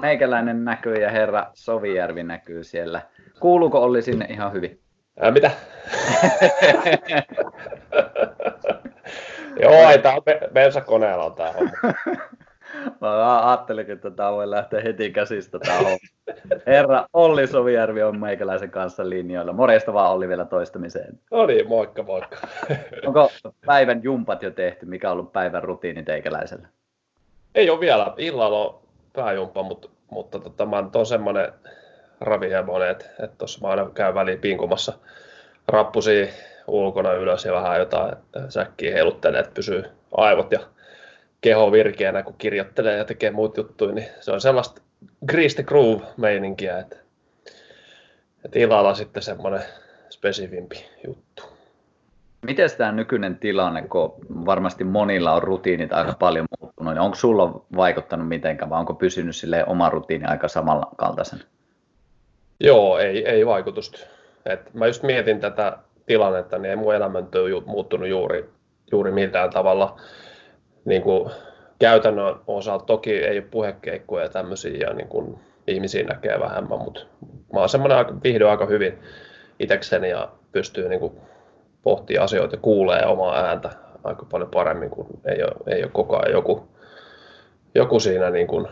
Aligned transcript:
meikäläinen 0.00 0.64
näkyy 0.64 0.94
ja 0.94 1.10
herra 1.10 1.46
Sovijärvi 1.54 2.22
näkyy 2.22 2.64
siellä. 2.64 3.02
Kuuluuko 3.40 3.82
Olli 3.82 4.02
sinne 4.02 4.26
ihan 4.28 4.52
hyvin? 4.52 4.80
Ää, 5.20 5.30
mitä? 5.30 5.50
Joo, 9.62 9.90
ei 9.90 9.98
tää 9.98 10.14
on 10.14 10.22
bensakoneella 10.52 11.24
on 11.24 11.34
tää 11.34 11.52
homma. 11.52 11.70
Mä 13.00 13.48
ajattelin, 13.48 13.90
että 13.90 14.10
tämä 14.10 14.32
voi 14.32 14.50
lähteä 14.50 14.80
heti 14.80 15.10
käsistä 15.10 15.58
tämä 15.58 15.78
Herra 16.66 17.06
Olli 17.12 17.46
Sovijärvi 17.46 18.02
on 18.02 18.20
meikäläisen 18.20 18.70
kanssa 18.70 19.08
linjoilla. 19.08 19.52
Morjesta 19.52 19.92
vaan 19.92 20.12
Olli 20.12 20.28
vielä 20.28 20.44
toistamiseen. 20.44 21.18
No 21.30 21.46
niin, 21.46 21.68
moikka 21.68 22.02
moikka. 22.02 22.36
Onko 23.06 23.30
päivän 23.66 24.02
jumpat 24.02 24.42
jo 24.42 24.50
tehty? 24.50 24.86
Mikä 24.86 25.10
on 25.10 25.12
ollut 25.12 25.32
päivän 25.32 25.62
rutiini 25.62 26.02
teikäläisellä? 26.02 26.68
Ei 27.54 27.70
ole 27.70 27.80
vielä. 27.80 28.14
Illalla 28.16 28.58
on 28.58 28.83
pääjumppa, 29.16 29.62
mutta, 29.62 29.88
mutta 30.10 30.38
tota, 30.38 30.66
mä 30.66 30.76
oon 30.94 31.06
semmoinen 31.06 31.52
ravihemonen, 32.20 32.90
että, 32.90 33.04
että 33.04 33.36
tuossa 33.38 33.60
mä 33.60 33.68
aina 33.68 33.90
käyn 33.94 34.14
väliin 34.14 34.40
pinkumassa 34.40 34.92
rappusia 35.68 36.26
ulkona 36.66 37.12
ylös 37.12 37.44
ja 37.44 37.52
vähän 37.52 37.78
jotain 37.78 38.16
säkkiä 38.48 38.94
heiluttelee, 38.94 39.40
että 39.40 39.54
pysyy 39.54 39.84
aivot 40.16 40.52
ja 40.52 40.60
keho 41.40 41.72
virkeänä, 41.72 42.22
kun 42.22 42.34
kirjoittelee 42.38 42.96
ja 42.96 43.04
tekee 43.04 43.30
muut 43.30 43.56
juttuja, 43.56 43.94
niin 43.94 44.08
se 44.20 44.32
on 44.32 44.40
sellaista 44.40 44.82
Grease 45.26 45.54
the 45.54 45.62
Groove-meininkiä, 45.62 46.78
että, 46.78 46.96
että 48.44 48.58
illalla 48.58 48.94
sitten 48.94 49.22
semmoinen 49.22 49.62
spesifimpi 50.10 50.86
juttu. 51.06 51.53
Miten 52.44 52.70
tämä 52.78 52.92
nykyinen 52.92 53.36
tilanne, 53.36 53.82
kun 53.82 54.14
varmasti 54.46 54.84
monilla 54.84 55.32
on 55.32 55.42
rutiinit 55.42 55.92
aika 55.92 56.12
paljon 56.18 56.46
muuttunut, 56.60 56.94
niin 56.94 57.00
onko 57.00 57.14
sulla 57.14 57.64
vaikuttanut 57.76 58.28
mitenkään 58.28 58.70
vai 58.70 58.80
onko 58.80 58.94
pysynyt 58.94 59.36
sille 59.36 59.64
oma 59.66 59.90
rutiini 59.90 60.24
aika 60.24 60.48
samankaltaisen? 60.48 61.40
Joo, 62.60 62.98
ei, 62.98 63.28
ei 63.28 63.46
vaikutusta. 63.46 63.98
Et 64.46 64.74
mä 64.74 64.86
just 64.86 65.02
mietin 65.02 65.40
tätä 65.40 65.78
tilannetta, 66.06 66.58
niin 66.58 66.70
ei 66.70 66.76
mun 66.76 66.94
elämä 66.94 67.18
muuttunut 67.66 68.08
juuri, 68.08 68.50
juuri 68.92 69.12
millään 69.12 69.50
tavalla 69.50 70.00
niin 70.84 71.02
kuin 71.02 71.30
käytännön 71.78 72.34
osalta 72.46 72.84
toki 72.84 73.12
ei 73.12 73.38
ole 73.38 73.46
puhekeikkoja 73.50 74.24
ja 74.24 74.28
tämmöisiä 74.28 74.76
ja 74.88 74.94
niin 74.94 75.08
kuin 75.08 75.38
ihmisiä 75.66 76.04
näkee 76.04 76.40
vähemmän, 76.40 76.78
mutta 76.78 77.00
mä 77.52 77.60
oon 77.60 77.68
semmoinen 77.68 77.98
aika, 77.98 78.14
vihdoin 78.24 78.50
aika 78.50 78.66
hyvin 78.66 78.98
itsekseni 79.58 80.10
ja 80.10 80.28
pystyy 80.52 80.88
niin 80.88 81.00
kuin 81.00 81.12
pohtimaan 81.84 82.24
asioita 82.24 82.54
ja 82.54 82.60
kuulee 82.62 83.06
omaa 83.06 83.44
ääntä 83.44 83.70
aika 84.04 84.26
paljon 84.30 84.50
paremmin, 84.50 84.90
kun 84.90 85.06
ei 85.24 85.42
ole, 85.42 85.76
ei 85.76 85.82
ole 85.82 85.90
koko 85.92 86.16
ajan 86.16 86.32
joku, 86.32 86.68
joku 87.74 88.00
siinä 88.00 88.30
niin 88.30 88.46
kuin 88.46 88.66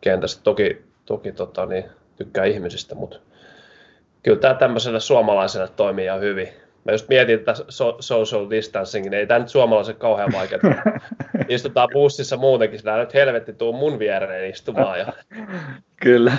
kentässä. 0.00 0.40
Toki, 0.42 0.82
toki 1.06 1.32
tota, 1.32 1.66
niin, 1.66 1.84
tykkää 2.16 2.44
ihmisistä, 2.44 2.94
mutta 2.94 3.16
kyllä 4.22 4.38
tämä 4.38 4.54
tämmöiselle 4.54 5.00
suomalaiselle 5.00 5.68
toimii 5.76 6.04
ihan 6.04 6.20
hyvin. 6.20 6.48
Mä 6.84 6.92
just 6.92 7.08
mietin 7.08 7.34
että 7.34 7.54
so- 7.68 7.96
social 8.00 8.50
distancing, 8.50 9.04
niin 9.04 9.14
ei 9.14 9.26
tämä 9.26 9.40
nyt 9.40 9.48
suomalaisen 9.48 9.96
kauhean 9.96 10.32
vaikeaa. 10.32 10.60
Istutaan 11.48 11.88
bussissa 11.92 12.36
muutenkin, 12.36 12.78
sillä 12.78 12.98
nyt 12.98 13.14
helvetti 13.14 13.52
tuu 13.52 13.72
mun 13.72 13.98
viereen 13.98 14.50
istumaan. 14.50 14.98
Ja... 14.98 15.12
Kyllä. 15.96 16.32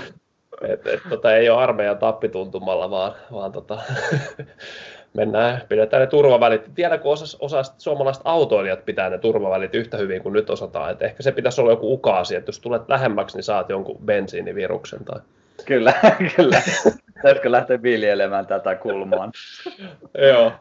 Et, 0.62 0.88
et, 0.88 1.00
tota, 1.10 1.36
ei 1.36 1.50
ole 1.50 1.64
armeijan 1.64 1.98
tappituntumalla, 1.98 2.90
vaan, 2.90 3.14
vaan 3.32 3.52
tota, 3.52 3.80
mennään, 5.16 5.62
pidetään 5.70 6.02
ne 6.02 6.08
turvavälit. 6.08 6.72
Tiedätkö, 6.76 7.10
osa, 7.10 7.38
osa 7.40 7.74
suomalaiset 7.78 8.24
autoilijat 8.26 8.86
pitää 8.86 9.10
ne 9.10 9.18
turvavälit 9.18 9.76
yhtä 9.76 9.98
hyvin 9.98 10.24
kuin 10.24 10.34
nyt 10.34 10.50
osataan. 10.50 10.92
Et 10.92 11.02
ehkä 11.02 11.24
se 11.24 11.32
pitäisi 11.32 11.62
olla 11.62 11.72
joku 11.72 11.94
ukaasi, 11.94 12.36
että 12.36 12.50
jos 12.50 12.60
tulet 12.60 12.90
lähemmäksi, 12.90 13.38
niin 13.38 13.44
saat 13.44 13.70
jonkun 13.70 13.98
bensiiniviruksen. 14.06 15.06
Tai... 15.06 15.20
Kyllä, 15.66 15.94
kyllä. 16.36 16.62
Pitäisikö 17.16 17.52
lähteä 17.52 17.82
viljelemään 17.82 18.48
tätä 18.48 18.76
kulmaa? 18.76 19.32
Joo. 20.30 20.52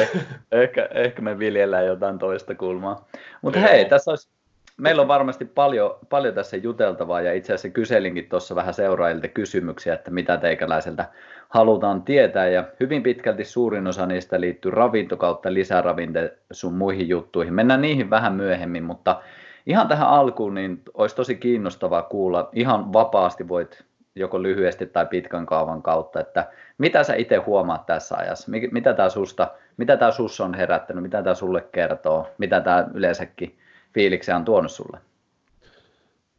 Eh, 0.00 0.10
ehkä, 0.52 0.88
ehkä 0.94 1.22
me 1.22 1.38
viljellään 1.38 1.86
jotain 1.86 2.18
toista 2.18 2.54
kulmaa. 2.54 3.08
Mutta 3.42 3.58
hei, 3.58 3.84
tässä 3.84 4.10
olisi, 4.10 4.28
meillä 4.76 5.02
on 5.02 5.08
varmasti 5.08 5.44
paljon, 5.44 5.98
paljon 6.10 6.34
tässä 6.34 6.56
juteltavaa 6.56 7.20
ja 7.20 7.32
itse 7.32 7.52
asiassa 7.52 7.68
kyselinkin 7.68 8.28
tuossa 8.28 8.54
vähän 8.54 8.74
seuraajilta 8.74 9.28
kysymyksiä, 9.28 9.94
että 9.94 10.10
mitä 10.10 10.36
teikäläiseltä 10.36 11.04
halutaan 11.48 12.02
tietää 12.02 12.48
ja 12.48 12.64
hyvin 12.80 13.02
pitkälti 13.02 13.44
suurin 13.44 13.86
osa 13.86 14.06
niistä 14.06 14.40
liittyy 14.40 14.70
ravinto 14.70 15.16
kautta 15.16 15.54
lisäravinte 15.54 16.38
sun 16.50 16.74
muihin 16.74 17.08
juttuihin. 17.08 17.54
Mennään 17.54 17.80
niihin 17.80 18.10
vähän 18.10 18.32
myöhemmin, 18.32 18.84
mutta 18.84 19.20
ihan 19.66 19.88
tähän 19.88 20.08
alkuun 20.08 20.54
niin 20.54 20.82
olisi 20.94 21.16
tosi 21.16 21.34
kiinnostavaa 21.34 22.02
kuulla. 22.02 22.48
Ihan 22.52 22.92
vapaasti 22.92 23.48
voit 23.48 23.84
joko 24.14 24.42
lyhyesti 24.42 24.86
tai 24.86 25.06
pitkän 25.06 25.46
kaavan 25.46 25.82
kautta, 25.82 26.20
että 26.20 26.46
mitä 26.78 27.02
sä 27.02 27.14
itse 27.14 27.36
huomaat 27.36 27.86
tässä 27.86 28.16
ajassa, 28.16 28.50
mitä 28.70 28.94
tämä 28.94 29.08
susta, 29.08 29.48
mitä 29.76 29.96
tämä 29.96 30.10
sussa 30.10 30.44
on 30.44 30.54
herättänyt, 30.54 31.02
mitä 31.02 31.22
tämä 31.22 31.34
sulle 31.34 31.60
kertoo, 31.72 32.28
mitä 32.38 32.60
tämä 32.60 32.86
yleensäkin 32.94 33.58
fiiliksiä 33.96 34.36
on 34.36 34.44
tuonut 34.44 34.72
sulle? 34.72 34.98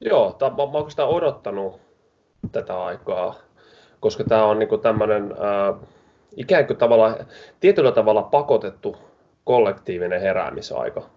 Joo, 0.01 0.35
tää, 0.39 0.49
mä, 0.49 0.55
mä 0.55 0.77
oikeastaan 0.77 1.09
odottanut 1.09 1.81
tätä 2.51 2.83
aikaa, 2.83 3.35
koska 3.99 4.23
tämä 4.23 4.45
on 4.45 4.59
niinku 4.59 4.77
tämmöinen 4.77 5.23
äh, 5.31 5.87
ikään 6.35 6.67
kuin 6.67 6.77
tavalla, 6.77 7.17
tietyllä 7.59 7.91
tavalla 7.91 8.21
pakotettu 8.23 8.97
kollektiivinen 9.43 10.21
heräämisaika, 10.21 11.09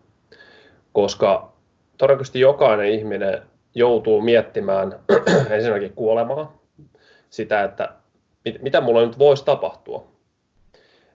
koska 0.92 1.52
todennäköisesti 1.98 2.40
jokainen 2.40 2.86
ihminen 2.86 3.42
joutuu 3.74 4.20
miettimään 4.20 5.00
ensinnäkin 5.50 5.92
kuolemaa, 5.92 6.58
sitä, 7.30 7.64
että 7.64 7.88
mit, 8.44 8.62
mitä 8.62 8.80
mulla 8.80 9.06
nyt 9.06 9.18
voisi 9.18 9.44
tapahtua. 9.44 10.06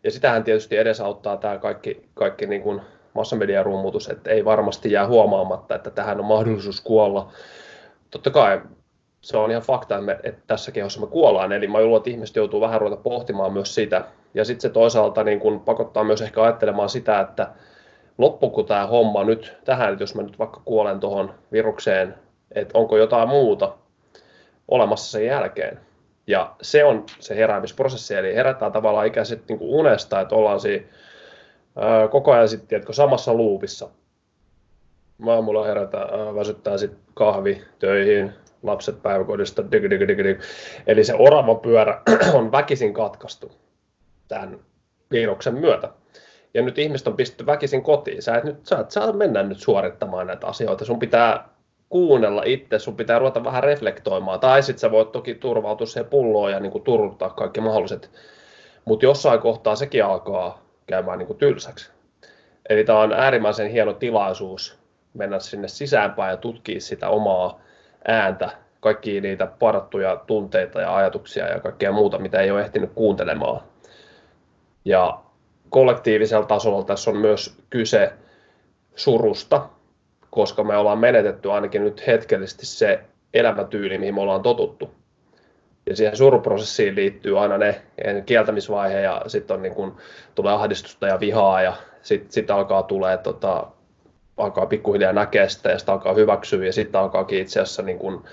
Ja 0.03 0.12
sitähän 0.12 0.44
tietysti 0.44 0.78
edesauttaa 0.78 1.38
tämä 1.38 1.57
kaikki, 1.57 2.09
kaikki 2.13 2.46
niin 2.46 2.62
kuin 2.62 2.81
massamediarummutus, 3.16 4.09
että 4.09 4.30
ei 4.30 4.46
varmasti 4.46 4.92
jää 4.92 5.08
huomaamatta, 5.08 5.76
että 5.76 5.90
tähän 5.90 6.20
on 6.20 6.26
mahdollisuus 6.26 6.81
kuolla. 6.81 7.31
Totta 8.12 8.30
kai 8.30 8.62
se 9.22 9.38
on 9.38 9.52
ihan 9.52 9.64
fakta, 9.64 9.96
että, 10.24 10.42
tässä 10.48 10.72
kehossa 10.72 11.02
me 11.02 11.08
kuollaan, 11.08 11.52
eli 11.52 11.68
mä 11.68 11.81
luulen, 11.81 11.98
että 11.98 12.09
ihmiset 12.09 12.36
joutuu 12.36 12.62
vähän 12.62 12.81
ruveta 12.81 13.02
pohtimaan 13.02 13.54
myös 13.54 13.75
sitä. 13.75 14.06
Ja 14.34 14.46
sitten 14.46 14.62
se 14.62 14.70
toisaalta 14.70 15.24
niin 15.24 15.40
kun 15.40 15.59
pakottaa 15.59 16.04
myös 16.04 16.22
ehkä 16.22 16.44
ajattelemaan 16.44 16.90
sitä, 16.90 17.20
että 17.20 17.48
loppuko 18.18 18.64
tämä 18.64 18.88
homma 18.88 19.24
nyt 19.24 19.58
tähän, 19.66 19.92
että 19.92 20.04
jos 20.04 20.16
mä 20.16 20.22
nyt 20.22 20.40
vaikka 20.40 20.62
kuolen 20.66 21.00
tuohon 21.00 21.34
virukseen 21.52 22.16
että 22.56 22.78
onko 22.78 22.98
jotain 22.98 23.30
muuta 23.30 23.74
olemassa 24.68 25.12
sen 25.12 25.25
jälkeen. 25.25 25.80
Ja 26.28 26.56
se 26.62 26.84
on 26.84 27.06
se 27.20 27.36
heräämisprosessi, 27.36 28.16
eli 28.16 28.36
herätään 28.36 28.72
tavallaan 28.72 29.25
sitten 29.25 29.58
niin 29.58 29.70
unesta, 29.70 30.22
että 30.22 30.36
ollaan 30.36 30.59
siinä 30.59 30.86
ää, 31.75 32.08
koko 32.08 32.31
ajan 32.31 32.50
sitten, 32.50 32.68
tiedätkö, 32.68 32.94
samassa 32.94 33.34
luupissa. 33.34 33.90
Aamulla 35.28 35.66
herätään, 35.66 36.19
ää, 36.19 36.36
väsyttää 36.36 36.78
sitten 36.78 37.00
kahvi 37.13 37.62
töihin, 37.80 38.34
lapset 38.63 39.02
päiväkodista, 39.02 39.72
dig, 39.72 39.90
dig, 39.90 40.08
dig, 40.08 40.18
dig. 40.18 40.40
eli 40.88 41.03
se 41.03 41.13
oravan 41.13 41.59
pyörä 41.59 42.02
on 42.34 42.52
väkisin 42.52 42.94
katkaistu 42.94 43.52
tämän 44.28 44.59
viruksen 45.12 45.53
myötä. 45.53 45.90
Ja 46.53 46.62
nyt 46.62 46.78
ihmiset 46.78 47.08
on 47.08 47.16
pistetty 47.16 47.46
väkisin 47.46 47.84
kotiin. 47.84 48.22
Sä 48.22 48.36
et 48.36 48.44
nyt 48.44 48.66
sä 48.66 48.80
et 48.80 48.92
saa 48.92 49.13
mennä 49.13 49.44
nyt 49.44 49.59
suorittamaan 49.59 50.28
näitä 50.28 50.47
asioita. 50.47 50.86
Sun 50.86 51.00
pitää 51.00 51.50
kuunnella 51.90 52.44
itse, 52.46 52.80
sun 52.80 52.96
pitää 52.96 53.19
ruveta 53.19 53.44
vähän 53.44 53.63
reflektoimaan. 53.63 54.40
Tai 54.40 54.63
sitten 54.63 54.80
sä 54.80 54.92
voit 54.92 55.12
toki 55.12 55.36
turvautua 55.36 55.88
siihen 55.88 56.09
pulloon 56.09 56.52
ja 56.52 56.59
niin 56.59 56.84
turruttaa 56.84 57.30
kaikki 57.30 57.62
mahdolliset. 57.62 58.12
Mutta 58.86 59.06
jossain 59.06 59.40
kohtaa 59.40 59.75
sekin 59.75 60.06
alkaa 60.06 60.65
käymään 60.88 61.19
niin 61.19 61.28
kuin 61.28 61.40
tylsäksi. 61.40 61.91
Eli 62.69 62.84
tämä 62.84 63.00
on 63.00 63.13
äärimmäisen 63.13 63.72
hieno 63.72 63.94
tilaisuus 63.94 64.79
mennä 65.13 65.40
sinne 65.40 65.68
sisäänpäin 65.68 66.31
ja 66.31 66.38
tutkia 66.38 66.81
sitä 66.81 67.09
omaa 67.09 67.62
ääntä, 68.07 68.50
kaikki 68.79 69.22
niitä 69.22 69.45
parattuja 69.45 70.15
tunteita 70.27 70.81
ja 70.81 70.95
ajatuksia 70.95 71.48
ja 71.48 71.60
kaikkea 71.60 71.92
muuta, 71.92 72.18
mitä 72.18 72.39
ei 72.39 72.51
ole 72.51 72.62
ehtinyt 72.62 72.92
kuuntelemaan. 72.95 73.62
Ja 74.86 75.19
kollektiivisella 75.69 76.45
tasolla 76.45 76.83
tässä 76.83 77.12
on 77.12 77.18
myös 77.18 77.57
kyse 77.69 78.13
surusta, 78.95 79.69
koska 80.30 80.63
me 80.63 80.77
ollaan 80.77 81.00
menetetty 81.00 81.51
ainakin 81.51 81.83
nyt 81.83 82.07
hetkellisesti 82.07 82.65
se 82.65 83.00
elämätyyli, 83.33 83.98
mihin 83.98 84.15
me 84.15 84.21
ollaan 84.21 84.42
totuttu. 84.42 84.92
Ja 85.90 85.96
siihen 85.96 86.18
suruprosessiin 86.18 86.96
liittyy 86.96 87.40
aina 87.40 87.58
ne 87.58 87.82
kieltämisvaihe 88.26 89.02
ja 89.02 89.22
sitten 89.28 89.56
on 89.56 89.62
niin 89.62 89.76
kun, 89.76 89.98
tulee 90.36 90.54
ahdistusta 90.54 91.08
ja 91.08 91.20
vihaa 91.20 91.62
ja 91.62 91.74
sitten 92.02 92.32
sit 92.32 92.52
alkaa 92.52 92.84
tulee 92.84 93.18
tota, 93.18 93.68
alkaa 94.38 94.66
pikkuhiljaa 94.66 95.14
näkeä 95.14 95.48
sitä 95.48 95.70
ja 95.70 95.80
sitä 95.80 95.92
alkaa 95.92 96.14
hyväksyä 96.14 96.66
ja 96.66 96.74
sitten 96.74 97.02
alkaakin 97.02 97.42
itse 97.42 97.60
asiassa 97.60 97.82
niin 97.82 98.00
kun, 98.00 98.24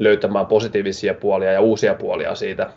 löytämään 0.00 0.46
positiivisia 0.46 1.14
puolia 1.14 1.52
ja 1.52 1.60
uusia 1.60 1.94
puolia 1.94 2.34
siitä 2.34 2.70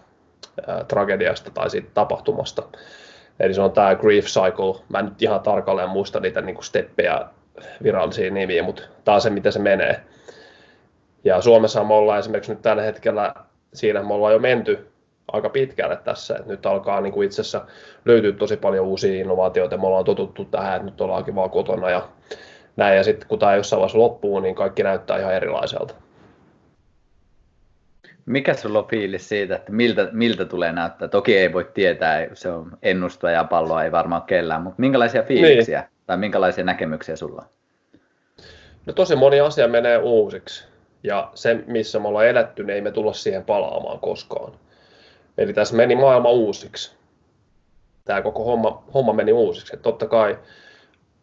ää, 0.68 0.84
tragediasta 0.84 1.52
tai 1.52 1.70
siitä 1.70 1.90
tapahtumasta. 1.94 2.64
Eli 3.40 3.54
se 3.54 3.62
on 3.62 3.72
tämä 3.72 3.96
grief 3.96 4.26
cycle. 4.26 4.84
Mä 4.90 5.00
en 5.00 5.06
nyt 5.06 5.22
ihan 5.22 5.42
tarkalleen 5.42 5.90
muista 5.90 6.20
niitä 6.20 6.42
niin 6.42 6.64
steppejä 6.64 7.22
virallisia 7.84 8.32
nimiä, 8.32 8.64
mutta 8.64 8.84
tämä 9.06 9.16
on 9.16 9.22
se, 9.22 9.30
mitä 9.30 9.52
se 9.52 9.60
menee. 9.60 10.04
Ja 11.24 11.42
Suomessa 11.42 11.84
me 11.84 11.94
ollaan 11.94 12.20
esimerkiksi 12.20 12.52
nyt 12.52 12.62
tällä 12.62 12.82
hetkellä 12.82 13.34
siinä 13.74 14.04
me 14.04 14.14
ollaan 14.14 14.34
jo 14.34 14.40
menty 14.40 14.88
aika 15.32 15.50
pitkälle 15.50 15.96
tässä, 15.96 16.36
että 16.36 16.52
nyt 16.52 16.66
alkaa 16.66 17.02
niin 17.02 17.14
kuin 17.14 17.26
itse 17.26 17.42
asiassa 17.42 17.66
löytyä 18.06 18.32
tosi 18.32 18.58
paljon 18.58 18.86
uusia 18.86 19.22
innovaatioita, 19.22 19.78
me 19.78 19.88
ollaan 19.88 20.06
totuttu 20.06 20.46
tähän, 20.46 20.76
että 20.76 20.86
nyt 20.86 21.02
ollaankin 21.02 21.36
vaan 21.36 21.50
kotona 21.50 21.90
ja 21.90 22.08
näin, 22.76 22.98
ja 22.98 23.04
sitten 23.04 23.28
kun 23.28 23.40
tämä 23.40 23.56
jossain 23.56 23.80
vaiheessa 23.80 24.00
loppuu, 24.00 24.40
niin 24.40 24.56
kaikki 24.56 24.84
näyttää 24.84 25.20
ihan 25.20 25.34
erilaiselta. 25.34 25.94
Mikä 28.26 28.54
sulla 28.54 28.80
on 28.80 28.88
fiilis 28.88 29.30
siitä, 29.30 29.56
että 29.56 29.72
miltä, 29.72 30.10
miltä 30.12 30.46
tulee 30.46 30.72
näyttää? 30.72 31.08
Toki 31.08 31.38
ei 31.38 31.54
voi 31.54 31.72
tietää, 31.74 32.28
se 32.34 32.50
on 32.50 32.78
ennustaja 32.82 33.38
ja 33.38 33.44
palloa 33.44 33.84
ei 33.84 33.92
varmaan 33.92 34.22
kellään, 34.22 34.62
mutta 34.62 34.82
minkälaisia 34.82 35.24
fiiliksiä 35.24 35.80
niin. 35.80 35.90
tai 36.08 36.18
minkälaisia 36.18 36.64
näkemyksiä 36.64 37.16
sulla 37.16 37.42
on? 37.42 37.48
No 38.86 38.94
tosi 38.94 39.16
moni 39.16 39.40
asia 39.40 39.68
menee 39.68 39.98
uusiksi 39.98 40.73
ja 41.04 41.32
se, 41.36 41.64
missä 41.68 42.00
me 42.00 42.08
ollaan 42.08 42.28
eletty, 42.28 42.64
niin 42.64 42.76
ei 42.76 42.82
me 42.82 42.92
tulla 42.92 43.14
siihen 43.14 43.46
palaamaan 43.46 44.00
koskaan. 44.00 44.54
Eli 45.38 45.54
tässä 45.54 45.76
meni 45.76 45.96
maailma 45.96 46.30
uusiksi. 46.30 46.96
Tämä 48.06 48.22
koko 48.22 48.44
homma, 48.44 48.84
homma 48.94 49.14
meni 49.14 49.32
uusiksi. 49.32 49.76
Että 49.76 49.84
totta 49.84 50.08
kai 50.08 50.40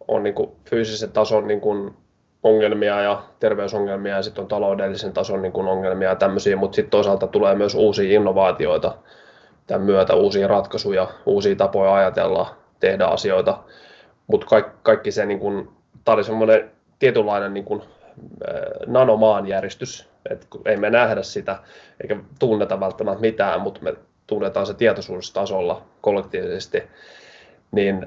on 0.08 0.22
niin 0.22 0.34
kuin 0.34 0.50
fyysisen 0.70 1.12
tason 1.12 1.46
niin 1.46 1.60
kuin 1.60 1.94
ongelmia 2.42 3.00
ja 3.00 3.22
terveysongelmia 3.40 4.16
ja 4.16 4.22
sitten 4.22 4.42
on 4.42 4.48
taloudellisen 4.48 5.12
tason 5.12 5.42
niin 5.42 5.52
kuin 5.52 5.68
ongelmia 5.68 6.08
ja 6.08 6.16
tämmöisiä, 6.16 6.56
mutta 6.56 6.76
sitten 6.76 6.90
toisaalta 6.90 7.26
tulee 7.26 7.54
myös 7.54 7.74
uusia 7.74 8.14
innovaatioita 8.14 8.94
tämän 9.66 9.82
myötä, 9.82 10.14
uusia 10.14 10.48
ratkaisuja, 10.48 11.08
uusia 11.26 11.56
tapoja 11.56 11.94
ajatella, 11.94 12.54
tehdä 12.80 13.06
asioita, 13.06 13.58
mutta 14.26 14.46
kaikki, 14.46 14.76
kaikki 14.82 15.10
se, 15.12 15.26
niin 15.26 15.40
kuin, 15.40 15.68
tämä 16.04 16.14
oli 16.14 16.24
semmoinen 16.24 16.70
tietynlainen 16.98 17.54
niin 17.54 17.64
kuin, 17.64 17.82
nanomaanjäristys, 18.86 20.08
että 20.30 20.46
ei 20.64 20.76
me 20.76 20.90
nähdä 20.90 21.22
sitä 21.22 21.58
eikä 22.00 22.16
tunneta 22.38 22.80
välttämättä 22.80 23.20
mitään, 23.20 23.60
mutta 23.60 23.80
me 23.82 23.94
tunnetaan 24.26 24.66
se 24.66 24.74
tietoisuustasolla 24.74 25.82
kollektiivisesti, 26.00 26.82
niin 27.72 28.06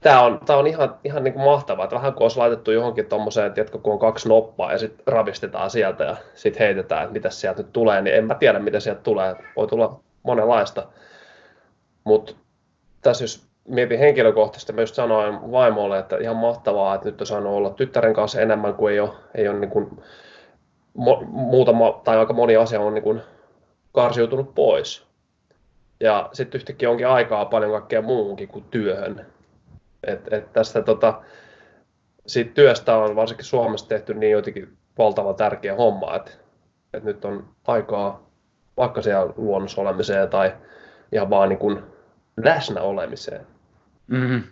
tämä 0.00 0.22
on, 0.22 0.40
tämä 0.46 0.58
on 0.58 0.66
ihan, 0.66 0.94
ihan 1.04 1.24
niin 1.24 1.34
kuin 1.34 1.44
mahtavaa, 1.44 1.84
että 1.84 1.96
vähän 1.96 2.12
kuin 2.12 2.22
olisi 2.22 2.38
laitettu 2.38 2.70
johonkin 2.70 3.06
tuommoiseen, 3.06 3.52
että 3.56 3.78
kun 3.78 3.92
on 3.92 3.98
kaksi 3.98 4.28
noppaa 4.28 4.72
ja 4.72 4.78
sitten 4.78 5.06
ravistetaan 5.06 5.70
sieltä 5.70 6.04
ja 6.04 6.16
sitten 6.34 6.66
heitetään, 6.66 7.02
että 7.02 7.12
mitä 7.12 7.30
sieltä 7.30 7.62
nyt 7.62 7.72
tulee, 7.72 8.02
niin 8.02 8.16
en 8.16 8.24
mä 8.24 8.34
tiedä, 8.34 8.58
mitä 8.58 8.80
sieltä 8.80 9.00
tulee. 9.00 9.36
Voi 9.56 9.66
tulla 9.66 10.00
monenlaista. 10.22 10.86
Mutta 12.04 12.34
tässä 13.02 13.24
jos 13.24 13.47
mietin 13.68 13.98
henkilökohtaisesti, 13.98 14.72
mä 14.72 14.80
just 14.80 14.94
sanoin 14.94 15.52
vaimolle, 15.52 15.98
että 15.98 16.16
ihan 16.16 16.36
mahtavaa, 16.36 16.94
että 16.94 17.08
nyt 17.08 17.20
on 17.20 17.26
saanut 17.26 17.52
olla 17.52 17.70
tyttären 17.70 18.14
kanssa 18.14 18.40
enemmän 18.40 18.74
kuin 18.74 18.92
ei 18.92 19.00
ole, 19.00 19.10
ei 19.34 19.48
ole 19.48 19.58
niin 19.58 19.70
kuin, 19.70 20.02
muutama 21.26 22.00
tai 22.04 22.16
aika 22.16 22.32
moni 22.32 22.56
asia 22.56 22.80
on 22.80 22.94
niin 22.94 23.02
kuin 23.02 23.20
karsiutunut 23.92 24.54
pois. 24.54 25.06
Ja 26.00 26.28
sitten 26.32 26.58
yhtäkkiä 26.58 26.90
onkin 26.90 27.08
aikaa 27.08 27.44
paljon 27.44 27.72
kaikkea 27.72 28.02
muuhunkin 28.02 28.48
kuin 28.48 28.64
työhön. 28.70 29.26
Et, 30.06 30.32
et 30.32 30.52
tästä 30.52 30.82
tota, 30.82 31.22
siitä 32.26 32.50
työstä 32.54 32.96
on 32.96 33.16
varsinkin 33.16 33.44
Suomessa 33.44 33.88
tehty 33.88 34.14
niin 34.14 34.32
jotenkin 34.32 34.76
valtava 34.98 35.34
tärkeä 35.34 35.74
homma, 35.74 36.16
että 36.16 36.30
et 36.94 37.04
nyt 37.04 37.24
on 37.24 37.48
aikaa 37.66 38.28
vaikka 38.76 39.02
siellä 39.02 39.32
luonnossa 39.36 39.80
olemiseen 39.80 40.28
tai 40.28 40.52
ihan 41.12 41.30
vaan 41.30 41.48
niin 41.48 41.58
kuin 41.58 41.82
läsnä 42.36 42.80
olemiseen. 42.80 43.46
Mm, 44.08 44.42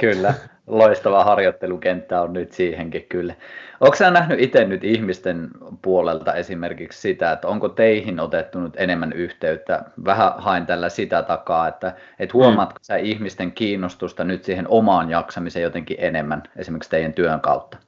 kyllä, 0.00 0.34
loistava 0.66 1.24
harjoittelukenttä 1.24 2.22
on 2.22 2.32
nyt 2.32 2.52
siihenkin 2.52 3.06
kyllä. 3.08 3.34
Onko 3.80 3.96
sä 3.96 4.10
nähnyt 4.10 4.40
itse 4.40 4.64
nyt 4.64 4.84
ihmisten 4.84 5.48
puolelta 5.82 6.34
esimerkiksi 6.34 7.00
sitä, 7.00 7.32
että 7.32 7.48
onko 7.48 7.68
teihin 7.68 8.20
otettu 8.20 8.60
nyt 8.60 8.74
enemmän 8.76 9.12
yhteyttä? 9.12 9.84
Vähän 10.04 10.32
hain 10.36 10.66
tällä 10.66 10.88
sitä 10.88 11.22
takaa, 11.22 11.68
että, 11.68 11.92
että 12.18 12.32
huomaatko 12.32 12.78
mm. 12.78 12.82
sä 12.82 12.96
ihmisten 12.96 13.52
kiinnostusta 13.52 14.24
nyt 14.24 14.44
siihen 14.44 14.68
omaan 14.68 15.10
jaksamiseen 15.10 15.62
jotenkin 15.62 15.96
enemmän, 16.00 16.42
esimerkiksi 16.56 16.90
teidän 16.90 17.12
työn 17.12 17.40
kautta? 17.40 17.78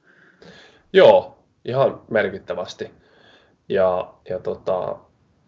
Joo, 0.93 1.37
ihan 1.65 2.01
merkittävästi. 2.09 2.91
Ja, 3.69 4.13
ja 4.29 4.39
tota, 4.39 4.95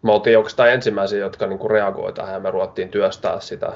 me 0.02 0.12
oltiin 0.12 0.38
oikeastaan 0.38 0.70
ensimmäisiä, 0.70 1.18
jotka 1.18 1.46
niin 1.46 1.70
reagoivat 1.70 2.14
tähän 2.14 2.34
ja 2.34 2.40
me 2.40 2.50
ruvettiin 2.50 2.88
työstää 2.88 3.40
sitä 3.40 3.72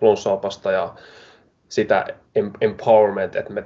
flunssaopasta 0.00 0.72
ja 0.72 0.94
sitä 1.68 2.06
empowerment, 2.60 3.36
että 3.36 3.52
me 3.52 3.64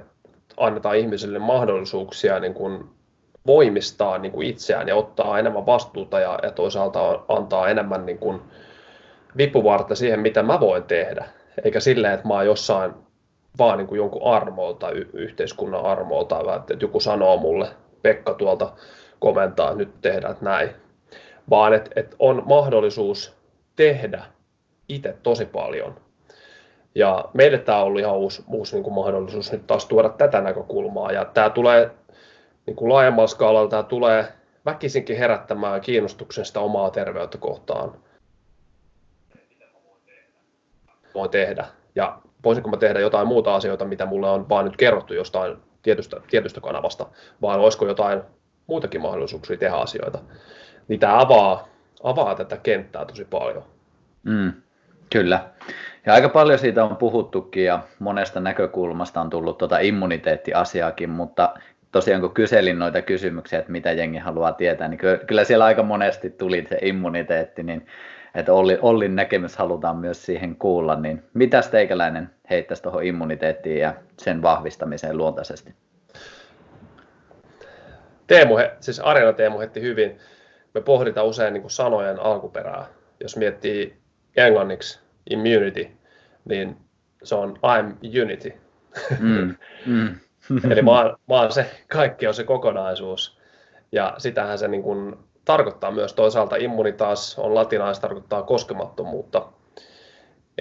annetaan 0.57 0.97
ihmisille 0.97 1.39
mahdollisuuksia 1.39 2.39
niin 2.39 2.53
kuin 2.53 2.83
voimistaa 3.47 4.17
niin 4.17 4.31
kuin 4.31 4.47
itseään 4.47 4.87
ja 4.87 4.95
ottaa 4.95 5.39
enemmän 5.39 5.65
vastuuta 5.65 6.19
ja, 6.19 6.39
ja 6.43 6.51
toisaalta 6.51 7.19
antaa 7.27 7.69
enemmän 7.69 8.05
niin 8.05 8.17
kuin 8.17 8.41
vipuvartta 9.37 9.95
siihen, 9.95 10.19
mitä 10.19 10.43
mä 10.43 10.59
voin 10.59 10.83
tehdä. 10.83 11.25
Eikä 11.63 11.79
silleen, 11.79 12.13
että 12.13 12.27
mä 12.27 12.33
oon 12.33 12.45
jossain 12.45 12.93
vaan 13.57 13.77
niin 13.77 13.87
kuin 13.87 13.97
jonkun 13.97 14.33
armolta, 14.33 14.91
y- 14.91 15.09
yhteiskunnan 15.13 15.85
armolta, 15.85 16.55
että 16.55 16.85
joku 16.85 16.99
sanoo 16.99 17.37
mulle, 17.37 17.67
Pekka 18.01 18.33
tuolta 18.33 18.71
komentaa, 19.19 19.75
nyt 19.75 20.01
tehdään 20.01 20.35
näin. 20.41 20.69
Vaan 21.49 21.73
että, 21.73 21.91
että 21.95 22.15
on 22.19 22.43
mahdollisuus 22.45 23.35
tehdä 23.75 24.23
itse 24.89 25.15
tosi 25.23 25.45
paljon 25.45 25.95
ja 26.95 27.25
meille 27.33 27.57
tämä 27.57 27.77
on 27.77 27.85
ollut 27.85 28.01
ihan 28.01 28.17
uusi, 28.17 28.43
uusi 28.47 28.75
niin 28.75 28.83
kuin 28.83 28.93
mahdollisuus 28.93 29.51
nyt 29.51 29.67
taas 29.67 29.85
tuoda 29.85 30.09
tätä 30.09 30.41
näkökulmaa. 30.41 31.11
Ja 31.11 31.25
tämä 31.25 31.49
tulee 31.49 31.91
niin 32.65 32.75
kuin 32.75 32.93
laajemmalla 32.93 33.27
skaalalla, 33.27 33.69
tämä 33.69 33.83
tulee 33.83 34.25
väkisinkin 34.65 35.17
herättämään 35.17 35.81
kiinnostuksen 35.81 36.45
sitä 36.45 36.59
omaa 36.59 36.89
terveyttä 36.89 37.37
kohtaan. 37.37 37.93
Voi 41.13 41.29
tehdä. 41.29 41.65
Ja 41.95 42.19
voisinko 42.43 42.69
mä 42.69 42.77
tehdä 42.77 42.99
jotain 42.99 43.27
muuta 43.27 43.55
asioita, 43.55 43.85
mitä 43.85 44.05
mulle 44.05 44.29
on 44.29 44.49
vaan 44.49 44.65
nyt 44.65 44.77
kerrottu 44.77 45.13
jostain 45.13 45.57
tietystä, 45.81 46.21
tietystä 46.29 46.61
kanavasta, 46.61 47.05
vaan 47.41 47.59
olisiko 47.59 47.87
jotain 47.87 48.21
muitakin 48.67 49.01
mahdollisuuksia 49.01 49.57
tehdä 49.57 49.75
asioita. 49.75 50.19
Niin 50.87 50.99
tämä 50.99 51.21
avaa, 51.21 51.67
avaa 52.03 52.35
tätä 52.35 52.57
kenttää 52.57 53.05
tosi 53.05 53.25
paljon. 53.25 53.63
Mm, 54.23 54.53
kyllä. 55.09 55.49
Ja 56.05 56.13
aika 56.13 56.29
paljon 56.29 56.59
siitä 56.59 56.83
on 56.83 56.97
puhuttukin 56.97 57.65
ja 57.65 57.79
monesta 57.99 58.39
näkökulmasta 58.39 59.21
on 59.21 59.29
tullut 59.29 59.57
tuota 59.57 59.79
immuniteettiasiaakin, 59.79 61.09
mutta 61.09 61.53
tosiaan 61.91 62.21
kun 62.21 62.33
kyselin 62.33 62.79
noita 62.79 63.01
kysymyksiä, 63.01 63.59
että 63.59 63.71
mitä 63.71 63.91
jengi 63.91 64.17
haluaa 64.17 64.51
tietää, 64.51 64.87
niin 64.87 64.99
kyllä 65.27 65.43
siellä 65.43 65.65
aika 65.65 65.83
monesti 65.83 66.29
tuli 66.29 66.65
se 66.69 66.77
immuniteetti, 66.81 67.63
niin 67.63 67.87
että 68.35 68.53
Olli, 68.53 68.77
Ollin 68.81 69.15
näkemys 69.15 69.57
halutaan 69.57 69.97
myös 69.97 70.25
siihen 70.25 70.55
kuulla, 70.55 70.95
niin 70.95 71.23
mitä 71.33 71.61
teikäläinen 71.71 72.29
heittäisi 72.49 72.83
tuohon 72.83 73.03
immuniteettiin 73.03 73.79
ja 73.79 73.93
sen 74.17 74.41
vahvistamiseen 74.41 75.17
luontaisesti? 75.17 75.73
Teemu, 78.27 78.55
siis 78.79 78.99
Arena 78.99 79.33
Teemu 79.33 79.59
heitti 79.59 79.81
hyvin. 79.81 80.17
Me 80.73 80.81
pohditaan 80.81 81.27
usein 81.27 81.53
niin 81.53 81.61
kuin 81.61 81.71
sanojen 81.71 82.19
alkuperää. 82.19 82.85
Jos 83.19 83.37
miettii 83.37 83.97
englanniksi 84.39 84.99
immunity, 85.29 85.87
niin 86.45 86.77
se 87.23 87.35
on 87.35 87.57
I'm 87.57 88.21
unity. 88.23 88.53
Mm, 89.19 89.55
mm. 89.85 90.15
Eli 90.71 90.81
mä 90.81 90.91
oon, 90.91 91.17
mä 91.27 91.41
oon 91.41 91.51
se, 91.51 91.71
kaikki 91.87 92.27
on 92.27 92.33
se 92.33 92.43
kokonaisuus. 92.43 93.39
Ja 93.91 94.15
sitähän 94.17 94.57
se 94.57 94.67
niin 94.67 94.83
kuin 94.83 95.15
tarkoittaa 95.45 95.91
myös 95.91 96.13
toisaalta 96.13 96.55
immunitas 96.55 97.39
on 97.39 97.55
latinais, 97.55 97.99
tarkoittaa 97.99 98.43
koskemattomuutta. 98.43 99.45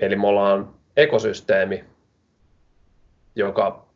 Eli 0.01 0.17
me 0.17 0.27
ollaan 0.27 0.75
ekosysteemi, 0.97 1.85
joka 3.37 3.87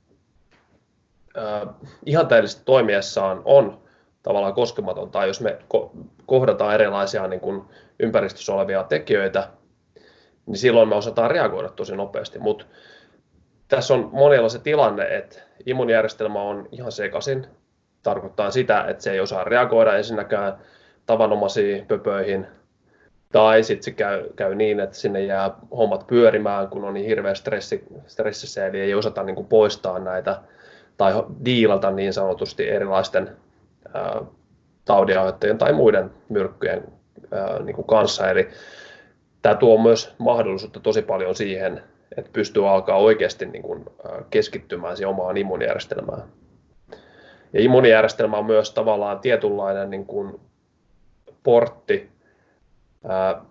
äh, 1.39 1.75
ihanteellisesti 2.07 2.63
toimiessaan 2.65 3.43
on 3.45 3.83
tavallaan 4.23 4.55
koskematon, 4.55 5.11
tai 5.11 5.27
jos 5.27 5.41
me 5.41 5.59
ko- 5.75 5.91
kohdataan 6.27 6.75
erilaisia 6.75 7.29
niin 7.29 7.41
kuin 7.41 7.63
ympäristössä 7.99 8.55
olevia 8.55 8.85
tekijöitä, 8.85 9.49
niin 10.47 10.57
silloin 10.57 10.89
me 10.89 10.95
osataan 10.95 11.31
reagoida 11.31 11.69
tosi 11.69 11.97
nopeasti. 11.97 12.39
Mutta 12.39 12.65
tässä 13.69 13.95
on 13.95 14.11
monella 14.13 14.49
se 14.49 14.59
tilanne, 14.59 15.17
että 15.17 15.39
immunijärjestelmä 15.67 16.43
on 16.43 16.69
ihan 16.73 16.93
sekaisin. 16.93 17.47
Tarkoittaa 18.03 18.51
sitä, 18.51 18.85
että 18.89 19.03
se 19.03 19.13
ei 19.13 19.21
osaa 19.21 19.45
reagoida 19.45 19.97
ensinnäkään 19.97 20.59
tavanomaisiin 21.07 21.87
pöpöihin, 21.87 22.47
tai 23.33 23.63
sitten 23.63 23.85
se 23.85 23.91
käy, 23.91 24.25
käy 24.37 24.55
niin, 24.55 24.81
että 24.81 24.97
sinne 24.97 25.21
jää 25.21 25.51
hommat 25.77 26.07
pyörimään, 26.07 26.69
kun 26.69 26.85
on 26.85 26.95
niin 26.95 27.07
hirveä 27.07 27.35
stressi, 27.35 27.85
stressissä, 28.07 28.67
eli 28.67 28.81
ei 28.81 28.95
osata 28.95 29.23
niin 29.23 29.37
kuin 29.37 29.47
poistaa 29.47 29.99
näitä 29.99 30.41
tai 30.97 31.13
diilata 31.45 31.91
niin 31.91 32.13
sanotusti 32.13 32.69
erilaisten 32.69 33.37
taudinaiheuttajien 34.85 35.59
tai 35.59 35.73
muiden 35.73 36.11
myrkkyjen 36.29 36.85
ää, 37.33 37.59
niin 37.59 37.77
kuin 37.77 37.87
kanssa. 37.87 38.31
Eli 38.31 38.49
tämä 39.43 39.55
tuo 39.55 39.83
myös 39.83 40.15
mahdollisuutta 40.19 40.81
tosi 40.81 41.03
paljon 41.03 41.35
siihen, 41.35 41.83
että 42.17 42.31
pystyy 42.33 42.69
alkaa 42.69 42.97
oikeasti 42.97 43.47
niin 43.47 43.63
kuin 43.63 43.85
keskittymään 44.31 44.97
siihen 44.97 45.11
omaan 45.11 45.37
immunijärjestelmään. 45.37 46.23
Ja 47.53 47.61
immuunijärjestelmä 47.61 48.37
on 48.37 48.47
myös 48.47 48.75
tavallaan 48.75 49.21
tietynlainen 49.21 49.91
niin 49.91 50.07
kuin 50.07 50.41
portti. 51.43 52.11
Ää, 53.09 53.45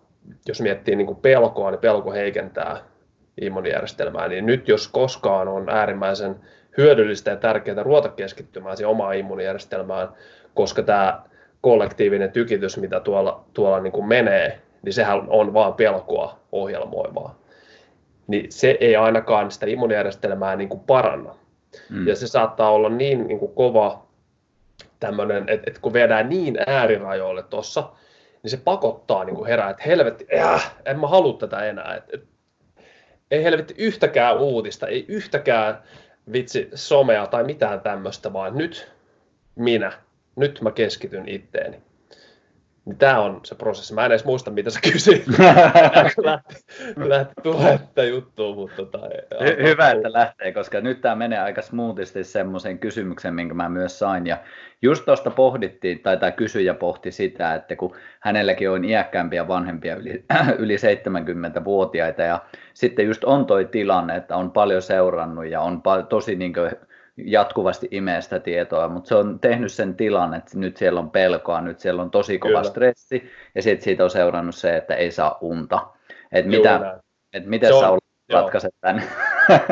jos 0.47 0.61
miettii 0.61 0.95
niin 0.95 1.07
kuin 1.07 1.19
pelkoa, 1.21 1.71
niin 1.71 1.79
pelko 1.79 2.11
heikentää 2.11 2.77
immuunijärjestelmää. 3.41 4.27
Niin 4.27 4.45
nyt 4.45 4.67
jos 4.67 4.87
koskaan 4.87 5.47
on 5.47 5.69
äärimmäisen 5.69 6.35
hyödyllistä 6.77 7.31
ja 7.31 7.37
tärkeää 7.37 7.83
ruveta 7.83 8.09
keskittymään 8.09 8.77
siihen 8.77 8.89
omaan 8.89 9.15
immuunijärjestelmään, 9.15 10.09
koska 10.53 10.83
tämä 10.83 11.21
kollektiivinen 11.61 12.31
tykitys, 12.31 12.77
mitä 12.77 12.99
tuolla, 12.99 13.45
tuolla 13.53 13.79
niin 13.79 13.93
kuin 13.93 14.07
menee, 14.07 14.61
niin 14.81 14.93
sehän 14.93 15.23
on 15.27 15.53
vaan 15.53 15.73
pelkoa 15.73 16.39
ohjelmoivaa. 16.51 17.39
Niin 18.27 18.51
se 18.51 18.77
ei 18.79 18.95
ainakaan 18.95 19.51
sitä 19.51 19.65
immuunijärjestelmää 19.65 20.55
niin 20.55 20.69
kuin 20.69 20.79
paranna. 20.79 21.35
Mm. 21.89 22.07
Ja 22.07 22.15
se 22.15 22.27
saattaa 22.27 22.71
olla 22.71 22.89
niin, 22.89 23.27
niin 23.27 23.39
kuin 23.39 23.53
kova 23.55 24.07
tämmöinen, 24.99 25.49
että, 25.49 25.63
että 25.67 25.81
kun 25.81 25.93
viedään 25.93 26.29
niin 26.29 26.57
äärirajoille 26.67 27.43
tuossa, 27.43 27.89
niin 28.43 28.51
se 28.51 28.57
pakottaa 28.57 29.23
niin 29.23 29.35
kuin 29.35 29.47
herää, 29.47 29.69
että 29.69 29.83
helvetti, 29.85 30.27
äh, 30.39 30.75
en 30.85 30.99
mä 30.99 31.07
halua 31.07 31.37
tätä 31.37 31.65
enää. 31.65 31.95
Et, 31.95 32.03
et, 32.13 32.23
ei 33.31 33.43
helvetti 33.43 33.75
yhtäkään 33.77 34.37
uutista, 34.37 34.87
ei 34.87 35.05
yhtäkään 35.07 35.83
vitsi 36.31 36.69
somea 36.73 37.27
tai 37.27 37.43
mitään 37.43 37.81
tämmöistä, 37.81 38.33
vaan 38.33 38.57
nyt 38.57 38.91
minä, 39.55 39.91
nyt 40.35 40.61
mä 40.61 40.71
keskityn 40.71 41.27
itteeni. 41.27 41.81
Niin 42.85 42.97
tämä 42.97 43.19
on 43.19 43.39
se 43.43 43.55
prosessi. 43.55 43.93
Mä 43.93 44.05
en 44.05 44.11
edes 44.11 44.25
muista, 44.25 44.51
mitä 44.51 44.69
sä 44.69 44.79
kysyit. 44.93 45.23
lähti, 46.23 46.49
lähti 46.97 47.33
puhetta 47.43 48.03
juttuun, 48.03 48.55
mutta... 48.55 48.75
Tota, 48.75 48.99
Hy- 49.41 49.63
hyvä, 49.63 49.91
että 49.91 50.13
lähtee, 50.13 50.51
koska 50.51 50.81
nyt 50.81 51.01
tämä 51.01 51.15
menee 51.15 51.39
aika 51.39 51.61
smoothisti 51.61 52.23
semmoisen 52.23 52.79
kysymyksen, 52.79 53.33
minkä 53.33 53.53
mä 53.53 53.69
myös 53.69 53.99
sain. 53.99 54.27
Ja 54.27 54.37
just 54.81 55.05
tuosta 55.05 55.29
pohdittiin, 55.29 55.99
tai 55.99 56.17
tämä 56.17 56.31
kysyjä 56.31 56.73
pohti 56.73 57.11
sitä, 57.11 57.55
että 57.55 57.75
kun 57.75 57.95
hänelläkin 58.19 58.69
on 58.69 58.85
iäkkäämpiä 58.85 59.47
vanhempia 59.47 59.95
yli, 59.95 60.25
yli 60.57 60.75
70-vuotiaita, 60.75 62.21
ja 62.21 62.39
sitten 62.73 63.05
just 63.05 63.23
on 63.23 63.45
toi 63.45 63.65
tilanne, 63.65 64.15
että 64.15 64.35
on 64.35 64.51
paljon 64.51 64.81
seurannut 64.81 65.45
ja 65.45 65.61
on 65.61 65.81
tosi 66.09 66.35
niin 66.35 66.53
kuin 66.53 66.71
jatkuvasti 67.17 67.87
imee 67.91 68.21
sitä 68.21 68.39
tietoa, 68.39 68.89
mutta 68.89 69.07
se 69.07 69.15
on 69.15 69.39
tehnyt 69.39 69.71
sen 69.71 69.95
tilan, 69.95 70.33
että 70.33 70.59
nyt 70.59 70.77
siellä 70.77 70.99
on 70.99 71.11
pelkoa, 71.11 71.61
nyt 71.61 71.79
siellä 71.79 72.01
on 72.01 72.11
tosi 72.11 72.39
kova 72.39 72.51
Kyllä. 72.51 72.69
stressi, 72.69 73.31
ja 73.55 73.61
sitten 73.61 73.83
siitä 73.83 74.03
on 74.03 74.09
seurannut 74.09 74.55
se, 74.55 74.77
että 74.77 74.95
ei 74.95 75.11
saa 75.11 75.37
unta. 75.41 75.87
Et 76.31 76.45
mitä, 76.45 77.01
et 77.33 77.45
miten 77.45 77.73
sä 77.79 77.97
ratkaiset 78.33 78.75
tämän, 78.81 79.03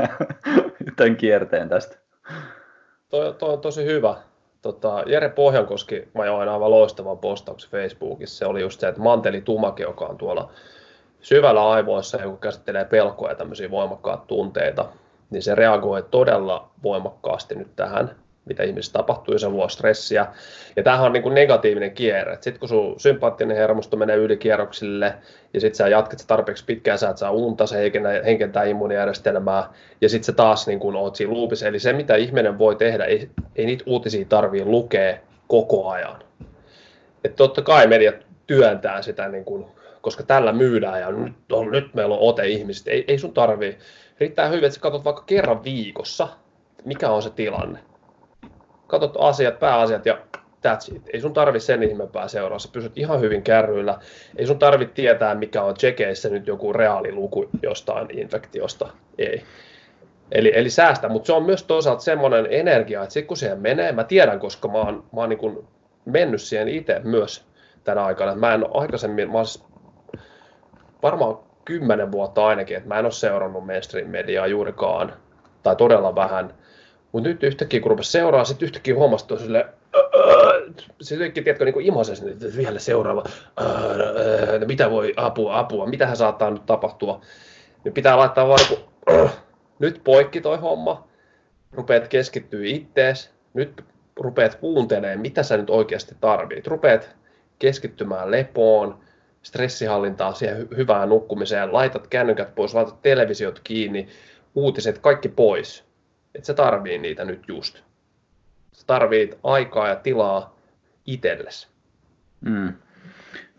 tämän 0.97 1.15
kierteen 1.15 1.69
tästä? 1.69 1.97
Toi, 3.09 3.33
toi 3.33 3.53
on 3.53 3.61
tosi 3.61 3.85
hyvä. 3.85 4.15
Tota, 4.61 5.03
Jere 5.05 5.29
Pohjankoski, 5.29 6.07
mä 6.13 6.25
join 6.25 6.49
aivan 6.49 6.71
loistavan 6.71 7.17
postauksen 7.17 7.71
Facebookissa. 7.71 8.37
Se 8.37 8.45
oli 8.45 8.61
just 8.61 8.79
se, 8.79 8.87
että 8.87 9.01
Manteli 9.01 9.41
Tumake, 9.41 9.83
joka 9.83 10.05
on 10.05 10.17
tuolla 10.17 10.51
syvällä 11.21 11.69
aivoissa, 11.69 12.21
joka 12.21 12.37
käsittelee 12.37 12.85
pelkoa 12.85 13.29
ja 13.29 13.35
tämmöisiä 13.35 13.71
voimakkaat 13.71 14.27
tunteita, 14.27 14.85
niin 15.29 15.43
se 15.43 15.55
reagoi 15.55 16.03
todella 16.11 16.71
voimakkaasti 16.83 17.55
nyt 17.55 17.75
tähän, 17.75 18.15
mitä 18.45 18.63
ihmisessä 18.63 18.93
tapahtuu, 18.93 19.33
ja 19.33 19.39
se 19.39 19.49
luo 19.49 19.69
stressiä. 19.69 20.27
Ja 20.75 20.83
tämähän 20.83 21.05
on 21.05 21.13
niin 21.13 21.23
kuin 21.23 21.35
negatiivinen 21.35 21.91
kierre. 21.91 22.37
Sitten 22.41 22.59
kun 22.59 22.69
sun 22.69 22.99
sympaattinen 22.99 23.57
hermosto 23.57 23.97
menee 23.97 24.15
ylikierroksille, 24.15 25.13
ja 25.53 25.59
sitten 25.59 25.75
sä 25.75 25.87
jatkat 25.87 26.23
tarpeeksi 26.27 26.65
pitkään, 26.65 26.97
sä 26.97 27.09
et 27.09 27.17
saa 27.17 27.31
unta, 27.31 27.67
se 27.67 27.91
heikentää, 28.25 28.63
immuunijärjestelmää, 28.63 29.69
ja 30.01 30.09
sitten 30.09 30.25
sä 30.25 30.33
taas 30.33 30.67
niin 30.67 30.79
kuin 30.79 30.95
oot 30.95 31.15
siinä 31.15 31.33
loopissa. 31.33 31.67
Eli 31.67 31.79
se, 31.79 31.93
mitä 31.93 32.15
ihminen 32.15 32.57
voi 32.57 32.75
tehdä, 32.75 33.05
ei, 33.05 33.29
ei 33.55 33.65
niitä 33.65 33.83
uutisia 33.87 34.25
tarvii 34.29 34.65
lukea 34.65 35.17
koko 35.47 35.89
ajan. 35.89 36.23
Et 37.23 37.35
totta 37.35 37.61
kai 37.61 37.87
mediat 37.87 38.15
työntää 38.47 39.01
sitä, 39.01 39.27
niin 39.27 39.45
kuin, 39.45 39.65
koska 40.01 40.23
tällä 40.23 40.51
myydään, 40.51 41.01
ja 41.01 41.11
nyt, 41.11 41.51
on, 41.51 41.71
nyt 41.71 41.93
meillä 41.93 42.15
on 42.15 42.21
ote 42.21 42.47
ihmisistä. 42.47 42.91
Ei, 42.91 43.05
ei 43.07 43.17
sun 43.17 43.33
tarvii 43.33 43.77
riittää 44.19 44.47
hyvin, 44.47 44.63
että 44.63 44.75
sä 44.75 44.81
katsot 44.81 45.05
vaikka 45.05 45.23
kerran 45.25 45.63
viikossa, 45.63 46.27
mikä 46.85 47.09
on 47.09 47.21
se 47.21 47.29
tilanne. 47.29 47.79
Katsot 48.87 49.15
asiat, 49.19 49.59
pääasiat 49.59 50.05
ja 50.05 50.17
that's 50.67 50.95
it. 50.95 51.01
Ei 51.13 51.21
sun 51.21 51.33
tarvi 51.33 51.59
sen 51.59 51.83
ihmeempää 51.83 52.27
seuraa, 52.27 52.59
sä 52.59 52.69
pysyt 52.71 52.97
ihan 52.97 53.21
hyvin 53.21 53.43
kärryillä. 53.43 53.99
Ei 54.35 54.47
sun 54.47 54.59
tarvi 54.59 54.85
tietää, 54.85 55.35
mikä 55.35 55.63
on 55.63 55.73
tsekeissä 55.73 56.29
nyt 56.29 56.47
joku 56.47 56.73
reaaliluku 56.73 57.49
jostain 57.63 58.19
infektiosta. 58.19 58.89
Ei. 59.17 59.43
Eli, 60.31 60.51
eli 60.55 60.69
säästä, 60.69 61.09
mutta 61.09 61.27
se 61.27 61.33
on 61.33 61.43
myös 61.43 61.63
toisaalta 61.63 62.01
semmoinen 62.01 62.47
energia, 62.49 63.03
että 63.03 63.13
sitten 63.13 63.27
kun 63.27 63.37
siihen 63.37 63.59
menee, 63.59 63.91
mä 63.91 64.03
tiedän, 64.03 64.39
koska 64.39 64.67
mä 64.67 64.77
oon, 64.77 65.03
mä 65.13 65.21
oon 65.21 65.29
niin 65.29 65.67
mennyt 66.05 66.41
siihen 66.41 66.67
itse 66.67 67.01
myös 67.03 67.45
tänä 67.83 68.05
aikana. 68.05 68.35
Mä 68.35 68.53
en 68.53 68.65
aikaisemmin, 68.73 69.31
mä 69.31 69.43
siis 69.43 69.65
varmaan 71.03 71.37
kymmenen 71.69 72.11
vuotta 72.11 72.47
ainakin, 72.47 72.77
että 72.77 72.89
mä 72.89 72.99
en 72.99 73.05
ole 73.05 73.11
seurannut 73.11 73.65
mainstream-mediaa 73.65 74.47
juurikaan, 74.47 75.13
tai 75.63 75.75
todella 75.75 76.15
vähän. 76.15 76.53
Mutta 77.11 77.29
nyt 77.29 77.43
yhtäkkiä, 77.43 77.79
kun 77.79 77.91
rupesi 77.91 78.11
seuraa, 78.11 78.45
sitten 78.45 78.65
yhtäkkiä 78.65 78.95
huomasi, 78.95 79.25
että 79.25 79.43
sille, 79.43 79.65
se 81.01 81.15
yhtäkkiä, 81.15 81.43
tiedätkö, 81.43 81.65
niin 81.65 81.81
imasesi, 81.81 82.29
että 82.29 82.45
vielä 82.57 82.79
seuraava, 82.79 83.23
mitä 84.67 84.91
voi, 84.91 85.13
apua, 85.17 85.59
apua, 85.59 85.85
mitä 85.85 86.07
hän 86.07 86.17
saattaa 86.17 86.51
nyt 86.51 86.65
tapahtua. 86.65 87.21
Niin 87.83 87.93
pitää 87.93 88.17
laittaa 88.17 88.47
vaan 88.47 88.59
niin 88.69 89.29
nyt 89.79 90.01
poikki 90.03 90.41
toi 90.41 90.57
homma, 90.57 91.07
rupeat 91.71 92.07
keskittyä 92.07 92.61
ittees, 92.63 93.31
nyt 93.53 93.83
rupeat 94.19 94.55
kuuntelemaan, 94.55 95.19
mitä 95.19 95.43
sä 95.43 95.57
nyt 95.57 95.69
oikeasti 95.69 96.15
tarvit. 96.21 96.67
Rupeat 96.67 97.15
keskittymään 97.59 98.31
lepoon, 98.31 98.99
stressihallintaa, 99.41 100.33
siihen 100.33 100.67
hyvään 100.77 101.09
nukkumiseen, 101.09 101.73
laitat 101.73 102.07
kännykät 102.07 102.55
pois, 102.55 102.73
laitat 102.73 103.01
televisiot 103.01 103.59
kiinni, 103.63 104.07
uutiset, 104.55 104.97
kaikki 104.97 105.29
pois. 105.29 105.83
Et 106.35 106.45
sä 106.45 106.53
tarvii 106.53 106.97
niitä 106.97 107.25
nyt 107.25 107.43
just. 107.47 107.81
Sä 108.73 108.83
tarvit 108.87 109.37
aikaa 109.43 109.87
ja 109.87 109.95
tilaa 109.95 110.55
itsellesi. 111.05 111.67
Mm. 112.41 112.73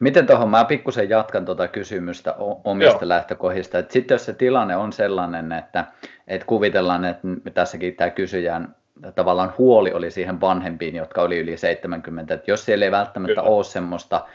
Miten 0.00 0.26
tuohon, 0.26 0.48
mä 0.50 0.64
pikkusen 0.64 1.08
jatkan 1.08 1.44
tuota 1.44 1.68
kysymystä 1.68 2.34
omista 2.64 2.98
Joo. 3.04 3.08
lähtökohdista. 3.08 3.78
Et 3.78 3.90
sitten 3.90 4.14
jos 4.14 4.24
se 4.24 4.32
tilanne 4.32 4.76
on 4.76 4.92
sellainen, 4.92 5.52
että, 5.52 5.84
että 6.28 6.46
kuvitellaan, 6.46 7.04
että 7.04 7.28
tässäkin 7.54 7.96
tämä 7.96 8.10
kysyjän 8.10 8.74
tavallaan 9.14 9.54
huoli 9.58 9.92
oli 9.92 10.10
siihen 10.10 10.40
vanhempiin, 10.40 10.96
jotka 10.96 11.22
oli 11.22 11.38
yli 11.38 11.56
70, 11.56 12.34
että 12.34 12.50
jos 12.50 12.64
siellä 12.64 12.84
ei 12.84 12.90
välttämättä 12.90 13.34
Kyllä. 13.34 13.48
ole 13.48 13.64
semmoista 13.64 14.26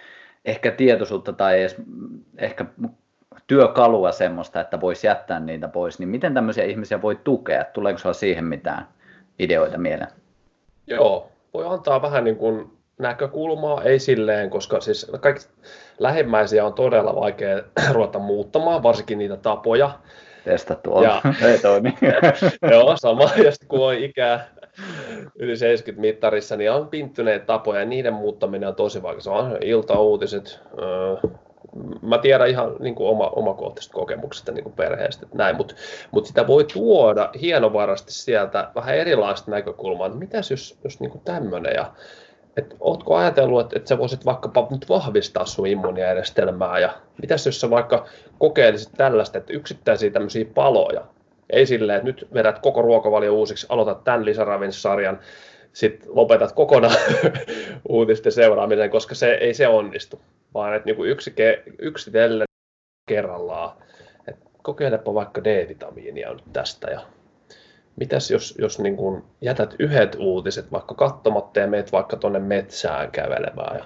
ehkä 0.46 0.72
tietoisuutta 0.72 1.34
tai 1.34 1.60
edes 1.60 1.76
ehkä 2.38 2.66
työkalua 3.48 4.12
semmoista, 4.12 4.62
että 4.62 4.82
voisi 4.82 5.08
jättää 5.08 5.40
niitä 5.40 5.68
pois, 5.68 6.00
niin 6.00 6.10
miten 6.10 6.34
tämmöisiä 6.34 6.64
ihmisiä 6.64 7.02
voi 7.02 7.20
tukea? 7.24 7.64
Tuleeko 7.64 7.98
sinulla 7.98 8.14
siihen 8.14 8.46
mitään 8.46 8.88
ideoita 9.40 9.78
mieleen? 9.78 10.12
Joo, 10.88 11.32
voi 11.54 11.66
antaa 11.68 12.02
vähän 12.02 12.24
niin 12.24 12.36
kuin 12.36 12.72
näkökulmaa, 12.98 13.84
ei 13.84 14.00
silleen, 14.00 14.50
koska 14.50 14.82
siis 14.82 15.12
kaikki 15.20 15.46
lähimmäisiä 16.00 16.66
on 16.66 16.74
todella 16.74 17.16
vaikea 17.16 17.64
ruveta 17.94 18.20
muuttamaan, 18.20 18.84
varsinkin 18.84 19.18
niitä 19.18 19.38
tapoja. 19.38 20.00
Testattu 20.46 20.96
on, 20.96 21.04
ja, 21.04 21.22
ei 21.48 21.60
toimi. 21.60 21.98
joo, 22.72 22.96
sama, 22.98 23.24
ja 23.24 23.52
sitten 23.52 23.68
kun 23.68 23.88
on 23.88 23.96
ikää 23.96 24.48
yli 25.36 25.58
70 25.58 26.02
mittarissa, 26.02 26.56
niin 26.56 26.72
on 26.72 26.88
pinttyneet 26.88 27.46
tapoja 27.46 27.80
ja 27.80 27.86
niiden 27.86 28.14
muuttaminen 28.14 28.70
on 28.70 28.76
tosi 28.76 29.04
vaikea. 29.04 29.22
Se 29.22 29.30
on 29.30 29.58
iltauutiset, 29.62 30.60
öö, 30.80 31.30
mä 32.02 32.18
tiedän 32.18 32.50
ihan 32.50 32.76
niin 32.80 32.96
kuin 32.96 33.10
oma, 33.10 33.30
omakohtaisesta 33.30 33.94
kokemuksesta 33.94 34.52
niin 34.52 34.64
kuin 34.64 34.76
perheestä, 34.76 35.26
että 35.26 35.38
näin, 35.38 35.56
mutta 35.56 35.76
mut 36.12 36.26
sitä 36.26 36.48
voi 36.48 36.66
tuoda 36.74 37.30
hienovarasti 37.42 38.12
sieltä 38.12 38.72
vähän 38.76 38.96
erilaista 38.96 39.52
näkökulmaa, 39.52 40.08
että 40.08 40.20
mitäs 40.20 40.52
jos, 40.52 40.80
jos 40.84 41.00
niin 41.00 41.22
tämmöinen 41.26 41.74
ja 41.76 41.92
että 42.58 42.76
ootko 42.80 43.16
ajatellut, 43.16 43.62
että, 43.62 43.78
että 43.78 43.90
sä 43.90 43.98
voisit 43.98 44.26
vaikkapa 44.26 44.68
nyt 44.72 44.90
vahvistaa 44.90 45.46
sun 45.46 45.68
immuunijärjestelmää? 45.68 46.80
Ja 46.80 46.94
mitäs 47.22 47.46
jos 47.46 47.62
sä 47.62 47.70
vaikka 47.70 48.06
kokeilisit 48.40 48.94
tällaista, 48.98 49.38
että 49.38 49.54
yksittäisiä 49.54 50.12
tämmöisiä 50.12 50.46
paloja, 50.54 51.06
ei 51.50 51.66
silleen, 51.66 51.98
että 51.98 52.08
nyt 52.08 52.28
vedät 52.34 52.60
koko 52.60 52.82
ruokavalio 52.82 53.34
uusiksi, 53.34 53.68
aloitat 53.70 54.04
tämän 54.04 54.26
lisäravintosarjan, 54.26 55.20
sitten 55.74 56.10
lopetat 56.16 56.52
kokonaan 56.52 56.98
uutisten 57.90 58.32
seuraamisen, 58.32 58.90
koska 58.90 59.16
se 59.16 59.32
ei 59.34 59.54
se 59.54 59.68
onnistu, 59.68 60.22
vaan 60.54 60.76
että 60.76 60.86
niin 60.86 61.06
yksi, 61.06 61.34
yksitellen 61.80 62.48
kerrallaan. 63.10 63.78
Et 64.28 64.36
kokeilepa 64.64 65.14
vaikka 65.14 65.44
D-vitamiinia 65.44 66.34
nyt 66.34 66.44
tästä 66.54 66.92
ja 66.92 67.00
mitäs 67.96 68.32
jos, 68.32 68.56
jos 68.60 68.80
niin 68.80 68.98
kuin 68.98 69.24
jätät 69.42 69.76
yhdet 69.80 70.16
uutiset 70.20 70.72
vaikka 70.72 70.96
katsomatta 70.96 71.60
ja 71.60 71.68
meet 71.68 71.92
vaikka 71.92 72.18
tuonne 72.18 72.40
metsään 72.40 73.12
kävelemään 73.12 73.78
ja, 73.78 73.86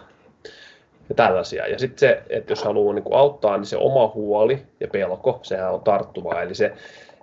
ja 1.10 1.16
tällaisia. 1.16 1.68
Ja 1.68 1.80
sitten 1.80 2.00
se, 2.00 2.24
että 2.30 2.52
jos 2.52 2.64
haluaa 2.64 2.94
niin 2.94 3.04
auttaa, 3.12 3.58
niin 3.58 3.66
se 3.66 3.78
oma 3.78 4.12
huoli 4.14 4.66
ja 4.80 4.88
pelko, 4.88 5.40
sehän 5.42 5.74
on 5.74 5.82
tarttuva. 5.82 6.42
Eli 6.42 6.56
se, 6.56 6.74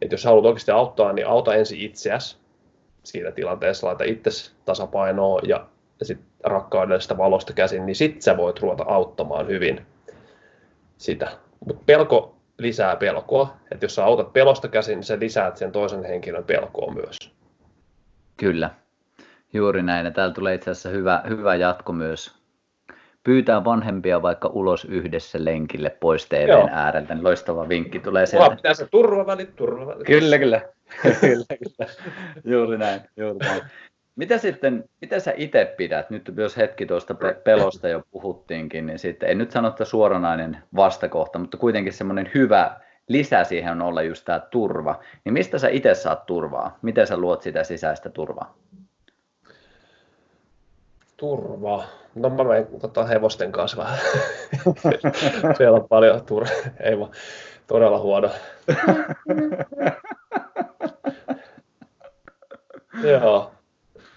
että 0.02 0.14
jos 0.14 0.24
haluat 0.24 0.46
oikeasti 0.46 0.70
auttaa, 0.70 1.12
niin 1.12 1.26
auta 1.26 1.54
ensin 1.54 1.80
itseäsi. 1.80 2.36
siinä 3.04 3.32
tilanteessa 3.32 3.86
laita 3.86 4.04
itse 4.04 4.52
tasapainoa 4.64 5.40
ja, 5.48 5.66
sitten 6.02 6.26
rakkaudellista 6.44 7.18
valosta 7.18 7.52
käsin, 7.52 7.86
niin 7.86 7.96
sitten 7.96 8.22
sä 8.22 8.36
voit 8.36 8.60
ruveta 8.60 8.84
auttamaan 8.86 9.48
hyvin 9.48 9.86
sitä. 10.98 11.30
Mutta 11.66 11.82
pelko 11.86 12.36
lisää 12.58 12.96
pelkoa. 12.96 13.56
Että 13.70 13.84
jos 13.84 13.94
sä 13.94 14.04
autat 14.04 14.32
pelosta 14.32 14.68
käsin, 14.68 14.96
niin 14.96 15.04
sä 15.04 15.18
lisäät 15.20 15.56
sen 15.56 15.72
toisen 15.72 16.04
henkilön 16.04 16.44
pelkoa 16.44 16.94
myös. 16.94 17.18
Kyllä, 18.36 18.70
juuri 19.52 19.82
näin. 19.82 20.04
Ja 20.04 20.10
täällä 20.10 20.34
tulee 20.34 20.54
itse 20.54 20.70
asiassa 20.70 20.88
hyvä, 20.88 21.22
hyvä 21.28 21.54
jatko 21.54 21.92
myös. 21.92 22.35
Pyytää 23.26 23.64
vanhempia 23.64 24.22
vaikka 24.22 24.48
ulos 24.48 24.84
yhdessä 24.84 25.44
lenkille 25.44 25.90
pois 25.90 26.26
TVn 26.26 26.48
Joo. 26.48 26.68
ääreltä. 26.72 27.14
Niin 27.14 27.24
loistava 27.24 27.68
vinkki 27.68 27.98
tulee 27.98 28.26
sieltä. 28.26 28.56
pitää 28.56 28.74
se 28.74 28.86
turvavälit, 28.90 29.56
turvavälit. 29.56 30.06
Kyllä, 30.06 30.38
kyllä. 30.38 30.60
kyllä, 31.20 31.44
kyllä. 31.48 31.92
Juuri 32.44 32.78
näin, 32.78 33.00
juuri 33.16 33.38
näin. 33.38 33.62
Mitä 34.16 34.38
sitten, 34.38 34.84
mitä 35.00 35.20
sä 35.20 35.32
itse 35.36 35.74
pidät, 35.76 36.10
nyt 36.10 36.32
jos 36.36 36.56
hetki 36.56 36.86
tuosta 36.86 37.14
pelosta 37.44 37.88
jo 37.88 38.02
puhuttiinkin, 38.10 38.86
niin 38.86 38.98
sitten, 38.98 39.28
en 39.28 39.38
nyt 39.38 39.50
sano, 39.50 39.68
että 39.68 39.84
suoranainen 39.84 40.56
vastakohta, 40.76 41.38
mutta 41.38 41.56
kuitenkin 41.56 41.92
semmoinen 41.92 42.30
hyvä 42.34 42.80
lisä 43.08 43.44
siihen 43.44 43.72
on 43.72 43.82
olla 43.82 44.02
just 44.02 44.24
tämä 44.24 44.40
turva. 44.40 45.00
Niin 45.24 45.32
mistä 45.32 45.58
sä 45.58 45.68
itse 45.68 45.94
saat 45.94 46.26
turvaa? 46.26 46.78
Miten 46.82 47.06
sä 47.06 47.16
luot 47.16 47.42
sitä 47.42 47.64
sisäistä 47.64 48.10
turvaa? 48.10 48.54
Turva. 51.16 51.84
No 52.14 52.30
mä 52.30 52.44
menen 52.44 52.66
tota, 52.80 53.04
hevosten 53.04 53.52
kanssa 53.52 53.76
vähän. 53.76 53.98
Siellä 55.56 55.76
on 55.78 55.88
paljon 55.88 56.26
turvaa. 56.26 56.54
Ei 56.80 56.98
vaan, 56.98 57.10
todella 57.66 57.98
huono. 57.98 58.30
Joo 63.10 63.56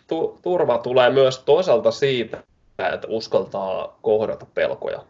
tu- 0.10 0.40
turva 0.42 0.78
tulee 0.78 1.10
myös 1.10 1.40
toisaalta 1.40 1.92
siitä, 1.92 2.44
että 2.94 3.08
uskaltaa 3.08 4.00
kohdata 4.02 4.46
pelkoja. 4.54 5.04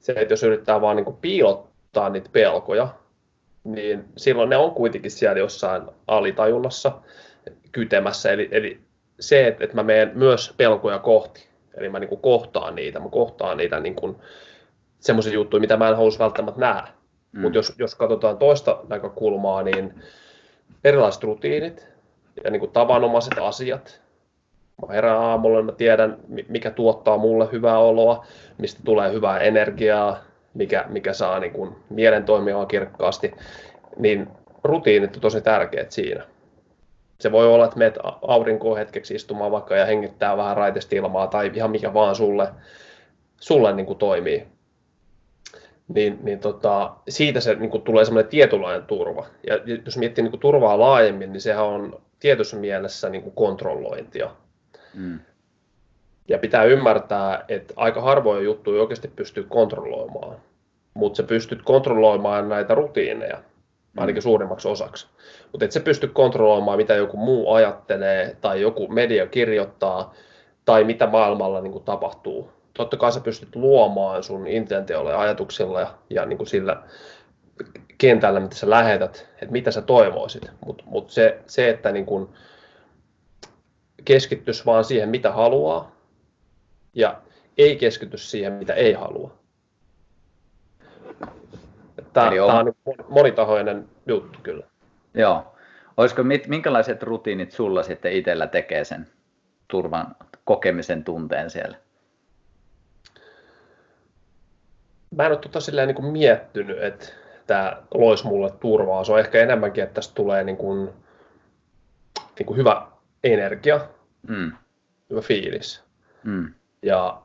Se, 0.00 0.12
että 0.12 0.32
jos 0.32 0.42
yrittää 0.42 0.80
vaan 0.80 0.96
niin 0.96 1.16
piilottaa 1.20 2.08
niitä 2.08 2.30
pelkoja, 2.32 2.88
niin 3.64 4.04
silloin 4.16 4.50
ne 4.50 4.56
on 4.56 4.70
kuitenkin 4.70 5.10
siellä 5.10 5.38
jossain 5.38 5.82
alitajunnassa 6.06 6.92
kytemässä. 7.72 8.32
Eli, 8.32 8.48
eli 8.50 8.80
se, 9.20 9.46
että, 9.46 9.64
että 9.64 9.76
mä 9.76 9.82
menen 9.82 10.12
myös 10.14 10.54
pelkoja 10.56 10.98
kohti, 10.98 11.46
eli 11.74 11.88
mä 11.88 11.98
niin 11.98 12.20
kohtaan 12.20 12.74
niitä, 12.74 13.00
mä 13.00 13.08
kohtaan 13.08 13.56
niitä 13.56 13.80
niin 13.80 13.96
semmoisia 15.00 15.32
juttuja, 15.32 15.60
mitä 15.60 15.76
mä 15.76 15.88
en 15.88 15.96
halus 15.96 16.18
välttämättä 16.18 16.60
nähdä. 16.60 16.88
Mm. 17.32 17.40
Mutta 17.40 17.58
jos, 17.58 17.74
jos 17.78 17.94
katsotaan 17.94 18.38
toista 18.38 18.80
näkökulmaa, 18.88 19.62
niin 19.62 19.94
erilaiset 20.84 21.22
rutiinit, 21.22 21.86
ja 22.44 22.50
niin 22.50 22.60
kuin 22.60 22.72
tavanomaiset 22.72 23.38
asiat. 23.40 24.00
Mä 24.86 24.94
herään 24.94 25.20
aamulla, 25.20 25.62
mä 25.62 25.72
tiedän, 25.72 26.16
mikä 26.48 26.70
tuottaa 26.70 27.18
mulle 27.18 27.48
hyvää 27.52 27.78
oloa, 27.78 28.26
mistä 28.58 28.80
tulee 28.84 29.12
hyvää 29.12 29.38
energiaa, 29.38 30.18
mikä, 30.54 30.84
mikä 30.88 31.12
saa 31.12 31.40
niin 31.40 31.52
kuin 31.52 31.76
mielen 31.90 32.24
toimimaan 32.24 32.66
kirkkaasti, 32.66 33.34
niin 33.96 34.28
rutiinit 34.64 35.14
on 35.14 35.20
tosi 35.20 35.40
tärkeät 35.40 35.92
siinä. 35.92 36.24
Se 37.18 37.32
voi 37.32 37.46
olla, 37.46 37.64
että 37.64 37.78
meet 37.78 37.98
aurinkoon 38.22 38.78
hetkeksi 38.78 39.14
istumaan 39.14 39.52
vaikka 39.52 39.76
ja 39.76 39.86
hengittää 39.86 40.36
vähän 40.36 40.56
raitesta 40.56 40.96
ilmaa 40.96 41.26
tai 41.26 41.50
ihan 41.54 41.70
mikä 41.70 41.94
vaan 41.94 42.14
sulle, 42.14 42.48
sulle 43.40 43.72
niin 43.72 43.86
kuin 43.86 43.98
toimii. 43.98 44.46
Niin, 45.88 46.18
niin 46.22 46.38
tota, 46.38 46.94
siitä 47.08 47.40
se 47.40 47.54
niin 47.54 47.70
kuin 47.70 47.82
tulee 47.82 48.04
semmoinen 48.04 48.30
tietynlainen 48.30 48.86
turva. 48.86 49.26
Ja 49.46 49.60
jos 49.84 49.96
miettii 49.96 50.22
niin 50.22 50.30
kuin 50.30 50.40
turvaa 50.40 50.78
laajemmin, 50.78 51.32
niin 51.32 51.40
sehän 51.40 51.64
on 51.64 52.00
tietyssä 52.20 52.56
mielessä 52.56 53.08
niin 53.08 53.22
kuin 53.22 53.34
kontrollointia. 53.34 54.30
Mm. 54.94 55.20
Ja 56.28 56.38
pitää 56.38 56.64
ymmärtää, 56.64 57.44
että 57.48 57.74
aika 57.76 58.00
harvoja 58.00 58.42
juttuja 58.42 58.80
oikeasti 58.80 59.08
pystyy 59.08 59.46
kontrolloimaan, 59.48 60.36
mutta 60.94 61.16
sä 61.16 61.22
pystyt 61.22 61.62
kontrolloimaan 61.62 62.48
näitä 62.48 62.74
rutiineja, 62.74 63.42
ainakin 63.96 64.20
mm. 64.20 64.22
suurimmaksi 64.22 64.68
osaksi. 64.68 65.06
Mutta 65.52 65.64
et 65.64 65.72
sä 65.72 65.80
pysty 65.80 66.08
kontrolloimaan, 66.08 66.78
mitä 66.78 66.94
joku 66.94 67.16
muu 67.16 67.52
ajattelee, 67.52 68.36
tai 68.40 68.60
joku 68.60 68.88
media 68.88 69.26
kirjoittaa, 69.26 70.14
tai 70.64 70.84
mitä 70.84 71.06
maailmalla 71.06 71.60
niin 71.60 71.72
kuin, 71.72 71.84
tapahtuu. 71.84 72.50
Totta 72.74 72.96
kai 72.96 73.12
sä 73.12 73.20
pystyt 73.20 73.56
luomaan 73.56 74.22
sun 74.22 74.46
intentiolla 74.46 75.10
ja 75.10 75.20
ajatuksilla 75.20 75.80
ja, 75.80 75.94
ja 76.10 76.26
niin 76.26 76.36
kuin 76.36 76.46
sillä 76.46 76.82
kentällä, 77.98 78.40
mitä 78.40 78.56
sä 78.56 78.70
lähetät, 78.70 79.28
että 79.32 79.52
mitä 79.52 79.70
sä 79.70 79.82
toivoisit. 79.82 80.50
Mutta 80.66 80.84
mut 80.86 81.10
se, 81.10 81.38
se, 81.46 81.68
että 81.68 81.92
niin 81.92 82.06
kun 82.06 82.32
keskittyisi 84.04 84.66
vaan 84.66 84.84
siihen, 84.84 85.08
mitä 85.08 85.32
haluaa, 85.32 85.96
ja 86.94 87.20
ei 87.58 87.76
keskity 87.76 88.18
siihen, 88.18 88.52
mitä 88.52 88.74
ei 88.74 88.92
halua. 88.92 89.45
Tämä, 92.16 92.28
on... 92.28 92.48
tämä 92.48 92.58
on 92.58 92.72
niin 92.86 92.96
monitahoinen 93.08 93.88
juttu 94.06 94.38
kyllä. 94.42 94.66
Joo. 95.14 95.56
Olisiko, 95.96 96.22
minkälaiset 96.46 97.02
rutiinit 97.02 97.52
sulla 97.52 97.82
sitten 97.82 98.12
itsellä 98.12 98.46
tekee 98.46 98.84
sen 98.84 99.06
turvan 99.68 100.16
kokemisen 100.44 101.04
tunteen 101.04 101.50
siellä? 101.50 101.76
Mä 105.16 105.26
en 105.26 105.32
ole 105.32 105.38
tota 105.38 105.60
silleen 105.60 105.88
niin 105.88 105.96
kuin 105.96 106.12
miettinyt, 106.12 106.82
että 106.82 107.06
tämä 107.46 107.82
loisi 107.94 108.26
mulle 108.26 108.50
turvaa. 108.50 109.04
Se 109.04 109.12
on 109.12 109.18
ehkä 109.18 109.42
enemmänkin, 109.42 109.84
että 109.84 109.94
tästä 109.94 110.14
tulee 110.14 110.44
niin 110.44 110.56
kuin, 110.56 110.90
niin 112.38 112.46
kuin 112.46 112.56
hyvä 112.56 112.86
energia, 113.24 113.80
mm. 114.28 114.52
hyvä 115.10 115.20
fiilis. 115.20 115.84
Mm. 116.24 116.54
Ja 116.82 117.22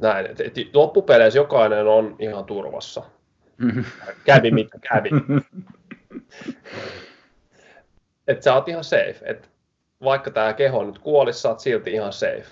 näin, 0.00 0.26
että 0.26 0.44
et 0.44 0.54
loppupeleissä 0.74 1.38
jokainen 1.38 1.86
on 1.86 2.16
ihan 2.18 2.44
turvassa. 2.44 3.02
Mm. 3.58 3.84
Kävi 4.24 4.50
mitä 4.50 4.78
kävi. 4.78 5.10
että 8.28 8.44
sä 8.44 8.54
oot 8.54 8.68
ihan 8.68 8.84
safe. 8.84 9.18
Et 9.24 9.50
vaikka 10.04 10.30
tämä 10.30 10.52
keho 10.52 10.84
nyt 10.84 10.98
kuolisi, 10.98 11.40
sä 11.40 11.48
oot 11.48 11.60
silti 11.60 11.92
ihan 11.92 12.12
safe. 12.12 12.46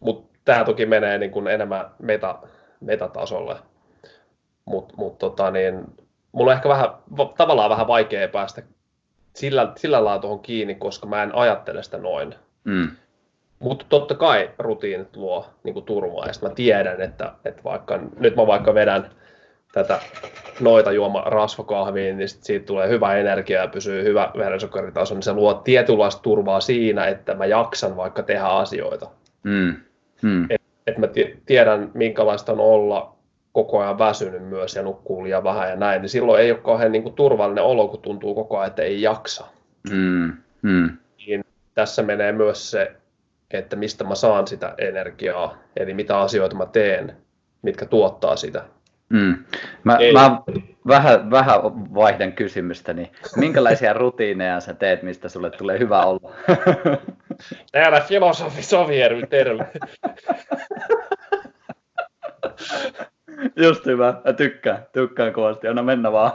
Mutta 0.00 0.38
tämä 0.44 0.64
toki 0.64 0.86
menee 0.86 1.18
niin 1.18 1.30
kuin 1.30 1.46
enemmän 1.46 1.90
meta, 1.98 2.38
metatasolle 2.80 3.56
mutta 4.68 4.94
mut, 4.96 5.18
tota, 5.18 5.50
niin, 5.50 5.84
mulla 6.32 6.50
on 6.50 6.56
ehkä 6.56 6.68
vähän, 6.68 6.88
tavallaan 7.36 7.70
vähän 7.70 7.86
vaikea 7.86 8.28
päästä 8.28 8.62
sillä, 9.34 9.72
sillä 9.76 10.04
lailla 10.04 10.20
tuohon 10.20 10.40
kiinni, 10.40 10.74
koska 10.74 11.06
mä 11.06 11.22
en 11.22 11.34
ajattele 11.34 11.82
sitä 11.82 11.98
noin. 11.98 12.34
Mm. 12.64 12.90
Mutta 13.58 13.86
totta 13.88 14.14
kai 14.14 14.50
rutiinit 14.58 15.16
luo 15.16 15.46
niin 15.62 15.84
turvaa, 15.84 16.26
ja 16.26 16.32
mä 16.42 16.48
tiedän, 16.48 17.00
että, 17.00 17.32
että 17.44 17.64
vaikka, 17.64 18.00
nyt 18.18 18.36
mä 18.36 18.46
vaikka 18.46 18.74
vedän 18.74 19.10
tätä 19.72 20.00
noita 20.60 20.92
juoma 20.92 21.22
rasvakahviin, 21.26 22.18
niin 22.18 22.28
sit 22.28 22.44
siitä 22.44 22.66
tulee 22.66 22.88
hyvä 22.88 23.16
energia 23.16 23.60
ja 23.60 23.68
pysyy 23.68 24.04
hyvä 24.04 24.32
verensokeritaso, 24.36 25.14
niin 25.14 25.22
se 25.22 25.32
luo 25.32 25.54
tietynlaista 25.54 26.22
turvaa 26.22 26.60
siinä, 26.60 27.06
että 27.06 27.34
mä 27.34 27.46
jaksan 27.46 27.96
vaikka 27.96 28.22
tehdä 28.22 28.44
asioita. 28.44 29.10
Mm. 29.42 29.74
Mm. 30.22 30.44
Että 30.44 30.68
et 30.86 30.98
mä 30.98 31.06
tiedän, 31.46 31.90
minkälaista 31.94 32.52
on 32.52 32.60
olla 32.60 33.14
koko 33.52 33.80
ajan 33.80 33.98
väsynyt 33.98 34.42
myös 34.42 34.76
ja 34.76 34.82
nukkuu 34.82 35.24
liian 35.24 35.44
vähän 35.44 35.70
ja 35.70 35.76
näin, 35.76 36.02
niin 36.02 36.08
silloin 36.08 36.42
ei 36.42 36.50
ole 36.50 36.60
kauhean 36.60 36.92
niin 36.92 37.02
kuin 37.02 37.14
turvallinen 37.14 37.64
olo, 37.64 37.88
kun 37.88 38.02
tuntuu 38.02 38.34
koko 38.34 38.58
ajan, 38.58 38.68
että 38.68 38.82
ei 38.82 39.02
jaksa. 39.02 39.44
Mm, 39.90 40.32
mm. 40.62 40.90
Niin 41.26 41.44
tässä 41.74 42.02
menee 42.02 42.32
myös 42.32 42.70
se, 42.70 42.92
että 43.50 43.76
mistä 43.76 44.04
mä 44.04 44.14
saan 44.14 44.46
sitä 44.46 44.74
energiaa, 44.78 45.58
eli 45.76 45.94
mitä 45.94 46.20
asioita 46.20 46.56
mä 46.56 46.66
teen, 46.66 47.16
mitkä 47.62 47.86
tuottaa 47.86 48.36
sitä. 48.36 48.64
Mm. 49.08 49.44
Mä, 49.84 49.96
ei. 49.96 50.12
mä 50.12 50.40
vähän, 50.86 51.30
vähän 51.30 51.60
vaihdan 51.94 52.32
kysymystä, 52.32 52.92
niin 52.92 53.12
minkälaisia 53.36 53.92
rutiineja 54.02 54.60
sä 54.60 54.74
teet, 54.74 55.02
mistä 55.02 55.28
sulle 55.28 55.50
tulee 55.50 55.78
hyvä 55.78 56.02
olla? 56.02 56.34
Täällä 57.72 58.00
filosofi 58.00 58.62
Soviery, 58.62 59.26
terve. 59.26 59.66
Just 63.56 63.86
hyvä. 63.86 64.14
Mä 64.24 64.32
tykkään. 64.32 64.86
Tykkään 64.92 65.32
kovasti. 65.32 65.68
Anna 65.68 65.82
mennä 65.82 66.12
vaan. 66.12 66.32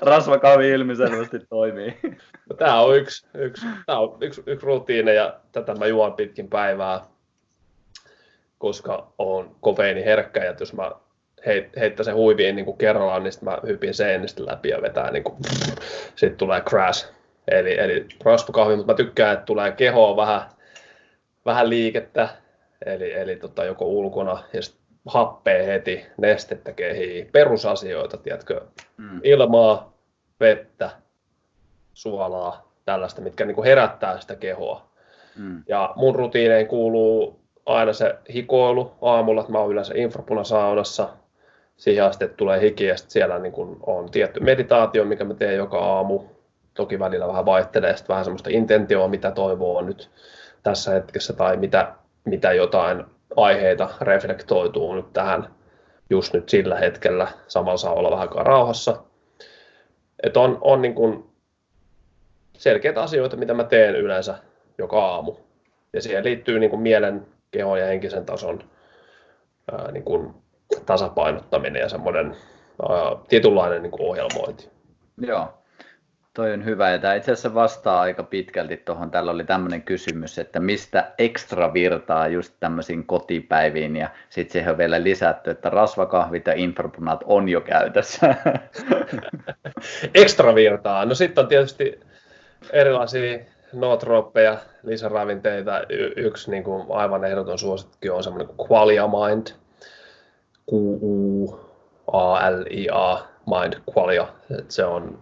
Rasvakavi 0.00 0.70
ilmiselvästi 0.70 1.38
toimii. 1.48 1.98
No, 2.50 2.56
tämä 2.56 2.80
on 2.80 2.96
yksi, 2.96 3.26
yksi, 3.34 3.66
tämä 3.86 3.98
on 3.98 4.18
yksi, 4.20 4.42
yksi 4.46 4.66
rutiini 4.66 5.14
ja 5.14 5.40
tätä 5.52 5.74
mä 5.74 5.86
juon 5.86 6.12
pitkin 6.12 6.48
päivää, 6.48 7.00
koska 8.58 9.12
on 9.18 9.56
kofeiini 9.60 10.04
herkkä 10.04 10.44
ja 10.44 10.54
jos 10.60 10.72
mä 10.72 10.92
heit, 11.46 11.76
heittäisin 11.76 12.14
huiviin 12.14 12.56
niin 12.56 12.64
kuin 12.64 12.78
kerrallaan, 12.78 13.22
niin 13.22 13.32
mä 13.42 13.58
hypin 13.66 13.94
seinistä 13.94 14.46
läpi 14.46 14.68
ja 14.68 14.82
vetää 14.82 15.10
niin 15.10 15.24
kuin, 15.24 15.36
sitten 16.16 16.36
tulee 16.36 16.60
crash. 16.60 17.12
Eli, 17.48 17.78
eli 17.78 18.06
rasvakahvi, 18.24 18.76
mutta 18.76 18.92
mä 18.92 18.96
tykkään, 18.96 19.34
että 19.34 19.46
tulee 19.46 19.72
kehoon 19.72 20.16
vähän, 20.16 20.42
vähän 21.46 21.70
liikettä, 21.70 22.28
eli, 22.86 23.12
eli 23.12 23.36
tota, 23.36 23.64
joko 23.64 23.84
ulkona 23.84 24.42
ja 24.52 24.62
sitten 24.62 24.81
happea 25.06 25.64
heti, 25.64 26.06
nestettä 26.16 26.72
kehii, 26.72 27.28
perusasioita, 27.32 28.16
tiedätkö, 28.16 28.60
mm. 28.96 29.20
ilmaa, 29.22 29.92
vettä, 30.40 30.90
suolaa, 31.92 32.72
tällaista, 32.84 33.20
mitkä 33.20 33.44
niin 33.44 33.54
kuin 33.54 33.66
herättää 33.66 34.20
sitä 34.20 34.36
kehoa. 34.36 34.86
Mm. 35.36 35.62
Ja 35.68 35.92
mun 35.96 36.14
rutiineen 36.14 36.66
kuuluu 36.66 37.40
aina 37.66 37.92
se 37.92 38.14
hikoilu 38.34 38.92
aamulla, 39.02 39.40
että 39.40 39.52
mä 39.52 39.58
oon 39.58 39.70
yleensä 39.70 39.94
infrapunasaunassa, 39.96 41.08
siihen 41.76 42.04
asti, 42.04 42.28
tulee 42.28 42.60
hiki 42.60 42.84
ja 42.84 42.96
siellä 42.96 43.38
niin 43.38 43.52
kun 43.52 43.76
on 43.86 44.10
tietty 44.10 44.40
meditaatio, 44.40 45.04
mikä 45.04 45.24
mä 45.24 45.34
teen 45.34 45.56
joka 45.56 45.78
aamu. 45.78 46.20
Toki 46.74 46.98
välillä 46.98 47.28
vähän 47.28 47.46
vaihtelee 47.46 47.96
sitten 47.96 48.08
vähän 48.08 48.24
semmoista 48.24 48.50
intentioa, 48.52 49.08
mitä 49.08 49.30
toivoo 49.30 49.82
nyt 49.82 50.10
tässä 50.62 50.90
hetkessä 50.90 51.32
tai 51.32 51.56
mitä, 51.56 51.92
mitä 52.24 52.52
jotain 52.52 53.04
aiheita 53.36 53.88
reflektoituu 54.00 54.94
nyt 54.94 55.12
tähän 55.12 55.54
just 56.10 56.34
nyt 56.34 56.48
sillä 56.48 56.76
hetkellä. 56.76 57.28
Samalla 57.48 57.76
saa 57.76 57.92
olla 57.92 58.10
vähän 58.10 58.28
rauhassa. 58.46 59.02
Et 60.22 60.36
on, 60.36 60.58
on 60.60 60.82
niin 60.82 60.94
kun 60.94 61.30
selkeitä 62.52 63.02
asioita, 63.02 63.36
mitä 63.36 63.54
mä 63.54 63.64
teen 63.64 63.96
yleensä 63.96 64.34
joka 64.78 65.06
aamu. 65.06 65.34
Ja 65.92 66.02
siihen 66.02 66.24
liittyy 66.24 66.58
niin 66.58 66.70
kuin 66.70 66.82
mielen, 66.82 67.26
kehon 67.50 67.80
ja 67.80 67.86
henkisen 67.86 68.26
tason 68.26 68.64
ää, 69.72 69.92
niin 69.92 70.04
kuin 70.04 70.34
tasapainottaminen 70.86 71.80
ja 71.80 71.88
semmoinen 71.88 72.36
ää, 72.88 73.16
tietynlainen 73.28 73.82
niin 73.82 73.90
kuin 73.90 74.08
ohjelmointi. 74.08 74.70
Joo, 75.20 75.61
toi 76.34 76.52
on 76.52 76.64
hyvä. 76.64 76.90
Ja 76.90 76.98
tämä 76.98 77.14
itse 77.14 77.32
asiassa 77.32 77.54
vastaa 77.54 78.00
aika 78.00 78.22
pitkälti 78.22 78.76
tuohon. 78.76 79.10
Täällä 79.10 79.30
oli 79.30 79.44
tämmöinen 79.44 79.82
kysymys, 79.82 80.38
että 80.38 80.60
mistä 80.60 81.12
ekstra 81.18 81.72
virtaa 81.72 82.28
just 82.28 82.54
tämmöisiin 82.60 83.06
kotipäiviin. 83.06 83.96
Ja 83.96 84.08
sitten 84.30 84.52
siihen 84.52 84.70
on 84.70 84.78
vielä 84.78 85.02
lisätty, 85.02 85.50
että 85.50 85.70
rasvakahvit 85.70 86.46
ja 86.46 86.52
infrapunat 86.56 87.20
on 87.24 87.48
jo 87.48 87.60
käytössä. 87.60 88.34
ekstra 90.14 90.54
virtaa. 90.54 91.04
No 91.04 91.14
sitten 91.14 91.42
on 91.42 91.48
tietysti 91.48 92.00
erilaisia 92.72 93.38
nootrooppeja, 93.72 94.58
lisäravinteita. 94.82 95.82
Y- 95.88 96.12
yksi 96.16 96.50
niin 96.50 96.64
kuin 96.64 96.86
aivan 96.90 97.24
ehdoton 97.24 97.58
suosikki 97.58 98.10
on 98.10 98.24
semmoinen 98.24 98.48
kuin 98.56 98.68
Qualia 98.70 99.08
Mind, 99.08 99.46
Q-U-A-L-I-A, 100.70 101.58
Mind 103.46 103.74
Qualia. 103.96 104.28
Et 104.58 104.70
se, 104.70 104.84
on, 104.84 105.18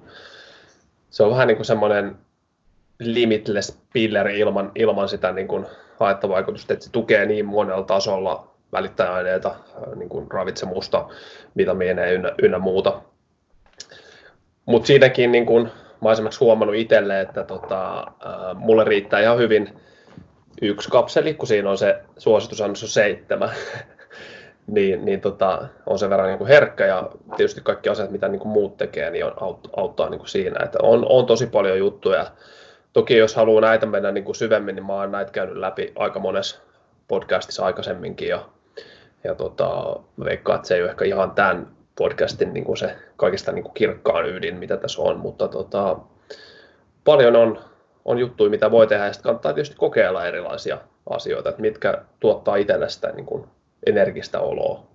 se 1.10 1.22
on 1.22 1.30
vähän 1.30 1.48
niin 1.48 1.56
kuin 1.56 1.66
semmoinen 1.66 2.16
limitless 2.98 3.78
pilleri 3.92 4.38
ilman, 4.38 4.72
ilman 4.74 5.08
sitä 5.08 5.32
niin 5.32 5.48
kuin 5.48 5.66
haittavaikutusta, 6.00 6.72
että 6.72 6.84
se 6.84 6.92
tukee 6.92 7.26
niin 7.26 7.46
monella 7.46 7.84
tasolla 7.84 8.50
välittäjäaineita, 8.72 9.54
niin 9.96 10.08
kuin 10.08 10.30
ravitsemusta, 10.30 11.08
vitamiineja 11.56 12.12
ynnä, 12.12 12.32
ynnä 12.42 12.58
muuta. 12.58 13.02
Mutta 14.66 14.86
siinäkin 14.86 15.32
niin 15.32 15.46
kuin 15.46 15.62
mä 15.64 15.70
oon 16.02 16.12
esimerkiksi 16.12 16.40
huomannut 16.40 16.76
itselle, 16.76 17.20
että 17.20 17.44
tota, 17.44 17.98
äh, 18.00 18.06
mulle 18.54 18.84
riittää 18.84 19.20
ihan 19.20 19.38
hyvin 19.38 19.80
yksi 20.62 20.90
kapseli, 20.90 21.34
kun 21.34 21.48
siinä 21.48 21.70
on 21.70 21.78
se 21.78 22.02
suositusannos 22.18 22.94
seitsemän. 22.94 23.50
niin, 24.70 25.04
niin 25.04 25.20
tota, 25.20 25.68
on 25.86 25.98
sen 25.98 26.10
verran 26.10 26.28
niin 26.28 26.38
kuin 26.38 26.48
herkkä 26.48 26.86
ja 26.86 27.10
tietysti 27.36 27.60
kaikki 27.60 27.88
asiat, 27.88 28.10
mitä 28.10 28.28
niin 28.28 28.40
kuin 28.40 28.52
muut 28.52 28.76
tekee, 28.76 29.10
niin 29.10 29.24
on, 29.24 29.32
auttaa, 29.40 29.72
auttaa 29.76 30.10
niin 30.10 30.18
kuin 30.18 30.28
siinä. 30.28 30.64
Että 30.64 30.78
on, 30.82 31.06
on 31.08 31.26
tosi 31.26 31.46
paljon 31.46 31.78
juttuja. 31.78 32.26
Toki 32.92 33.16
jos 33.16 33.34
haluaa 33.34 33.60
näitä 33.60 33.86
mennä 33.86 34.12
niin 34.12 34.24
kuin 34.24 34.34
syvemmin, 34.34 34.74
niin 34.74 34.86
mä 34.86 34.92
oon 34.92 35.12
näitä 35.12 35.32
käynyt 35.32 35.56
läpi 35.56 35.92
aika 35.96 36.18
monessa 36.18 36.60
podcastissa 37.08 37.64
aikaisemminkin 37.64 38.28
ja, 38.28 38.44
ja 39.24 39.34
tota, 39.34 39.96
veikkaan, 40.24 40.56
että 40.56 40.68
se 40.68 40.74
ei 40.74 40.82
ole 40.82 40.90
ehkä 40.90 41.04
ihan 41.04 41.30
tämän 41.30 41.68
podcastin 41.98 42.54
niin 42.54 42.64
kuin 42.64 42.76
se 42.76 42.96
kaikista 43.16 43.52
niin 43.52 43.62
kuin 43.62 43.74
kirkkaan 43.74 44.28
ydin, 44.28 44.56
mitä 44.56 44.76
tässä 44.76 45.02
on, 45.02 45.18
mutta 45.18 45.48
tota, 45.48 45.98
paljon 47.04 47.36
on, 47.36 47.58
on 48.04 48.18
juttuja, 48.18 48.50
mitä 48.50 48.70
voi 48.70 48.86
tehdä, 48.86 49.06
ja 49.06 49.12
sitten 49.12 49.28
kannattaa 49.28 49.52
tietysti 49.52 49.76
kokeilla 49.76 50.26
erilaisia 50.26 50.78
asioita, 51.10 51.48
että 51.48 51.60
mitkä 51.60 52.04
tuottaa 52.20 52.56
itselle 52.56 52.88
sitä 52.88 53.12
niin 53.12 53.26
kuin 53.26 53.44
energistä 53.86 54.40
oloa. 54.40 54.90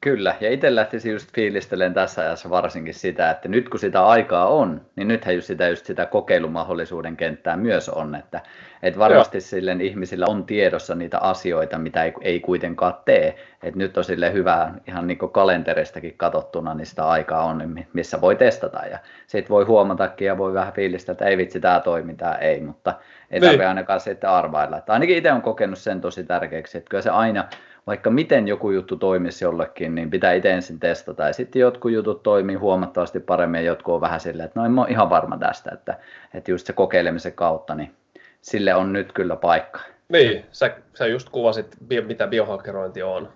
Kyllä, 0.00 0.34
ja 0.40 0.50
itse 0.50 0.74
lähtisin 0.74 1.12
just 1.12 1.34
fiilistelen 1.34 1.94
tässä 1.94 2.22
ajassa 2.22 2.50
varsinkin 2.50 2.94
sitä, 2.94 3.30
että 3.30 3.48
nyt 3.48 3.68
kun 3.68 3.80
sitä 3.80 4.06
aikaa 4.06 4.48
on, 4.48 4.80
niin 4.96 5.08
nythän 5.08 5.34
just 5.34 5.46
sitä, 5.46 5.68
just 5.68 5.86
sitä 5.86 6.06
kokeilumahdollisuuden 6.06 7.16
kenttää 7.16 7.56
myös 7.56 7.88
on, 7.88 8.14
että, 8.14 8.40
että 8.82 9.00
varmasti 9.00 9.40
silleen 9.40 9.80
ihmisillä 9.80 10.26
on 10.28 10.44
tiedossa 10.44 10.94
niitä 10.94 11.18
asioita, 11.18 11.78
mitä 11.78 12.04
ei, 12.04 12.12
ei 12.20 12.40
kuitenkaan 12.40 12.94
tee, 13.04 13.36
että 13.62 13.78
nyt 13.78 13.98
on 13.98 14.04
sille 14.04 14.32
hyvä 14.32 14.74
ihan 14.88 15.06
niin 15.06 15.18
kalenteristakin 15.18 16.14
katsottuna, 16.16 16.74
niin 16.74 16.86
sitä 16.86 17.08
aikaa 17.08 17.44
on, 17.44 17.84
missä 17.92 18.20
voi 18.20 18.36
testata, 18.36 18.86
ja 18.86 18.98
sitten 19.26 19.50
voi 19.50 19.64
huomatakin 19.64 20.26
ja 20.26 20.38
voi 20.38 20.54
vähän 20.54 20.72
fiilistää, 20.72 21.12
että 21.12 21.24
ei 21.24 21.36
vitsi, 21.36 21.60
tämä 21.60 21.80
toimii, 21.80 22.16
tämä 22.16 22.34
ei, 22.34 22.60
mutta 22.60 22.94
ei 23.30 23.40
niin. 23.40 23.48
tarvitse 23.48 23.66
ainakaan 23.66 24.00
sitten 24.00 24.30
arvailla, 24.30 24.78
että 24.78 24.92
ainakin 24.92 25.16
itse 25.16 25.32
on 25.32 25.42
kokenut 25.42 25.78
sen 25.78 26.00
tosi 26.00 26.24
tärkeäksi, 26.24 26.78
että 26.78 26.90
kyllä 26.90 27.02
se 27.02 27.10
aina 27.10 27.44
vaikka 27.86 28.10
miten 28.10 28.48
joku 28.48 28.70
juttu 28.70 28.96
toimisi 28.96 29.44
jollekin, 29.44 29.94
niin 29.94 30.10
pitää 30.10 30.32
itse 30.32 30.50
ensin 30.50 30.80
testata. 30.80 31.26
Ja 31.26 31.32
sitten 31.32 31.60
jotkut 31.60 31.92
jutut 31.92 32.22
toimii 32.22 32.56
huomattavasti 32.56 33.20
paremmin 33.20 33.58
ja 33.58 33.66
jotkut 33.66 33.94
on 33.94 34.00
vähän 34.00 34.20
silleen, 34.20 34.46
että 34.46 34.60
no 34.60 34.66
en 34.66 34.78
ole 34.78 34.88
ihan 34.88 35.10
varma 35.10 35.38
tästä, 35.38 35.70
että, 35.74 35.98
että 36.34 36.50
just 36.50 36.66
se 36.66 36.72
kokeilemisen 36.72 37.32
kautta, 37.32 37.74
niin 37.74 37.94
sille 38.40 38.74
on 38.74 38.92
nyt 38.92 39.12
kyllä 39.12 39.36
paikka. 39.36 39.80
Niin, 40.08 40.46
sä, 40.52 40.76
sä 40.94 41.06
just 41.06 41.28
kuvasit, 41.28 41.76
mitä 42.06 42.26
biohakkerointi 42.26 43.02
on. 43.02 43.28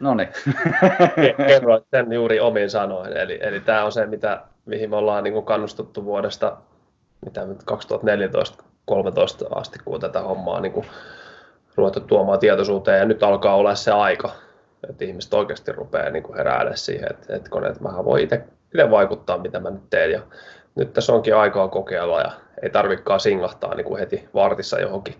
No 0.00 0.14
niin. 0.14 0.28
Kerroit 1.46 1.84
sen 1.90 2.12
juuri 2.12 2.40
omiin 2.40 2.70
sanoin. 2.70 3.16
Eli, 3.16 3.38
eli 3.42 3.60
tämä 3.60 3.84
on 3.84 3.92
se, 3.92 4.06
mitä, 4.06 4.42
mihin 4.66 4.90
me 4.90 4.96
ollaan 4.96 5.24
niin 5.24 5.44
kannustettu 5.44 6.04
vuodesta 6.04 6.56
mitä 7.24 7.46
2014-2013 8.90 9.58
asti, 9.58 9.78
kun 9.84 10.00
tätä 10.00 10.20
hommaa 10.20 10.60
niin 10.60 10.72
kuin 10.72 10.86
ruveta 11.76 12.00
tuomaan 12.00 12.38
tietoisuuteen 12.38 12.98
ja 12.98 13.04
nyt 13.04 13.22
alkaa 13.22 13.56
olla 13.56 13.74
se 13.74 13.92
aika, 13.92 14.30
että 14.90 15.04
ihmiset 15.04 15.34
oikeasti 15.34 15.72
rupeaa 15.72 16.10
niin 16.10 16.34
heräälle 16.36 16.76
siihen, 16.76 17.08
että, 17.10 17.36
että 17.36 17.50
koneet 17.50 17.82
vähän 17.82 18.04
voi 18.04 18.22
itse 18.22 18.44
vaikuttaa, 18.90 19.38
mitä 19.38 19.60
mä 19.60 19.70
nyt 19.70 19.90
teen 19.90 20.10
ja 20.10 20.20
nyt 20.74 20.92
tässä 20.92 21.12
onkin 21.12 21.36
aikaa 21.36 21.68
kokeilla 21.68 22.20
ja 22.20 22.30
ei 22.62 22.70
tarvikaan 22.70 23.20
singahtaa 23.20 23.74
niin 23.74 23.84
kuin 23.84 23.98
heti 23.98 24.28
vartissa 24.34 24.80
johonkin 24.80 25.14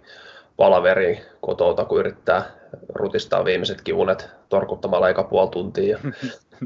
palaveriin 0.56 1.20
kotouta, 1.40 1.84
kun 1.84 2.00
yrittää 2.00 2.42
rutistaa 2.94 3.44
viimeisetkin 3.44 3.94
unet 3.94 4.30
torkuttamalla 4.48 5.08
eka 5.08 5.24
puoli 5.24 5.50
tuntia. 5.50 5.98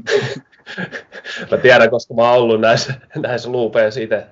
mä 1.51 1.57
tiedän, 1.57 1.89
koska 1.89 2.13
mä 2.13 2.31
oon 2.31 2.43
ollut 2.43 2.61
näissä, 2.61 2.93
näissä 3.15 3.49
luupeissa 3.49 3.99
itse, 3.99 4.25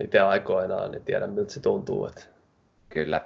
itse 0.00 0.20
aikoinaan, 0.20 0.90
niin 0.90 1.04
tiedän 1.04 1.30
miltä 1.30 1.52
se 1.52 1.60
tuntuu. 1.60 2.06
Että... 2.06 2.22
Kyllä. 2.88 3.20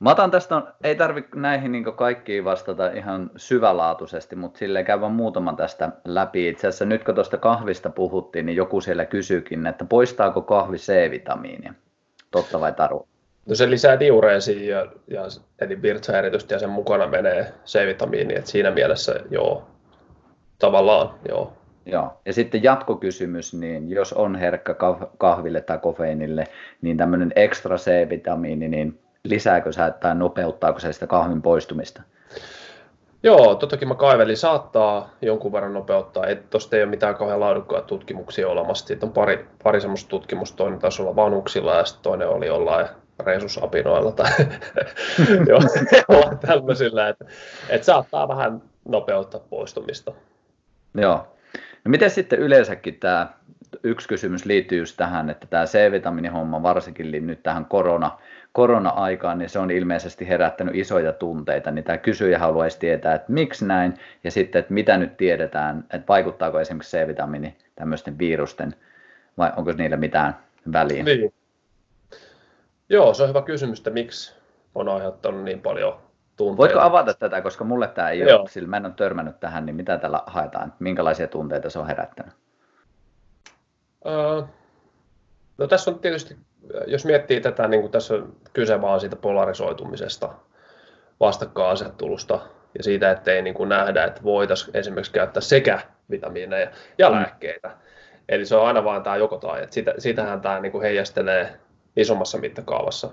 Mä 0.00 0.10
otan 0.10 0.30
tästä, 0.30 0.62
ei 0.84 0.94
tarvitse 0.94 1.30
näihin 1.36 1.72
niin 1.72 1.84
kaikkiin 1.84 2.44
vastata 2.44 2.90
ihan 2.90 3.30
syvälaatuisesti, 3.36 4.36
mutta 4.36 4.58
sille 4.58 4.84
käydään 4.84 5.12
muutaman 5.12 5.56
tästä 5.56 5.90
läpi. 6.04 6.48
Itse 6.48 6.68
asiassa 6.68 6.84
nyt 6.84 7.04
kun 7.04 7.14
tuosta 7.14 7.36
kahvista 7.36 7.90
puhuttiin, 7.90 8.46
niin 8.46 8.56
joku 8.56 8.80
siellä 8.80 9.04
kysyykin, 9.04 9.66
että 9.66 9.84
poistaako 9.84 10.42
kahvi 10.42 10.76
C-vitamiinia? 10.76 11.74
Totta 12.30 12.60
vai 12.60 12.72
taru? 12.72 13.08
No 13.46 13.54
se 13.54 13.70
lisää 13.70 14.00
diureesia, 14.00 14.76
ja, 14.76 14.86
ja, 15.08 15.22
eli 15.60 15.82
virtsahäiritystä 15.82 16.54
ja 16.54 16.58
sen 16.58 16.70
mukana 16.70 17.06
menee 17.06 17.52
C-vitamiini, 17.66 18.34
että 18.34 18.50
siinä 18.50 18.70
mielessä 18.70 19.20
joo, 19.30 19.66
tavallaan 20.58 21.14
joo. 21.28 21.52
Joo, 21.86 22.20
ja 22.26 22.32
sitten 22.32 22.62
jatkokysymys, 22.62 23.54
niin 23.54 23.90
jos 23.90 24.12
on 24.12 24.36
herkkä 24.36 24.74
kahville 25.18 25.60
tai 25.60 25.78
kofeiinille, 25.78 26.44
niin 26.82 26.96
tämmöinen 26.96 27.32
ekstra 27.36 27.76
C-vitamiini, 27.76 28.68
niin 28.68 29.00
lisääkö 29.24 29.72
se 29.72 29.82
tai 30.00 30.14
nopeuttaako 30.14 30.78
se 30.78 30.92
sitä 30.92 31.06
kahvin 31.06 31.42
poistumista? 31.42 32.02
Joo, 33.22 33.54
tottakin 33.54 33.88
mä 33.88 33.94
kaivelin, 33.94 34.36
saattaa 34.36 35.10
jonkun 35.22 35.52
verran 35.52 35.72
nopeuttaa. 35.72 36.24
Tuosta 36.50 36.76
ei 36.76 36.82
ole 36.82 36.90
mitään 36.90 37.14
kauhean 37.14 37.40
laadukkaita 37.40 37.86
tutkimuksia 37.86 38.48
olemassa. 38.48 38.86
Siitä 38.86 39.06
on 39.06 39.12
pari, 39.12 39.46
pari 39.62 39.80
semmoista 39.80 40.08
tutkimusta, 40.08 40.56
toinen 40.56 40.78
taisi 40.78 41.02
olla 41.02 41.16
vanhuksilla 41.16 41.74
ja 41.74 41.84
sitten 41.84 42.02
toinen 42.02 42.28
oli 42.28 42.46
jollain 42.46 42.86
resusapinoilla 43.20 44.12
tai 44.12 44.30
jollain 45.48 46.38
tämmöisillä, 46.38 47.08
että, 47.08 47.24
että 47.68 47.84
saattaa 47.84 48.28
vähän 48.28 48.62
nopeuttaa 48.88 49.40
poistumista. 49.50 50.12
Joo. 50.94 51.33
No 51.84 51.90
miten 51.90 52.10
sitten 52.10 52.38
yleensäkin 52.38 53.00
tämä 53.00 53.28
yksi 53.82 54.08
kysymys 54.08 54.44
liittyy 54.44 54.78
just 54.78 54.96
tähän, 54.96 55.30
että 55.30 55.46
tämä 55.46 55.64
C-vitamiinihomma 55.64 56.62
varsinkin 56.62 57.26
nyt 57.26 57.42
tähän 57.42 57.64
korona, 57.64 58.18
korona-aikaan, 58.52 59.38
niin 59.38 59.48
se 59.48 59.58
on 59.58 59.70
ilmeisesti 59.70 60.28
herättänyt 60.28 60.74
isoja 60.74 61.12
tunteita, 61.12 61.70
niin 61.70 61.84
tämä 61.84 61.98
kysyjä 61.98 62.38
haluaisi 62.38 62.78
tietää, 62.78 63.14
että 63.14 63.32
miksi 63.32 63.66
näin, 63.66 63.94
ja 64.24 64.30
sitten, 64.30 64.60
että 64.60 64.74
mitä 64.74 64.96
nyt 64.96 65.16
tiedetään, 65.16 65.84
että 65.84 66.08
vaikuttaako 66.08 66.60
esimerkiksi 66.60 66.96
C-vitamiini 66.96 67.56
tämmöisten 67.74 68.18
virusten, 68.18 68.74
vai 69.38 69.52
onko 69.56 69.72
niillä 69.72 69.96
mitään 69.96 70.36
väliä? 70.72 71.02
Niin. 71.02 71.34
Joo, 72.88 73.14
se 73.14 73.22
on 73.22 73.28
hyvä 73.28 73.42
kysymys, 73.42 73.78
että 73.78 73.90
miksi 73.90 74.34
on 74.74 74.88
aiheuttanut 74.88 75.44
niin 75.44 75.60
paljon 75.60 75.98
tunteita. 76.36 76.56
Voitko 76.56 76.80
avata 76.80 77.14
tätä, 77.14 77.42
koska 77.42 77.64
mulle 77.64 77.88
tämä 77.88 78.10
ei 78.10 78.18
Joo. 78.18 78.40
ole, 78.40 78.48
sillä 78.48 78.68
mä 78.68 78.76
en 78.76 78.86
ole 78.86 78.94
törmännyt 78.96 79.40
tähän, 79.40 79.66
niin 79.66 79.76
mitä 79.76 79.98
tällä 79.98 80.20
haetaan, 80.26 80.72
minkälaisia 80.78 81.28
tunteita 81.28 81.70
se 81.70 81.78
on 81.78 81.86
herättänyt? 81.86 82.32
Öö, 84.06 84.42
No 85.58 85.66
tässä 85.66 85.90
on 85.90 85.98
tietysti, 85.98 86.36
jos 86.86 87.04
miettii 87.04 87.40
tätä, 87.40 87.68
niin 87.68 87.80
kuin 87.80 87.92
tässä 87.92 88.14
on 88.14 88.36
kyse 88.52 88.82
vaan 88.82 89.00
siitä 89.00 89.16
polarisoitumisesta, 89.16 90.34
vastakkainasettelusta 91.20 92.40
ja 92.78 92.84
siitä, 92.84 93.10
ettei 93.10 93.42
niin 93.42 93.54
kuin 93.54 93.68
nähdä, 93.68 94.04
että 94.04 94.22
voitaisiin 94.22 94.76
esimerkiksi 94.76 95.12
käyttää 95.12 95.40
sekä 95.40 95.80
vitamiineja 96.10 96.70
ja 96.98 97.08
mm. 97.08 97.14
lääkkeitä. 97.14 97.70
Eli 98.28 98.46
se 98.46 98.56
on 98.56 98.66
aina 98.66 98.84
vaan 98.84 99.02
tämä 99.02 99.16
joko 99.16 99.36
tai. 99.36 99.62
Että 99.62 99.74
sitä, 99.74 99.94
sitähän 99.98 100.40
tämä 100.40 100.60
niin 100.60 100.72
kuin 100.72 100.82
heijastelee 100.82 101.56
isommassa 101.96 102.38
mittakaavassa. 102.38 103.10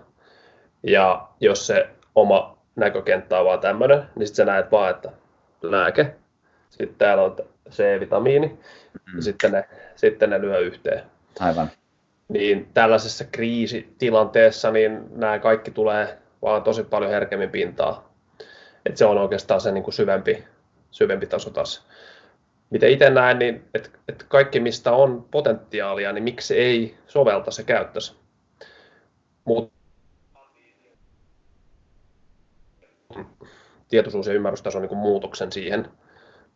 Ja 0.84 1.27
jos 1.39 1.67
se 1.67 1.89
oma 2.15 2.51
näkökenttä 2.82 3.39
on 3.39 3.46
vaan 3.46 3.60
tämmöinen, 3.60 4.04
niin 4.15 4.28
sitten 4.28 4.46
sä 4.46 4.52
näet 4.52 4.72
vaan, 4.72 4.89
että 4.89 5.12
lääke, 5.62 6.15
sitten 6.70 6.98
täällä 6.98 7.24
on 7.24 7.36
C-vitamiini, 7.70 8.48
mm. 8.48 9.15
ja 9.15 9.22
sitten 9.22 9.52
ne, 9.52 9.70
sitten 9.96 10.30
ne 10.30 10.41
lyö 10.41 10.60
yhteen. 10.60 11.04
Aivan. 11.39 11.72
Niin 12.28 12.70
tällaisessa 12.74 13.26
kriisitilanteessa 13.32 14.72
niin 14.72 15.02
nämä 15.15 15.39
kaikki 15.39 15.72
tulee 15.72 16.17
vaan 16.41 16.63
tosi 16.63 16.84
paljon 16.84 17.12
herkemmin 17.12 17.50
pintaa. 17.50 18.13
Et 18.86 18.98
se 18.98 19.06
on 19.06 19.17
oikeastaan 19.17 19.62
se 19.62 19.72
niin 19.72 19.84
kuin 19.84 19.94
syvempi, 19.94 20.44
syvempi 20.91 21.28
taso 21.28 21.50
taas. 21.50 21.88
Miten 22.70 22.89
itse 22.89 23.10
näen, 23.10 23.39
niin 23.39 23.65
että 23.74 23.89
et 24.08 24.26
kaikki 24.28 24.60
mistä 24.60 24.91
on 24.91 25.26
potentiaalia, 25.32 26.12
niin 26.12 26.24
miksi 26.24 26.58
ei 26.58 26.98
sovelta 27.08 27.52
se 27.52 27.63
käyttäisi. 27.63 28.15
Mutta 29.46 29.81
tietoisuus- 33.91 34.27
ja 34.27 34.34
ymmärrystason 34.34 34.82
niin 34.82 34.97
muutoksen 34.97 35.51
siihen 35.51 35.88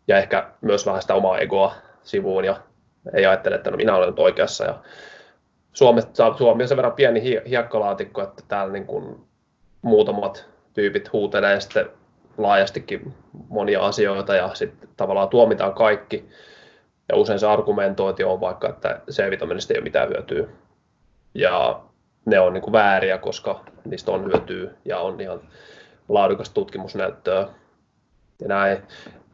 ja 0.08 0.18
ehkä 0.18 0.50
myös 0.62 0.86
vähän 0.86 1.02
sitä 1.02 1.16
omaa 1.16 1.38
egoa 1.38 1.76
sivuun 2.04 2.46
ja 2.46 2.56
ei 3.14 3.26
ajattele, 3.26 3.56
että 3.56 3.72
no 3.72 3.78
minä 3.78 3.96
olen 3.96 4.10
nyt 4.10 4.20
oikeassa. 4.20 4.66
Ja 4.66 4.80
Suomessa, 5.74 6.34
Suomi 6.38 6.64
on 6.64 6.68
sen 6.68 6.78
verran 6.78 6.94
pieni 6.94 7.22
hiekkalaatikko, 7.50 8.22
että 8.22 8.44
täällä 8.48 8.74
niin 8.74 8.86
kuin 8.86 9.16
muutamat 9.82 10.46
tyypit 10.74 11.14
huutelee 11.14 11.60
sitten 11.60 11.90
laajastikin 12.38 13.14
monia 13.50 13.82
asioita 13.82 14.36
ja 14.36 14.50
sitten 14.54 14.90
tavallaan 14.98 15.30
tuomitaan 15.30 15.74
kaikki. 15.74 16.30
Ja 17.10 17.16
usein 17.16 17.40
se 17.40 17.48
argumentointi 17.48 18.24
on 18.24 18.42
vaikka, 18.42 18.70
että 18.70 19.02
C-vitamiinista 19.12 19.74
ei 19.74 19.78
ole 19.78 19.84
mitään 19.84 20.10
hyötyä. 20.10 20.48
Ja 21.34 21.82
ne 22.26 22.40
on 22.40 22.54
niin 22.54 22.62
kuin 22.62 22.74
vääriä, 22.74 23.18
koska 23.18 23.66
niistä 23.86 24.12
on 24.12 24.26
hyötyä 24.26 24.72
ja 24.86 25.00
on 25.00 25.22
ihan 25.22 25.42
laadukasta 26.10 26.54
tutkimusnäyttöä. 26.54 27.48
Ja 28.42 28.48
näin. 28.48 28.78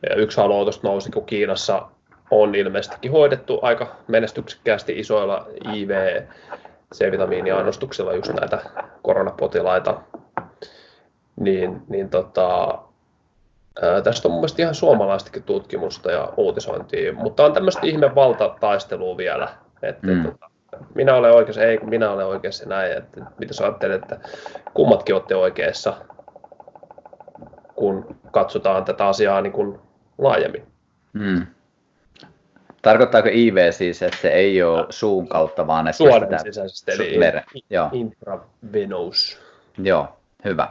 Ja 0.10 0.16
yksi 0.16 0.38
haluautosta 0.38 0.88
nousi, 0.88 1.12
kun 1.12 1.26
Kiinassa 1.26 1.88
on 2.32 2.56
ilmeisestikin 2.56 3.12
hoidettu 3.12 3.60
aika 3.62 3.96
menestyksekkäästi 4.08 5.00
isoilla 5.00 5.48
IV 5.74 5.90
C-vitamiiniannostuksilla 6.96 8.14
just 8.14 8.34
näitä 8.34 8.62
koronapotilaita, 9.02 10.02
niin, 11.36 11.82
niin 11.88 12.10
tota, 12.10 12.78
ää, 13.82 14.02
tästä 14.02 14.28
on 14.28 14.32
mun 14.32 14.40
mielestä 14.42 14.62
ihan 14.62 14.76
suomalaistakin 14.76 15.44
tutkimusta 15.44 16.12
ja 16.12 16.34
uutisointia, 16.38 17.14
mutta 17.14 17.46
on 17.46 17.54
tämmöistä 17.54 17.82
ihme 17.84 18.16
valtataistelua 18.16 19.18
vielä, 19.18 19.50
että 19.82 20.08
mm. 20.08 20.24
tota, 20.24 20.50
minä 20.96 21.16
olen 21.16 21.34
oikeassa, 21.34 21.62
ei 21.62 21.78
kun 21.78 21.90
minä 21.90 22.12
olen 22.12 22.26
oikeassa 22.26 22.70
näin, 22.70 22.98
että 22.98 23.22
mitä 23.38 23.54
sä 23.54 23.64
ajattelet, 23.64 24.02
että 24.02 24.20
kummatkin 24.74 25.16
olette 25.16 25.36
oikeassa, 25.36 25.94
kun 27.82 28.16
katsotaan 28.32 28.86
tätä 28.86 29.08
asiaa 29.08 29.42
niin 29.42 29.54
kuin 29.54 29.80
laajemmin. 30.18 30.64
Hmm. 31.20 31.46
Tarkoittaako 32.82 33.30
IV 33.34 33.58
siis, 33.72 34.04
että 34.04 34.18
se 34.22 34.30
ei 34.30 34.64
ole 34.64 34.86
suun 34.90 35.28
kautta, 35.28 35.68
vaan 35.68 35.88
että 35.88 35.98
Suonen 35.98 36.22
sitä... 36.24 36.38
sisäisesti, 36.38 36.92
eli 36.92 37.20
veren. 37.20 37.44
Joo. 37.70 37.90
intravenous. 37.92 39.42
Joo, 39.78 40.08
hyvä. 40.46 40.68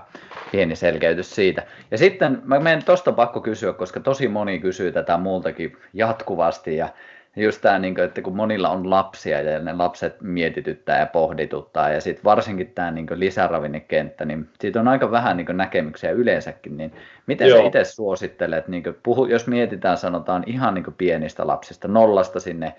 Pieni 0.53 0.77
selkeytys 0.77 1.35
siitä. 1.35 1.63
Ja 1.91 1.99
sitten 1.99 2.43
mä 2.45 2.61
menen 2.61 2.85
tuosta 2.85 3.13
pakko 3.13 3.41
kysyä, 3.41 3.73
koska 3.73 4.01
tosi 4.01 4.29
moni 4.29 4.59
kysyy 4.59 4.93
tätä 4.93 5.17
muultakin 5.17 5.77
jatkuvasti 5.95 6.77
ja 6.77 6.89
just 7.37 7.63
tämä, 7.63 7.79
niin 7.79 8.01
että 8.01 8.23
kun 8.23 8.37
monilla 8.37 8.69
on 8.69 8.91
lapsia 8.91 9.41
ja 9.41 9.59
ne 9.59 9.73
lapset 9.73 10.17
mietityttää 10.21 11.01
ja 11.01 11.07
pohdituttaa 11.07 11.91
ja 11.91 12.01
sitten 12.01 12.25
varsinkin 12.25 12.73
tämä 12.75 12.91
niin 12.91 13.07
lisäravinnekenttä, 13.15 14.25
niin 14.25 14.49
siitä 14.61 14.81
on 14.81 14.89
aika 14.89 15.11
vähän 15.11 15.37
niin 15.37 15.57
näkemyksiä 15.57 16.11
yleensäkin, 16.11 16.77
niin 16.77 16.93
miten 17.27 17.49
Joo. 17.49 17.59
sä 17.59 17.67
itse 17.67 17.85
suosittelet, 17.85 18.69
niin 18.69 18.83
puhu, 19.03 19.27
jos 19.27 19.47
mietitään 19.47 19.97
sanotaan 19.97 20.45
ihan 20.47 20.75
niin 20.75 20.95
pienistä 20.99 21.47
lapsista, 21.47 21.89
nollasta 21.89 22.41
sinne 22.41 22.75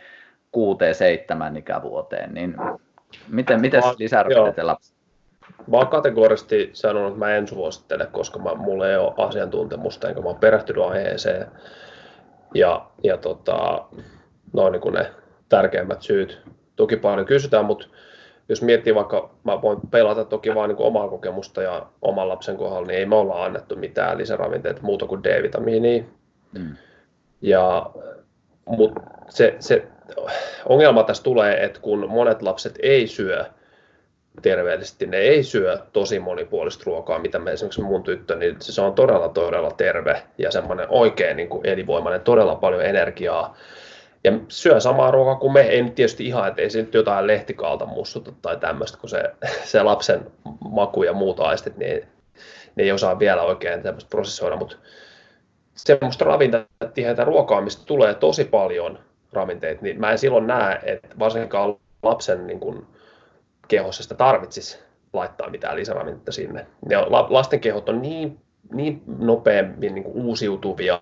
kuuteen, 0.52 0.96
seitsemän 0.96 1.58
ikävuoteen, 1.58 2.34
niin 2.34 2.56
miten, 3.28 3.62
miten 3.62 3.84
lisäravinteet 3.98 4.66
lapset? 4.66 4.96
Mä 5.68 5.78
oon 5.78 5.88
kategorisesti 5.88 6.70
sanonut, 6.74 7.08
että 7.08 7.26
mä 7.26 7.36
en 7.36 7.48
suosittele, 7.48 8.06
koska 8.06 8.40
mä, 8.40 8.56
mulla 8.56 8.90
ei 8.90 8.98
ole 8.98 9.14
asiantuntemusta, 9.18 10.10
enkä 10.10 10.22
mä 10.22 10.28
oon 10.28 10.40
perehtynyt 10.40 10.84
aiheeseen. 10.84 11.48
Ja, 12.56 12.86
ja 13.04 13.18
tota, 13.18 13.86
noin 14.54 14.72
niin 14.72 14.82
kuin 14.82 14.94
ne 14.94 15.12
tärkeimmät 15.50 16.02
syyt. 16.02 16.42
Toki 16.76 16.98
paljon 16.98 17.26
kysytään, 17.26 17.66
mutta 17.66 17.88
jos 18.50 18.62
miettii 18.62 18.96
vaikka, 18.96 19.30
mä 19.44 19.62
voin 19.62 19.80
pelata 19.92 20.26
toki 20.26 20.56
vain 20.56 20.70
niin 20.70 20.78
omaa 20.82 21.08
kokemusta 21.08 21.62
ja 21.62 21.86
oman 22.02 22.30
lapsen 22.30 22.58
kohdalla, 22.58 22.88
niin 22.88 23.00
ei 23.00 23.06
me 23.06 23.16
olla 23.16 23.46
annettu 23.46 23.76
mitään 23.76 24.18
lisäravinteita 24.18 24.82
muuta 24.82 25.06
kuin 25.06 25.24
D-vitamiinia. 25.24 26.04
Mm. 26.54 26.76
Ja, 27.42 27.92
mutta 28.66 29.02
se, 29.30 29.56
se 29.60 29.88
ongelma 30.66 31.04
tässä 31.04 31.24
tulee, 31.24 31.64
että 31.64 31.80
kun 31.80 32.10
monet 32.10 32.42
lapset 32.42 32.80
ei 32.82 33.08
syö 33.08 33.46
terveellisesti, 34.42 35.06
ne 35.06 35.18
ei 35.18 35.44
syö 35.44 35.78
tosi 35.94 36.20
monipuolista 36.20 36.84
ruokaa, 36.86 37.20
mitä 37.20 37.40
me 37.40 37.52
esimerkiksi 37.52 37.82
mun 37.82 38.04
tyttö, 38.04 38.36
niin 38.36 38.56
se 38.60 38.82
on 38.82 38.94
todella 38.94 39.30
todella 39.30 39.72
terve 39.72 40.24
ja 40.38 40.52
semmoinen 40.52 40.86
oikein 40.90 41.38
niin 41.38 41.50
kuin 41.50 41.66
elinvoimainen, 41.66 42.22
todella 42.22 42.56
paljon 42.56 42.86
energiaa 42.86 43.58
ja 44.24 44.32
syö 44.48 44.80
samaa 44.80 45.12
ruokaa 45.12 45.36
kuin 45.36 45.54
me, 45.54 45.62
ei 45.62 45.82
nyt 45.82 45.96
tietysti 45.96 46.26
ihan, 46.26 46.48
että 46.48 46.62
ei 46.62 46.70
se 46.70 46.82
nyt 46.82 46.94
jotain 46.94 47.28
lehtikaalta 47.28 47.86
mussuta 47.86 48.32
tai 48.42 48.58
tämmöistä, 48.58 48.98
kun 48.98 49.10
se, 49.10 49.24
se 49.64 49.84
lapsen 49.84 50.32
maku 50.70 51.04
ja 51.04 51.14
muut 51.14 51.40
aistit, 51.40 51.78
niin 51.78 52.08
ne 52.76 52.84
ei 52.84 52.92
osaa 52.92 53.20
vielä 53.20 53.42
oikein 53.42 53.82
tämmöistä 53.82 54.10
prosessoida, 54.10 54.56
mutta 54.56 54.76
semmoista 55.76 56.26
ravintatietä 56.26 57.24
ruokaa, 57.24 57.62
mistä 57.62 57.86
tulee 57.86 58.14
tosi 58.14 58.44
paljon 58.44 59.00
ravinteita, 59.34 59.82
niin 59.82 60.00
mä 60.00 60.12
en 60.12 60.18
silloin 60.18 60.48
näe, 60.48 60.80
että 60.84 61.08
varsinkaan 61.20 61.76
lapsen 62.04 62.48
niin 62.48 62.60
kuin, 62.60 62.86
kehossa 63.68 64.04
sitä 64.04 64.16
tarvitsisi 64.16 64.80
laittaa 65.14 65.50
mitään 65.50 65.76
lisäravinteita 65.76 66.32
sinne. 66.32 66.68
Ja 66.90 67.08
lasten 67.10 67.60
kehot 67.60 67.90
on 67.90 68.02
niin, 68.02 68.40
niin 68.74 69.02
nopeammin 69.18 69.96
niin 69.96 70.06
uusiutuvia, 70.06 71.00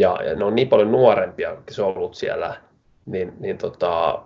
ja, 0.00 0.18
ja 0.24 0.34
ne 0.34 0.44
on 0.44 0.54
niin 0.54 0.68
paljon 0.68 0.92
nuorempia 0.92 1.56
solut 1.70 2.14
siellä, 2.14 2.56
niin, 3.06 3.32
niin 3.40 3.58
tota, 3.58 4.22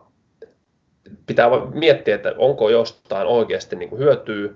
pitää 1.26 1.48
miettiä, 1.74 2.14
että 2.14 2.34
onko 2.38 2.70
jostain 2.70 3.26
oikeasti 3.26 3.76
niin 3.76 3.88
kuin 3.88 3.98
hyötyä 3.98 4.50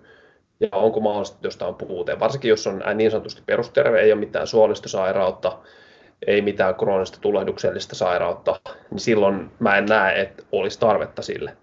ja 0.61 0.69
onko 0.73 1.01
mahdollisesti 1.01 1.47
jostain 1.47 1.75
puute. 1.75 2.21
Varsinkin 2.21 2.49
jos 2.49 2.67
on 2.67 2.83
niin 2.95 3.11
sanotusti 3.11 3.43
perusterve, 3.47 4.01
ei 4.01 4.13
ole 4.13 4.21
mitään 4.21 4.47
suolistosairautta, 4.47 5.59
ei 6.27 6.43
mitään 6.43 6.75
kroonista 6.75 7.19
tulehduksellista 7.21 7.95
sairautta, 7.95 8.61
niin 8.91 9.01
silloin 9.01 9.51
mä 9.59 9.79
en 9.79 9.87
näe, 9.87 10.21
että 10.21 10.43
olisi 10.53 10.81
tarvetta 10.81 11.23
sille. 11.23 11.57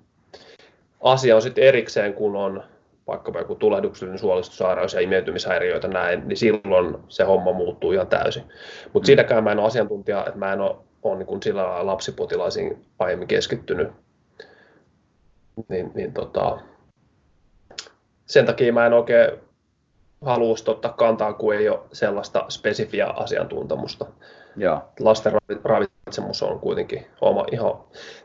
Asia 1.02 1.36
on 1.36 1.42
sitten 1.42 1.64
erikseen, 1.64 2.14
kun 2.14 2.36
on 2.36 2.64
vaikkapa 3.08 3.40
joku 3.40 3.56
tulehduksellinen 3.56 4.20
suolistosairaus 4.20 4.94
ja 4.94 5.00
imeytymishäiriöitä 5.00 5.88
näin, 5.88 6.28
niin 6.28 6.38
silloin 6.38 6.98
se 7.08 7.24
homma 7.24 7.54
muuttuu 7.54 7.92
ihan 7.92 8.08
täysin. 8.08 8.44
Mutta 8.84 9.00
mm. 9.00 9.06
siinäkään 9.06 9.44
mä 9.44 9.52
en 9.52 9.60
ole 9.60 9.68
asiantuntija, 9.68 10.26
että 10.26 10.40
mä 10.40 10.54
en 10.54 10.62
ole, 10.62 10.76
ole 11.04 11.18
niin 11.18 11.44
sillä 11.44 11.64
lailla 11.64 11.92
lapsipotilaisiin 11.92 12.86
aiemmin 13.00 13.28
keskittynyt. 13.28 13.88
Niin, 15.70 15.92
niin 15.96 16.14
tota, 16.14 16.60
sen 18.26 18.46
takia 18.46 18.74
mä 18.74 18.86
en 18.86 18.94
oikein 18.94 19.32
halua 20.22 20.56
ottaa 20.68 20.94
kantaa, 20.94 21.34
kun 21.34 21.56
ei 21.56 21.70
ole 21.70 21.80
sellaista 21.92 22.46
spesifiä 22.50 23.08
asiantuntemusta. 23.08 24.06
Ja. 24.58 24.82
Lasten 25.00 25.34
ravitsemus 25.64 26.44
on 26.44 26.60
kuitenkin 26.60 27.06
oma, 27.22 27.46
ihan, 27.52 27.74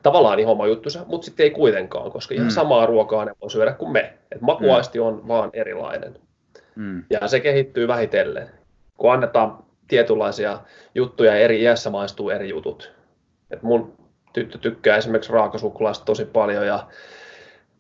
tavallaan 0.02 0.38
ihan 0.38 0.52
oma 0.52 0.66
juttusa, 0.66 1.04
mutta 1.06 1.24
sitten 1.24 1.44
ei 1.44 1.50
kuitenkaan, 1.50 2.10
koska 2.10 2.34
ihan 2.34 2.46
mm. 2.46 2.50
samaa 2.50 2.86
ruokaa 2.86 3.24
ne 3.24 3.32
voi 3.40 3.50
syödä 3.50 3.72
kuin 3.72 3.92
me. 3.92 4.14
Et 4.32 4.40
makuaisti 4.40 4.98
mm. 4.98 5.04
on 5.04 5.28
vaan 5.28 5.50
erilainen. 5.52 6.16
Mm. 6.74 7.04
Ja 7.10 7.28
se 7.28 7.40
kehittyy 7.40 7.88
vähitellen. 7.88 8.50
Kun 8.96 9.12
annetaan 9.12 9.58
tietynlaisia 9.88 10.58
juttuja, 10.94 11.36
eri 11.36 11.62
iässä 11.62 11.90
maistuu 11.90 12.30
eri 12.30 12.48
jutut. 12.48 12.92
Et 13.50 13.62
mun 13.62 13.92
tyttö 14.32 14.58
tykkää 14.58 14.96
esimerkiksi 14.96 15.32
raakasuklaasta 15.32 16.04
tosi 16.04 16.24
paljon 16.24 16.66
ja, 16.66 16.86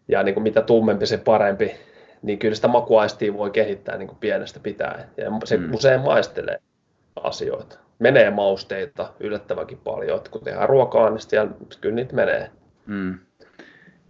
ja 0.08 0.22
niin 0.22 0.34
kuin 0.34 0.42
mitä 0.42 0.62
tummempi 0.62 1.06
se 1.06 1.18
parempi, 1.18 1.74
niin 2.22 2.38
kyllä 2.38 2.54
sitä 2.54 2.68
makuaistia 2.68 3.34
voi 3.34 3.50
kehittää 3.50 3.96
niin 3.96 4.08
kuin 4.08 4.18
pienestä 4.18 4.60
pitäen. 4.60 5.04
Ja 5.16 5.30
se 5.44 5.56
mm. 5.56 5.74
usein 5.74 6.00
maistelee 6.00 6.58
asioita 7.16 7.78
menee 8.00 8.30
mausteita 8.30 9.12
yllättävänkin 9.20 9.78
paljon. 9.84 10.16
Että 10.16 10.30
kun 10.30 10.44
tehdään 10.44 10.68
ruokaa, 10.68 11.10
niin 11.10 11.20
siellä 11.20 11.50
kyllä 11.80 11.94
niitä 11.94 12.16
menee. 12.16 12.50
Mm. 12.86 13.18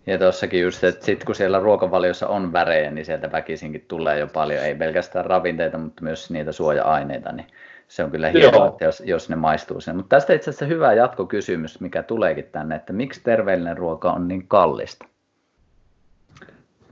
Ja 0.07 0.19
tuossakin 0.19 0.63
just, 0.63 0.85
että 0.85 1.05
sit 1.05 1.25
kun 1.25 1.35
siellä 1.35 1.59
ruokavaliossa 1.59 2.29
on 2.29 2.53
värejä, 2.53 2.91
niin 2.91 3.05
sieltä 3.05 3.33
väkisinkin 3.33 3.85
tulee 3.89 4.19
jo 4.19 4.27
paljon, 4.27 4.65
ei 4.65 4.75
pelkästään 4.75 5.25
ravinteita, 5.25 5.79
mutta 5.79 6.05
myös 6.05 6.31
niitä 6.31 6.53
suoja-aineita, 6.53 7.33
niin 7.33 7.47
se 7.89 8.05
on 8.05 8.11
kyllä 8.11 8.29
hienoa, 8.29 8.69
että 8.69 8.85
jos, 8.85 9.03
jos 9.07 9.29
ne 9.29 9.37
maistuu 9.37 9.81
sen. 9.81 9.97
Mutta 9.97 10.17
tästä 10.17 10.33
itse 10.33 10.51
asiassa 10.51 10.67
hyvä 10.67 10.93
jatkokysymys, 10.93 11.81
mikä 11.81 12.03
tuleekin 12.03 12.49
tänne, 12.53 12.77
että 12.77 12.93
miksi 12.93 13.21
terveellinen 13.25 13.77
ruoka 13.77 14.13
on 14.13 14.29
niin 14.29 14.49
kallista? 14.49 15.07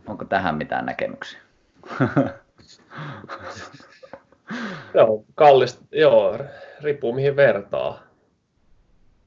Onko 0.06 0.24
tähän 0.24 0.54
mitään 0.54 0.86
näkemyksiä? 0.86 1.40
joo, 4.94 5.24
kallista, 5.34 5.84
joo, 5.92 6.38
riippuu 6.82 7.12
mihin 7.12 7.36
vertaa. 7.36 8.02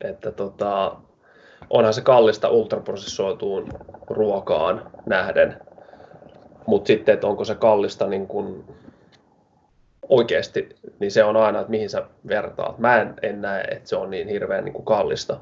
Että 0.02 0.32
tota, 0.32 0.96
onhan 1.70 1.94
se 1.94 2.02
kallista 2.02 2.50
ultraprosessoituun 2.50 3.68
ruokaan 4.10 4.92
nähden, 5.06 5.58
mutta 6.66 6.88
sitten, 6.88 7.14
että 7.14 7.28
onko 7.28 7.46
se 7.46 7.56
kallista 7.56 8.08
niin 8.08 8.28
kun 8.28 8.66
oikeasti, 10.10 10.70
niin 11.00 11.12
se 11.12 11.24
on 11.24 11.38
aina, 11.38 11.60
että 11.60 11.72
mihin 11.72 11.90
sä 11.90 12.06
vertaat. 12.28 12.80
Mä 12.80 13.02
en, 13.02 13.14
en 13.22 13.42
näe, 13.42 13.62
että 13.62 13.90
se 13.90 13.96
on 13.96 14.10
niin 14.10 14.28
hirveän 14.28 14.66
niin 14.66 14.86
kallista. 14.86 15.40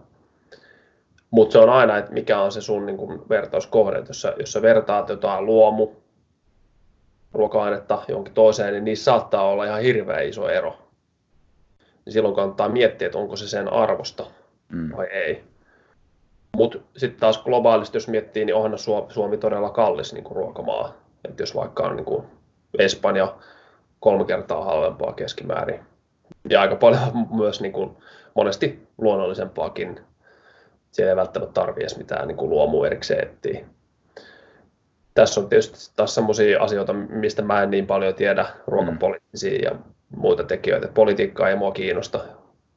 Mutta 1.32 1.54
se 1.54 1.60
on 1.60 1.69
aina, 1.69 1.98
että 1.98 2.13
mikä 2.13 2.41
on 2.41 2.52
se 2.52 2.62
sun 2.62 2.86
niin 2.86 3.30
vertauskohde. 3.30 4.04
Jos 4.08 4.28
jos 4.39 4.52
sä 4.52 4.62
vertaat 4.62 5.10
jotain 5.10 5.45
luomu, 5.45 5.91
ruoka-ainetta 7.34 8.02
jonkin 8.08 8.34
toiseen, 8.34 8.74
niin 8.74 8.84
niissä 8.84 9.04
saattaa 9.04 9.50
olla 9.50 9.65
ihan 9.65 9.82
hirveän 9.82 10.26
iso 10.26 10.50
ero. 10.50 10.88
Niin 12.10 12.13
silloin 12.13 12.36
kannattaa 12.36 12.69
miettiä, 12.69 13.06
että 13.06 13.17
onko 13.17 13.36
se 13.36 13.48
sen 13.48 13.74
arvosta 13.74 14.26
mm. 14.69 14.91
vai 14.98 15.08
ei. 15.08 15.43
Mutta 16.58 16.78
sitten 16.98 17.19
taas 17.19 17.43
globaalisti, 17.43 17.98
jos 17.98 18.08
miettii, 18.08 18.45
niin 18.45 18.56
onhan 18.56 18.80
Suomi 19.10 19.38
todella 19.38 19.69
kallis 19.69 20.13
niin 20.13 20.24
kuin 20.24 20.36
ruokamaa. 20.36 20.93
Et 21.26 21.39
jos 21.39 21.56
vaikka 21.56 21.84
on 21.84 21.95
niin 21.95 22.06
kuin 22.06 22.24
Espanja 22.80 23.36
kolme 24.00 24.26
kertaa 24.26 24.63
halvempaa 24.63 25.13
keskimäärin. 25.13 25.80
Ja 26.50 26.62
aika 26.62 26.76
paljon 26.76 27.02
myös 27.38 27.62
niin 27.62 27.72
kuin 27.74 27.98
monesti 28.36 28.88
luonnollisempaakin. 28.98 30.00
Siellä 30.91 31.12
ei 31.12 31.15
välttämättä 31.15 31.54
tarvitse 31.54 31.82
edes 31.82 31.98
mitään 31.98 32.28
niin 32.28 32.38
kuin 32.38 32.50
luomua 32.50 32.88
erikseen 32.88 33.28
etsiä. 33.28 33.65
Tässä 35.13 35.41
on 35.41 35.50
tietysti 35.50 35.91
taas 35.95 36.15
sellaisia 36.15 36.63
asioita, 36.63 36.93
mistä 36.93 37.41
mä 37.41 37.63
en 37.63 37.72
niin 37.72 37.88
paljon 37.88 38.15
tiedä, 38.15 38.45
ruokapoliittisia 38.67 39.69
ja 39.69 39.76
muita 40.15 40.43
tekijöitä. 40.43 40.88
Politiikkaa 40.88 41.50
ei 41.50 41.56
mua 41.56 41.72
kiinnosta 41.72 42.26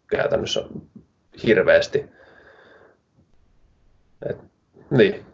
käytännössä 0.07 0.65
hirveästi. 1.47 2.05
Et, 4.31 4.39
niin. 4.91 5.32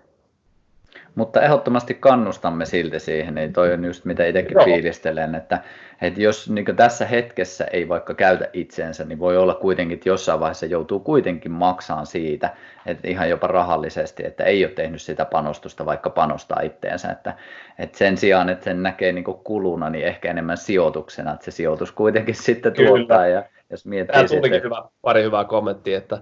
Mutta 1.18 1.42
ehdottomasti 1.42 1.94
kannustamme 1.94 2.66
silti 2.66 3.00
siihen, 3.00 3.35
niin 3.35 3.52
toi 3.52 3.72
on 3.72 3.85
just 3.85 4.04
mitä 4.04 4.26
itsekin 4.26 4.54
Joo. 4.54 4.64
fiilistelen, 4.64 5.35
että, 5.35 5.59
että 6.02 6.22
jos 6.22 6.50
niin 6.50 6.76
tässä 6.76 7.07
hetkessä 7.07 7.64
ei 7.64 7.88
vaikka 7.88 8.14
käytä 8.14 8.48
itseensä, 8.52 9.04
niin 9.04 9.18
voi 9.18 9.37
olla 9.37 9.54
kuitenkin, 9.54 9.96
että 9.96 10.09
jossain 10.09 10.40
vaiheessa 10.40 10.66
joutuu 10.66 11.00
kuitenkin 11.00 11.52
maksaan 11.52 12.07
siitä, 12.07 12.50
että 12.87 13.09
ihan 13.09 13.31
jopa 13.31 13.46
rahallisesti, 13.46 14.26
että 14.26 14.44
ei 14.44 14.64
ole 14.64 14.72
tehnyt 14.72 15.02
sitä 15.02 15.24
panostusta, 15.24 15.87
vaikka 15.87 16.11
panostaa 16.11 16.61
itteensä, 16.61 17.09
että, 17.09 17.35
että 17.78 17.98
sen 17.98 18.16
sijaan, 18.16 18.48
että 18.48 18.64
sen 18.64 18.83
näkee 18.83 19.12
niin 19.12 19.24
kuluna, 19.24 19.90
niin 19.90 20.07
ehkä 20.07 20.31
enemmän 20.31 20.57
sijoituksena, 20.57 21.33
että 21.33 21.44
se 21.44 21.50
sijoitus 21.50 21.92
kuitenkin 21.92 22.35
sitten 22.46 22.72
Kyllä. 22.72 22.88
tuottaa, 22.88 23.26
ja 23.26 23.42
jos 23.70 23.87
miettii 23.87 24.12
Tämä 24.12 24.28
sitten... 24.28 24.62
hyvä, 24.62 24.83
pari 25.02 25.22
hyvää 25.22 25.44
kommenttia, 25.44 25.98
että 25.98 26.18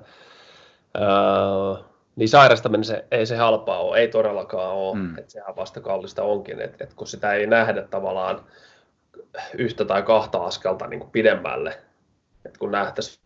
öö, 0.96 1.84
niin 2.16 2.28
sairastaminen 2.28 2.84
se, 2.84 3.04
ei 3.10 3.26
se 3.26 3.36
halpaa 3.36 3.78
ole, 3.78 3.98
ei 3.98 4.08
todellakaan 4.08 4.74
ole, 4.74 4.98
mm. 4.98 5.18
että 5.18 5.32
sehän 5.32 5.56
vasta 5.56 5.80
kallista 5.80 6.22
onkin, 6.22 6.60
että, 6.60 6.84
että 6.84 6.96
kun 6.96 7.06
sitä 7.06 7.32
ei 7.32 7.46
nähdä 7.46 7.82
tavallaan 7.82 8.44
yhtä 9.58 9.84
tai 9.84 10.02
kahta 10.02 10.38
askelta 10.38 10.86
niin 10.86 11.00
kuin 11.00 11.10
pidemmälle, 11.10 11.78
että 12.44 12.58
kun 12.58 12.72
nähtäisiin, 12.72 13.24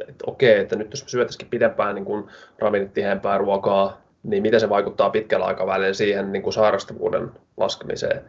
että 0.00 0.24
okei, 0.26 0.60
että 0.60 0.76
nyt 0.76 0.90
jos 0.90 1.02
me 1.02 1.08
syötäisikin 1.08 1.48
pidempään 1.48 1.94
niin 1.94 2.04
kuin 2.04 2.24
ravinnetiheämpää 2.58 3.38
ruokaa, 3.38 4.00
niin 4.22 4.42
miten 4.42 4.60
se 4.60 4.68
vaikuttaa 4.68 5.10
pitkällä 5.10 5.46
aikavälillä 5.46 5.94
siihen 5.94 6.32
niin 6.32 6.42
kuin 6.42 6.52
sairastavuuden 6.52 7.30
laskemiseen, 7.56 8.24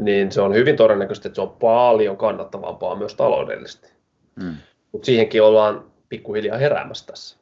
niin 0.00 0.32
se 0.32 0.40
on 0.40 0.54
hyvin 0.54 0.76
todennäköistä, 0.76 1.28
että 1.28 1.34
se 1.34 1.40
on 1.40 1.56
paljon 1.60 2.16
kannattavampaa 2.16 2.96
myös 2.96 3.14
taloudellisesti. 3.14 3.92
Mm. 4.36 4.54
Mutta 4.92 5.06
siihenkin 5.06 5.42
ollaan 5.42 5.84
pikkuhiljaa 6.08 6.58
heräämässä 6.58 7.06
tässä. 7.06 7.36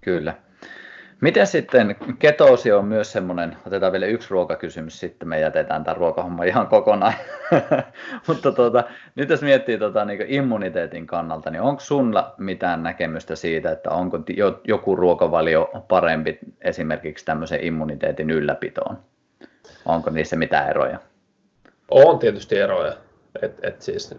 Kyllä. 0.00 0.34
Miten 1.20 1.46
sitten, 1.46 1.96
ketoosi 2.18 2.72
on 2.72 2.84
myös 2.84 3.12
semmoinen, 3.12 3.56
otetaan 3.66 3.92
vielä 3.92 4.06
yksi 4.06 4.30
ruokakysymys, 4.30 5.00
sitten 5.00 5.28
me 5.28 5.40
jätetään 5.40 5.84
tämä 5.84 5.94
ruokahomma 5.94 6.44
ihan 6.44 6.66
kokonaan. 6.66 7.12
Mutta 8.26 8.52
tuota, 8.52 8.84
nyt 9.14 9.30
jos 9.30 9.42
miettii 9.42 9.78
tuota, 9.78 10.04
niin 10.04 10.24
immuniteetin 10.26 11.06
kannalta, 11.06 11.50
niin 11.50 11.62
onko 11.62 11.80
sulla 11.80 12.34
mitään 12.38 12.82
näkemystä 12.82 13.36
siitä, 13.36 13.70
että 13.70 13.90
onko 13.90 14.18
joku 14.64 14.96
ruokavalio 14.96 15.70
parempi 15.88 16.38
esimerkiksi 16.60 17.24
tämmöisen 17.24 17.64
immuniteetin 17.64 18.30
ylläpitoon? 18.30 18.98
Onko 19.84 20.10
niissä 20.10 20.36
mitään 20.36 20.70
eroja? 20.70 20.98
On 21.90 22.18
tietysti 22.18 22.58
eroja. 22.58 22.92
Et, 23.42 23.58
et 23.62 23.82
siis, 23.82 24.14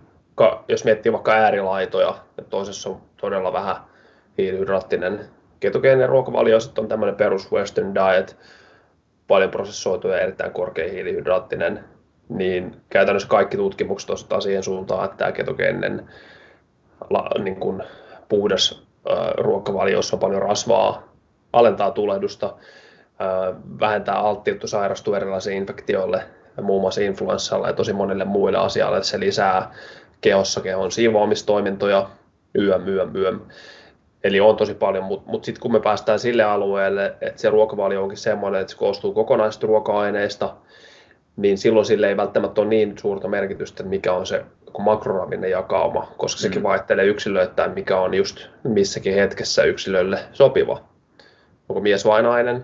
jos 0.67 0.85
miettii 0.85 1.11
vaikka 1.11 1.31
äärilaitoja, 1.31 2.15
että 2.37 2.49
toisessa 2.49 2.89
on 2.89 3.01
todella 3.21 3.53
vähän 3.53 3.75
hiilihydraattinen 4.37 5.19
ketogeeninen 5.61 6.09
ruokavalio 6.09 6.57
on 6.77 6.87
tämmöinen 6.87 7.15
perus 7.15 7.51
western 7.51 7.95
diet, 7.95 8.37
paljon 9.27 9.51
prosessoitu 9.51 10.07
ja 10.07 10.19
erittäin 10.19 10.51
korkea 10.51 10.89
hiilihydraattinen, 10.89 11.83
niin 12.29 12.75
käytännössä 12.89 13.29
kaikki 13.29 13.57
tutkimukset 13.57 14.09
osoittaa 14.09 14.41
siihen 14.41 14.63
suuntaan, 14.63 15.05
että 15.05 15.17
tämä 15.17 15.31
ketogeeninen 15.31 16.09
niin 17.43 17.55
kuin 17.55 17.83
puhdas 18.29 18.83
ruokavalio, 19.37 19.93
jossa 19.93 20.15
on 20.15 20.19
paljon 20.19 20.41
rasvaa, 20.41 21.03
alentaa 21.53 21.91
tulehdusta, 21.91 22.53
vähentää 23.79 24.15
alttiutta 24.15 24.67
sairastua 24.67 25.17
erilaisiin 25.17 25.57
infektioille, 25.57 26.23
muun 26.61 26.81
muassa 26.81 27.01
influenssalla 27.01 27.67
ja 27.67 27.73
tosi 27.73 27.93
monille 27.93 28.25
muille 28.25 28.57
asialle, 28.57 28.97
että 28.97 29.09
se 29.09 29.19
lisää 29.19 29.71
kehossa 30.21 30.61
kehon 30.61 30.91
siivoamistoimintoja, 30.91 32.09
yöm, 32.59 32.87
yöm, 32.87 33.15
yöm. 33.15 33.39
Eli 34.23 34.39
on 34.39 34.55
tosi 34.55 34.73
paljon, 34.73 35.03
mutta 35.03 35.31
mut 35.31 35.43
sitten 35.43 35.61
kun 35.61 35.71
me 35.71 35.79
päästään 35.79 36.19
sille 36.19 36.43
alueelle, 36.43 37.15
että 37.21 37.41
se 37.41 37.49
ruokavalio 37.49 38.03
onkin 38.03 38.17
semmoinen, 38.17 38.61
että 38.61 38.71
se 38.71 38.77
koostuu 38.77 39.13
kokonaisista 39.13 39.67
ruoka-aineista, 39.67 40.55
niin 41.37 41.57
silloin 41.57 41.85
sille 41.85 42.07
ei 42.07 42.17
välttämättä 42.17 42.61
ole 42.61 42.69
niin 42.69 42.97
suurta 42.97 43.27
merkitystä, 43.27 43.83
mikä 43.83 44.13
on 44.13 44.25
se 44.25 44.45
makroravinnejakauma, 44.79 46.11
koska 46.17 46.39
mm. 46.39 46.41
sekin 46.41 46.63
vaihtelee 46.63 47.05
yksilöittäin, 47.05 47.71
mikä 47.71 47.99
on 47.99 48.13
just 48.13 48.47
missäkin 48.63 49.13
hetkessä 49.13 49.63
yksilölle 49.63 50.19
sopiva. 50.33 50.81
Onko 51.69 51.81
mies 51.81 52.05
vai 52.05 52.23
nainen, 52.23 52.63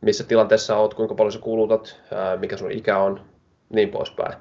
missä 0.00 0.24
tilanteessa 0.24 0.76
olet, 0.76 0.94
kuinka 0.94 1.14
paljon 1.14 1.32
sä 1.32 1.38
kulutat, 1.38 2.00
mikä 2.40 2.56
sun 2.56 2.72
ikä 2.72 2.98
on, 2.98 3.20
niin 3.68 3.88
poispäin. 3.88 4.34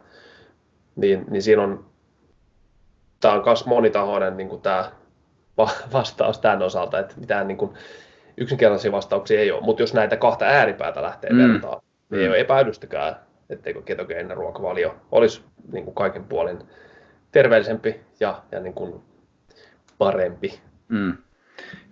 Niin, 0.96 1.26
niin 1.30 1.42
siinä 1.42 1.62
on, 1.62 1.86
tämä 3.22 3.34
on 3.34 3.44
myös 3.46 3.66
monitahoinen 3.66 4.38
niin 4.38 4.62
tämä 4.62 4.92
vastaus 5.94 6.40
tämän 6.40 6.62
osalta, 6.62 7.00
että 7.00 7.16
mitään 7.18 7.48
niin 7.48 7.58
kuin 7.58 7.72
yksinkertaisia 8.38 8.92
vastauksia 8.92 9.40
ei 9.40 9.52
ole, 9.52 9.62
mutta 9.62 9.84
jos 9.84 9.94
näitä 9.94 10.18
kahta 10.18 10.46
ääripäätä 10.46 11.02
lähtee 11.02 11.30
mm. 11.30 11.38
vertaa, 11.38 11.82
niin 12.10 12.22
ei 12.22 12.28
mm. 12.28 12.32
ole 12.32 12.40
epäilystäkään, 12.40 13.16
etteikö 13.50 13.82
ketogeeninen 13.82 14.38
ruokavalio 14.38 14.96
olisi 15.12 15.42
niin 15.72 15.84
kuin 15.84 15.96
kaiken 15.96 16.24
puolin 16.24 16.60
terveellisempi 17.32 18.02
ja, 18.20 18.42
ja 18.52 18.60
niin 18.60 18.74
kuin 18.74 19.02
parempi. 19.98 20.60
Mm. 20.88 21.18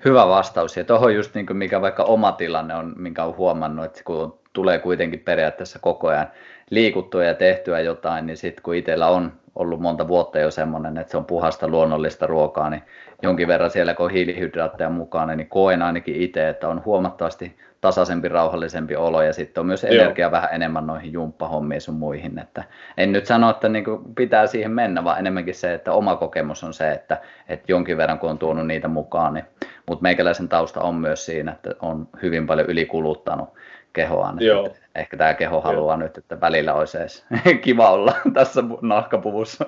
Hyvä 0.06 0.28
vastaus. 0.28 0.78
Ja 0.78 0.84
tuohon 0.84 1.16
just 1.16 1.36
niin 1.36 1.46
kuin 1.46 1.58
mikä 1.58 1.82
vaikka 1.82 2.04
oma 2.04 2.32
tilanne 2.32 2.76
on, 2.76 2.94
minkä 2.98 3.24
olen 3.24 3.38
huomannut, 3.38 3.86
että 3.86 4.02
kun 4.06 4.40
tulee 4.54 4.80
kuitenkin 4.80 5.20
periaatteessa 5.20 5.80
koko 5.80 6.08
ajan 6.08 6.28
liikuttua 6.70 7.24
ja 7.24 7.34
tehtyä 7.34 7.80
jotain, 7.80 8.26
niin 8.26 8.38
sitten 8.38 8.64
kun 8.64 8.76
itsellä 8.76 9.08
on 9.08 9.34
ollut 9.56 9.80
monta 9.80 10.08
vuotta 10.08 10.40
jo 10.40 10.52
semmoinen, 10.52 10.98
että 10.98 11.12
se 11.12 11.18
on 11.18 11.26
puhasta 11.26 11.68
luonnollista 11.68 12.28
ruokaa, 12.28 12.70
niin 12.70 12.84
jonkin 13.22 13.48
verran 13.48 13.70
siellä, 13.70 13.94
kun 13.94 14.06
on 14.06 14.12
hiilihydraatteja 14.12 14.90
mukana, 14.90 15.36
niin 15.36 15.50
koen 15.50 15.82
ainakin 15.82 16.16
itse, 16.16 16.50
että 16.50 16.70
on 16.70 16.82
huomattavasti 16.86 17.58
tasaisempi, 17.82 18.30
rauhallisempi 18.30 18.96
olo 18.96 19.22
ja 19.22 19.34
sitten 19.34 19.62
on 19.62 19.68
myös 19.68 19.84
energia 19.84 20.26
Joo. 20.26 20.32
vähän 20.32 20.50
enemmän 20.54 20.88
noihin 20.88 21.14
jumppahommiin 21.14 21.82
sun 21.82 21.96
muihin. 21.96 22.40
Että 22.40 22.64
en 22.98 23.12
nyt 23.12 23.26
sano, 23.26 23.50
että 23.50 23.70
niin 23.70 23.86
pitää 24.16 24.48
siihen 24.48 24.72
mennä, 24.72 25.04
vaan 25.04 25.20
enemmänkin 25.20 25.56
se, 25.56 25.74
että 25.74 25.94
oma 25.94 26.16
kokemus 26.16 26.64
on 26.64 26.74
se, 26.74 26.92
että, 26.92 27.22
että 27.50 27.72
jonkin 27.72 27.98
verran 27.98 28.20
kun 28.20 28.30
on 28.30 28.38
tuonut 28.38 28.68
niitä 28.68 28.88
mukaan, 28.88 29.34
niin, 29.34 29.46
mutta 29.88 30.04
meikäläisen 30.04 30.50
tausta 30.50 30.82
on 30.82 30.96
myös 30.96 31.26
siinä, 31.26 31.52
että 31.52 31.76
on 31.82 32.08
hyvin 32.22 32.48
paljon 32.48 32.70
ylikuluttanut 32.70 33.50
kehoaan. 33.94 34.38
Joo. 34.40 34.66
Että 34.66 34.80
ehkä 34.96 35.18
tämä 35.18 35.34
keho 35.34 35.62
haluaa 35.62 35.96
Joo. 35.96 36.04
nyt, 36.04 36.18
että 36.18 36.42
välillä 36.42 36.74
olisi 36.74 36.98
edes 36.98 37.26
kiva 37.64 37.92
olla 37.92 38.14
tässä 38.34 38.64
nahkapuvussa. 38.82 39.66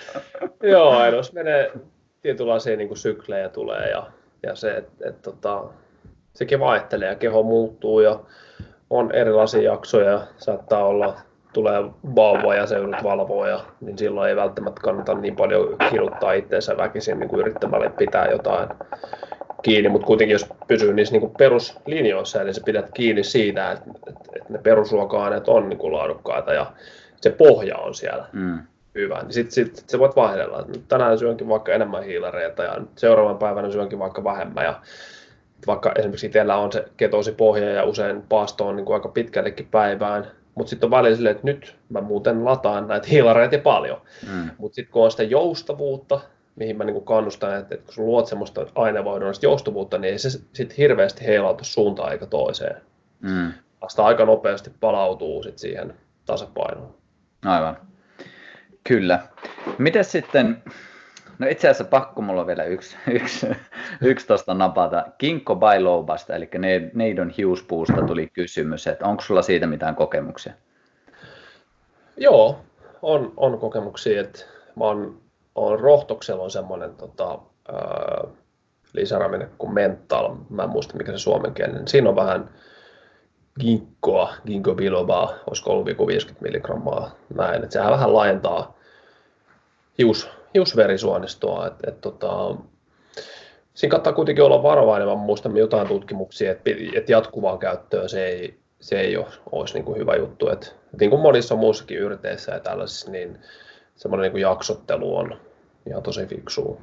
Joo, 0.62 1.06
jos 1.06 1.32
menee 1.32 1.72
tietynlaisia 2.22 2.76
niin 2.76 2.88
kuin 2.88 2.98
syklejä 2.98 3.48
tulee 3.48 3.90
ja, 3.90 4.06
ja 4.42 4.54
se, 4.54 4.76
että 4.76 5.08
et, 5.08 5.22
tota, 5.22 5.64
sekin 6.34 6.60
vaihtelee 6.60 7.08
ja 7.08 7.14
keho 7.14 7.42
muuttuu 7.42 8.00
ja 8.00 8.20
on 8.90 9.12
erilaisia 9.12 9.62
jaksoja, 9.62 10.20
saattaa 10.36 10.84
olla, 10.84 11.16
tulee 11.52 11.82
vauva 12.16 12.54
ja 12.54 12.66
se 12.66 12.78
yrität 12.78 13.04
valvoa, 13.04 13.48
ja, 13.48 13.60
niin 13.80 13.98
silloin 13.98 14.28
ei 14.28 14.36
välttämättä 14.36 14.80
kannata 14.80 15.14
niin 15.14 15.36
paljon 15.36 15.76
kirjoittaa 15.90 16.32
itseensä 16.32 16.76
väkisin 16.76 17.18
niin 17.18 17.28
kuin 17.28 17.40
yrittämällä 17.40 17.90
pitää 17.90 18.26
jotain 18.26 18.68
kiinni, 19.62 19.88
mutta 19.88 20.06
kuitenkin 20.06 20.32
jos 20.32 20.46
pysyy 20.68 20.94
niissä 20.94 21.12
niin 21.12 21.20
kuin 21.20 21.34
peruslinjoissa, 21.38 22.44
niin 22.44 22.54
sä 22.54 22.60
pidät 22.64 22.90
kiinni 22.94 23.24
siitä, 23.24 23.72
että, 23.72 23.90
että, 24.06 24.52
ne 24.52 24.58
perusruoka-aineet 24.58 25.48
on 25.48 25.68
niin 25.68 25.78
kuin 25.78 25.92
laadukkaita 25.92 26.52
ja 26.52 26.72
se 27.20 27.30
pohja 27.30 27.76
on 27.76 27.94
siellä 27.94 28.26
mm. 28.32 28.58
hyvä, 28.94 29.22
niin 29.22 29.32
sitten 29.32 29.52
sit, 29.52 29.76
sit 29.76 29.88
sä 29.88 29.98
voit 29.98 30.16
vaihdella, 30.16 30.60
että 30.60 30.78
tänään 30.88 31.18
syönkin 31.18 31.48
vaikka 31.48 31.72
enemmän 31.72 32.04
hiilareita 32.04 32.62
ja 32.62 32.76
seuraavan 32.96 33.38
päivänä 33.38 33.70
syönkin 33.70 33.98
vaikka 33.98 34.24
vähemmän 34.24 34.64
ja 34.64 34.80
vaikka 35.66 35.92
esimerkiksi 35.98 36.26
itsellä 36.26 36.56
on 36.56 36.72
se 37.22 37.32
pohja 37.36 37.70
ja 37.70 37.84
usein 37.84 38.22
paasto 38.28 38.66
on 38.66 38.76
niin 38.76 38.84
kuin 38.84 38.94
aika 38.94 39.08
pitkällekin 39.08 39.68
päivään, 39.70 40.26
mutta 40.54 40.70
sitten 40.70 40.86
on 40.86 40.90
välillä 40.90 41.16
silleen, 41.16 41.36
että 41.36 41.46
nyt 41.46 41.76
mä 41.88 42.00
muuten 42.00 42.44
lataan 42.44 42.88
näitä 42.88 43.06
hiilareita 43.10 43.58
paljon. 43.58 44.00
Mm. 44.32 44.50
Mutta 44.58 44.74
sitten 44.74 44.92
kun 44.92 45.04
on 45.04 45.10
sitä 45.10 45.22
joustavuutta, 45.22 46.20
mihin 46.60 46.76
mä 46.76 46.84
niin 46.84 47.04
kannustan, 47.04 47.58
että, 47.58 47.74
että 47.74 47.86
kun 47.86 47.94
sä 47.94 48.02
luot 48.02 48.26
semmoista 48.26 48.66
aineenvaihdollista 48.74 49.46
joustavuutta, 49.46 49.98
niin 49.98 50.12
ei 50.12 50.18
se 50.18 50.30
sitten 50.30 50.76
hirveästi 50.76 51.26
heilauta 51.26 51.64
suuntaan 51.64 52.12
eikä 52.12 52.26
toiseen. 52.26 52.76
Mm. 53.20 53.52
Vasta 53.82 54.04
aika 54.04 54.24
nopeasti 54.24 54.70
palautuu 54.80 55.42
sit 55.42 55.58
siihen 55.58 55.94
tasapainoon. 56.26 56.94
Aivan. 57.44 57.76
Kyllä. 58.84 59.20
Miten 59.78 60.04
sitten, 60.04 60.62
no 61.38 61.46
itse 61.48 61.68
asiassa 61.68 61.84
pakko 61.84 62.22
mulla 62.22 62.40
on 62.40 62.46
vielä 62.46 62.64
yksi, 62.64 62.96
yksi, 63.20 63.46
yksi 64.02 64.26
tuosta 64.26 64.54
napata. 64.54 65.06
Kinkko 65.18 65.56
Bailobasta, 65.56 66.34
eli 66.34 66.50
Neidon 66.94 67.30
hiuspuusta 67.30 68.06
tuli 68.06 68.30
kysymys, 68.32 68.86
että 68.86 69.06
onko 69.06 69.22
sulla 69.22 69.42
siitä 69.42 69.66
mitään 69.66 69.96
kokemuksia? 69.96 70.52
Joo, 72.16 72.60
on, 73.02 73.32
on 73.36 73.58
kokemuksia, 73.58 74.20
että 74.20 74.44
mä 74.76 74.84
oon 74.84 75.29
on 75.54 75.80
Rohtoksella 75.80 76.42
on 76.42 76.50
semmoinen 76.50 76.94
tota, 76.94 77.38
lisäramine 78.92 79.48
kuin 79.58 79.74
mental, 79.74 80.34
mä 80.50 80.62
en 80.62 80.70
muista 80.70 80.96
mikä 80.96 81.12
se 81.12 81.18
suomenkielinen. 81.18 81.88
Siinä 81.88 82.08
on 82.08 82.16
vähän 82.16 82.50
ginkkoa, 83.60 84.34
ginkgo 84.46 84.74
bilobaa, 84.74 85.34
olisiko 85.46 85.70
ollut 85.70 85.86
50 86.06 86.42
milligrammaa 86.42 87.10
näin, 87.34 87.62
että 87.62 87.72
sehän 87.72 87.92
vähän 87.92 88.14
laajentaa 88.14 88.76
hius, 89.98 90.30
hiusverisuonistoa, 90.54 91.66
että 91.66 91.90
et, 91.90 92.00
tota, 92.00 92.56
siinä 93.74 93.90
kannattaa 93.90 94.12
kuitenkin 94.12 94.44
olla 94.44 94.62
varovainen, 94.62 95.08
mä 95.08 95.14
muistan 95.14 95.56
jotain 95.56 95.88
tutkimuksia, 95.88 96.52
että, 96.52 96.70
että 96.94 97.12
jatkuvaan 97.12 97.58
käyttöön 97.58 98.08
se 98.08 98.26
ei, 98.26 98.58
se 98.80 99.00
ei 99.00 99.16
ole, 99.16 99.26
olisi 99.52 99.74
niin 99.74 99.84
kuin 99.84 99.98
hyvä 99.98 100.16
juttu, 100.16 100.48
että, 100.48 100.66
niin 101.00 101.10
kuin 101.10 101.22
monissa 101.22 101.56
muissakin 101.56 101.98
yrteissä 101.98 102.52
ja 102.52 102.60
tällaisissa, 102.60 103.10
niin 103.10 103.38
semmoinen 104.00 104.32
niin 104.32 104.40
jaksottelu 104.40 105.16
on 105.16 105.40
ihan 105.86 106.02
tosi 106.02 106.26
fiksua. 106.26 106.80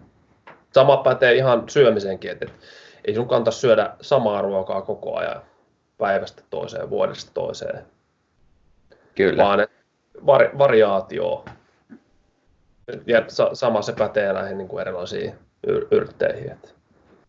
Sama 0.74 0.97
pätee 0.97 1.34
ihan 1.34 1.63
syömisenkin, 1.70 2.32
että, 2.32 2.45
että 2.45 2.57
ei 3.05 3.15
sun 3.15 3.28
kannata 3.28 3.51
syödä 3.51 3.93
samaa 4.01 4.41
ruokaa 4.41 4.82
koko 4.82 5.15
ajan 5.15 5.41
päivästä 5.97 6.43
toiseen, 6.49 6.89
vuodesta 6.89 7.32
toiseen. 7.34 7.86
Kyllä. 9.15 9.43
Vaan 9.43 9.68
vari, 10.26 10.49
variaatio. 10.57 11.45
Ja 13.05 13.24
sa, 13.28 13.49
sama 13.53 13.82
se 13.82 13.93
pätee 13.93 14.34
näihin 14.34 14.57
niin 14.57 14.68
kuin 14.68 14.82
erilaisiin 14.82 15.34
yr- 15.68 15.88
yrtteihin. 15.91 16.51
Että. 16.51 16.70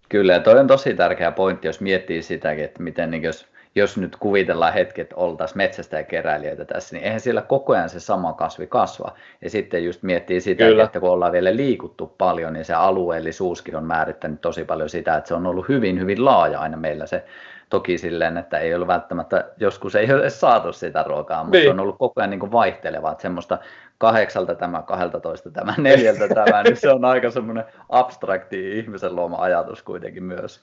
Kyllä, 0.08 0.32
ja 0.32 0.40
toi 0.40 0.58
on 0.58 0.66
tosi 0.66 0.94
tärkeä 0.94 1.32
pointti, 1.32 1.68
jos 1.68 1.80
miettii 1.80 2.22
sitäkin, 2.22 2.64
että 2.64 2.82
miten 2.82 3.10
niin 3.10 3.22
jos 3.22 3.46
jos 3.78 3.96
nyt 3.96 4.16
kuvitellaan 4.16 4.72
hetki, 4.72 5.00
että 5.00 5.16
oltaisiin 5.16 5.58
metsästä 5.58 5.96
ja 5.96 6.04
keräilijöitä 6.04 6.64
tässä, 6.64 6.96
niin 6.96 7.04
eihän 7.04 7.20
siellä 7.20 7.42
koko 7.42 7.72
ajan 7.72 7.88
se 7.88 8.00
sama 8.00 8.32
kasvi 8.32 8.66
kasva. 8.66 9.12
Ja 9.42 9.50
sitten 9.50 9.84
just 9.84 10.02
miettii 10.02 10.40
sitä, 10.40 10.64
Kyllä. 10.64 10.84
että 10.84 11.00
kun 11.00 11.10
ollaan 11.10 11.32
vielä 11.32 11.56
liikuttu 11.56 12.14
paljon, 12.18 12.52
niin 12.52 12.64
se 12.64 12.74
alueellisuuskin 12.74 13.76
on 13.76 13.84
määrittänyt 13.84 14.40
tosi 14.40 14.64
paljon 14.64 14.88
sitä, 14.88 15.16
että 15.16 15.28
se 15.28 15.34
on 15.34 15.46
ollut 15.46 15.68
hyvin, 15.68 16.00
hyvin 16.00 16.24
laaja 16.24 16.60
aina 16.60 16.76
meillä 16.76 17.06
se 17.06 17.24
Toki 17.70 17.98
silleen, 17.98 18.38
että 18.38 18.58
ei 18.58 18.74
ole 18.74 18.86
välttämättä, 18.86 19.44
joskus 19.60 19.94
ei 19.94 20.12
ole 20.12 20.30
saatu 20.30 20.72
sitä 20.72 21.02
ruokaa, 21.02 21.44
mutta 21.44 21.58
niin. 21.58 21.70
on 21.70 21.80
ollut 21.80 21.98
koko 21.98 22.20
ajan 22.20 22.30
niin 22.30 22.52
vaihtelevaa, 22.52 23.12
että 23.12 23.22
semmoista 23.22 23.58
kahdeksalta 23.98 24.54
tämä, 24.54 24.82
kahdeltatoista 24.82 25.50
tämä, 25.50 25.74
neljältä 25.78 26.28
tämä, 26.28 26.62
niin 26.62 26.76
se 26.76 26.90
on 26.90 27.04
aika 27.04 27.30
semmoinen 27.30 27.64
abstrakti 27.88 28.78
ihmisen 28.78 29.16
luoma 29.16 29.36
ajatus 29.36 29.82
kuitenkin 29.82 30.24
myös. 30.24 30.62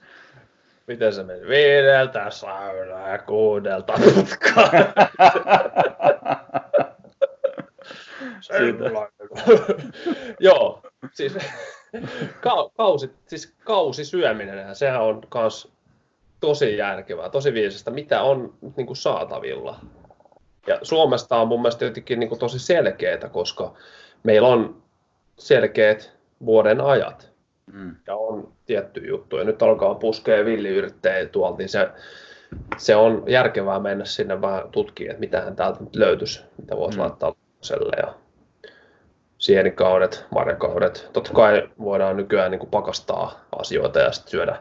Miten 0.87 1.13
se 1.13 1.23
meni? 1.23 1.47
Viideltä 1.47 2.29
saunaa 2.29 3.09
ja 3.09 3.17
kuudelta 3.17 3.93
putkaa. 3.93 4.71
Joo, 10.39 10.81
siis, 11.13 11.37
ka, 12.41 12.69
kausi, 12.77 13.11
siis 13.27 13.55
kausisyöminen, 13.63 14.75
sehän 14.75 15.01
on 15.01 15.21
myös 15.33 15.71
tosi 16.39 16.77
järkevää, 16.77 17.29
tosi 17.29 17.53
viisasta, 17.53 17.91
mitä 17.91 18.21
on 18.21 18.53
niin 18.77 18.87
kuin 18.87 18.97
saatavilla. 18.97 19.79
Ja 20.67 20.79
Suomesta 20.81 21.37
on 21.37 21.47
mun 21.47 21.61
mielestä 21.61 21.85
jotenkin 21.85 22.19
niin 22.19 22.29
kuin 22.29 22.39
tosi 22.39 22.59
selkeää, 22.59 23.29
koska 23.31 23.73
meillä 24.23 24.47
on 24.47 24.83
selkeät 25.39 26.15
vuoden 26.45 26.81
ajat. 26.81 27.34
Mm. 27.73 27.95
Ja 28.07 28.15
on 28.15 28.51
tietty 28.65 28.99
juttu. 29.07 29.37
Ja 29.37 29.43
nyt 29.43 29.61
alkaa 29.61 29.95
puskea 29.95 30.45
villiyrittäjä 30.45 31.25
tuolta, 31.25 31.57
niin 31.57 31.69
se, 31.69 31.89
se 32.77 32.95
on 32.95 33.23
järkevää 33.27 33.79
mennä 33.79 34.05
sinne 34.05 34.41
vähän 34.41 34.69
tutkimaan, 34.71 35.11
että 35.11 35.19
mitähän 35.19 35.55
täältä 35.55 35.83
nyt 35.83 35.95
löytyisi, 35.95 36.41
mitä 36.57 36.77
voisi 36.77 36.97
mm. 36.97 37.01
laittaa 37.01 37.29
lapselle. 37.29 37.95
Ja 37.97 38.13
sienikaudet, 39.37 40.25
marjakaudet. 40.31 41.09
Totta 41.13 41.33
kai 41.33 41.69
voidaan 41.79 42.17
nykyään 42.17 42.51
niin 42.51 42.59
kuin 42.59 42.69
pakastaa 42.69 43.45
asioita 43.59 43.99
ja 43.99 44.11
sitten 44.11 44.31
syödä, 44.31 44.57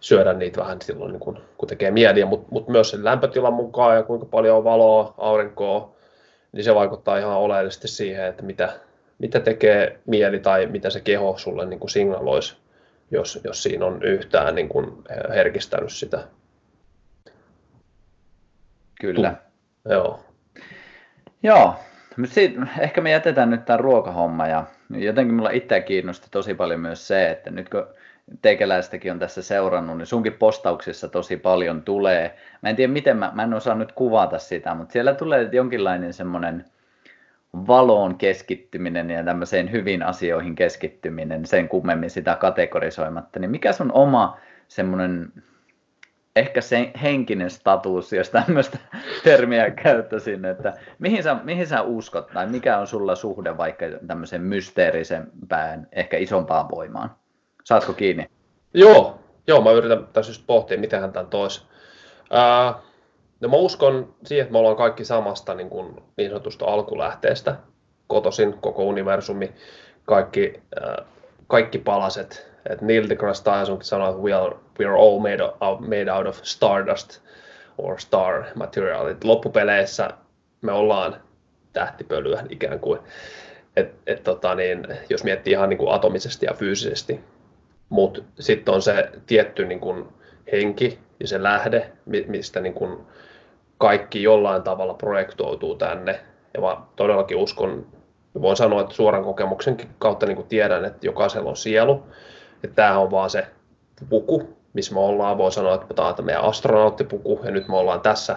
syödä 0.00 0.32
niitä 0.32 0.60
vähän 0.60 0.82
silloin, 0.82 1.12
niin 1.12 1.20
kuin, 1.20 1.38
kun 1.58 1.68
tekee 1.68 1.90
mieliä, 1.90 2.26
mutta 2.26 2.48
mut 2.50 2.68
myös 2.68 2.90
sen 2.90 3.04
lämpötilan 3.04 3.54
mukaan 3.54 3.96
ja 3.96 4.02
kuinka 4.02 4.26
paljon 4.26 4.56
on 4.56 4.64
valoa, 4.64 5.14
aurinkoa, 5.18 5.96
niin 6.52 6.64
se 6.64 6.74
vaikuttaa 6.74 7.18
ihan 7.18 7.36
oleellisesti 7.36 7.88
siihen, 7.88 8.26
että 8.26 8.42
mitä, 8.42 8.72
mitä 9.18 9.40
tekee 9.40 9.98
mieli 10.06 10.38
tai 10.38 10.66
mitä 10.66 10.90
se 10.90 11.00
keho 11.00 11.34
sulle 11.38 11.66
niin 11.66 11.80
kuin 11.80 11.90
signaloisi, 11.90 12.56
jos, 13.10 13.40
jos 13.44 13.62
siinä 13.62 13.86
on 13.86 14.02
yhtään 14.02 14.54
niin 14.54 14.68
kuin 14.68 14.92
herkistänyt 15.34 15.92
sitä. 15.92 16.24
Kyllä. 19.00 19.30
Tu- 19.30 19.92
Joo. 19.92 20.20
Joo, 21.42 21.74
Siitä, 22.24 22.66
ehkä 22.78 23.00
me 23.00 23.10
jätetään 23.10 23.50
nyt 23.50 23.64
tämä 23.64 23.76
ruokahomma 23.76 24.46
ja 24.46 24.64
jotenkin 24.90 25.34
mulla 25.34 25.50
itseä 25.50 25.80
kiinnosti 25.80 26.28
tosi 26.30 26.54
paljon 26.54 26.80
myös 26.80 27.08
se, 27.08 27.30
että 27.30 27.50
nyt 27.50 27.68
kun 27.68 27.86
teikäläistäkin 28.42 29.12
on 29.12 29.18
tässä 29.18 29.42
seurannut, 29.42 29.98
niin 29.98 30.06
sunkin 30.06 30.32
postauksissa 30.32 31.08
tosi 31.08 31.36
paljon 31.36 31.82
tulee. 31.82 32.36
Mä 32.62 32.70
en 32.70 32.76
tiedä 32.76 32.92
miten, 32.92 33.16
mä, 33.16 33.32
mä 33.34 33.42
en 33.42 33.54
osaa 33.54 33.74
nyt 33.74 33.92
kuvata 33.92 34.38
sitä, 34.38 34.74
mutta 34.74 34.92
siellä 34.92 35.14
tulee 35.14 35.48
jonkinlainen 35.52 36.12
semmoinen 36.12 36.64
valoon 37.66 38.18
keskittyminen 38.18 39.10
ja 39.10 39.24
tämmöiseen 39.24 39.72
hyvin 39.72 40.02
asioihin 40.02 40.54
keskittyminen, 40.54 41.46
sen 41.46 41.68
kummemmin 41.68 42.10
sitä 42.10 42.36
kategorisoimatta, 42.36 43.38
niin 43.38 43.50
mikä 43.50 43.72
sun 43.72 43.92
oma 43.92 44.36
semmoinen 44.68 45.32
ehkä 46.36 46.60
se 46.60 46.90
henkinen 47.02 47.50
status, 47.50 48.12
jos 48.12 48.30
tämmöistä 48.30 48.78
termiä 49.24 49.70
käyttäisin, 49.70 50.44
että 50.44 50.72
mihin 50.98 51.22
sä, 51.22 51.36
mihin 51.44 51.66
sä 51.66 51.82
uskot 51.82 52.26
tai 52.26 52.46
mikä 52.46 52.78
on 52.78 52.86
sulla 52.86 53.14
suhde 53.14 53.56
vaikka 53.56 53.86
tämmöisen 54.06 54.42
mysteerisempään, 54.42 55.88
ehkä 55.92 56.16
isompaan 56.16 56.70
voimaan? 56.70 57.10
Saatko 57.64 57.92
kiinni? 57.92 58.30
Joo, 58.74 59.20
joo 59.46 59.60
mä 59.60 59.70
yritän 59.70 60.06
tässä 60.12 60.30
just 60.30 60.46
pohtia, 60.46 60.78
miten 60.78 61.12
tämän 61.12 61.26
toisi. 61.26 61.66
Ää, 62.30 62.74
no 63.40 63.48
mä 63.48 63.56
uskon 63.56 64.14
siihen, 64.24 64.42
että 64.42 64.52
me 64.52 64.58
ollaan 64.58 64.76
kaikki 64.76 65.04
samasta 65.04 65.54
niin, 65.54 65.70
kuin 65.70 66.02
niin 66.16 66.30
sanotusta 66.30 66.64
alkulähteestä, 66.64 67.56
kotosin 68.06 68.52
koko 68.52 68.84
universumi, 68.84 69.52
kaikki, 70.04 70.62
ää, 70.80 71.04
kaikki 71.46 71.78
palaset. 71.78 72.46
Et 72.70 72.80
Neil 72.80 73.08
deGrasse 73.08 73.44
Tyson 73.44 73.82
sanoi, 73.82 74.10
että 74.10 74.22
we 74.22 74.32
are, 74.32 74.56
we 74.78 74.86
are 74.86 74.98
all 74.98 75.18
made 75.18 75.42
of, 75.42 75.80
made 75.80 76.12
out 76.12 76.26
of 76.26 76.40
stardust 76.42 77.20
or 77.78 78.00
star 78.00 78.44
material. 78.54 79.06
Et 79.06 79.24
loppupeleissä 79.24 80.10
me 80.62 80.72
ollaan 80.72 81.16
tähtipölyä 81.72 82.44
ikään 82.50 82.80
kuin. 82.80 83.00
Et, 83.76 83.94
et 84.06 84.22
tota 84.22 84.54
niin, 84.54 84.86
jos 85.10 85.24
miettii 85.24 85.52
ihan 85.52 85.68
niin 85.68 85.78
kuin 85.78 85.92
atomisesti 85.92 86.46
ja 86.46 86.54
fyysisesti, 86.54 87.20
mutta 87.88 88.22
sitten 88.40 88.74
on 88.74 88.82
se 88.82 89.10
tietty 89.26 89.64
niin 89.64 89.80
kuin 89.80 90.08
henki 90.52 90.98
ja 91.20 91.28
se 91.28 91.42
lähde, 91.42 91.92
mistä 92.26 92.60
niin 92.60 92.74
kuin 92.74 92.98
kaikki 93.78 94.22
jollain 94.22 94.62
tavalla 94.62 94.94
projektoituu 94.94 95.74
tänne. 95.74 96.20
Ja 96.54 96.60
mä 96.60 96.76
todellakin 96.96 97.36
uskon, 97.36 97.86
voin 98.42 98.56
sanoa, 98.56 98.80
että 98.80 98.94
suoran 98.94 99.24
kokemuksen 99.24 99.76
kautta 99.98 100.26
niin 100.26 100.36
kuin 100.36 100.48
tiedän, 100.48 100.84
että 100.84 101.06
jokaisella 101.06 101.50
on 101.50 101.56
sielu. 101.56 102.02
Että 102.64 102.74
tämä 102.74 102.98
on 102.98 103.10
vaan 103.10 103.30
se 103.30 103.46
puku, 104.08 104.56
missä 104.72 104.94
me 104.94 105.00
ollaan, 105.00 105.38
voi 105.38 105.52
sanoa, 105.52 105.74
että 105.74 105.94
tämä 105.94 106.08
on 106.08 106.24
meidän 106.24 106.44
astronauttipuku, 106.44 107.40
ja 107.44 107.50
nyt 107.50 107.68
me 107.68 107.76
ollaan 107.76 108.00
tässä 108.00 108.36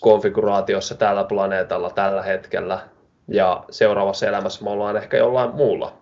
konfiguraatiossa 0.00 0.94
tällä 0.94 1.24
planeetalla 1.24 1.90
tällä 1.90 2.22
hetkellä, 2.22 2.78
ja 3.28 3.64
seuraavassa 3.70 4.26
elämässä 4.26 4.64
me 4.64 4.70
ollaan 4.70 4.96
ehkä 4.96 5.16
jollain 5.16 5.54
muulla. 5.54 5.92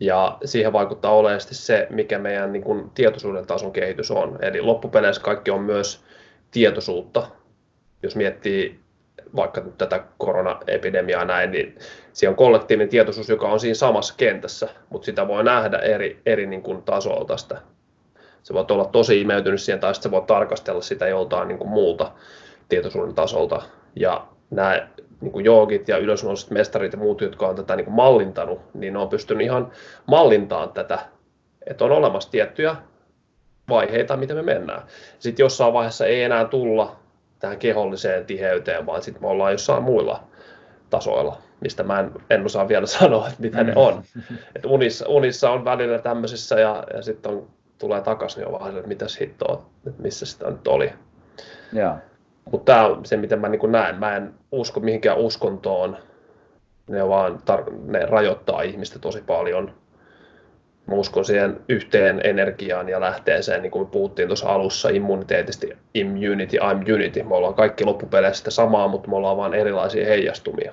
Ja 0.00 0.38
siihen 0.44 0.72
vaikuttaa 0.72 1.14
oleellisesti 1.14 1.54
se, 1.54 1.86
mikä 1.90 2.18
meidän 2.18 2.52
niin 2.52 2.62
kuin, 2.62 2.90
tietoisuuden 2.90 3.46
tason 3.46 3.72
kehitys 3.72 4.10
on. 4.10 4.38
Eli 4.42 4.60
loppupeleissä 4.60 5.22
kaikki 5.22 5.50
on 5.50 5.62
myös 5.62 6.04
tietoisuutta. 6.50 7.26
Jos 8.02 8.16
miettii 8.16 8.80
vaikka 9.36 9.60
nyt 9.60 9.78
tätä 9.78 10.04
koronaepidemiaa 10.18 11.24
näin, 11.24 11.50
niin 11.50 11.78
siellä 12.12 12.32
on 12.32 12.36
kollektiivinen 12.36 12.88
tietoisuus, 12.88 13.28
joka 13.28 13.48
on 13.48 13.60
siinä 13.60 13.74
samassa 13.74 14.14
kentässä, 14.16 14.68
mutta 14.90 15.06
sitä 15.06 15.28
voi 15.28 15.44
nähdä 15.44 15.78
eri, 15.78 16.20
eri 16.26 16.46
niin 16.46 16.62
kuin 16.62 16.82
tasolta 16.82 17.36
sitä. 17.36 17.60
Se 18.42 18.54
voi 18.54 18.64
olla 18.70 18.84
tosi 18.84 19.20
imeytynyt 19.20 19.60
siihen, 19.60 19.80
tai 19.80 19.94
sitten 19.94 20.10
se 20.10 20.16
voi 20.16 20.24
tarkastella 20.26 20.80
sitä 20.80 21.08
joltain 21.08 21.48
niin 21.48 21.58
kuin 21.58 21.70
muulta 21.70 22.12
tietoisuuden 22.68 23.14
tasolta. 23.14 23.62
Ja 23.96 24.26
nämä 24.50 24.88
niin 25.20 25.32
kuin 25.32 25.44
joogit 25.44 25.88
ja 25.88 25.98
ylösnouset 25.98 26.50
mestarit 26.50 26.92
ja 26.92 26.98
muut, 26.98 27.20
jotka 27.20 27.48
on 27.48 27.56
tätä 27.56 27.76
niin 27.76 27.84
kuin 27.84 27.94
mallintanut, 27.94 28.60
niin 28.74 28.92
ne 28.92 28.98
on 28.98 29.08
pystynyt 29.08 29.44
ihan 29.44 29.72
mallintaan 30.06 30.72
tätä, 30.72 30.98
että 31.66 31.84
on 31.84 31.92
olemassa 31.92 32.30
tiettyjä 32.30 32.76
vaiheita, 33.68 34.16
mitä 34.16 34.34
me 34.34 34.42
mennään. 34.42 34.82
Sitten 35.18 35.44
jossain 35.44 35.72
vaiheessa 35.72 36.06
ei 36.06 36.22
enää 36.22 36.44
tulla 36.44 36.96
tähän 37.38 37.58
keholliseen 37.58 38.26
tiheyteen, 38.26 38.86
vaan 38.86 39.02
sitten 39.02 39.22
me 39.22 39.28
ollaan 39.28 39.52
jossain 39.52 39.82
muilla 39.82 40.24
tasoilla, 40.90 41.38
mistä 41.60 41.82
mä 41.82 42.00
en, 42.00 42.12
en 42.30 42.46
osaa 42.46 42.68
vielä 42.68 42.86
sanoa, 42.98 43.28
että 43.28 43.42
mitä 43.42 43.62
mm. 43.62 43.66
ne 43.66 43.72
on. 43.76 44.02
Et 44.56 44.66
unissa, 44.66 45.08
unissa 45.08 45.50
on 45.50 45.64
välillä 45.64 45.98
tämmöisissä 45.98 46.60
ja, 46.60 46.84
ja 46.94 47.02
sitten 47.02 47.42
tulee 47.78 48.00
takaisin 48.00 48.42
jo 48.42 48.52
vähän, 48.52 48.76
että 48.76 48.88
mitäs 48.88 49.20
hittoa, 49.20 49.66
että 49.86 50.02
missä 50.02 50.26
sitä 50.26 50.50
nyt 50.50 50.68
oli. 50.68 50.92
Yeah. 51.76 51.96
Mutta 52.52 52.72
tämä 52.72 52.86
on 52.86 53.06
se, 53.06 53.16
miten 53.16 53.40
mä 53.40 53.48
niin 53.48 53.72
näen. 53.72 53.98
Mä 53.98 54.16
en 54.16 54.34
usko 54.52 54.80
mihinkään 54.80 55.18
uskontoon. 55.18 55.96
Ne 56.88 57.08
vaan 57.08 57.40
tar- 57.50 57.72
ne 57.84 58.06
rajoittaa 58.06 58.62
ihmistä 58.62 58.98
tosi 58.98 59.22
paljon. 59.22 59.74
Mä 60.86 60.94
uskon 60.94 61.24
siihen 61.24 61.60
yhteen 61.68 62.20
energiaan 62.24 62.88
ja 62.88 63.00
lähteeseen, 63.00 63.62
niin 63.62 63.70
kuin 63.70 63.86
me 63.86 63.90
puhuttiin 63.90 64.28
tuossa 64.28 64.48
alussa, 64.48 64.88
immuniteetista, 64.88 65.66
immunity, 65.94 66.56
I'm 66.56 66.94
unity. 66.94 67.22
Me 67.22 67.34
ollaan 67.34 67.54
kaikki 67.54 67.84
loppupeleissä 67.84 68.50
samaa, 68.50 68.88
mutta 68.88 69.08
me 69.08 69.16
ollaan 69.16 69.36
vain 69.36 69.54
erilaisia 69.54 70.06
heijastumia. 70.06 70.72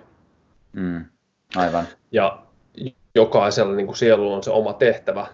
Mm, 0.73 1.05
aivan. 1.55 1.85
Ja 2.11 2.39
jokaisella 3.15 3.75
niin 3.75 3.85
kuin 3.85 3.97
sielulla 3.97 4.35
on 4.35 4.43
se 4.43 4.51
oma 4.51 4.73
tehtävä, 4.73 5.27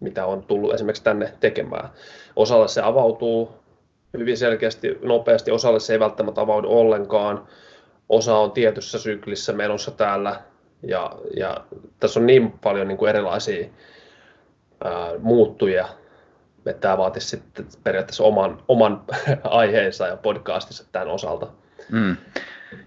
mitä 0.00 0.26
on 0.26 0.42
tullut 0.42 0.74
esimerkiksi 0.74 1.04
tänne 1.04 1.32
tekemään. 1.40 1.88
Osalle 2.36 2.68
se 2.68 2.80
avautuu 2.80 3.59
hyvin 4.18 4.36
selkeästi, 4.36 4.98
nopeasti, 5.02 5.50
osalle 5.50 5.80
se 5.80 5.92
ei 5.92 6.00
välttämättä 6.00 6.40
avaudu 6.40 6.68
ollenkaan. 6.70 7.46
Osa 8.08 8.38
on 8.38 8.52
tietyssä 8.52 8.98
syklissä 8.98 9.52
menossa 9.52 9.90
täällä 9.90 10.40
ja, 10.82 11.12
ja 11.36 11.64
tässä 12.00 12.20
on 12.20 12.26
niin 12.26 12.50
paljon 12.50 12.88
niin 12.88 12.98
kuin 12.98 13.08
erilaisia 13.08 13.68
ää, 14.84 15.12
muuttujia, 15.18 15.88
että 16.66 16.80
tämä 16.80 16.98
vaatisi 16.98 17.28
sitten 17.28 17.66
periaatteessa 17.84 18.24
oman, 18.24 18.62
oman 18.68 19.04
aiheensa 19.44 20.06
ja 20.06 20.16
podcastissa 20.16 20.84
tämän 20.92 21.08
osalta. 21.08 21.46
Mm. 21.90 22.16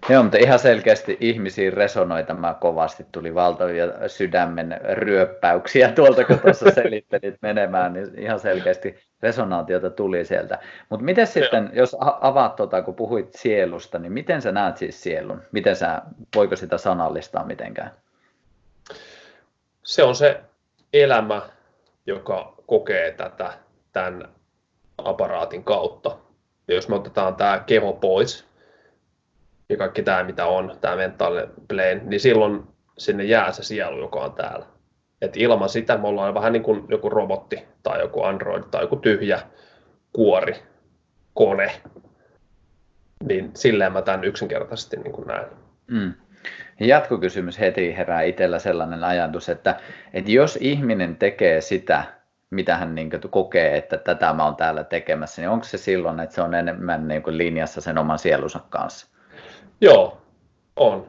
Joo, 0.10 0.24
mutta 0.24 0.38
ihan 0.38 0.60
selkeästi 0.60 1.18
ihmisiin 1.20 1.74
resonoi 1.74 2.24
tämä 2.24 2.54
kovasti. 2.54 3.06
Tuli 3.12 3.36
valtavia 3.36 3.88
sydämen 4.08 4.80
ryöppäyksiä 4.94 5.92
tuolta, 5.92 6.24
kun 6.24 6.40
tuossa 6.40 6.72
selittelit 6.82 7.36
menemään, 7.42 7.94
niin 7.94 8.20
ihan 8.20 8.40
selkeästi 8.40 8.96
resonaatiota 9.22 9.90
tuli 9.90 10.26
sieltä. 10.26 10.60
Mutta 10.90 11.06
miten 11.06 11.28
sitten, 11.28 11.70
jos 11.74 11.96
avaat 12.00 12.56
tuota, 12.56 12.82
kun 12.82 12.96
puhuit 12.96 13.34
sielusta, 13.34 14.00
niin 14.00 14.14
miten 14.14 14.42
sä 14.42 14.52
näet 14.52 14.78
siis 14.78 15.04
sielun? 15.04 15.42
Miten 15.52 15.76
sä, 15.76 16.02
voiko 16.36 16.56
sitä 16.56 16.78
sanallistaa 16.78 17.46
mitenkään? 17.46 17.92
Se 19.84 20.04
on 20.04 20.16
se 20.16 20.42
elämä, 20.94 21.42
joka 22.06 22.54
kokee 22.68 23.12
tätä 23.12 23.54
tämän 23.92 24.30
aparaatin 24.98 25.64
kautta. 25.64 26.18
Ja 26.68 26.76
jos 26.76 26.90
me 26.90 26.96
otetaan 26.96 27.36
tämä 27.36 27.64
keho 27.66 27.94
pois, 27.94 28.53
ja 29.74 29.78
kaikki 29.78 30.04
tämä, 30.04 30.24
mitä 30.24 30.46
on, 30.46 30.78
tämä 30.82 30.96
mental 30.96 31.48
plane, 31.68 32.02
niin 32.04 32.20
silloin 32.20 32.64
sinne 32.98 33.24
jää 33.24 33.52
se 33.52 33.64
sielu, 33.64 34.00
joka 34.00 34.20
on 34.20 34.34
täällä. 34.34 34.66
Et 35.22 35.38
ilman 35.38 35.70
sitä 35.70 35.98
me 35.98 36.08
ollaan 36.08 36.34
vähän 36.34 36.54
niin 36.54 36.64
kuin 36.64 36.86
joku 36.90 37.10
robotti 37.10 37.64
tai 37.84 38.00
joku 38.00 38.24
android 38.24 38.64
tai 38.72 38.84
joku 38.84 38.96
tyhjä 38.96 39.40
kuori, 40.14 40.56
kone. 41.34 41.72
Niin 43.28 43.52
silleen 43.54 43.94
mä 43.94 44.02
tämän 44.02 44.24
yksinkertaisesti 44.24 44.98
niin 44.98 45.14
kuin 45.14 45.28
näen. 45.28 45.48
Mm. 45.88 46.14
Jatkokysymys 46.80 47.60
heti 47.60 47.98
herää 47.98 48.22
itsellä 48.22 48.60
sellainen 48.60 49.04
ajatus, 49.04 49.50
että, 49.50 49.80
että 50.14 50.32
jos 50.32 50.58
ihminen 50.62 51.16
tekee 51.16 51.62
sitä, 51.62 52.04
mitä 52.50 52.78
hän 52.78 52.96
niin 52.96 53.10
kokee, 53.30 53.78
että 53.78 53.98
tätä 53.98 54.34
mä 54.34 54.46
oon 54.46 54.56
täällä 54.56 54.84
tekemässä, 54.84 55.42
niin 55.42 55.50
onko 55.50 55.64
se 55.64 55.78
silloin, 55.78 56.20
että 56.20 56.36
se 56.36 56.42
on 56.42 56.54
enemmän 56.54 57.08
niin 57.08 57.24
linjassa 57.28 57.82
sen 57.82 57.98
oman 57.98 58.20
sielunsa 58.20 58.60
kanssa? 58.70 59.08
Joo, 59.84 60.18
on. 60.76 61.06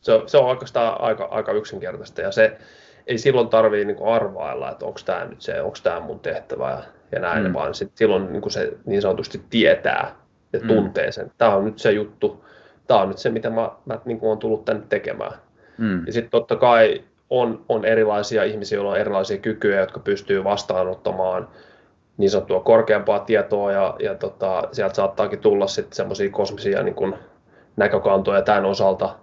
Se, 0.00 0.22
se 0.26 0.38
on 0.38 0.44
oikeastaan 0.44 1.00
aika, 1.00 1.24
aika 1.24 1.52
yksinkertaista 1.52 2.20
ja 2.20 2.32
se 2.32 2.58
ei 3.06 3.18
silloin 3.18 3.48
tarvii 3.48 3.84
niin 3.84 4.06
arvailla, 4.06 4.70
että 4.70 4.86
onko 4.86 5.00
tämä 5.04 5.24
nyt 5.24 5.40
se, 5.40 5.62
onko 5.62 5.76
tämä 5.82 6.00
mun 6.00 6.20
tehtävä 6.20 6.82
ja, 7.12 7.20
näin, 7.20 7.46
mm. 7.46 7.52
vaan 7.52 7.74
sit 7.74 7.90
silloin 7.94 8.32
niin 8.32 8.50
se 8.50 8.72
niin 8.86 9.02
sanotusti 9.02 9.42
tietää 9.50 10.14
ja 10.52 10.60
mm. 10.60 10.68
tuntee 10.68 11.12
sen. 11.12 11.32
Tämä 11.38 11.54
on 11.54 11.64
nyt 11.64 11.78
se 11.78 11.92
juttu, 11.92 12.44
tämä 12.86 13.00
on 13.00 13.08
nyt 13.08 13.18
se, 13.18 13.30
mitä 13.30 13.50
mä, 13.50 13.70
mä 13.84 13.98
niin 14.04 14.18
olen 14.22 14.38
tullut 14.38 14.64
tänne 14.64 14.82
tekemään. 14.88 15.32
Mm. 15.78 16.06
Ja 16.06 16.12
sitten 16.12 16.30
totta 16.30 16.56
kai 16.56 17.04
on, 17.30 17.64
on 17.68 17.84
erilaisia 17.84 18.44
ihmisiä, 18.44 18.76
joilla 18.76 18.90
on 18.90 19.00
erilaisia 19.00 19.38
kykyjä, 19.38 19.80
jotka 19.80 20.00
pystyy 20.00 20.44
vastaanottamaan 20.44 21.48
niin 22.16 22.30
sanottua 22.30 22.60
korkeampaa 22.60 23.18
tietoa 23.18 23.72
ja, 23.72 23.96
ja 23.98 24.14
tota, 24.14 24.62
sieltä 24.72 24.94
saattaakin 24.94 25.38
tulla 25.38 25.66
sitten 25.66 25.96
semmoisia 25.96 26.30
kosmisia 26.30 26.82
niin 26.82 26.94
kuin 26.94 27.14
näkökantoja 27.76 28.42
tämän 28.42 28.64
osalta, 28.64 29.16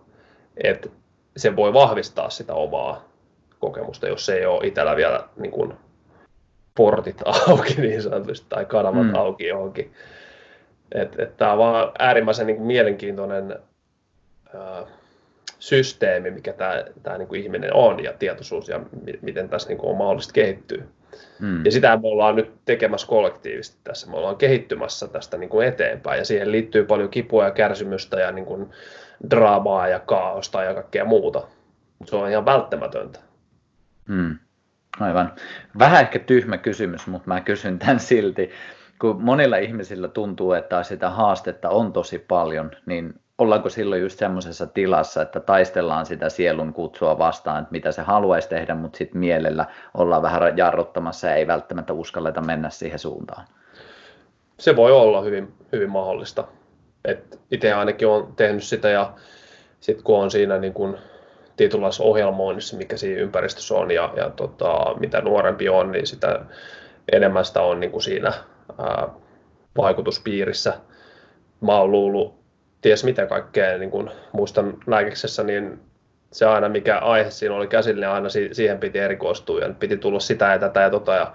että 0.64 0.90
se 1.38 1.56
voi 1.56 1.74
vahvistaa 1.74 2.30
sitä 2.30 2.54
omaa 2.54 3.04
kokemusta, 3.60 4.08
jos 4.08 4.26
se 4.26 4.36
ei 4.36 4.46
ole 4.46 4.68
itsellä 4.68 4.96
vielä 4.96 5.24
niin 5.38 5.52
kuin 5.52 5.74
portit 6.76 7.22
auki 7.48 7.74
niin 7.82 8.02
sanotusti 8.02 8.46
tai 8.50 8.66
kanavat 8.66 9.08
mm. 9.08 9.16
auki 9.16 9.48
johonkin. 9.48 9.94
Et, 10.92 11.20
et 11.20 11.38
Tämä 11.38 11.52
on 11.52 11.58
vaan 11.58 11.92
äärimmäisen 12.00 12.48
niin 12.48 12.58
kuin 12.58 12.68
mielenkiintoinen 12.68 13.60
ää, 14.56 14.84
systeemi, 15.60 16.32
mikä 16.32 16.54
tämä, 16.54 16.84
tämä 17.04 17.18
niin 17.18 17.28
kuin 17.28 17.42
ihminen 17.42 17.74
on 17.74 18.04
ja 18.04 18.14
tietoisuus 18.14 18.70
ja 18.70 18.80
mi- 19.06 19.20
miten 19.22 19.50
tässä 19.50 19.70
niin 19.70 19.78
kuin 19.78 19.90
on 19.90 19.98
mahdollista 19.98 20.34
kehittyä. 20.34 20.84
Mm. 21.40 21.66
Ja 21.66 21.72
sitä 21.72 21.98
me 21.98 22.08
ollaan 22.08 22.36
nyt 22.36 22.52
tekemässä 22.66 23.08
kollektiivisesti 23.08 23.78
tässä. 23.84 24.10
Me 24.10 24.18
ollaan 24.18 24.38
kehittymässä 24.38 25.08
tästä 25.08 25.38
niin 25.38 25.50
kuin 25.50 25.68
eteenpäin 25.68 26.18
ja 26.18 26.26
siihen 26.26 26.52
liittyy 26.52 26.84
paljon 26.86 27.10
kipua 27.10 27.46
ja 27.46 27.52
kärsimystä 27.52 28.20
ja 28.20 28.32
niin 28.32 28.46
kuin 28.46 28.70
draamaa 29.30 29.88
ja 29.88 30.00
kaaosta 30.00 30.64
ja 30.64 30.74
kaikkea 30.74 31.06
muuta. 31.06 31.48
Se 32.06 32.16
on 32.16 32.30
ihan 32.30 32.46
välttämätöntä. 32.46 33.20
Mm. 34.08 34.38
Aivan. 35.00 35.34
Vähän 35.80 36.02
ehkä 36.02 36.20
tyhmä 36.20 36.58
kysymys, 36.58 37.08
mutta 37.08 37.28
mä 37.28 37.42
kysyn 37.42 37.80
tämän 37.80 38.00
silti. 38.00 38.52
Kun 39.02 39.24
monilla 39.24 39.58
ihmisillä 39.58 40.08
tuntuu, 40.08 40.54
että 40.54 40.84
sitä 40.84 41.10
haastetta 41.10 41.70
on 41.70 41.94
tosi 41.94 42.20
paljon, 42.20 42.72
niin 42.86 43.14
ollaanko 43.38 43.70
silloin 43.70 44.02
just 44.02 44.20
semmoisessa 44.20 44.68
tilassa, 44.68 45.22
että 45.22 45.40
taistellaan 45.40 46.06
sitä 46.06 46.30
sielun 46.30 46.74
kutsua 46.74 47.18
vastaan, 47.18 47.60
että 47.60 47.72
mitä 47.72 47.92
se 47.92 48.02
haluaisi 48.02 48.50
tehdä, 48.50 48.76
mutta 48.76 48.98
sitten 48.98 49.20
mielellä 49.20 49.66
ollaan 49.94 50.22
vähän 50.22 50.58
jarruttamassa 50.58 51.28
ja 51.28 51.36
ei 51.36 51.48
välttämättä 51.48 51.94
uskalleta 51.94 52.42
mennä 52.42 52.70
siihen 52.70 53.00
suuntaan? 53.00 53.46
Se 54.60 54.76
voi 54.76 54.92
olla 54.92 55.22
hyvin, 55.22 55.54
hyvin 55.72 55.90
mahdollista. 55.90 56.48
itse 57.52 57.74
ainakin 57.74 58.08
olen 58.08 58.36
tehnyt 58.36 58.64
sitä 58.64 58.90
ja 58.90 59.14
sitten 59.80 60.04
kun 60.04 60.20
on 60.20 60.32
siinä 60.32 60.58
niin 60.58 60.74
kun 60.74 60.98
tietynlaisessa 61.58 62.04
ohjelmoinnissa, 62.04 62.78
mikä 62.78 62.98
siinä 62.98 63.22
ympäristössä 63.22 63.76
on 63.76 63.92
ja, 63.92 64.14
ja 64.16 64.30
tota, 64.30 64.96
mitä 65.00 65.22
nuorempi 65.22 65.70
on, 65.70 65.92
niin 65.92 66.08
sitä 66.08 66.46
enemmän 67.12 67.46
sitä 67.46 67.62
on 67.62 67.80
niin 67.80 67.92
kuin 67.92 68.02
siinä 68.02 68.34
ää, 68.78 69.08
vaikutuspiirissä. 69.78 70.74
Mä 71.62 71.78
oon 71.80 71.92
luullut 71.92 72.37
ties 72.82 73.04
mitä 73.04 73.26
kaikkea, 73.26 73.78
niin 73.78 73.92
kuin 73.92 74.10
muistan 74.32 74.78
lääkiksessä, 74.88 75.44
niin 75.44 75.80
se 76.32 76.46
aina 76.46 76.70
mikä 76.70 76.98
aihe 76.98 77.32
siinä 77.32 77.56
oli 77.56 77.68
käsillä, 77.68 78.06
niin 78.06 78.16
aina 78.16 78.30
siihen 78.52 78.80
piti 78.80 79.00
erikoistua 79.00 79.60
ja 79.60 79.74
piti 79.80 79.98
tulla 79.98 80.20
sitä 80.20 80.46
ja 80.46 80.60
tätä 80.60 80.82
ja 80.82 80.90
tota 80.90 81.14
ja 81.14 81.34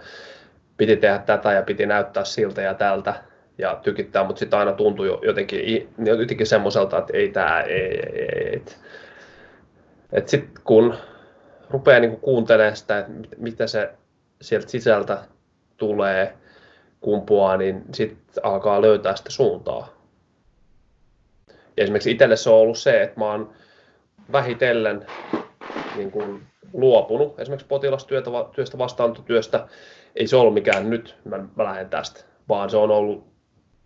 piti 0.76 0.96
tehdä 0.96 1.18
tätä 1.18 1.52
ja 1.52 1.62
piti 1.62 1.86
näyttää 1.86 2.24
siltä 2.24 2.62
ja 2.62 2.74
tältä 2.74 3.14
ja 3.58 3.80
tykittää, 3.82 4.24
mutta 4.24 4.40
sitten 4.40 4.58
aina 4.58 4.72
tuntui 4.72 5.18
jotenkin, 5.22 5.88
jotenkin 6.04 6.46
semmoiselta, 6.46 6.98
että 6.98 7.16
ei 7.16 7.28
tämä, 7.28 7.60
ei, 7.60 8.00
ei, 8.00 8.28
ei, 8.46 8.62
et 10.12 10.28
sitten 10.28 10.62
kun 10.64 10.94
rupeaa 11.70 12.00
niinku 12.00 12.16
kuuntelemaan 12.16 12.76
sitä, 12.76 12.98
että 12.98 13.12
mitä 13.36 13.66
se 13.66 13.90
sieltä 14.40 14.68
sisältä 14.68 15.18
tulee, 15.76 16.34
kumpuaa, 17.00 17.56
niin 17.56 17.82
sitten 17.92 18.18
alkaa 18.42 18.82
löytää 18.82 19.16
sitä 19.16 19.30
suuntaa. 19.30 19.91
Ja 21.76 21.82
esimerkiksi 21.82 22.10
itselle 22.10 22.36
se 22.36 22.50
on 22.50 22.56
ollut 22.56 22.78
se, 22.78 23.02
että 23.02 23.20
mä 23.20 23.30
oon 23.30 23.52
vähitellen 24.32 25.06
niin 25.96 26.10
kuin 26.10 26.42
luopunut 26.72 27.40
esimerkiksi 27.40 27.66
potilastyöstä, 27.66 28.78
vastaanottotyöstä. 28.78 29.68
Ei 30.16 30.26
se 30.26 30.36
ollut 30.36 30.54
mikään 30.54 30.90
nyt, 30.90 31.16
mä, 31.24 31.38
mä 31.56 31.64
lähden 31.64 31.88
tästä, 31.88 32.24
vaan 32.48 32.70
se 32.70 32.76
on 32.76 32.90
ollut, 32.90 33.26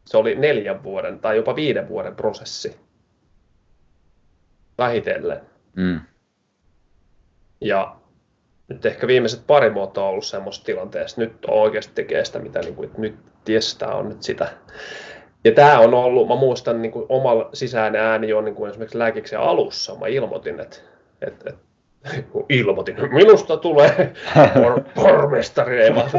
se 0.06 0.16
oli 0.16 0.34
neljän 0.34 0.82
vuoden 0.82 1.20
tai 1.20 1.36
jopa 1.36 1.56
viiden 1.56 1.88
vuoden 1.88 2.16
prosessi. 2.16 2.76
Vähitellen. 4.78 5.40
Mm. 5.76 6.00
Ja 7.60 7.96
nyt 8.68 8.86
ehkä 8.86 9.06
viimeiset 9.06 9.46
pari 9.46 9.74
vuotta 9.74 10.02
on 10.02 10.08
ollut 10.08 10.26
semmoista 10.26 10.64
tilanteessa, 10.64 11.20
nyt 11.20 11.32
oikeasti 11.48 11.92
tekee 11.94 12.24
sitä, 12.24 12.38
mitä 12.38 12.60
niin 12.60 12.74
kuin, 12.74 12.86
että 12.86 13.00
nyt 13.00 13.16
ties, 13.44 13.76
tämä 13.76 13.92
on 13.92 14.08
nyt 14.08 14.22
sitä. 14.22 14.48
Ja 15.46 15.52
tämä 15.52 15.78
on 15.78 15.94
ollut, 15.94 16.28
mä 16.28 16.36
muistan 16.36 16.82
niin 16.82 16.92
kuin 16.92 17.06
omalla 17.08 17.50
sisäinen 17.52 18.00
ääni 18.00 18.28
jo 18.28 18.40
niin 18.40 18.54
kuin 18.54 18.70
esimerkiksi 18.70 18.98
lääkiksen 18.98 19.40
alussa, 19.40 19.94
mä 19.94 20.06
ilmoitin, 20.06 20.60
että, 20.60 20.76
että, 21.22 21.50
että 21.50 22.26
ilmoitin, 22.48 22.96
minusta 23.12 23.56
tulee 23.56 24.12
por, 24.54 24.80
pormestari, 24.94 25.82
ei 25.82 25.94
vaan 25.94 26.10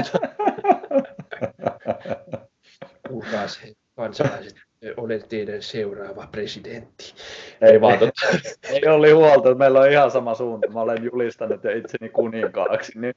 kuulkaas 3.09 3.61
kansalaiset, 3.95 4.55
olen 4.97 5.23
teidän 5.30 5.61
seuraava 5.61 6.28
presidentti. 6.32 7.13
Ei 7.61 7.82
vaan, 7.82 7.99
tota, 7.99 8.21
ei 8.69 8.88
oli 8.88 9.11
huolta, 9.11 9.49
että 9.49 9.59
meillä 9.59 9.80
on 9.80 9.91
ihan 9.91 10.11
sama 10.11 10.36
suunta. 10.36 10.69
Mä 10.69 10.82
olen 10.82 11.03
julistanut 11.03 11.63
jo 11.63 11.71
itseni 11.71 12.09
kuninkaaksi, 12.09 12.99
niin 12.99 13.13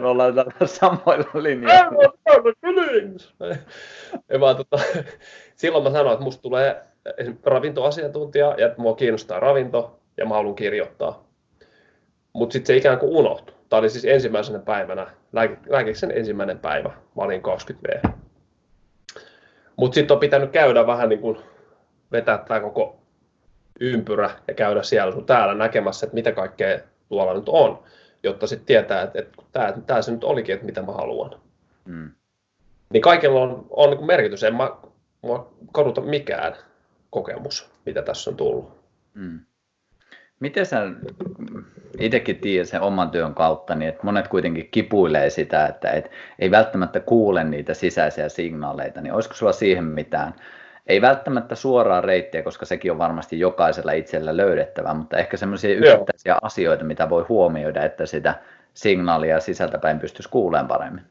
me 0.00 0.06
ollaan 0.06 0.34
tällä 0.34 0.66
samoilla 0.80 1.30
linjoilla. 1.34 2.14
Ei 4.30 4.40
vaan, 4.40 4.56
tota, 4.56 4.78
silloin 5.56 5.84
mä 5.84 5.90
sanoin, 5.90 6.12
että 6.12 6.24
musta 6.24 6.42
tulee 6.42 6.82
ravintoasiantuntija 7.44 8.54
ja 8.58 8.66
että 8.66 8.82
mua 8.82 8.94
kiinnostaa 8.94 9.40
ravinto 9.40 10.00
ja 10.16 10.26
mä 10.26 10.34
haluan 10.34 10.54
kirjoittaa. 10.54 11.28
Mutta 12.32 12.52
sitten 12.52 12.66
se 12.66 12.76
ikään 12.76 12.98
kuin 12.98 13.16
unohtui. 13.16 13.54
Tämä 13.68 13.78
oli 13.78 13.90
siis 13.90 14.04
ensimmäisenä 14.04 14.58
päivänä, 14.58 15.10
lääkiksen 15.68 16.10
ensimmäinen 16.10 16.58
päivä, 16.58 16.88
mä 16.88 17.22
olin 17.22 17.42
20V. 17.42 18.08
Mutta 19.76 19.94
sitten 19.94 20.14
on 20.14 20.20
pitänyt 20.20 20.50
käydä 20.50 20.86
vähän 20.86 21.08
niin 21.08 21.20
kuin 21.20 21.38
vetää 22.12 22.38
tämä 22.38 22.60
koko 22.60 22.98
ympyrä 23.80 24.30
ja 24.48 24.54
käydä 24.54 24.82
siellä 24.82 25.12
sun 25.12 25.26
täällä 25.26 25.54
näkemässä, 25.54 26.06
että 26.06 26.14
mitä 26.14 26.32
kaikkea 26.32 26.78
tuolla 27.08 27.34
nyt 27.34 27.48
on, 27.48 27.82
jotta 28.22 28.46
sitten 28.46 28.66
tietää, 28.66 29.02
että, 29.02 29.18
että 29.18 29.42
tämä, 29.52 29.72
tämä 29.86 30.02
se 30.02 30.12
nyt 30.12 30.24
olikin, 30.24 30.54
että 30.54 30.66
mitä 30.66 30.82
mä 30.82 30.92
haluan. 30.92 31.40
Mm. 31.84 32.10
Niin 32.92 33.02
kaikilla 33.02 33.40
on, 33.40 33.66
on 33.70 33.90
niin 33.90 34.06
merkitys. 34.06 34.42
En 34.44 34.54
mä, 34.54 34.70
mä 35.22 35.44
kaduta 35.72 36.00
mikään 36.00 36.56
kokemus, 37.10 37.70
mitä 37.86 38.02
tässä 38.02 38.30
on 38.30 38.36
tullut. 38.36 38.78
Mm. 39.14 39.40
Miten 40.40 40.66
sä 40.66 40.82
itsekin 41.98 42.36
tiedät 42.36 42.68
sen 42.68 42.80
oman 42.80 43.10
työn 43.10 43.34
kautta, 43.34 43.74
niin 43.74 43.88
että 43.88 44.04
monet 44.04 44.28
kuitenkin 44.28 44.68
kipuilee 44.70 45.30
sitä, 45.30 45.66
että 45.66 45.90
et, 45.90 46.10
ei 46.38 46.50
välttämättä 46.50 47.00
kuule 47.00 47.44
niitä 47.44 47.74
sisäisiä 47.74 48.28
signaaleita, 48.28 49.00
niin 49.00 49.12
olisiko 49.12 49.34
sulla 49.34 49.52
siihen 49.52 49.84
mitään? 49.84 50.34
Ei 50.88 51.00
välttämättä 51.00 51.54
suoraa 51.54 52.00
reittiä, 52.00 52.42
koska 52.42 52.66
sekin 52.66 52.92
on 52.92 52.98
varmasti 52.98 53.40
jokaisella 53.40 53.92
itsellä 53.92 54.36
löydettävä, 54.36 54.94
mutta 54.94 55.16
ehkä 55.16 55.36
semmoisia 55.36 55.74
yksittäisiä 55.74 56.32
Joo. 56.32 56.38
asioita, 56.42 56.84
mitä 56.84 57.10
voi 57.10 57.24
huomioida, 57.28 57.84
että 57.84 58.06
sitä 58.06 58.34
signaalia 58.74 59.40
sisältäpäin 59.40 59.98
pystyisi 59.98 60.28
kuulemaan 60.28 60.68
paremmin. 60.68 61.04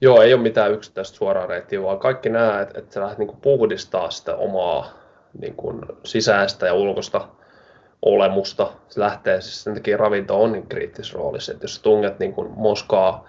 Joo, 0.00 0.22
ei 0.22 0.34
ole 0.34 0.42
mitään 0.42 0.72
yksittäistä 0.72 1.16
suoraa 1.16 1.46
reittiä, 1.46 1.82
vaan 1.82 1.98
kaikki 1.98 2.28
nämä, 2.28 2.60
että, 2.60 2.78
että 2.78 2.94
sä 2.94 3.00
lähdet 3.00 3.18
niin 3.18 3.36
puhdistaa 3.42 4.10
sitä 4.10 4.36
omaa 4.36 4.92
niin 5.40 5.54
kuin 5.54 5.80
sisäistä 6.04 6.66
ja 6.66 6.74
ulkoista 6.74 7.28
olemusta. 8.02 8.72
Se 8.88 9.00
lähtee, 9.00 9.40
siis 9.40 9.64
sen 9.64 9.74
takia 9.74 9.96
ravinto 9.96 10.42
on 10.42 10.52
niin 10.52 10.66
kriittisessä 10.66 11.18
roolissa, 11.18 11.52
että 11.52 11.64
jos 11.64 11.82
tunget 11.82 12.18
niin 12.18 12.32
kuin 12.32 12.50
moskaa 12.56 13.28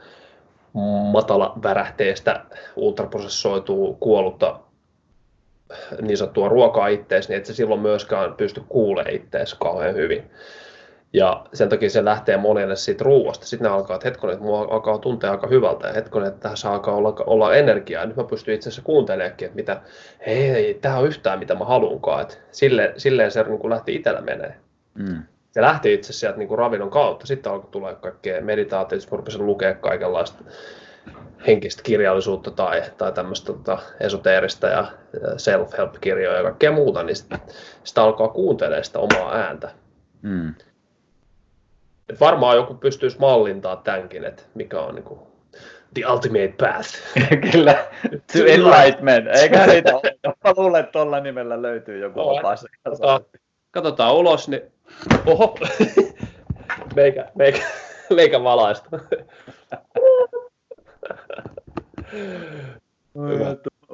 matala 1.11 1.53
värähteestä 1.63 2.41
ultraprosessoituu 2.75 3.93
kuollutta 3.93 4.59
niin 6.01 6.17
sanottua 6.17 6.49
ruokaa 6.49 6.87
ittees, 6.87 7.29
niin 7.29 7.37
et 7.37 7.45
se 7.45 7.53
silloin 7.53 7.81
myöskään 7.81 8.33
pysty 8.33 8.61
kuulemaan 8.69 9.15
ittees 9.15 9.53
kauhean 9.53 9.95
hyvin. 9.95 10.31
Ja 11.13 11.45
sen 11.53 11.69
takia 11.69 11.89
se 11.89 12.05
lähtee 12.05 12.37
monelle 12.37 12.75
siitä 12.75 13.03
ruuasta. 13.03 13.45
Sitten 13.45 13.65
ne 13.65 13.75
alkaa, 13.75 13.95
että 13.95 14.07
hetkonen, 14.07 14.33
että 14.33 14.45
mua 14.45 14.61
alkaa 14.61 14.97
tuntea 14.97 15.31
aika 15.31 15.47
hyvältä 15.47 15.87
ja 15.87 15.93
hetkonen, 15.93 16.27
että 16.27 16.49
tässä 16.49 16.71
alkaa 16.71 16.95
olla, 16.95 17.13
olla 17.25 17.55
energiaa. 17.55 18.05
Nyt 18.05 18.15
mä 18.15 18.23
pystyn 18.23 18.55
itse 18.55 18.69
asiassa 18.69 18.81
kuuntelemaan, 18.81 19.31
että 19.31 19.55
mitä, 19.55 19.81
hei, 20.25 20.49
ei, 20.49 20.73
tämä 20.73 20.97
on 20.97 21.07
yhtään 21.07 21.39
mitä 21.39 21.55
mä 21.55 21.65
haluankaan. 21.65 22.21
Että 22.21 22.35
silleen, 22.51 22.99
silleen 22.99 23.31
se 23.31 23.43
niin 23.43 23.69
lähti 23.69 23.95
itsellä 23.95 24.21
menee. 24.21 24.55
Mm. 24.93 25.23
Se 25.51 25.61
lähti 25.61 25.93
itse 25.93 26.13
sieltä 26.13 26.37
niin 26.37 26.57
ravinnon 26.57 26.89
kautta. 26.89 27.27
Sitten 27.27 27.51
alkoi 27.51 27.71
tulla 27.71 27.93
kaikkea 27.93 28.41
meditaatiota, 28.41 29.07
mä 29.11 29.17
rupesin 29.17 29.45
lukea 29.45 29.73
kaikenlaista 29.73 30.43
henkistä 31.47 31.83
kirjallisuutta 31.83 32.51
tai, 32.51 32.81
tai 32.97 33.11
tämmöistä 33.11 33.45
tota, 33.45 33.77
esoteerista 33.99 34.67
ja 34.67 34.87
self-help-kirjoja 35.37 36.37
ja 36.37 36.43
kaikkea 36.43 36.71
muuta, 36.71 37.03
niin 37.03 37.15
sitä, 37.15 37.39
sitä 37.83 38.03
alkaa 38.03 38.27
kuuntelemaan 38.27 38.83
sitä 38.83 38.99
omaa 38.99 39.35
ääntä. 39.35 39.71
Mm. 40.21 40.53
Et 42.09 42.19
varmaan 42.19 42.55
joku 42.57 42.73
pystyisi 42.73 43.19
mallintaa 43.19 43.75
tämänkin, 43.75 44.23
että 44.23 44.43
mikä 44.53 44.79
on 44.79 44.95
niin 44.95 45.03
kuin, 45.03 45.19
the 45.93 46.07
ultimate 46.13 46.53
path. 46.57 46.89
Kyllä, 47.51 47.85
to 48.11 48.45
enlightenment. 48.47 49.27
Eikä 49.35 49.67
niitä 49.67 49.95
ole. 49.95 50.53
Luulen, 50.57 50.79
että 50.79 50.91
tuolla 50.91 51.19
nimellä 51.19 51.61
löytyy 51.61 51.99
joku 51.99 52.19
no, 52.19 52.25
vapaassa 52.25 52.67
katsotaan 53.71 54.15
ulos, 54.15 54.49
niin 54.49 54.61
oho, 55.25 55.57
meikä, 56.95 57.31
meikä, 57.35 57.65
meikä 58.15 58.43
valaista. 58.43 58.89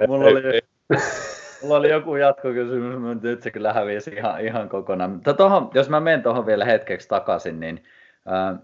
Mulla 0.07 0.26
oli, 0.26 0.62
mulla 1.62 1.78
oli 1.78 1.89
joku 1.89 2.16
jatkokysymys, 2.16 2.99
mutta 2.99 3.28
nyt 3.28 3.41
se 3.41 3.51
kyllä 3.51 3.74
hävisi 3.74 4.12
ihan, 4.12 4.41
ihan 4.41 4.70
kokonaan. 4.70 5.12
Mutta 5.12 5.34
tohon, 5.34 5.70
jos 5.74 5.89
mä 5.89 5.99
menen 5.99 6.24
tuohon 6.24 6.45
vielä 6.45 6.66
hetkeksi 6.66 7.07
takaisin, 7.07 7.59
niin 7.59 7.84
äh, 8.28 8.59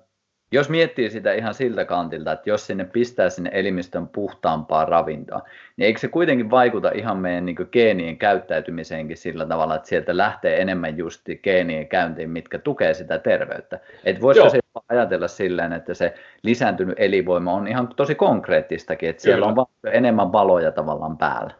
jos 0.51 0.69
miettii 0.69 1.09
sitä 1.09 1.33
ihan 1.33 1.53
siltä 1.53 1.85
kantilta, 1.85 2.31
että 2.31 2.49
jos 2.49 2.67
sinne 2.67 2.85
pistää 2.85 3.29
sinne 3.29 3.49
elimistön 3.53 4.07
puhtaampaa 4.07 4.85
ravintoa, 4.85 5.41
niin 5.77 5.85
eikö 5.85 5.99
se 5.99 6.07
kuitenkin 6.07 6.49
vaikuta 6.49 6.91
ihan 6.95 7.17
meidän 7.17 7.45
niin 7.45 7.69
geenien 7.71 8.17
käyttäytymiseenkin 8.17 9.17
sillä 9.17 9.45
tavalla, 9.45 9.75
että 9.75 9.87
sieltä 9.87 10.17
lähtee 10.17 10.61
enemmän 10.61 10.97
just 10.97 11.21
geenien 11.43 11.87
käyntiin, 11.87 12.29
mitkä 12.29 12.59
tukee 12.59 12.93
sitä 12.93 13.19
terveyttä. 13.19 13.79
Että 14.03 14.21
voisiko 14.21 14.49
se 14.49 14.59
ajatella 14.89 15.27
silleen, 15.27 15.73
että 15.73 15.93
se 15.93 16.13
lisääntynyt 16.43 16.95
elinvoima 16.99 17.53
on 17.53 17.67
ihan 17.67 17.87
tosi 17.87 18.15
konkreettistakin, 18.15 19.09
että 19.09 19.21
siellä 19.21 19.47
Kyllä. 19.47 19.61
on 19.61 19.91
enemmän 19.93 20.31
valoja 20.31 20.71
tavallaan 20.71 21.17
päällä. 21.17 21.51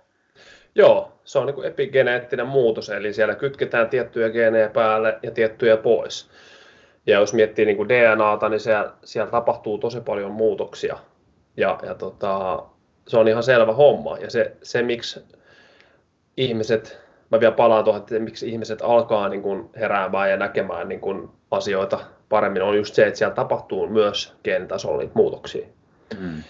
Joo, 0.76 1.12
se 1.24 1.40
on 1.40 1.46
niin 1.46 1.66
epigeneettinen 1.66 2.48
muutos, 2.48 2.90
eli 2.90 3.14
siellä 3.14 3.36
kytketään 3.36 3.90
tiettyjä 3.90 4.30
geenejä 4.30 4.70
päälle 4.70 5.20
ja 5.24 5.32
tiettyjä 5.32 5.78
pois. 5.78 6.30
Ja 7.08 7.20
jos 7.20 7.34
miettii 7.34 7.66
niin 7.66 7.78
kuin 7.78 7.90
DNAta, 7.90 8.50
niin 8.50 8.60
siellä, 8.60 8.92
siellä 9.04 9.32
tapahtuu 9.32 9.78
tosi 9.78 10.02
paljon 10.02 10.32
muutoksia. 10.32 10.98
Ja, 11.58 11.80
ja 11.84 11.96
tota, 11.96 12.64
se 13.08 13.18
on 13.18 13.28
ihan 13.28 13.44
selvä 13.44 13.74
homma. 13.74 14.18
Ja 14.18 14.30
se, 14.30 14.52
se 14.64 14.82
miksi 14.82 15.20
ihmiset, 16.38 17.00
mä 17.32 17.40
vielä 17.40 17.56
palaan 17.56 17.84
tuohon, 17.84 18.02
että 18.02 18.20
miksi 18.20 18.50
ihmiset 18.50 18.80
alkaa 18.82 19.30
niin 19.30 19.42
kuin 19.42 19.70
heräämään 19.76 20.30
ja 20.30 20.38
näkemään 20.38 20.90
niin 20.90 21.02
kuin 21.02 21.30
asioita 21.52 22.00
paremmin, 22.30 22.62
on 22.62 22.78
just 22.78 22.96
se, 22.96 23.08
että 23.08 23.18
siellä 23.18 23.36
tapahtuu 23.36 23.88
myös 23.88 24.34
geenitasolla 24.44 24.98
niitä 24.98 25.14
muutoksia. 25.16 25.68
Mm. 26.20 26.44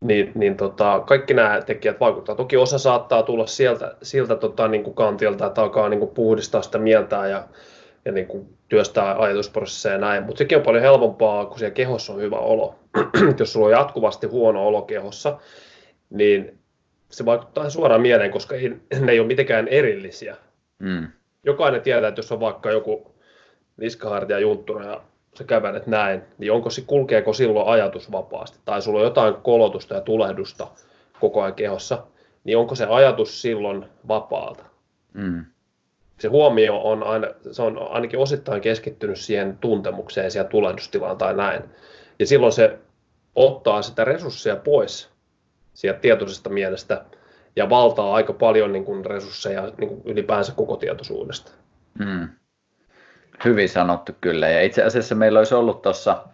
Niin, 0.00 0.32
niin 0.34 0.56
tota, 0.56 1.02
kaikki 1.06 1.34
nämä 1.34 1.60
tekijät 1.66 2.00
vaikuttavat. 2.00 2.36
Toki 2.36 2.56
osa 2.56 2.78
saattaa 2.78 3.22
tulla 3.22 3.46
sieltä, 3.46 3.94
siltä 4.02 4.36
tota, 4.36 4.68
niin 4.68 4.84
kuin 4.84 4.94
kantilta, 4.94 5.46
että 5.46 5.62
alkaa 5.62 5.88
niin 5.88 6.00
kuin 6.00 6.14
puhdistaa 6.14 6.62
sitä 6.62 6.78
mieltä 6.78 7.26
ja 7.26 7.44
ja 8.04 8.12
niin 8.12 8.26
kuin 8.26 8.58
työstää 8.68 9.22
ajatusprosesseja 9.22 9.92
ja 9.92 10.00
näin, 10.00 10.22
mutta 10.22 10.38
sekin 10.38 10.58
on 10.58 10.64
paljon 10.64 10.82
helpompaa, 10.82 11.46
kun 11.46 11.58
siellä 11.58 11.74
kehossa 11.74 12.12
on 12.12 12.20
hyvä 12.20 12.38
olo. 12.38 12.74
Jos 13.38 13.52
sulla 13.52 13.66
on 13.66 13.72
jatkuvasti 13.72 14.26
huono 14.26 14.66
olo 14.66 14.82
kehossa, 14.82 15.38
niin 16.10 16.58
se 17.10 17.24
vaikuttaa 17.24 17.70
suoraan 17.70 18.00
mieleen, 18.00 18.30
koska 18.30 18.54
ei, 18.54 18.68
ne 19.00 19.12
ei 19.12 19.20
ole 19.20 19.26
mitenkään 19.26 19.68
erillisiä. 19.68 20.36
Mm. 20.78 21.06
Jokainen 21.44 21.82
tietää, 21.82 22.08
että 22.08 22.18
jos 22.18 22.32
on 22.32 22.40
vaikka 22.40 22.70
joku 22.70 23.14
niskahartia 23.76 24.38
junttura 24.38 24.84
ja 24.84 25.02
sä 25.38 25.44
kävelet 25.44 25.86
näin, 25.86 26.22
niin 26.38 26.52
onko 26.52 26.70
se, 26.70 26.82
kulkeeko 26.86 27.32
silloin 27.32 27.68
ajatus 27.68 28.12
vapaasti, 28.12 28.58
tai 28.64 28.82
sulla 28.82 28.98
on 28.98 29.04
jotain 29.04 29.34
kolotusta 29.34 29.94
ja 29.94 30.00
tulehdusta 30.00 30.66
koko 31.20 31.42
ajan 31.42 31.54
kehossa, 31.54 32.06
niin 32.44 32.58
onko 32.58 32.74
se 32.74 32.86
ajatus 32.86 33.42
silloin 33.42 33.84
vapaalta? 34.08 34.64
Mm 35.12 35.44
se 36.18 36.28
huomio 36.28 36.76
on, 36.76 37.02
aina, 37.02 37.26
se 37.52 37.62
on 37.62 37.78
ainakin 37.90 38.18
osittain 38.18 38.60
keskittynyt 38.60 39.18
siihen 39.18 39.58
tuntemukseen, 39.60 40.30
siihen 40.30 40.48
tulehdustilaan 40.48 41.18
tai 41.18 41.34
näin. 41.34 41.62
Ja 42.18 42.26
silloin 42.26 42.52
se 42.52 42.78
ottaa 43.34 43.82
sitä 43.82 44.04
resursseja 44.04 44.56
pois 44.56 45.10
sieltä 45.74 46.00
tietoisesta 46.00 46.50
mielestä 46.50 47.04
ja 47.56 47.70
valtaa 47.70 48.14
aika 48.14 48.32
paljon 48.32 48.72
niin 48.72 48.84
kuin 48.84 49.04
resursseja 49.04 49.72
niin 49.78 49.88
kuin 49.88 50.02
ylipäänsä 50.04 50.52
koko 50.56 50.76
tietoisuudesta. 50.76 51.52
Mm. 51.98 52.28
Hyvin 53.44 53.68
sanottu 53.68 54.12
kyllä. 54.20 54.48
Ja 54.48 54.62
itse 54.62 54.82
asiassa 54.82 55.14
meillä 55.14 55.38
olisi 55.38 55.54
ollut 55.54 55.82
tuossa, 55.82 56.24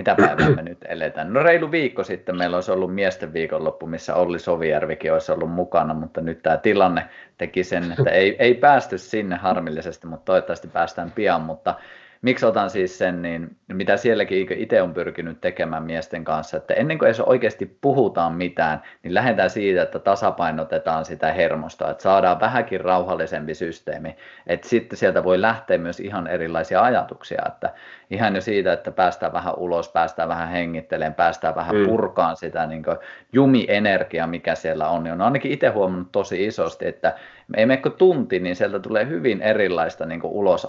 mitä 0.00 0.14
päivää 0.14 0.50
me 0.50 0.62
nyt 0.62 0.78
eletään? 0.88 1.32
No 1.32 1.42
reilu 1.42 1.70
viikko 1.70 2.04
sitten 2.04 2.36
meillä 2.36 2.56
olisi 2.56 2.72
ollut 2.72 2.94
miesten 2.94 3.32
viikonloppu, 3.32 3.86
missä 3.86 4.14
Olli 4.14 4.38
Sovijärvikin 4.38 5.12
olisi 5.12 5.32
ollut 5.32 5.52
mukana, 5.52 5.94
mutta 5.94 6.20
nyt 6.20 6.42
tämä 6.42 6.56
tilanne 6.56 7.08
teki 7.38 7.64
sen, 7.64 7.94
että 7.98 8.10
ei, 8.10 8.36
ei 8.38 8.54
päästy 8.54 8.98
sinne 8.98 9.36
harmillisesti, 9.36 10.06
mutta 10.06 10.24
toivottavasti 10.24 10.68
päästään 10.68 11.10
pian. 11.10 11.40
Mutta 11.40 11.74
miksi 12.22 12.46
otan 12.46 12.70
siis 12.70 12.98
sen, 12.98 13.22
niin 13.22 13.56
mitä 13.68 13.96
sielläkin 13.96 14.52
itse 14.58 14.82
on 14.82 14.94
pyrkinyt 14.94 15.40
tekemään 15.40 15.82
miesten 15.82 16.24
kanssa, 16.24 16.56
että 16.56 16.74
ennen 16.74 16.98
kuin 16.98 17.06
edes 17.06 17.20
oikeasti 17.20 17.78
puhutaan 17.80 18.34
mitään, 18.34 18.82
niin 19.02 19.14
lähdetään 19.14 19.50
siitä, 19.50 19.82
että 19.82 19.98
tasapainotetaan 19.98 21.04
sitä 21.04 21.32
hermosta, 21.32 21.90
että 21.90 22.02
saadaan 22.02 22.40
vähänkin 22.40 22.80
rauhallisempi 22.80 23.54
systeemi, 23.54 24.16
että 24.46 24.68
sitten 24.68 24.98
sieltä 24.98 25.24
voi 25.24 25.40
lähteä 25.40 25.78
myös 25.78 26.00
ihan 26.00 26.26
erilaisia 26.26 26.82
ajatuksia, 26.82 27.42
että 27.46 27.70
ihan 28.10 28.34
jo 28.34 28.40
siitä, 28.40 28.72
että 28.72 28.90
päästään 28.90 29.32
vähän 29.32 29.54
ulos, 29.56 29.88
päästään 29.88 30.28
vähän 30.28 30.48
hengittelemään, 30.48 31.14
päästään 31.14 31.54
vähän 31.54 31.76
mm. 31.76 31.86
purkaan 31.86 32.36
sitä 32.36 32.66
niin 32.66 32.84
jumienergiaa, 33.32 34.26
mikä 34.26 34.54
siellä 34.54 34.88
on, 34.88 35.04
niin 35.04 35.12
on 35.12 35.22
ainakin 35.22 35.52
itse 35.52 35.68
huomannut 35.68 36.12
tosi 36.12 36.46
isosti, 36.46 36.88
että 36.88 37.14
ei 37.56 37.66
mene 37.66 37.82
tunti, 37.98 38.40
niin 38.40 38.56
sieltä 38.56 38.80
tulee 38.80 39.08
hyvin 39.08 39.42
erilaista 39.42 40.06
niin 40.06 40.20
ulos 40.24 40.66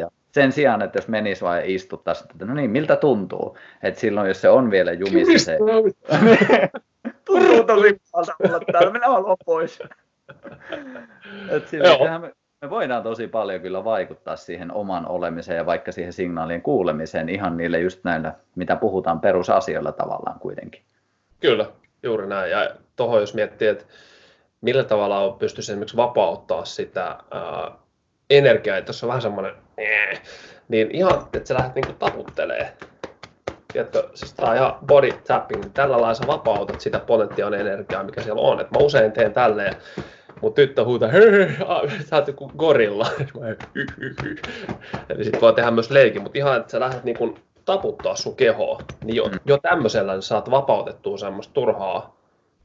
ja 0.00 0.10
sen 0.32 0.52
sijaan, 0.52 0.82
että 0.82 0.98
jos 0.98 1.08
menisi 1.08 1.44
vain 1.44 1.64
istuttaisi, 1.66 2.24
että 2.30 2.44
no 2.44 2.54
niin, 2.54 2.70
miltä 2.70 2.96
tuntuu? 2.96 3.58
Että 3.82 4.00
silloin, 4.00 4.28
jos 4.28 4.40
se 4.40 4.48
on 4.48 4.70
vielä 4.70 4.92
jumissa 4.92 5.44
se... 5.44 5.58
tuntuu 7.24 7.64
tosi 7.64 8.00
pahalta 8.12 8.34
olla 8.44 8.60
täällä, 8.72 8.90
minä 8.90 9.06
haluan 9.08 9.36
pois. 9.44 9.78
että 11.50 11.70
silloin, 11.70 12.20
me, 12.20 12.32
me 12.62 12.70
voidaan 12.70 13.02
tosi 13.02 13.28
paljon 13.28 13.60
kyllä 13.60 13.84
vaikuttaa 13.84 14.36
siihen 14.36 14.72
oman 14.72 15.08
olemiseen 15.08 15.56
ja 15.56 15.66
vaikka 15.66 15.92
siihen 15.92 16.12
signaalien 16.12 16.62
kuulemiseen 16.62 17.28
ihan 17.28 17.56
niille 17.56 17.80
just 17.80 18.04
näillä, 18.04 18.34
mitä 18.54 18.76
puhutaan 18.76 19.20
perusasioilla 19.20 19.92
tavallaan 19.92 20.40
kuitenkin. 20.40 20.82
Kyllä, 21.40 21.66
juuri 22.02 22.26
näin. 22.26 22.50
Ja 22.50 22.70
tuohon 22.96 23.20
jos 23.20 23.34
miettii, 23.34 23.68
että 23.68 23.84
millä 24.60 24.84
tavalla 24.84 25.36
pystyisi 25.38 25.72
esimerkiksi 25.72 25.96
vapauttaa 25.96 26.64
sitä 26.64 27.18
ää, 27.30 27.72
energiaa, 28.30 28.76
että 28.76 28.86
tuossa 28.86 29.06
on 29.06 29.08
vähän 29.08 29.22
semmoinen 29.22 29.54
niin 30.68 30.90
ihan, 30.90 31.26
että 31.32 31.48
sä 31.48 31.54
lähdet 31.54 31.74
niinku 31.74 31.92
taputtelee. 31.92 32.72
Tiedätkö, 33.72 34.08
siis 34.14 34.34
tää 34.34 34.50
on 34.50 34.56
ihan 34.56 34.74
body 34.86 35.12
tapping, 35.26 35.64
tällä 35.74 36.00
lailla 36.00 36.14
sä 36.14 36.26
vapautat 36.26 36.80
sitä 36.80 36.98
potentiaalinen 36.98 37.66
energiaa, 37.66 38.04
mikä 38.04 38.22
siellä 38.22 38.42
on. 38.42 38.60
Et 38.60 38.70
mä 38.70 38.78
usein 38.78 39.12
teen 39.12 39.32
tälleen, 39.32 39.74
mun 40.42 40.54
tyttö 40.54 40.84
huutaa, 40.84 41.08
sä 42.08 42.16
oot 42.16 42.26
joku 42.26 42.52
gorilla. 42.56 43.06
Eli 45.08 45.24
sit 45.24 45.40
voi 45.40 45.52
tehdä 45.52 45.70
myös 45.70 45.90
leikin, 45.90 46.22
mutta 46.22 46.38
ihan, 46.38 46.56
että 46.56 46.70
sä 46.70 46.80
lähdet 46.80 47.04
niinku 47.04 47.38
taputtaa 47.64 48.16
sun 48.16 48.36
kehoa, 48.36 48.82
niin 49.04 49.16
jo, 49.16 49.30
jo 49.44 49.58
tämmöisellä 49.58 50.12
niin 50.12 50.22
saat 50.22 50.50
vapautettua 50.50 51.18
semmoista 51.18 51.54
turhaa 51.54 52.16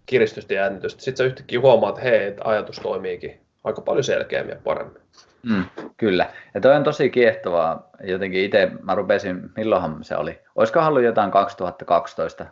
kiristystä 0.06 0.54
ja 0.54 0.62
jännitystä. 0.62 1.02
Sitten 1.02 1.18
sä 1.18 1.24
yhtäkkiä 1.24 1.60
huomaat, 1.60 1.98
että 1.98 2.10
hei, 2.10 2.28
että 2.28 2.42
ajatus 2.46 2.80
toimiikin 2.80 3.40
aika 3.64 3.82
paljon 3.82 4.04
selkeämmin 4.04 4.54
ja 4.56 4.62
paremmin. 4.64 5.02
Mm, 5.50 5.66
kyllä. 5.98 6.30
Ja 6.54 6.62
toi 6.62 6.76
on 6.76 6.84
tosi 6.84 7.10
kiehtovaa. 7.10 7.90
Jotenkin 8.04 8.46
itse 8.46 8.72
mä 8.82 8.96
rupesin, 8.96 9.50
milloinhan 9.58 10.04
se 10.04 10.18
oli? 10.18 10.40
Olisiko 10.56 10.80
ollut 10.80 11.04
jotain 11.04 11.32
2012? 11.32 12.46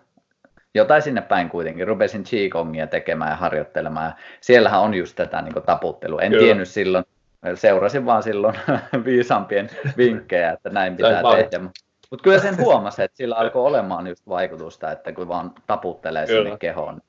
Jotain 0.75 1.01
sinne 1.01 1.21
päin 1.21 1.49
kuitenkin. 1.49 1.87
Rupesin 1.87 2.23
Qigongia 2.23 2.87
tekemään 2.87 3.31
ja 3.31 3.35
harjoittelemaan. 3.35 4.05
Ja 4.05 4.13
siellähän 4.41 4.81
on 4.81 4.93
just 4.93 5.15
tätä 5.15 5.41
niin 5.41 5.63
taputtelua. 5.65 6.21
En 6.21 6.31
Kyllä. 6.31 6.43
tiennyt 6.43 6.67
silloin, 6.67 7.05
seurasin 7.55 8.05
vaan 8.05 8.23
silloin 8.23 8.55
viisampien 9.05 9.69
vinkkejä, 9.97 10.51
että 10.51 10.69
näin 10.69 10.95
pitää 10.95 11.21
tehdä. 11.35 11.59
Mutta 12.09 12.23
kyllä 12.23 12.39
sen 12.39 12.57
huomasi, 12.57 13.03
että 13.03 13.17
sillä 13.17 13.35
alkoi 13.35 13.65
olemaan 13.65 14.07
just 14.07 14.27
vaikutusta, 14.29 14.91
että 14.91 15.11
kun 15.11 15.27
vaan 15.27 15.51
taputtelee 15.67 16.25
kyllä. 16.25 16.43
sinne 16.43 16.57
kehoon, 16.57 17.01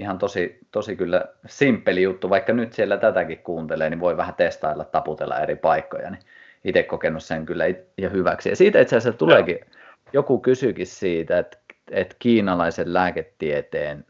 ihan 0.00 0.18
tosi, 0.18 0.58
tosi 0.70 0.96
kyllä 0.96 1.24
simppeli 1.46 2.02
juttu, 2.02 2.30
vaikka 2.30 2.52
nyt 2.52 2.72
siellä 2.72 2.96
tätäkin 2.96 3.38
kuuntelee, 3.38 3.90
niin 3.90 4.00
voi 4.00 4.16
vähän 4.16 4.34
testailla, 4.34 4.84
taputella 4.84 5.40
eri 5.40 5.56
paikkoja, 5.56 6.10
niin 6.10 6.22
itse 6.64 6.82
kokenut 6.82 7.22
sen 7.22 7.46
kyllä 7.46 7.64
ja 7.98 8.08
hyväksi. 8.08 8.48
Ja 8.48 8.56
siitä 8.56 8.80
itse 8.80 8.96
asiassa 8.96 9.18
tuleekin, 9.18 9.58
joku 10.12 10.38
kysyikin 10.38 10.86
siitä, 10.86 11.38
että, 11.38 11.58
että 11.90 12.16
kiinalaisen 12.18 12.94
lääketieteen, 12.94 14.04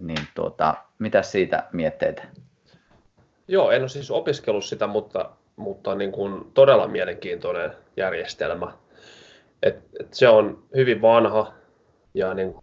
niin 0.00 0.26
tuota, 0.34 0.74
mitä 0.98 1.22
siitä 1.22 1.64
mietteitä? 1.72 2.22
Joo, 3.48 3.70
en 3.70 3.80
ole 3.80 3.88
siis 3.88 4.10
opiskellut 4.10 4.64
sitä, 4.64 4.86
mutta, 4.86 5.30
mutta 5.56 5.94
niin 5.94 6.12
kuin 6.12 6.44
todella 6.54 6.88
mielenkiintoinen 6.88 7.70
järjestelmä. 7.96 8.72
Et, 9.62 9.76
et 10.00 10.14
se 10.14 10.28
on 10.28 10.62
hyvin 10.76 11.02
vanha 11.02 11.52
ja 12.14 12.34
niin 12.34 12.54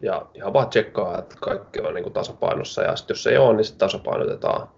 ja 0.00 0.26
ihan 0.34 0.52
vaan 0.52 0.68
tsekkaa, 0.68 1.18
että 1.18 1.36
kaikki 1.40 1.80
on 1.80 1.94
niin 1.94 2.02
kuin 2.02 2.12
tasapainossa 2.12 2.82
ja 2.82 2.96
sitten 2.96 3.14
jos 3.14 3.26
ei 3.26 3.38
ole, 3.38 3.56
niin 3.56 3.64
sitten 3.64 3.78
tasapainotetaan. 3.78 4.68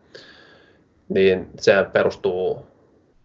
Niin 1.09 1.51
se 1.59 1.87
perustuu 1.93 2.67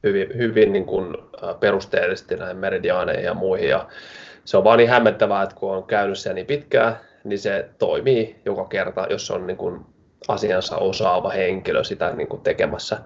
hyvin, 0.04 0.38
hyvin 0.38 0.74
niin 0.74 0.86
kuin 0.86 1.18
perusteellisesti 1.60 2.36
näihin 2.36 2.58
meridiaaneihin 2.58 3.26
ja 3.26 3.34
muihin 3.34 3.70
ja 3.70 3.88
se 4.46 4.58
on 4.58 4.64
vaan 4.64 4.78
niin 4.78 4.90
hämmentävää, 4.90 5.44
että 5.44 5.56
kun 5.56 5.76
on 5.76 5.84
käynyt 5.84 6.18
siellä 6.18 6.36
niin 6.36 6.46
pitkään, 6.46 6.98
niin 7.24 7.40
se 7.40 7.70
toimii 7.80 8.42
joka 8.46 8.66
kerta, 8.66 9.08
jos 9.10 9.32
on 9.32 9.48
niin 9.48 9.58
kuin 9.58 9.86
asiansa 10.28 10.78
osaava 10.78 11.30
henkilö 11.30 11.84
sitä 11.84 12.12
niin 12.12 12.28
kuin 12.28 12.42
tekemässä. 12.42 12.98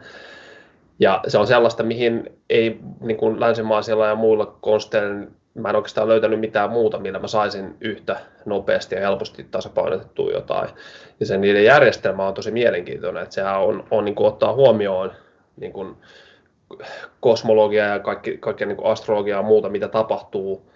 Ja 0.99 1.21
se 1.27 1.37
on 1.37 1.47
sellaista, 1.47 1.83
mihin 1.83 2.39
ei 2.49 2.79
niin 2.99 3.17
kuin 3.17 3.39
länsimaisilla 3.39 4.07
ja 4.07 4.15
muilla 4.15 4.45
konsteilla 4.45 5.27
mä 5.55 5.69
en 5.69 5.75
oikeastaan 5.75 6.07
löytänyt 6.07 6.39
mitään 6.39 6.71
muuta, 6.71 6.99
millä 6.99 7.19
mä 7.19 7.27
saisin 7.27 7.75
yhtä 7.81 8.19
nopeasti 8.45 8.95
ja 8.95 9.01
helposti 9.01 9.47
tasapainotettua 9.51 10.31
jotain. 10.31 10.69
Ja 11.19 11.25
sen 11.25 11.41
niiden 11.41 11.63
järjestelmä 11.63 12.27
on 12.27 12.33
tosi 12.33 12.51
mielenkiintoinen, 12.51 13.23
että 13.23 13.35
sehän 13.35 13.61
on, 13.61 13.87
on 13.91 14.05
niin 14.05 14.15
kuin 14.15 14.27
ottaa 14.27 14.53
huomioon 14.53 15.11
niin 15.57 15.73
kuin 15.73 15.95
kosmologia 17.19 17.85
ja 17.85 17.99
kaikki, 17.99 18.37
kaikki 18.37 18.65
niin 18.65 18.77
kuin 18.77 18.91
astrologia 18.91 19.35
ja 19.35 19.43
muuta, 19.43 19.69
mitä 19.69 19.87
tapahtuu 19.87 20.71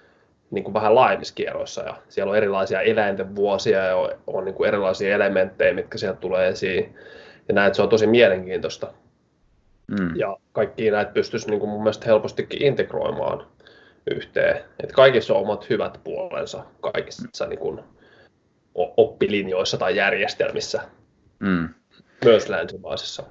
niin 0.52 0.64
kuin 0.64 0.74
vähän 0.74 0.96
laajemmissa 0.96 1.36
kierroissa. 1.36 1.82
Ja 1.82 1.96
siellä 2.10 2.30
on 2.30 2.38
erilaisia 2.38 2.82
eläinten 2.82 3.36
vuosia 3.36 3.80
ja 3.80 3.96
on, 3.96 4.10
on 4.28 4.46
niin 4.46 4.56
kuin 4.56 4.68
erilaisia 4.68 5.16
elementtejä, 5.16 5.74
mitkä 5.74 5.98
sieltä 5.98 6.20
tulee 6.20 6.48
esiin. 6.48 6.96
Ja 7.48 7.54
näet, 7.54 7.76
se 7.76 7.82
on 7.82 7.90
tosi 7.90 8.08
mielenkiintoista. 8.08 8.94
Mm. 9.88 10.16
Ja 10.16 10.38
kaikki 10.52 10.92
näitä 10.92 11.12
pystyisi 11.12 11.50
niin 11.50 11.60
kuin 11.60 11.70
mun 11.70 11.84
mielestä 11.84 12.06
helpostikin 12.06 12.62
integroimaan 12.62 13.46
yhteen. 14.16 14.58
Että 14.80 14.93
kaikissa 14.93 15.34
on 15.34 15.41
omat 15.41 15.70
hyvät 15.70 16.00
puolensa 16.04 16.66
kaikissa 16.82 17.45
niin 17.47 17.60
kuin 17.60 17.80
oppilinjoissa 18.97 19.78
tai 19.78 19.95
järjestelmissä, 19.95 20.82
mm. 21.39 21.70
myös 22.26 22.50
länsimaisissa. 22.50 23.24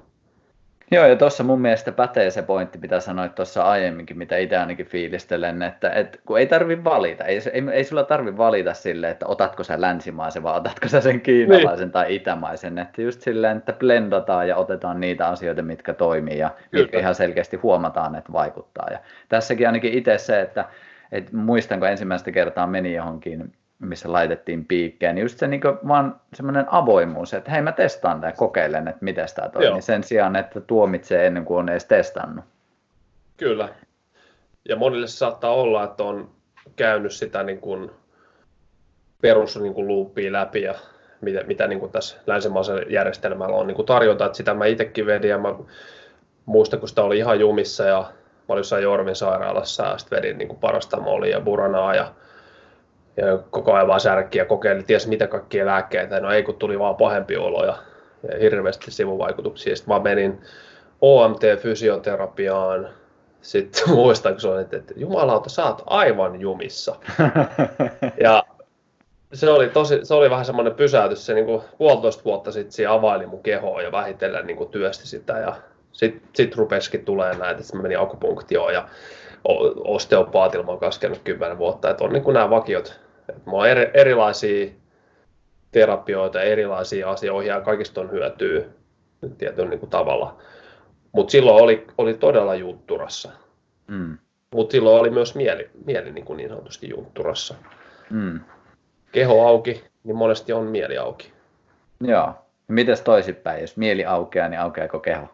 Joo, 0.91 1.05
ja 1.05 1.15
tuossa 1.15 1.43
mun 1.43 1.61
mielestä 1.61 1.91
pätee 1.91 2.31
se 2.31 2.41
pointti, 2.41 2.77
mitä 2.77 2.99
sanoit 2.99 3.35
tuossa 3.35 3.63
aiemminkin, 3.63 4.17
mitä 4.17 4.37
itse 4.37 4.57
ainakin 4.57 4.85
fiilistelen, 4.85 5.61
että, 5.61 5.89
että 5.89 6.17
kun 6.25 6.39
ei 6.39 6.47
tarvi 6.47 6.83
valita, 6.83 7.23
ei, 7.23 7.39
ei, 7.53 7.63
ei 7.71 7.83
sulla 7.83 8.03
tarvi 8.03 8.37
valita 8.37 8.73
sille, 8.73 9.09
että 9.09 9.27
otatko 9.27 9.63
sä 9.63 9.81
länsimaisen 9.81 10.43
vai 10.43 10.57
otatko 10.57 10.87
sä 10.87 11.01
sen 11.01 11.21
kiinalaisen 11.21 11.85
niin. 11.85 11.91
tai 11.91 12.15
itämaisen, 12.15 12.79
että 12.79 13.01
just 13.01 13.21
silleen, 13.21 13.57
että 13.57 13.73
blendataan 13.73 14.47
ja 14.47 14.55
otetaan 14.55 14.99
niitä 14.99 15.27
asioita, 15.27 15.61
mitkä 15.61 15.93
toimii 15.93 16.37
ja 16.37 16.49
Kyllä. 16.49 16.83
mitkä 16.83 16.99
ihan 16.99 17.15
selkeästi 17.15 17.57
huomataan, 17.57 18.15
että 18.15 18.33
vaikuttaa. 18.33 18.87
Ja 18.91 18.99
tässäkin 19.29 19.67
ainakin 19.67 19.93
itse 19.93 20.17
se, 20.17 20.41
että, 20.41 20.65
että 21.11 21.37
muistan, 21.37 21.79
kun 21.79 21.87
ensimmäistä 21.87 22.31
kertaa 22.31 22.67
meni 22.67 22.93
johonkin 22.93 23.53
missä 23.79 24.11
laitettiin 24.11 24.65
piikkeen, 24.65 25.15
niin 25.15 25.23
just 25.23 25.39
se 25.39 25.47
niin 25.47 25.61
vaan 25.87 26.21
semmoinen 26.33 26.65
avoimuus, 26.71 27.33
että 27.33 27.51
hei 27.51 27.61
mä 27.61 27.71
testaan 27.71 28.21
tämä, 28.21 28.31
kokeilen, 28.31 28.87
että 28.87 29.05
miten 29.05 29.27
tämä 29.35 29.49
toimii, 29.49 29.69
Joo. 29.69 29.81
sen 29.81 30.03
sijaan, 30.03 30.35
että 30.35 30.61
tuomitsee 30.61 31.27
ennen 31.27 31.45
kuin 31.45 31.57
on 31.57 31.69
edes 31.69 31.85
testannut. 31.85 32.45
Kyllä. 33.37 33.69
Ja 34.69 34.75
monille 34.75 35.07
se 35.07 35.17
saattaa 35.17 35.53
olla, 35.53 35.83
että 35.83 36.03
on 36.03 36.29
käynyt 36.75 37.11
sitä 37.11 37.43
niin 37.43 37.59
kuin 37.59 37.91
perus 39.21 39.59
niin 39.59 39.73
kuin 39.73 39.87
loopia 39.87 40.31
läpi 40.31 40.61
ja 40.61 40.75
mitä, 41.21 41.43
mitä 41.43 41.67
niin 41.67 41.79
kuin 41.79 41.91
tässä 41.91 42.17
länsimaisella 42.27 42.81
järjestelmällä 42.81 43.55
on 43.55 43.67
niin 43.67 43.75
kuin 43.75 43.85
tarjota, 43.85 44.25
että 44.25 44.37
sitä 44.37 44.53
mä 44.53 44.65
itsekin 44.65 45.05
vedin 45.05 45.29
ja 45.29 45.37
mä 45.37 45.55
muistan, 46.45 46.79
kun 46.79 46.89
sitä 46.89 47.03
oli 47.03 47.17
ihan 47.17 47.39
jumissa 47.39 47.83
ja 47.83 47.99
mä 47.99 48.53
olin 48.53 48.59
jossain 48.59 48.83
Jorvin 48.83 49.15
sairaalassa 49.15 49.83
ja 49.83 49.97
sitten 49.97 50.17
vedin 50.17 50.37
niin 50.37 50.47
kuin 50.47 50.59
parastamolia 50.59 51.37
ja 51.37 51.41
buranaa 51.41 51.95
ja 51.95 52.13
ja 53.17 53.37
koko 53.49 53.73
ajan 53.73 53.87
vaan 53.87 53.99
särkki 53.99 54.37
ja 54.37 54.45
kokeili 54.45 54.83
ties 54.83 55.07
mitä 55.07 55.27
kaikkia 55.27 55.65
lääkkeitä. 55.65 56.19
No 56.19 56.31
ei, 56.31 56.43
kun 56.43 56.55
tuli 56.55 56.79
vaan 56.79 56.95
pahempi 56.95 57.37
olo 57.37 57.65
ja, 57.65 57.77
ja 58.31 58.39
hirveästi 58.39 58.91
sivuvaikutuksia. 58.91 59.75
Sitten 59.75 59.93
mä 59.93 59.99
menin 59.99 60.41
OMT-fysioterapiaan 61.01 62.89
sitten 63.41 63.89
muistan, 63.95 64.33
kun 64.33 64.41
se 64.41 64.47
oli, 64.47 64.61
että 64.61 64.93
jumalauta, 64.95 65.49
sä 65.49 65.65
oot 65.65 65.83
aivan 65.85 66.41
jumissa. 66.41 66.95
ja 68.23 68.43
se 69.33 69.49
oli, 69.49 69.69
tosi, 69.69 69.99
se 70.03 70.13
oli 70.13 70.29
vähän 70.29 70.45
semmoinen 70.45 70.73
pysäytys, 70.73 71.25
se 71.25 71.33
niin 71.33 71.45
kuin 71.45 71.61
puolitoista 71.77 72.23
vuotta 72.23 72.51
sitten 72.51 72.71
se 72.71 72.85
availi 72.85 73.25
mun 73.25 73.43
kehoa 73.43 73.81
ja 73.81 73.91
vähitellen 73.91 74.47
niin 74.47 74.57
kuin 74.57 74.69
työsti 74.69 75.07
sitä 75.07 75.37
ja 75.37 75.55
sitten 75.91 76.21
sit 76.35 76.55
rupesikin 76.55 77.05
tulee 77.05 77.37
näitä, 77.37 77.61
että 77.61 77.75
mä 77.75 77.81
menin 77.81 77.99
akupunktioon 77.99 78.73
ja 78.73 78.87
osteopaatilla 79.83 80.65
mä 80.65 80.71
oon 80.71 80.79
kaskenut 80.79 81.19
kymmenen 81.23 81.57
vuotta, 81.57 81.89
että 81.89 82.03
on 82.03 82.13
niin 82.13 82.23
kuin 82.23 82.33
nämä 82.33 82.49
vakiot, 82.49 82.99
että 83.29 83.41
mulla 83.45 83.63
on 83.63 83.69
eri, 83.69 83.91
erilaisia 83.93 84.71
terapioita, 85.71 86.41
erilaisia 86.41 87.09
asioita 87.09 87.47
ja 87.47 87.61
kaikista 87.61 88.01
on 88.01 88.11
hyötyä 88.11 88.65
tietyllä 89.37 89.69
niin 89.69 89.79
kuin 89.79 89.89
tavalla. 89.89 90.37
Mutta 91.11 91.31
silloin 91.31 91.63
oli, 91.63 91.87
oli 91.97 92.13
todella 92.13 92.55
juntturassa. 92.55 93.29
Mm. 93.87 94.17
Mutta 94.55 94.71
silloin 94.71 95.01
oli 95.01 95.09
myös 95.09 95.35
mieli, 95.35 95.69
mieli 95.85 96.11
niin, 96.11 96.25
kuin 96.25 96.37
niin 96.37 96.49
sanotusti 96.49 96.89
juntturassa. 96.89 97.55
Mm. 98.09 98.39
Keho 99.11 99.47
auki, 99.47 99.83
niin 100.03 100.15
monesti 100.15 100.53
on 100.53 100.63
mieli 100.63 100.97
auki. 100.97 101.31
Joo. 102.01 102.33
Mites 102.67 103.01
toisinpäin? 103.01 103.61
Jos 103.61 103.77
mieli 103.77 104.05
aukeaa, 104.05 104.49
niin 104.49 104.59
aukeako 104.59 104.99
keho? 104.99 105.27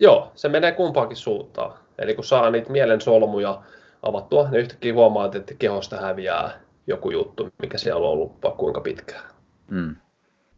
Joo, 0.00 0.32
se 0.34 0.48
menee 0.48 0.72
kumpaankin 0.72 1.16
suuntaan. 1.16 1.72
Eli 1.98 2.14
kun 2.14 2.24
saa 2.24 2.50
niitä 2.50 2.72
mielen 2.72 3.00
solmuja 3.00 3.62
avattua, 4.02 4.50
niin 4.50 4.60
yhtäkkiä 4.60 4.94
huomaat, 4.94 5.34
että 5.34 5.54
kehosta 5.58 5.96
häviää 5.96 6.50
joku 6.86 7.10
juttu, 7.10 7.48
mikä 7.62 7.78
siellä 7.78 8.06
on 8.06 8.12
ollut 8.12 8.32
kuinka 8.56 8.80
pitkään. 8.80 9.24
Mm. 9.70 9.96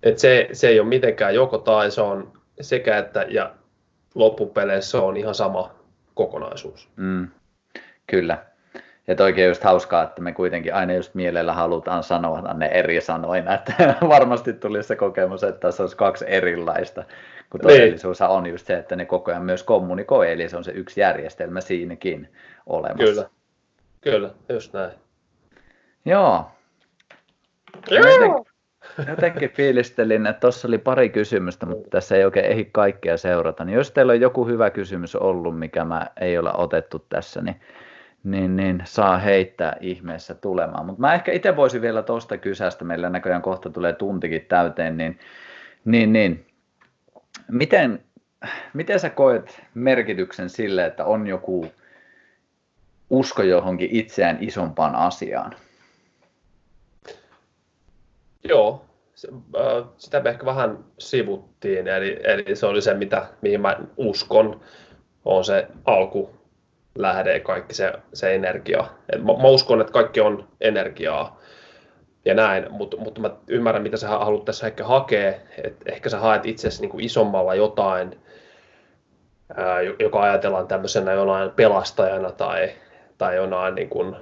Et 0.02 0.18
se, 0.18 0.48
se 0.52 0.68
ei 0.68 0.80
ole 0.80 0.88
mitenkään 0.88 1.34
joko 1.34 1.58
tai, 1.58 1.90
se 1.90 2.00
on 2.00 2.32
sekä 2.60 2.98
että 2.98 3.26
ja 3.28 3.54
loppupeleissä 4.14 5.02
on 5.02 5.16
ihan 5.16 5.34
sama 5.34 5.74
kokonaisuus. 6.14 6.88
Mm. 6.96 7.28
Kyllä. 8.06 8.38
Ja 9.06 9.16
toikin 9.16 9.46
just 9.46 9.64
hauskaa, 9.64 10.02
että 10.02 10.22
me 10.22 10.32
kuitenkin 10.32 10.74
aina 10.74 10.94
just 10.94 11.14
mielellä 11.14 11.52
halutaan 11.52 12.02
sanoa 12.02 12.54
ne 12.54 12.66
eri 12.66 13.00
sanoina, 13.00 13.54
että 13.54 13.94
varmasti 14.08 14.52
tuli 14.52 14.82
se 14.82 14.96
kokemus, 14.96 15.44
että 15.44 15.60
tässä 15.60 15.82
olisi 15.82 15.96
kaksi 15.96 16.24
erilaista, 16.28 17.04
kun 17.50 17.60
niin. 17.60 17.78
todellisuus 17.78 18.20
on 18.20 18.46
just 18.46 18.66
se, 18.66 18.76
että 18.76 18.96
ne 18.96 19.04
koko 19.04 19.30
ajan 19.30 19.44
myös 19.44 19.62
kommunikoi, 19.62 20.32
eli 20.32 20.48
se 20.48 20.56
on 20.56 20.64
se 20.64 20.72
yksi 20.72 21.00
järjestelmä 21.00 21.60
siinäkin 21.60 22.28
olemassa. 22.66 23.04
Kyllä, 23.04 23.28
kyllä, 24.00 24.30
just 24.48 24.72
näin. 24.72 24.92
Joo. 26.04 26.50
Joo. 27.90 28.44
Jotenkin 29.08 29.50
fiilistelin, 29.50 30.26
että 30.26 30.40
tuossa 30.40 30.68
oli 30.68 30.78
pari 30.78 31.08
kysymystä, 31.08 31.66
mutta 31.66 31.90
tässä 31.90 32.16
ei 32.16 32.24
oikein 32.24 32.46
ehdi 32.46 32.64
kaikkea 32.72 33.16
seurata. 33.16 33.64
Niin 33.64 33.76
jos 33.76 33.90
teillä 33.90 34.12
on 34.12 34.20
joku 34.20 34.46
hyvä 34.46 34.70
kysymys 34.70 35.16
ollut, 35.16 35.58
mikä 35.58 35.84
mä 35.84 36.06
ei 36.20 36.38
ole 36.38 36.50
otettu 36.54 36.98
tässä, 36.98 37.42
niin, 37.42 37.60
niin, 38.24 38.56
niin 38.56 38.82
saa 38.84 39.18
heittää 39.18 39.76
ihmeessä 39.80 40.34
tulemaan. 40.34 40.86
Mutta 40.86 41.00
mä 41.00 41.14
ehkä 41.14 41.32
itse 41.32 41.56
voisin 41.56 41.82
vielä 41.82 42.02
tuosta 42.02 42.36
kysästä, 42.38 42.84
meillä 42.84 43.10
näköjään 43.10 43.42
kohta 43.42 43.70
tulee 43.70 43.92
tuntikin 43.92 44.46
täyteen, 44.48 44.96
niin, 44.96 45.18
niin, 45.84 46.12
niin 46.12 46.46
miten, 47.50 48.04
miten 48.74 49.00
sä 49.00 49.10
koet 49.10 49.62
merkityksen 49.74 50.50
sille, 50.50 50.86
että 50.86 51.04
on 51.04 51.26
joku 51.26 51.72
usko 53.10 53.42
johonkin 53.42 53.88
itseään 53.92 54.38
isompaan 54.40 54.94
asiaan? 54.94 55.54
Joo, 58.44 58.84
äh, 59.56 59.88
sitä 59.98 60.20
me 60.20 60.30
ehkä 60.30 60.46
vähän 60.46 60.78
sivuttiin, 60.98 61.88
eli, 61.88 62.20
eli 62.24 62.56
se 62.56 62.66
oli 62.66 62.82
se, 62.82 62.94
mitä, 62.94 63.26
mihin 63.42 63.60
mä 63.60 63.76
uskon, 63.96 64.60
on 65.24 65.44
se 65.44 65.68
alku 65.84 66.30
lähde 66.94 67.40
kaikki 67.40 67.74
se, 67.74 67.92
se 68.12 68.34
energia. 68.34 68.84
Et 69.12 69.24
mä, 69.24 69.32
mä 69.32 69.48
uskon, 69.48 69.80
että 69.80 69.92
kaikki 69.92 70.20
on 70.20 70.48
energiaa 70.60 71.40
ja 72.24 72.34
näin, 72.34 72.66
mutta, 72.70 72.96
mutta 72.96 73.20
mä 73.20 73.30
ymmärrän, 73.48 73.82
mitä 73.82 73.96
sä 73.96 74.08
haluat 74.08 74.44
tässä 74.44 74.66
ehkä 74.66 74.84
hakea, 74.84 75.32
että 75.64 75.92
ehkä 75.92 76.08
sä 76.08 76.18
haet 76.18 76.46
itsesi 76.46 76.80
niin 76.80 76.90
kuin 76.90 77.04
isommalla 77.04 77.54
jotain, 77.54 78.20
ää, 79.56 79.80
joka 79.82 80.22
ajatellaan 80.22 80.68
tämmöisenä 80.68 81.12
jonain 81.12 81.50
pelastajana 81.50 82.32
tai, 82.32 82.70
tai 83.18 83.36
jonain 83.36 83.74
niin 83.74 83.88
kuin 83.88 84.16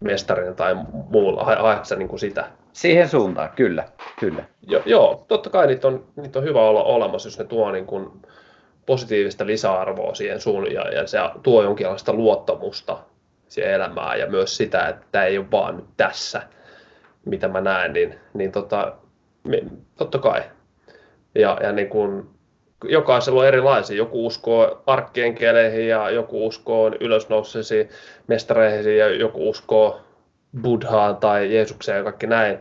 mestarina 0.00 0.54
tai 0.54 0.74
muulla, 0.92 1.44
haet 1.44 1.84
sä 1.84 1.96
niin 1.96 2.08
kuin 2.08 2.20
sitä? 2.20 2.44
Siihen 2.72 3.08
suuntaan, 3.08 3.50
kyllä. 3.56 3.84
kyllä. 4.20 4.44
Jo, 4.62 4.82
joo, 4.86 5.24
totta 5.28 5.50
kai 5.50 5.66
niitä 5.66 5.88
on, 5.88 6.04
niitä 6.16 6.38
on 6.38 6.44
hyvä 6.44 6.60
olla 6.60 6.82
olemassa, 6.82 7.26
jos 7.26 7.38
ne 7.38 7.44
tuo 7.44 7.72
niin 7.72 7.86
kuin 7.86 8.10
positiivista 8.86 9.46
lisäarvoa 9.46 10.14
siihen 10.14 10.40
suun 10.40 10.72
ja, 10.72 10.88
ja 10.88 11.06
se 11.06 11.18
tuo 11.42 11.62
jonkinlaista 11.62 12.12
luottamusta 12.12 12.98
siihen 13.48 13.72
elämään 13.72 14.20
ja 14.20 14.26
myös 14.26 14.56
sitä, 14.56 14.88
että 14.88 15.06
tämä 15.12 15.24
ei 15.24 15.38
ole 15.38 15.50
vaan 15.50 15.76
nyt 15.76 15.86
tässä, 15.96 16.42
mitä 17.24 17.48
mä 17.48 17.60
näen, 17.60 17.92
niin, 17.92 18.14
niin 18.34 18.52
tota, 18.52 18.92
totta 19.98 20.18
kai. 20.18 20.42
Ja, 21.34 21.58
ja 21.62 21.72
niin 21.72 21.88
kuin, 21.88 22.26
jokaisella 22.84 23.40
on 23.40 23.46
erilaisia. 23.46 23.96
Joku 23.96 24.26
uskoo 24.26 24.82
arkkeenkeleihin 24.86 25.88
ja 25.88 26.10
joku 26.10 26.46
uskoo 26.46 26.90
ylösnouseisiin 27.00 27.88
mestareihin 28.26 28.98
ja 28.98 29.08
joku 29.08 29.48
uskoo 29.48 30.00
Buddhaan 30.62 31.16
tai 31.16 31.54
Jeesukseen 31.54 31.98
ja 31.98 32.04
kaikki 32.04 32.26
näin. 32.26 32.58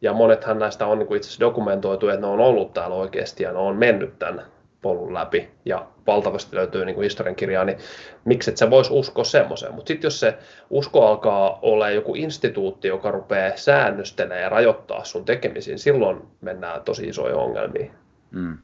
Ja 0.00 0.12
monethan 0.12 0.58
näistä 0.58 0.86
on 0.86 0.98
niin 0.98 1.16
itse 1.16 1.26
asiassa 1.26 1.40
dokumentoitu, 1.40 2.08
että 2.08 2.20
ne 2.20 2.26
on 2.26 2.40
ollut 2.40 2.72
täällä 2.72 2.96
oikeasti 2.96 3.42
ja 3.42 3.52
ne 3.52 3.58
on 3.58 3.76
mennyt 3.76 4.18
tämän 4.18 4.42
polun 4.82 5.14
läpi 5.14 5.50
ja 5.64 5.86
valtavasti 6.06 6.56
löytyy 6.56 6.84
niin 6.84 7.02
historiankirjaa, 7.02 7.64
niin 7.64 7.78
miksi 8.24 8.50
et 8.50 8.56
sä 8.56 8.70
vois 8.70 8.90
uskoa 8.90 9.24
semmoiseen. 9.24 9.74
Mutta 9.74 9.88
sitten 9.88 10.06
jos 10.06 10.20
se 10.20 10.38
usko 10.70 11.06
alkaa 11.06 11.58
olla 11.62 11.90
joku 11.90 12.14
instituutti, 12.14 12.88
joka 12.88 13.10
rupeaa 13.10 13.56
säännöstelemään 13.56 14.42
ja 14.42 14.48
rajoittaa 14.48 15.04
sun 15.04 15.24
tekemisiin, 15.24 15.78
silloin 15.78 16.22
mennään 16.40 16.82
tosi 16.82 17.08
isoja 17.08 17.36
ongelmia. 17.36 17.92
Mm. 18.30 18.58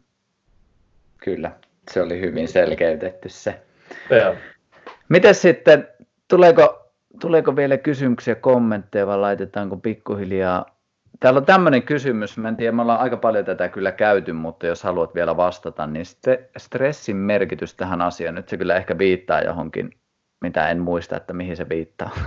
Kyllä, 1.24 1.52
se 1.90 2.02
oli 2.02 2.20
hyvin 2.20 2.48
selkeytetty 2.48 3.28
se. 3.28 3.60
Miten 5.08 5.34
sitten, 5.34 5.88
tuleeko 6.28 6.88
tuleeko 7.20 7.56
vielä 7.56 7.76
kysymyksiä, 7.76 8.34
kommentteja 8.34 9.06
vai 9.06 9.18
laitetaanko 9.18 9.76
pikkuhiljaa? 9.76 10.77
Täällä 11.20 11.38
on 11.38 11.46
tämmöinen 11.46 11.82
kysymys, 11.82 12.38
mä 12.38 12.48
en 12.48 12.56
tiedä, 12.56 12.72
me 12.72 12.82
ollaan 12.82 13.00
aika 13.00 13.16
paljon 13.16 13.44
tätä 13.44 13.68
kyllä 13.68 13.92
käyty, 13.92 14.32
mutta 14.32 14.66
jos 14.66 14.82
haluat 14.82 15.14
vielä 15.14 15.36
vastata, 15.36 15.86
niin 15.86 16.04
stressin 16.56 17.16
merkitys 17.16 17.74
tähän 17.74 18.02
asiaan, 18.02 18.34
nyt 18.34 18.48
se 18.48 18.56
kyllä 18.56 18.76
ehkä 18.76 18.98
viittaa 18.98 19.40
johonkin, 19.40 19.90
mitä 20.40 20.68
en 20.68 20.80
muista, 20.80 21.16
että 21.16 21.32
mihin 21.32 21.56
se 21.56 21.68
viittaa. 21.68 22.10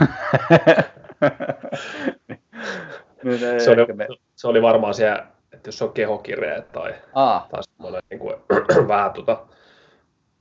se, 3.57 3.71
oli, 3.71 3.93
me... 3.93 4.07
se 4.35 4.47
oli 4.47 4.61
varmaan 4.61 4.93
siellä, 4.93 5.27
että 5.53 5.67
jos 5.67 5.81
on 5.81 5.93
kehokireet 5.93 6.71
tai, 6.71 6.93
Aa. 7.13 7.47
tai 7.51 7.63
semmoinen 7.63 8.01
niin 8.09 8.19
kuin, 8.19 8.35
vähän 8.87 9.11
tuota, 9.11 9.45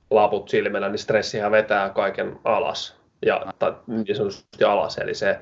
laput 0.09 0.49
silmällä, 0.49 0.89
niin 0.89 0.99
stressihän 0.99 1.51
vetää 1.51 1.89
kaiken 1.89 2.39
alas 2.43 3.01
ja 3.25 3.45
tai 3.59 3.73
niin 3.87 4.15
sanotusti 4.15 4.63
alas. 4.63 4.97
Eli 4.97 5.13
se, 5.13 5.39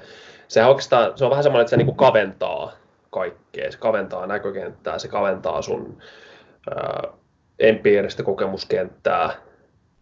se, 0.47 0.65
oikeastaan, 0.65 1.17
se 1.17 1.25
on 1.25 1.31
vähän 1.31 1.43
semmoinen, 1.43 1.61
että 1.61 1.69
se 1.69 1.77
niin 1.77 1.85
kuin 1.85 1.97
kaventaa 1.97 2.78
kaikkea. 3.09 3.71
Se 3.71 3.77
kaventaa 3.77 4.27
näkökenttää, 4.27 4.99
se 4.99 5.07
kaventaa 5.07 5.61
sun 5.61 5.97
ää, 6.75 7.03
empiiristä 7.59 8.23
kokemuskenttää. 8.23 9.31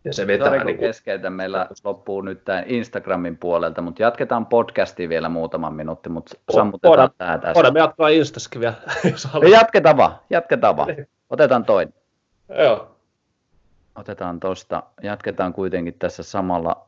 Ja 0.03 0.14
se 0.14 0.28
vetää 0.28 0.47
Sori, 0.47 0.64
niin 0.64 0.78
kuin... 0.78 1.34
Meillä 1.34 1.68
loppuu 1.84 2.22
nyt 2.22 2.45
tämän 2.45 2.64
Instagramin 2.68 3.38
puolelta, 3.38 3.82
mutta 3.82 4.03
jatketaan 4.03 4.45
podcastia 4.45 5.10
vielä 5.10 5.30
muutaman 5.30 5.74
minuutti, 5.74 6.10
mutta 6.10 6.36
sammutetaan 6.51 6.89
voidaan, 6.89 7.10
tämä 7.18 7.38
tässä. 7.38 7.53
Voidaan 7.53 7.74
me 7.74 7.80
jatkaa 7.80 8.10
Instaskin 8.10 8.62
vielä, 8.62 8.76
jos 9.12 9.28
Jatketaan 9.51 9.97
vaan, 9.97 10.20
jatketaan 10.30 10.78
vaan. 10.78 10.88
Niin. 10.88 11.10
Otetaan 11.30 11.66
toinen. 11.66 11.93
Joo. 12.64 12.95
Otetaan 13.95 14.39
tuosta, 14.39 14.84
jatketaan 15.03 15.53
kuitenkin 15.53 15.93
tässä 15.93 16.24
samalla 16.24 16.88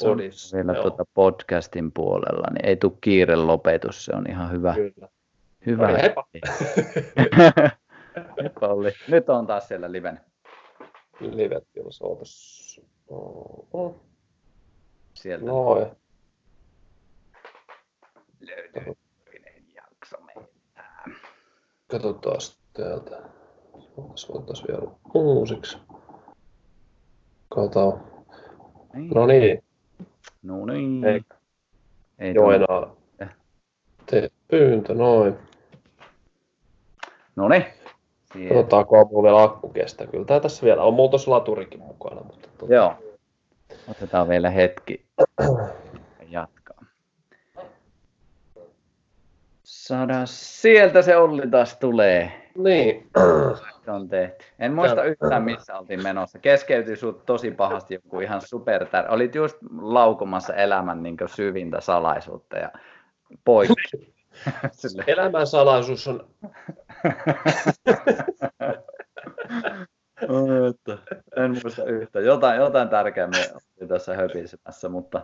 Podissa, 0.00 0.56
vielä 0.56 0.74
tuota 0.74 1.04
podcastin 1.14 1.92
puolella, 1.92 2.46
niin 2.50 2.66
ei 2.66 2.76
tule 2.76 2.92
kiire 3.00 3.36
lopetus, 3.36 4.04
se 4.04 4.12
on 4.16 4.24
ihan 4.30 4.50
hyvä. 4.50 4.74
Kyllä. 4.74 5.08
Hyvä. 5.66 5.88
Oli, 5.88 6.02
heippa. 6.02 6.26
heippa 8.42 8.68
oli. 8.68 8.92
Nyt 9.08 9.28
on 9.28 9.46
taas 9.46 9.68
siellä 9.68 9.92
liven. 9.92 10.20
Livet, 11.20 11.64
jos 11.76 12.02
ootas. 12.02 12.80
Oh. 13.08 13.94
Sieltä. 15.14 15.46
Noin. 15.46 15.86
Löytyy 18.40 18.96
jakso 19.74 20.16
meiltä. 20.20 20.52
Katsotaan 21.86 22.40
täältä. 22.72 23.22
Voitaisiin 24.32 24.68
vielä 24.68 24.92
uusiksi. 25.14 25.78
Katsotaan. 27.48 28.04
Niin. 28.94 29.10
No 29.14 29.26
niin. 29.26 29.62
No 30.42 30.66
niin. 30.66 31.04
Ei, 31.04 31.20
Ei 32.18 32.34
Joo, 32.34 32.52
enää. 32.52 33.30
Tee 34.06 34.30
pyyntö, 34.48 34.94
noin. 34.94 35.38
No 37.36 37.48
niin. 37.48 37.64
Katsotaanko 38.48 39.04
mulla 39.04 39.22
vielä 39.22 39.42
akku 39.42 39.68
kestää. 39.68 40.06
Kyllä 40.06 40.24
tää 40.24 40.40
tässä 40.40 40.66
vielä 40.66 40.82
on. 40.82 40.94
Mulla 40.94 41.10
tuossa 41.10 41.30
laturikin 41.30 41.80
mukana. 41.80 42.20
Mutta 42.20 42.48
tuota... 42.58 42.74
Joo. 42.74 42.94
Otetaan 43.88 44.28
vielä 44.28 44.50
hetki 44.50 45.04
jatkaa. 46.28 46.84
Saadaan, 49.62 50.26
sieltä 50.26 51.02
se 51.02 51.16
Olli 51.16 51.50
taas 51.50 51.76
tulee. 51.76 52.50
Niin. 52.58 53.10
On 53.86 54.08
tehty. 54.08 54.44
En 54.58 54.74
muista 54.74 55.04
yhtään 55.04 55.42
missä 55.42 55.78
oltiin 55.78 56.02
menossa. 56.02 56.38
Keskeytyi 56.38 56.96
sut 56.96 57.26
tosi 57.26 57.50
pahasti 57.50 57.94
joku 57.94 58.20
ihan 58.20 58.40
super 58.40 58.86
tär... 58.86 59.12
Olit 59.12 59.34
just 59.34 59.58
laukomassa 59.80 60.54
elämän 60.54 61.02
niin 61.02 61.16
syvintä 61.26 61.80
salaisuutta 61.80 62.56
ja 62.58 62.70
poikki. 63.44 64.14
Elämän 65.06 65.46
salaisuus 65.46 66.08
on... 66.08 66.28
en 71.36 71.50
muista 71.62 71.84
yhtä. 71.84 72.20
Jotain, 72.20 72.60
jotain 72.60 72.88
tärkeää 72.88 73.26
me 73.26 73.50
oli 73.80 73.88
tässä 73.88 74.14
höpisemässä, 74.16 74.88
mutta 74.88 75.22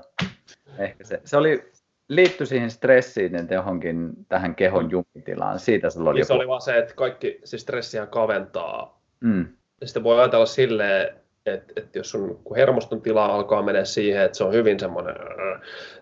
ehkä 0.78 1.04
se, 1.04 1.20
se 1.24 1.36
oli 1.36 1.70
liittyi 2.08 2.46
siihen 2.46 2.70
stressiin, 2.70 3.36
että 3.36 3.54
johonkin 3.54 4.10
tähän 4.28 4.54
kehon 4.54 4.90
jumitilaan. 4.90 5.58
Siitä 5.58 5.90
sulla 5.90 6.10
oli 6.10 6.18
niin 6.18 6.26
se 6.26 6.32
oli 6.32 6.48
vaan 6.48 6.60
se, 6.60 6.78
että 6.78 6.94
kaikki 6.94 7.40
siis 7.44 7.62
stressiä 7.62 8.06
kaventaa. 8.06 9.02
Mm. 9.20 9.46
Ja 9.80 9.86
sitten 9.86 10.04
voi 10.04 10.18
ajatella 10.18 10.46
silleen, 10.46 11.14
että, 11.46 11.72
että 11.76 11.98
jos 11.98 12.10
sun 12.10 12.40
hermoston 12.56 13.02
tila 13.02 13.26
alkaa 13.26 13.62
mennä 13.62 13.84
siihen, 13.84 14.22
että 14.22 14.38
se 14.38 14.44
on 14.44 14.52
hyvin 14.52 14.80
semmoinen 14.80 15.14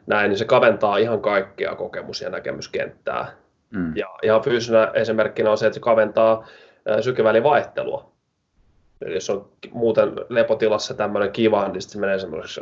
näin, 0.07 0.29
niin 0.29 0.39
se 0.39 0.45
kaventaa 0.45 0.97
ihan 0.97 1.21
kaikkea 1.21 1.75
kokemus- 1.75 2.21
ja 2.21 2.31
näkemyskenttää. 2.31 3.33
Mm. 3.71 3.97
Ja 3.97 4.07
ihan 4.23 4.43
fyysisenä 4.43 4.91
esimerkkinä 4.95 5.51
on 5.51 5.59
se, 5.59 5.67
että 5.67 5.75
se 5.75 5.81
kaventaa 5.81 6.47
sykevälivaihtelua. 7.01 8.13
Eli 9.03 9.15
jos 9.15 9.31
on 9.31 9.49
muuten 9.71 10.13
lepotilassa 10.29 10.95
tämmöinen 10.95 11.33
kiva, 11.33 11.69
niin 11.69 11.83
sitten 11.83 11.93
se 11.93 12.01
menee 12.01 12.19
semmoiseksi 12.19 12.61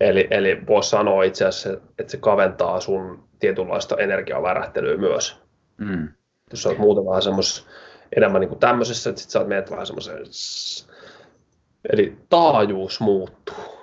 Eli, 0.00 0.28
eli 0.30 0.66
voisi 0.66 0.90
sanoa 0.90 1.22
itse 1.22 1.44
asiassa, 1.44 1.80
että 1.98 2.10
se 2.10 2.16
kaventaa 2.16 2.80
sun 2.80 3.24
tietynlaista 3.38 3.96
energiavärähtelyä 3.96 4.96
myös. 4.96 5.42
Mm. 5.78 6.08
Jos 6.50 6.62
sä 6.62 6.68
oot 6.68 6.78
muuten 6.78 7.06
vähän 7.06 7.22
semmoisessa 7.22 7.66
enemmän 8.16 8.40
niin 8.40 8.48
kuin 8.48 8.58
tämmöisessä, 8.58 9.10
että 9.10 9.22
sit 9.22 9.30
sä 9.30 9.44
menet 9.44 9.70
vähän 9.70 9.86
semmoiseen... 9.86 10.24
Eli 11.92 12.16
taajuus 12.28 13.00
muuttuu. 13.00 13.77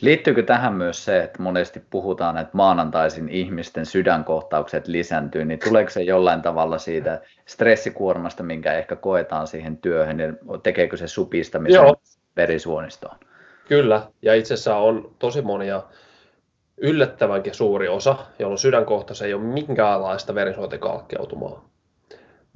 Liittyykö 0.00 0.42
tähän 0.42 0.74
myös 0.74 1.04
se, 1.04 1.22
että 1.22 1.42
monesti 1.42 1.82
puhutaan, 1.90 2.38
että 2.38 2.56
maanantaisin 2.56 3.28
ihmisten 3.28 3.86
sydänkohtaukset 3.86 4.88
lisääntyy, 4.88 5.44
niin 5.44 5.58
tuleeko 5.64 5.90
se 5.90 6.02
jollain 6.02 6.42
tavalla 6.42 6.78
siitä 6.78 7.20
stressikuormasta, 7.46 8.42
minkä 8.42 8.72
ehkä 8.72 8.96
koetaan 8.96 9.46
siihen 9.46 9.76
työhön, 9.76 10.16
niin 10.16 10.38
tekeekö 10.62 10.96
se 10.96 11.08
supistamisen 11.08 11.74
Joo. 11.74 11.96
verisuonistoon? 12.36 13.16
Kyllä, 13.68 14.02
ja 14.22 14.34
itse 14.34 14.54
asiassa 14.54 14.76
on 14.76 15.14
tosi 15.18 15.42
monia 15.42 15.82
yllättävänkin 16.76 17.54
suuri 17.54 17.88
osa, 17.88 18.16
jolloin 18.38 18.58
sydänkohtaus 18.58 19.22
ei 19.22 19.34
ole 19.34 19.42
minkäänlaista 19.42 20.34
verisuonikalkkeutumaa, 20.34 21.68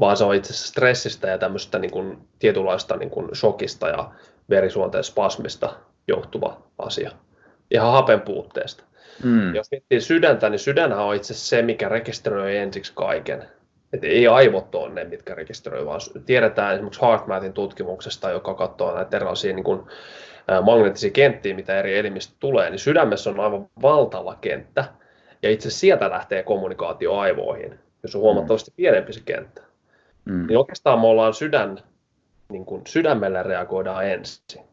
vaan 0.01 0.17
se 0.17 0.25
on 0.25 0.35
itse 0.35 0.53
asiassa 0.53 0.69
stressistä 0.69 1.29
ja 1.29 1.39
tämmöistä 1.39 1.79
niin 1.79 1.91
kuin, 1.91 2.19
tietynlaista 2.39 2.97
niin 2.97 3.11
kuin 3.11 3.37
shokista 3.37 3.89
ja 3.89 4.11
verisuonteen 4.51 5.05
spasmista 5.05 5.75
johtuva 6.09 6.63
asia. 6.79 7.11
Ihan 7.71 7.93
hapen 7.93 8.21
puutteesta. 8.21 8.85
Mm. 9.25 9.55
Jos 9.55 9.71
miettii 9.71 10.01
sydäntä, 10.01 10.51
niin 10.51 10.59
sydänhän 10.59 11.05
on 11.05 11.15
itse 11.15 11.35
se, 11.35 11.63
mikä 11.63 11.89
rekisteröi 11.89 12.57
ensiksi 12.57 12.93
kaiken. 12.97 13.45
Et 13.93 14.05
ei 14.05 14.27
aivot 14.27 14.75
ole 14.75 14.91
ne, 14.91 15.05
mitkä 15.05 15.35
rekisteröi, 15.35 15.87
vaan 15.87 16.01
tiedetään 16.27 16.75
esimerkiksi 16.75 17.03
HeartMathin 17.03 17.53
tutkimuksesta, 17.53 18.31
joka 18.31 18.55
katsoo 18.55 18.95
näitä 18.95 19.17
erilaisia 19.17 19.55
niin 19.55 19.65
kuin, 19.65 19.81
magneettisia 20.63 21.11
kenttiä, 21.11 21.55
mitä 21.55 21.79
eri 21.79 21.99
elimistä 21.99 22.35
tulee, 22.39 22.71
niin 22.71 22.79
sydämessä 22.79 23.31
on 23.31 23.41
aivan 23.41 23.69
valtava 23.83 24.35
kenttä, 24.41 24.85
ja 25.43 25.51
itse 25.51 25.71
sieltä 25.71 26.11
lähtee 26.11 26.43
kommunikaatio 26.43 27.17
aivoihin, 27.17 27.79
jos 28.03 28.15
on 28.15 28.21
huomattavasti 28.21 28.73
pienempi 28.77 29.13
se 29.13 29.21
kenttä. 29.25 29.63
Mm. 30.25 30.47
Niin 30.47 30.59
oikeastaan 30.59 31.01
me 31.01 31.07
ollaan 31.07 31.35
sydän, 31.35 31.79
niin 32.53 32.65
kuin 32.65 32.83
sydämellä 32.87 33.43
reagoidaan 33.43 34.07
ensin. 34.07 34.65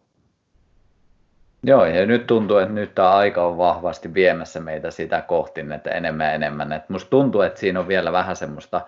Joo, 1.64 1.86
ja 1.86 2.06
nyt 2.06 2.28
tuntuu, 2.28 2.58
että 2.58 2.74
nyt 2.74 2.96
tämä 2.96 3.10
aika 3.10 3.46
on 3.46 3.58
vahvasti 3.58 4.14
viemässä 4.14 4.60
meitä 4.60 4.92
sitä 4.92 5.22
kohti, 5.22 5.62
että 5.76 5.90
enemmän 5.90 6.28
ja 6.28 6.34
enemmän. 6.34 6.74
Että 6.74 6.94
musta 6.94 7.10
tuntuu, 7.10 7.42
että 7.42 7.60
siinä 7.60 7.80
on 7.80 7.88
vielä 7.88 8.12
vähän 8.12 8.36
semmoista 8.36 8.82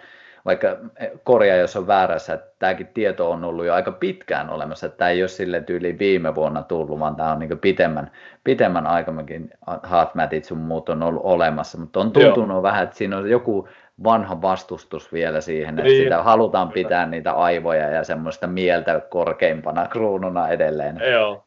vaikka 0.45 0.77
korjaa, 1.23 1.57
jos 1.57 1.75
on 1.75 1.87
väärässä, 1.87 2.33
että 2.33 2.51
tämäkin 2.59 2.87
tieto 2.87 3.31
on 3.31 3.43
ollut 3.43 3.65
jo 3.65 3.73
aika 3.73 3.91
pitkään 3.91 4.49
olemassa, 4.49 4.85
että 4.85 4.97
tämä 4.97 5.09
ei 5.09 5.21
ole 5.21 5.27
sille 5.27 5.61
tyyliin 5.61 5.99
viime 5.99 6.35
vuonna 6.35 6.63
tullut, 6.63 6.99
vaan 6.99 7.15
tämä 7.15 7.31
on 7.31 7.39
niin 7.39 7.59
pitemmän, 7.59 8.11
pitemmän 8.43 8.87
aikamäkin 8.87 9.49
HeartMatit 9.91 10.45
sun 10.45 10.57
muut 10.57 10.89
on 10.89 11.03
ollut 11.03 11.21
olemassa, 11.25 11.77
mutta 11.77 11.99
on 11.99 12.11
tuntunut 12.11 12.49
Joo. 12.49 12.63
vähän, 12.63 12.83
että 12.83 12.95
siinä 12.95 13.17
on 13.17 13.29
joku 13.29 13.67
vanha 14.03 14.41
vastustus 14.41 15.13
vielä 15.13 15.41
siihen, 15.41 15.79
että 15.79 15.89
niin. 15.89 16.03
sitä 16.03 16.23
halutaan 16.23 16.69
pitää 16.69 17.05
niitä 17.05 17.31
aivoja 17.31 17.89
ja 17.89 18.03
semmoista 18.03 18.47
mieltä 18.47 19.01
korkeimpana 19.09 19.87
kruununa 19.87 20.49
edelleen. 20.49 21.01
Joo, 21.11 21.43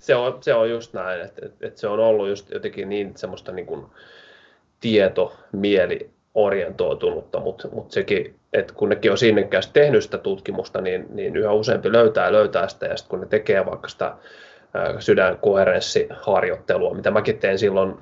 se 0.00 0.14
on, 0.14 0.38
se 0.40 0.54
on 0.54 0.70
just 0.70 0.92
näin, 0.92 1.20
että, 1.20 1.46
että, 1.46 1.66
että 1.66 1.80
se 1.80 1.88
on 1.88 2.00
ollut 2.00 2.28
just 2.28 2.50
jotenkin 2.50 2.88
niin 2.88 3.12
semmoista 3.16 3.52
niin 3.52 3.66
kuin 3.66 3.86
tieto, 4.80 5.36
mieli 5.52 6.10
orientoitunutta, 6.34 7.40
mutta, 7.40 7.68
mutta 7.72 7.94
sekin, 7.94 8.34
että 8.52 8.74
kun 8.74 8.88
nekin 8.88 9.10
on 9.10 9.18
sinnekäs 9.18 9.66
tehnyt 9.66 10.04
sitä 10.04 10.18
tutkimusta, 10.18 10.80
niin, 10.80 11.06
niin 11.10 11.36
yhä 11.36 11.52
useampi 11.52 11.92
löytää 11.92 12.32
löytää 12.32 12.68
sitä, 12.68 12.86
ja 12.86 12.96
sitten 12.96 13.10
kun 13.10 13.20
ne 13.20 13.26
tekee 13.26 13.66
vaikka 13.66 13.88
sitä 13.88 14.14
sydänkoherenssiharjoittelua, 14.98 16.94
mitä 16.94 17.10
mäkin 17.10 17.38
tein 17.38 17.58
silloin 17.58 17.94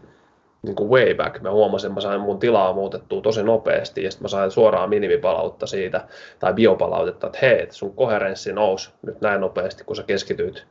niin 0.63 0.77
kuin 0.77 0.91
way 0.91 1.15
back, 1.15 1.41
mä 1.41 1.51
huomasin, 1.51 1.89
että 1.89 1.95
mä 1.95 2.01
sain 2.01 2.21
mun 2.21 2.39
tilaa 2.39 2.73
muutettua 2.73 3.21
tosi 3.21 3.43
nopeasti, 3.43 4.05
ja 4.05 4.11
sitten 4.11 4.25
mä 4.25 4.29
sain 4.29 4.51
suoraan 4.51 4.89
minimipalautta 4.89 5.67
siitä, 5.67 6.05
tai 6.39 6.55
biopalautetta, 6.55 7.27
että 7.27 7.39
hei, 7.43 7.67
sun 7.71 7.95
koherenssi 7.95 8.53
nousi 8.53 8.91
nyt 9.03 9.21
näin 9.21 9.41
nopeasti, 9.41 9.85
kun 9.85 9.97
sä 9.97 10.03
keskityt 10.03 10.67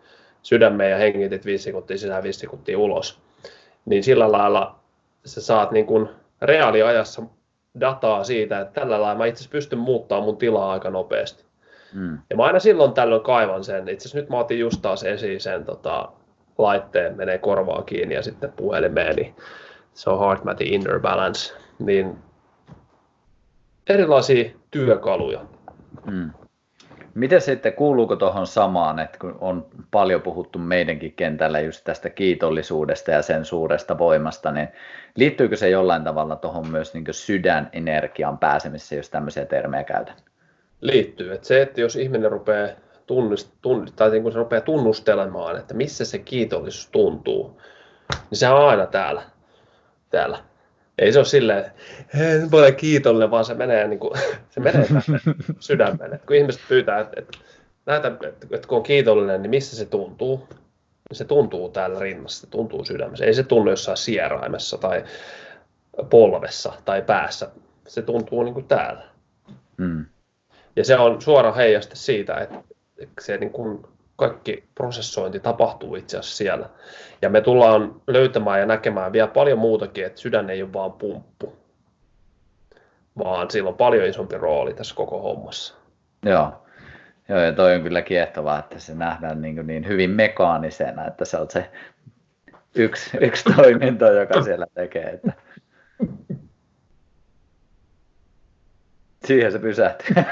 sydämeen 0.47 0.91
ja 0.91 0.97
hengitit 0.97 1.45
viisi 1.45 1.63
sekuntia 1.63 1.97
sisään, 1.97 2.23
viisi 2.23 2.39
sekuntia 2.39 2.79
ulos, 2.79 3.19
niin 3.85 4.03
sillä 4.03 4.31
lailla 4.31 4.79
sä 5.25 5.41
saat 5.41 5.71
niin 5.71 5.85
kuin 5.85 6.09
reaaliajassa 6.41 7.21
dataa 7.79 8.23
siitä, 8.23 8.59
että 8.59 8.81
tällä 8.81 9.01
lailla 9.01 9.17
mä 9.17 9.25
itse 9.25 9.49
pystyn 9.49 9.79
muuttamaan 9.79 10.25
mun 10.25 10.37
tilaa 10.37 10.71
aika 10.71 10.89
nopeasti. 10.89 11.43
Mm. 11.93 12.17
Ja 12.29 12.35
mä 12.35 12.43
aina 12.43 12.59
silloin 12.59 12.93
tällöin 12.93 13.21
kaivan 13.21 13.63
sen. 13.63 13.89
Itse 13.89 14.03
asiassa 14.03 14.17
nyt 14.17 14.29
mä 14.29 14.39
otin 14.39 14.59
just 14.59 14.81
taas 14.81 15.03
esiin 15.03 15.41
sen 15.41 15.65
tota, 15.65 16.11
laitteen, 16.57 17.17
menee 17.17 17.37
korvaan 17.37 17.83
kiinni 17.83 18.15
ja 18.15 18.21
sitten 18.21 18.51
puhelimeen, 18.51 19.15
niin 19.15 19.35
se 19.93 20.09
on 20.09 20.19
HeartMatin 20.19 20.73
Inner 20.73 20.99
Balance. 20.99 21.53
Niin 21.79 22.17
erilaisia 23.89 24.51
työkaluja. 24.71 25.41
Mm. 26.05 26.31
Miten 27.17 27.41
sitten, 27.41 27.73
kuuluuko 27.73 28.15
tuohon 28.15 28.47
samaan, 28.47 28.99
että 28.99 29.19
kun 29.19 29.37
on 29.41 29.65
paljon 29.91 30.21
puhuttu 30.21 30.59
meidänkin 30.59 31.13
kentällä 31.13 31.59
just 31.59 31.83
tästä 31.83 32.09
kiitollisuudesta 32.09 33.11
ja 33.11 33.21
sen 33.21 33.45
suuresta 33.45 33.97
voimasta, 33.97 34.51
niin 34.51 34.67
liittyykö 35.15 35.55
se 35.55 35.69
jollain 35.69 36.03
tavalla 36.03 36.35
tuohon 36.35 36.67
myös 36.67 36.93
niin 36.93 37.05
sydänenergian 37.11 38.37
pääsemisessä, 38.37 38.95
jos 38.95 39.09
tämmöisiä 39.09 39.45
termejä 39.45 39.83
käytän? 39.83 40.15
Liittyy. 40.81 41.33
Että 41.33 41.47
se, 41.47 41.61
että 41.61 41.81
jos 41.81 41.95
ihminen 41.95 42.31
rupeaa, 42.31 42.69
tunnist, 43.07 43.51
tunnist, 43.61 43.95
tai 43.95 44.09
niin 44.09 44.23
kun 44.23 44.31
se 44.31 44.37
rupeaa 44.37 44.61
tunnustelemaan, 44.61 45.57
että 45.57 45.73
missä 45.73 46.05
se 46.05 46.19
kiitollisuus 46.19 46.89
tuntuu, 46.91 47.61
niin 48.29 48.37
se 48.37 48.49
on 48.49 48.69
aina 48.69 48.85
täällä. 48.85 49.21
täällä 50.09 50.37
ei 50.97 51.11
se 51.11 51.19
ole 51.19 51.25
silleen, 51.25 51.59
että 51.59 51.71
ole 52.57 52.71
kiitollinen, 52.71 53.31
vaan 53.31 53.45
se 53.45 53.53
menee, 53.53 53.87
niin 53.87 53.99
kuin, 53.99 54.19
se 54.49 54.59
menee 54.59 54.87
sydämeen. 55.59 56.19
kun 56.27 56.35
ihmiset 56.35 56.61
pyytää, 56.69 56.99
että, 56.99 57.19
että, 57.19 57.37
näitä, 57.85 58.07
että, 58.07 58.47
että 58.51 58.67
kun 58.67 58.77
on 58.77 58.83
kiitollinen, 58.83 59.41
niin 59.41 59.49
missä 59.49 59.75
se 59.75 59.85
tuntuu? 59.85 60.47
Se 61.11 61.25
tuntuu 61.25 61.69
täällä 61.69 61.99
rinnassa, 61.99 62.41
se 62.41 62.47
tuntuu 62.47 62.85
sydämessä. 62.85 63.25
Ei 63.25 63.33
se 63.33 63.43
tunnu 63.43 63.69
jossain 63.69 63.97
sieraimessa 63.97 64.77
tai 64.77 65.03
polvessa 66.09 66.73
tai 66.85 67.01
päässä. 67.01 67.49
Se 67.87 68.01
tuntuu 68.01 68.43
niin 68.43 68.53
kuin 68.53 68.67
täällä. 68.67 69.03
Mm. 69.77 70.05
Ja 70.75 70.85
se 70.85 70.97
on 70.97 71.21
suora 71.21 71.51
heijaste 71.51 71.95
siitä, 71.95 72.37
että 72.37 72.63
se 73.21 73.37
niin 73.37 73.51
kuin 73.51 73.85
kaikki 74.17 74.63
prosessointi 74.75 75.39
tapahtuu 75.39 75.95
itse 75.95 76.17
asiassa 76.17 76.37
siellä. 76.37 76.69
Ja 77.21 77.29
me 77.29 77.41
tullaan 77.41 78.01
löytämään 78.07 78.59
ja 78.59 78.65
näkemään 78.65 79.13
vielä 79.13 79.27
paljon 79.27 79.59
muutakin, 79.59 80.05
että 80.05 80.21
sydän 80.21 80.49
ei 80.49 80.63
ole 80.63 80.73
vaan 80.73 80.93
pumppu, 80.93 81.57
vaan 83.17 83.51
sillä 83.51 83.69
on 83.69 83.77
paljon 83.77 84.07
isompi 84.07 84.37
rooli 84.37 84.73
tässä 84.73 84.95
koko 84.95 85.21
hommassa. 85.21 85.75
Joo, 86.25 86.53
Joo 87.29 87.39
ja 87.39 87.51
toi 87.51 87.75
on 87.75 87.83
kyllä 87.83 88.01
kiehtovaa, 88.01 88.59
että 88.59 88.79
se 88.79 88.95
nähdään 88.95 89.41
niin, 89.41 89.67
niin 89.67 89.87
hyvin 89.87 90.09
mekaanisena, 90.09 91.07
että 91.07 91.25
se 91.25 91.37
on 91.37 91.49
se 91.49 91.69
yksi, 92.75 93.17
yksi 93.21 93.43
toiminto, 93.55 94.11
joka 94.11 94.41
siellä 94.41 94.67
tekee. 94.73 95.09
Että... 95.09 95.33
Siihen 99.25 99.51
se 99.51 99.59
pysähtyy. 99.59 100.15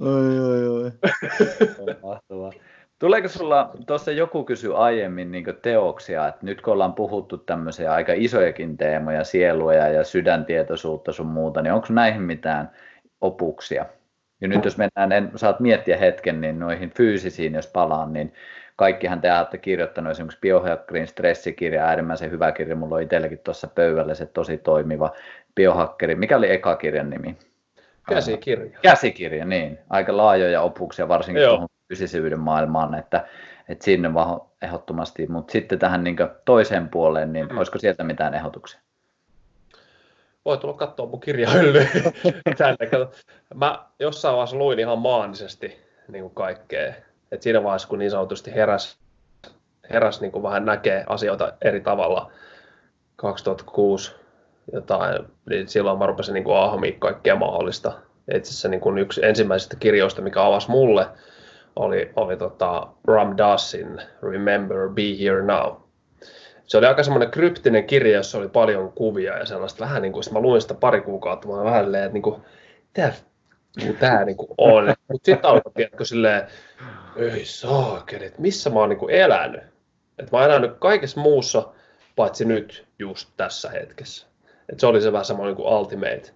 oi, 0.00 0.66
oi, 0.68 0.90
Mahtavaa. 2.02 2.52
Tuleeko 2.98 3.28
sulla, 3.28 3.70
tuossa 3.86 4.12
joku 4.12 4.44
kysyi 4.44 4.74
aiemmin 4.74 5.32
niin 5.32 5.44
teoksia, 5.62 6.28
että 6.28 6.46
nyt 6.46 6.60
kun 6.60 6.72
ollaan 6.72 6.94
puhuttu 6.94 7.38
tämmöisiä 7.38 7.92
aika 7.92 8.12
isojakin 8.16 8.76
teemoja, 8.76 9.24
sieluja 9.24 9.88
ja 9.88 10.04
sydäntietoisuutta 10.04 11.12
sun 11.12 11.26
muuta, 11.26 11.62
niin 11.62 11.72
onko 11.72 11.86
näihin 11.90 12.22
mitään 12.22 12.70
opuksia? 13.20 13.86
Ja 14.40 14.48
nyt 14.48 14.64
jos 14.64 14.78
mennään, 14.78 15.12
en, 15.12 15.30
saat 15.36 15.60
miettiä 15.60 15.96
hetken, 15.96 16.40
niin 16.40 16.58
noihin 16.58 16.90
fyysisiin, 16.90 17.54
jos 17.54 17.66
palaan, 17.66 18.12
niin 18.12 18.32
kaikkihan 18.76 19.20
te 19.20 19.32
olette 19.32 19.58
kirjoittanut 19.58 20.10
esimerkiksi 20.10 20.40
Biohackerin 20.40 21.06
stressikirja, 21.06 21.84
äärimmäisen 21.84 22.30
hyvä 22.30 22.52
kirja, 22.52 22.76
mulla 22.76 22.94
on 22.94 23.02
itselläkin 23.02 23.38
tuossa 23.38 23.68
pöydällä 23.74 24.14
se 24.14 24.26
tosi 24.26 24.58
toimiva 24.58 25.12
Biohackeri. 25.54 26.14
Mikä 26.14 26.36
oli 26.36 26.50
eka 26.50 26.76
kirjan 26.76 27.10
nimi? 27.10 27.36
Käsikirja. 28.14 28.78
Käsikirja, 28.82 29.44
niin. 29.44 29.78
Aika 29.90 30.16
laajoja 30.16 30.62
opuksia, 30.62 31.08
varsinkin 31.08 31.42
Joo. 31.42 31.50
tuohon 31.52 31.68
fyysisyyden 31.88 32.40
maailmaan, 32.40 32.94
että, 32.94 33.26
että 33.68 33.84
sinne 33.84 34.14
vaan 34.14 34.40
ehdottomasti. 34.62 35.26
Mutta 35.26 35.52
sitten 35.52 35.78
tähän 35.78 36.04
niin 36.04 36.16
toiseen 36.44 36.88
puoleen, 36.88 37.32
niin 37.32 37.48
mm. 37.48 37.58
olisiko 37.58 37.78
sieltä 37.78 38.04
mitään 38.04 38.34
ehdotuksia? 38.34 38.80
Voi 40.44 40.58
tulla 40.58 40.74
katsoa 40.74 41.06
mun 41.06 41.20
kirjahyllyä. 41.20 41.86
Mä 43.54 43.86
jossain 43.98 44.34
vaiheessa 44.34 44.56
luin 44.56 44.78
ihan 44.78 44.98
maanisesti 44.98 45.80
niin 46.08 46.22
kuin 46.22 46.34
kaikkea. 46.34 46.94
Et 47.32 47.42
siinä 47.42 47.62
vaiheessa, 47.62 47.88
kun 47.88 47.98
niin 47.98 48.10
sanotusti 48.10 48.54
heräs, 48.54 48.98
heräs 49.90 50.20
niin 50.20 50.32
kuin 50.32 50.42
vähän 50.42 50.64
näkee 50.64 51.04
asioita 51.06 51.52
eri 51.62 51.80
tavalla 51.80 52.32
2006 53.16 54.19
jotain, 54.72 55.24
niin 55.50 55.68
silloin 55.68 55.98
mä 55.98 56.06
rupesin 56.06 56.34
niin 56.34 56.56
ahmia 56.56 56.92
kaikkea 56.98 57.36
mahdollista. 57.36 57.92
Itse 58.34 58.50
asiassa 58.50 58.68
niin 58.68 58.80
kuin 58.80 58.98
yksi 58.98 59.24
ensimmäisistä 59.24 59.76
kirjoista, 59.76 60.22
mikä 60.22 60.44
avasi 60.44 60.70
mulle, 60.70 61.06
oli, 61.76 62.12
oli 62.16 62.36
tota 62.36 62.86
Ram 63.06 63.34
Dassin 63.36 64.02
Remember, 64.22 64.88
Be 64.88 65.02
Here 65.20 65.42
Now. 65.42 65.76
Se 66.66 66.78
oli 66.78 66.86
aika 66.86 67.02
semmoinen 67.02 67.30
kryptinen 67.30 67.86
kirja, 67.86 68.16
jossa 68.16 68.38
oli 68.38 68.48
paljon 68.48 68.92
kuvia 68.92 69.38
ja 69.38 69.46
sellaista 69.46 69.84
vähän 69.84 70.02
niin 70.02 70.12
kuin, 70.12 70.24
mä 70.32 70.40
luin 70.40 70.60
sitä 70.60 70.74
pari 70.74 71.00
kuukautta, 71.00 71.48
mä 71.48 71.64
vähän 71.64 71.84
silleen, 71.84 72.04
että 72.04 72.12
niin 72.12 72.22
kuin, 72.22 72.42
mitä 73.76 73.98
tämä 74.00 74.24
niin 74.24 74.36
kuin 74.36 74.50
on. 74.58 74.94
Mutta 75.08 75.26
sitten 75.26 75.50
alkoi, 75.50 75.72
tiedätkö, 75.72 76.04
silleen, 76.04 76.46
ei 77.16 77.44
saakelit, 77.44 78.38
missä 78.38 78.70
mä 78.70 78.80
oon 78.80 78.88
niin 78.88 78.98
kuin 78.98 79.14
elänyt. 79.14 79.62
Et 80.18 80.32
mä 80.32 80.38
oon 80.38 80.46
elänyt 80.46 80.72
kaikessa 80.78 81.20
muussa, 81.20 81.72
paitsi 82.16 82.44
nyt 82.44 82.86
just 82.98 83.28
tässä 83.36 83.70
hetkessä. 83.70 84.29
Et 84.72 84.80
se 84.80 84.86
oli 84.86 85.00
se 85.00 85.12
vähän 85.12 85.24
semmoinen 85.24 85.56
niin 85.56 85.64
kuin 85.64 85.74
ultimate, 85.78 86.32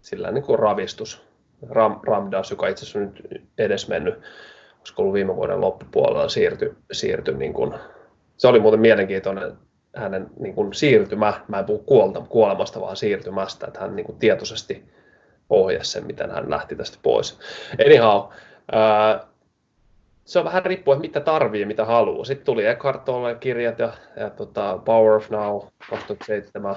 sillä 0.00 0.30
niin 0.30 0.44
kuin 0.44 0.58
ravistus. 0.58 1.26
Ram, 1.68 2.00
Ramdas, 2.06 2.50
joka 2.50 2.68
itse 2.68 2.84
asiassa 2.84 2.98
on 2.98 3.04
nyt 3.04 3.42
edes 3.58 3.88
mennyt, 3.88 4.14
olisiko 4.78 5.02
ollut 5.02 5.14
viime 5.14 5.36
vuoden 5.36 5.60
loppupuolella, 5.60 6.28
siirtyi, 6.28 6.74
siirty 6.92 7.34
niin 7.34 7.52
kuin, 7.52 7.74
se 8.36 8.48
oli 8.48 8.60
muuten 8.60 8.80
mielenkiintoinen 8.80 9.52
hänen 9.96 10.26
niin 10.38 10.54
kuin 10.54 10.74
siirtymä, 10.74 11.40
mä 11.48 11.58
en 11.58 11.64
puhu 11.64 11.78
kuolta, 11.78 12.20
kuolemasta, 12.28 12.80
vaan 12.80 12.96
siirtymästä, 12.96 13.66
että 13.66 13.80
hän 13.80 13.96
niin 13.96 14.06
kuin 14.06 14.18
tietoisesti 14.18 14.84
ohjasi 15.50 15.90
sen, 15.90 16.06
miten 16.06 16.30
hän 16.30 16.50
lähti 16.50 16.76
tästä 16.76 16.98
pois. 17.02 17.38
Anyhow, 17.86 18.32
ää, 18.72 19.26
se 20.24 20.38
on 20.38 20.44
vähän 20.44 20.66
riippuu, 20.66 20.94
että 20.94 21.00
mitä 21.00 21.20
tarvii 21.20 21.64
mitä 21.64 21.84
haluaa. 21.84 22.24
Sitten 22.24 22.46
tuli 22.46 22.66
Eckhart 22.66 23.04
Tolle 23.04 23.34
kirjat 23.34 23.78
ja, 23.78 23.92
ja 24.16 24.30
tota 24.30 24.78
Power 24.84 25.12
of 25.12 25.30
Now 25.30 25.60
2007. 25.90 26.76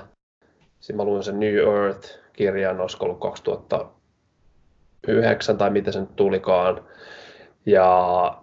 Sitten 0.80 0.98
mä 0.98 1.04
luin 1.04 1.24
sen 1.24 1.40
New 1.40 1.58
Earth-kirjan, 1.58 2.82
olisiko 2.82 3.06
ollut 3.06 3.20
2009 3.20 5.58
tai 5.58 5.70
mitä 5.70 5.92
se 5.92 6.00
nyt 6.00 6.16
tulikaan. 6.16 6.84
Ja 7.66 8.38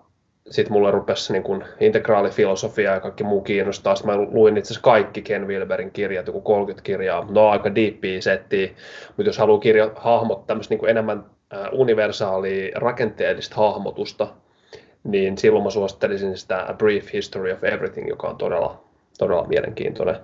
sitten 0.50 0.72
mulle 0.72 0.90
rupesi 0.90 1.32
niin 1.32 1.42
kun 1.42 1.64
integraalifilosofia 1.80 2.92
ja 2.92 3.00
kaikki 3.00 3.24
muu 3.24 3.40
kiinnostaa. 3.40 3.94
Sitten 3.94 4.16
mä 4.16 4.26
luin 4.30 4.56
itse 4.56 4.68
asiassa 4.68 4.82
kaikki 4.82 5.22
Ken 5.22 5.48
Wilberin 5.48 5.90
kirjat, 5.90 6.26
joku 6.26 6.40
30 6.40 6.84
kirjaa. 6.84 7.26
No 7.30 7.48
aika 7.48 7.74
deepia 7.74 8.22
settiä, 8.22 8.68
mutta 9.08 9.28
jos 9.28 9.38
haluaa 9.38 9.60
kirja, 9.60 9.90
hahmottaa 9.96 10.46
tämmöistä 10.46 10.74
niin 10.74 10.88
enemmän 10.88 11.24
universaalia 11.72 12.72
rakenteellista 12.74 13.56
hahmotusta, 13.56 14.28
niin 15.04 15.38
silloin 15.38 15.64
mä 15.64 15.70
suosittelisin 15.70 16.38
sitä 16.38 16.66
A 16.68 16.74
Brief 16.74 17.12
History 17.12 17.52
of 17.52 17.64
Everything, 17.64 18.08
joka 18.08 18.28
on 18.28 18.36
todella, 18.36 18.85
todella 19.18 19.46
mielenkiintoinen. 19.46 20.16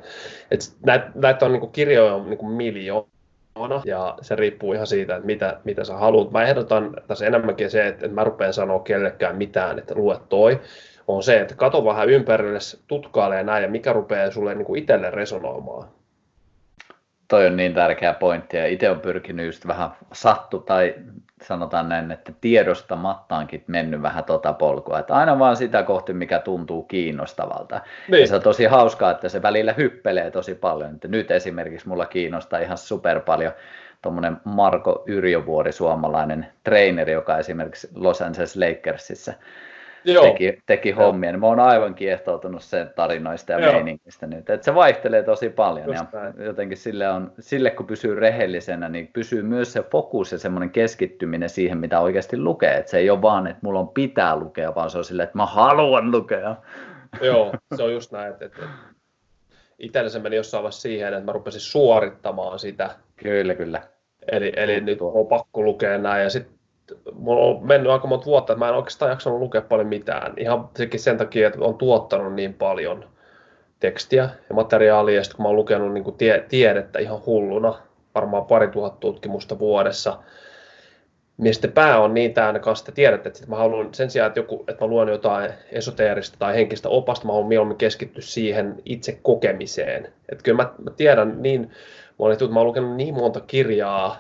Et 0.51 0.61
näitä, 0.87 1.11
näitä 1.15 1.47
on 1.47 1.53
niin 1.53 1.61
kuin, 1.61 1.73
kirjoja 1.73 2.15
on 2.15 2.31
niin 2.31 2.51
miljoona, 2.51 3.83
ja 3.85 4.19
se 4.21 4.37
riippuu 4.37 4.73
ihan 4.73 4.87
siitä, 4.87 5.17
että 5.17 5.27
mitä, 5.27 5.61
mitä 5.65 5.85
sä 5.85 5.95
haluat. 5.95 6.31
Mä 6.31 6.43
ehdotan 6.43 6.97
tässä 7.09 7.27
enemmänkin 7.27 7.71
se, 7.71 7.87
että, 7.87 8.07
että 8.07 8.15
mä 8.15 8.25
rupean 8.25 8.53
sanoa 8.53 8.81
kellekään 8.81 9.37
mitään, 9.37 9.79
että 9.79 9.95
lue 9.95 10.17
toi, 10.29 10.61
on 11.09 11.23
se, 11.23 11.41
että 11.41 11.55
kato 11.55 11.85
vähän 11.85 12.11
ympärille, 12.11 12.59
tutkailee 12.87 13.43
näin, 13.43 13.63
ja 13.63 13.69
mikä 13.69 13.93
rupeaa 13.93 14.31
sulle 14.31 14.55
niin 14.55 14.67
kuin 14.67 14.79
itselle 14.79 15.11
resonoimaan 15.11 15.89
toi 17.33 17.47
on 17.47 17.57
niin 17.57 17.75
tärkeä 17.75 18.15
pointti 18.15 18.57
ja 18.57 18.67
itse 18.67 18.91
on 18.91 19.01
pyrkinyt 19.01 19.47
just 19.47 19.67
vähän 19.67 19.91
sattu 20.13 20.59
tai 20.59 20.95
sanotaan 21.43 21.89
näin, 21.89 22.13
että 22.13 22.33
tiedostamattaankin 22.41 23.65
mennyt 23.67 24.03
vähän 24.03 24.25
tota 24.25 24.53
polkua, 24.53 24.99
että 24.99 25.15
aina 25.15 25.39
vaan 25.39 25.57
sitä 25.57 25.83
kohti, 25.83 26.13
mikä 26.13 26.39
tuntuu 26.39 26.83
kiinnostavalta. 26.83 27.81
Niin. 28.09 28.21
Ja 28.21 28.27
se 28.27 28.35
on 28.35 28.43
tosi 28.43 28.65
hauskaa, 28.65 29.11
että 29.11 29.29
se 29.29 29.43
välillä 29.43 29.73
hyppelee 29.73 30.31
tosi 30.31 30.55
paljon. 30.55 30.95
Että 30.95 31.09
nyt 31.09 31.31
esimerkiksi 31.31 31.89
mulla 31.89 32.07
kiinnostaa 32.07 32.59
ihan 32.59 32.79
super 32.79 33.21
paljon 33.21 33.53
tuommoinen 34.03 34.37
Marko 34.45 35.05
Yrjövuori, 35.07 35.73
suomalainen 35.73 36.47
treeneri, 36.65 37.13
joka 37.13 37.39
esimerkiksi 37.39 37.89
Los 37.95 38.23
Angeles 38.23 38.57
Lakersissa 38.57 39.33
Joo. 40.05 40.25
teki, 40.25 40.59
teki 40.67 40.91
hommia, 40.91 41.33
niin 41.33 41.41
mä 41.41 41.47
oon 41.47 41.61
aivan 41.61 41.95
kiehtoutunut 41.95 42.63
sen 42.63 42.91
tarinoista 42.97 43.53
ja 43.53 43.61
Joo. 43.61 43.73
meiningistä 43.73 44.27
nyt. 44.27 44.51
Et 44.51 44.63
se 44.63 44.75
vaihtelee 44.75 45.23
tosi 45.23 45.49
paljon 45.49 45.87
Just 45.87 46.13
ja 46.13 46.21
näin. 46.21 46.35
jotenkin 46.39 46.79
sille, 46.79 47.09
on, 47.09 47.33
sille 47.39 47.71
kun 47.71 47.87
pysyy 47.87 48.15
rehellisenä, 48.15 48.89
niin 48.89 49.11
pysyy 49.13 49.43
myös 49.43 49.73
se 49.73 49.83
fokus 49.83 50.33
ja 50.33 50.39
semmoinen 50.39 50.71
keskittyminen 50.71 51.49
siihen, 51.49 51.79
mitä 51.79 52.01
oikeasti 52.01 52.39
lukee. 52.39 52.77
Et 52.77 52.89
se 52.89 52.99
ei 52.99 53.11
ole 53.11 53.23
vaan, 53.23 53.47
että 53.47 53.61
mulla 53.63 53.81
on 53.81 53.89
pitää 53.89 54.37
lukea, 54.37 54.75
vaan 54.75 54.91
se 54.91 54.99
on 54.99 55.05
silleen, 55.05 55.25
että 55.25 55.39
mä 55.39 55.47
haluan 55.47 56.11
lukea. 56.11 56.57
Joo, 57.21 57.55
se 57.77 57.83
on 57.83 57.93
just 57.93 58.13
näin, 58.13 58.33
että, 58.33 58.45
että 58.45 58.63
itsellä 59.79 60.09
se 60.11 60.19
meni 60.19 60.37
jossain 60.37 60.63
vaiheessa 60.63 60.81
siihen, 60.81 61.15
että 61.15 61.25
mä 61.25 61.33
rupesin 61.33 61.61
suorittamaan 61.61 62.59
sitä. 62.59 62.91
Kyllä, 63.17 63.55
kyllä. 63.55 63.83
Eli, 64.33 64.53
eli 64.57 64.81
nyt 64.81 64.99
on 65.01 65.27
pakko 65.27 65.63
lukea 65.63 65.99
näin 65.99 66.23
ja 66.23 66.31
sitten 66.31 66.52
mulla 67.13 67.47
on 67.47 67.67
mennyt 67.67 67.93
aika 67.93 68.07
monta 68.07 68.27
vuotta, 68.27 68.53
että 68.53 68.65
mä 68.65 68.69
en 68.69 68.75
oikeastaan 68.75 69.11
jaksanut 69.11 69.39
lukea 69.39 69.63
paljon 69.63 69.89
mitään. 69.89 70.33
Ihan 70.37 70.69
sekin 70.77 71.01
sen 71.01 71.19
takia, 71.19 71.47
että 71.47 71.59
on 71.61 71.75
tuottanut 71.75 72.35
niin 72.35 72.55
paljon 72.55 73.05
tekstiä 73.81 74.29
ja 74.49 74.55
materiaalia, 74.55 75.17
ja 75.17 75.25
sitten 75.25 75.37
kun 75.37 75.43
mä 75.43 75.49
oon 75.49 75.57
lukenut 75.57 75.93
niin 75.93 76.05
kuin 76.05 76.17
tie, 76.17 76.45
tiedettä 76.49 76.99
ihan 76.99 77.27
hulluna, 77.27 77.75
varmaan 78.15 78.45
pari 78.45 78.69
tuhatta 78.69 79.01
tutkimusta 79.01 79.59
vuodessa, 79.59 80.19
niin 81.39 81.55
sitten 81.55 81.73
pää 81.73 82.01
on 82.01 82.15
niin 82.15 82.35
täynnä 82.35 82.61
kanssa 82.61 82.83
sitä 82.83 82.95
tiedettä, 82.95 83.29
että 83.29 83.47
mä 83.47 83.57
haluan 83.57 83.95
sen 83.95 84.11
sijaan, 84.11 84.29
että, 84.29 84.41
joku, 84.41 84.65
että 84.69 84.85
mä 84.85 84.91
luen 84.91 85.09
jotain 85.09 85.51
esoteerista 85.73 86.37
tai 86.39 86.55
henkistä 86.55 86.89
opasta, 86.89 87.27
mä 87.27 87.33
haluan 87.33 87.49
mieluummin 87.49 87.79
keskittyä 87.79 88.23
siihen 88.23 88.83
itse 88.85 89.19
kokemiseen. 89.23 90.05
Että 90.29 90.43
kyllä 90.43 90.63
mä, 90.63 90.71
mä 90.85 90.91
tiedän 90.91 91.43
niin, 91.43 91.61
mä 92.51 92.59
oon 92.59 92.67
lukenut 92.67 92.97
niin 92.97 93.15
monta 93.15 93.41
kirjaa, 93.41 94.17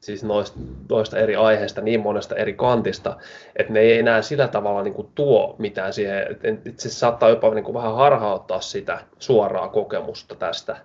siis 0.00 0.24
noista, 0.24 0.58
noista 0.90 1.18
eri 1.18 1.36
aiheista 1.36 1.80
niin 1.80 2.00
monesta 2.00 2.36
eri 2.36 2.52
kantista, 2.52 3.16
että 3.56 3.72
ne 3.72 3.80
ei 3.80 3.98
enää 3.98 4.22
sillä 4.22 4.48
tavalla 4.48 4.82
niin 4.82 4.94
kuin 4.94 5.08
tuo 5.14 5.56
mitään 5.58 5.92
siihen, 5.92 6.22
että 6.42 6.82
se 6.82 6.90
saattaa 6.90 7.28
jopa 7.28 7.54
niin 7.54 7.64
kuin 7.64 7.74
vähän 7.74 7.94
harhauttaa 7.94 8.60
sitä 8.60 9.00
suoraa 9.18 9.68
kokemusta 9.68 10.34
tästä, 10.34 10.76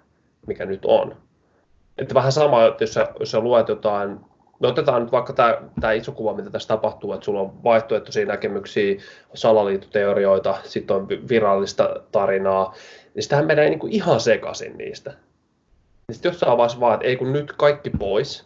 mikä 0.48 0.66
nyt 0.66 0.86
on. 0.86 1.16
Että 1.98 2.16
vähän 2.16 2.32
sama, 2.32 2.66
että 2.66 2.84
jos 2.84 2.94
sä, 2.94 3.08
jos 3.20 3.32
sä 3.32 3.40
luet 3.40 3.68
jotain, 3.68 4.20
me 4.60 4.68
otetaan 4.68 5.02
nyt 5.02 5.12
vaikka 5.12 5.34
tämä, 5.34 5.92
iso 5.92 6.12
kuva, 6.12 6.34
mitä 6.34 6.50
tässä 6.50 6.68
tapahtuu, 6.68 7.14
että 7.14 7.26
sulla 7.26 7.42
on 7.42 7.64
vaihtoehtoisia 7.64 8.26
näkemyksiä, 8.26 9.02
salaliittoteorioita, 9.34 10.58
sitten 10.64 10.96
on 10.96 11.10
virallista 11.10 11.90
tarinaa, 12.12 12.74
niin 13.14 13.24
sitähän 13.24 13.46
menee 13.46 13.70
niin 13.70 13.80
kuin 13.80 13.94
ihan 13.94 14.20
sekaisin 14.20 14.78
niistä. 14.78 15.10
Niin 16.08 16.16
sitten 16.16 16.30
jossain 16.30 16.58
vaiheessa 16.58 16.80
vaan, 16.80 16.94
että 16.94 17.08
ei 17.08 17.16
kun 17.16 17.34
nyt 17.34 17.52
kaikki 17.52 17.90
pois, 17.90 18.46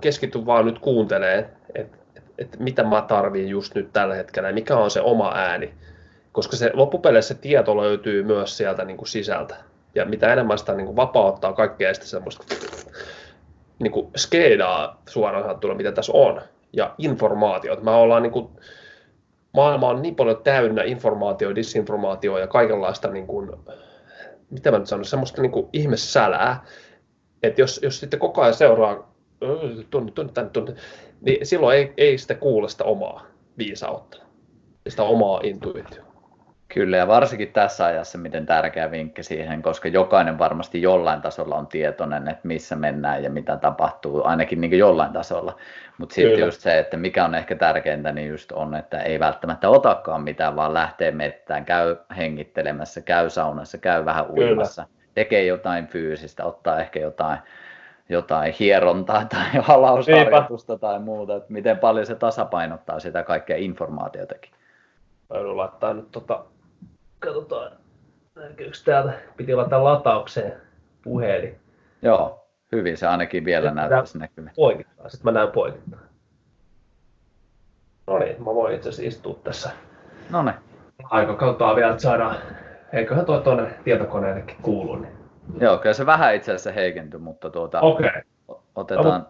keskityn 0.00 0.46
vaan 0.46 0.66
nyt 0.66 0.78
kuuntelemaan, 0.78 1.38
että 1.38 1.58
et, 1.74 1.98
et 2.38 2.58
mitä 2.58 2.84
mä 2.84 3.02
tarviin 3.02 3.48
just 3.48 3.74
nyt 3.74 3.92
tällä 3.92 4.14
hetkellä 4.14 4.52
mikä 4.52 4.76
on 4.76 4.90
se 4.90 5.00
oma 5.00 5.32
ääni. 5.34 5.74
Koska 6.32 6.56
se 6.56 6.70
loppupeleissä 6.74 7.34
se 7.34 7.40
tieto 7.40 7.76
löytyy 7.76 8.22
myös 8.22 8.56
sieltä 8.56 8.84
niin 8.84 8.96
kuin 8.96 9.08
sisältä. 9.08 9.56
Ja 9.94 10.04
mitä 10.04 10.32
enemmän 10.32 10.58
sitä 10.58 10.74
niin 10.74 10.86
kuin 10.86 10.96
vapauttaa 10.96 11.52
kaikkea 11.52 11.94
sitä 11.94 12.06
semmoista 12.06 12.44
niin 13.78 13.92
kuin 13.92 14.10
skeidaa 14.16 15.02
suoraan 15.08 15.44
sanottuna, 15.44 15.74
mitä 15.74 15.92
tässä 15.92 16.12
on. 16.14 16.40
Ja 16.72 16.94
informaatiota. 16.98 17.82
Mä 17.82 17.96
ollaan 17.96 18.22
niin 18.22 18.32
kuin, 18.32 18.48
maailma 19.52 19.88
on 19.88 20.02
niin 20.02 20.14
paljon 20.14 20.42
täynnä 20.42 20.82
informaatio, 20.82 21.54
disinformaatio 21.54 22.38
ja 22.38 22.46
kaikenlaista, 22.46 23.08
niin 23.08 23.26
kuin, 23.26 23.50
mitä 24.50 24.70
mä 24.70 24.78
nyt 24.78 24.86
sanon, 24.86 25.04
semmoista 25.04 25.42
niin 25.42 25.52
kuin 25.52 25.68
ihmessälää, 25.72 26.64
että 27.42 27.60
jos, 27.60 27.80
jos 27.82 28.00
sitten 28.00 28.20
koko 28.20 28.42
ajan 28.42 28.54
seuraa 28.54 29.07
tunne, 29.90 30.12
tunne, 30.12 30.32
tänne, 30.32 30.50
tunne, 30.50 30.74
niin 31.20 31.46
silloin 31.46 31.76
ei, 31.76 31.92
ei 31.96 32.18
sitä 32.18 32.34
kuule 32.34 32.68
sitä 32.68 32.84
omaa. 32.84 33.26
viisautta 33.58 34.28
sitä 34.90 35.02
omaa 35.02 35.40
intuitiota. 35.42 36.08
Kyllä, 36.74 36.96
ja 36.96 37.06
varsinkin 37.06 37.52
tässä 37.52 37.86
ajassa 37.86 38.18
miten 38.18 38.46
tärkeä 38.46 38.90
vinkki 38.90 39.22
siihen, 39.22 39.62
koska 39.62 39.88
jokainen 39.88 40.38
varmasti 40.38 40.82
jollain 40.82 41.22
tasolla 41.22 41.56
on 41.56 41.66
tietoinen, 41.66 42.28
että 42.28 42.48
missä 42.48 42.76
mennään 42.76 43.24
ja 43.24 43.30
mitä 43.30 43.56
tapahtuu, 43.56 44.24
ainakin 44.24 44.60
niin 44.60 44.78
jollain 44.78 45.12
tasolla. 45.12 45.56
Mutta 45.98 46.14
sitten 46.14 46.40
just 46.40 46.60
se, 46.60 46.78
että 46.78 46.96
mikä 46.96 47.24
on 47.24 47.34
ehkä 47.34 47.56
tärkeintä, 47.56 48.12
niin 48.12 48.28
just 48.28 48.52
on, 48.52 48.74
että 48.74 49.02
ei 49.02 49.20
välttämättä 49.20 49.68
otakaan 49.68 50.22
mitään, 50.22 50.56
vaan 50.56 50.74
lähtee 50.74 51.10
mettään, 51.10 51.64
käy 51.64 51.96
hengittelemässä, 52.16 53.00
käy 53.00 53.30
saunassa, 53.30 53.78
käy 53.78 54.04
vähän 54.04 54.30
uimassa, 54.30 54.82
Kyllä. 54.82 55.10
tekee 55.14 55.44
jotain 55.44 55.86
fyysistä, 55.86 56.44
ottaa 56.44 56.80
ehkä 56.80 57.00
jotain, 57.00 57.38
jotain 58.08 58.54
hierontaa 58.60 59.24
tai 59.24 59.46
halausharjoitusta 59.62 60.78
tai 60.78 60.98
muuta, 60.98 61.36
että 61.36 61.52
miten 61.52 61.78
paljon 61.78 62.06
se 62.06 62.14
tasapainottaa 62.14 63.00
sitä 63.00 63.22
kaikkea 63.22 63.56
informaatiotakin. 63.56 64.52
Joudun 65.34 65.56
laittaa 65.56 65.94
nyt 65.94 66.10
tota 66.10 66.44
Katsotaan, 67.20 67.72
näkyykö 68.34 68.78
täältä. 68.84 69.12
Piti 69.36 69.54
laittaa 69.54 69.84
lataukseen 69.84 70.52
puhelin. 71.02 71.58
Joo, 72.02 72.48
hyvin 72.72 72.96
se 72.96 73.06
ainakin 73.06 73.44
vielä 73.44 73.70
näyttäisi 73.70 74.18
näkyvän. 74.18 74.52
Poikittaa, 74.56 75.08
sitten 75.08 75.32
mä 75.32 75.38
näen 75.38 75.52
poikittaa. 75.52 76.00
No 78.06 78.18
niin, 78.18 78.38
mä 78.38 78.44
voin 78.44 78.74
itse 78.74 78.88
asiassa 78.88 79.08
istua 79.08 79.38
tässä. 79.44 79.70
No 80.30 80.42
niin. 80.42 80.54
Aika 81.04 81.34
kautta 81.34 81.76
vielä, 81.76 81.90
että 81.90 82.02
saadaan, 82.02 82.36
eiköhän 82.92 83.26
tuo 83.26 83.40
tuonne 83.40 83.74
tietokoneellekin 83.84 84.56
kuulu. 84.62 84.96
Niin. 84.96 85.17
Joo, 85.60 85.78
kyllä 85.78 85.92
se 85.92 86.06
vähän 86.06 86.34
itse 86.34 86.52
asiassa 86.52 86.72
heikentyi, 86.72 87.20
mutta 87.20 87.50
tuota, 87.50 87.80
okay. 87.80 88.10
otetaan... 88.74 89.20
No, 89.20 89.26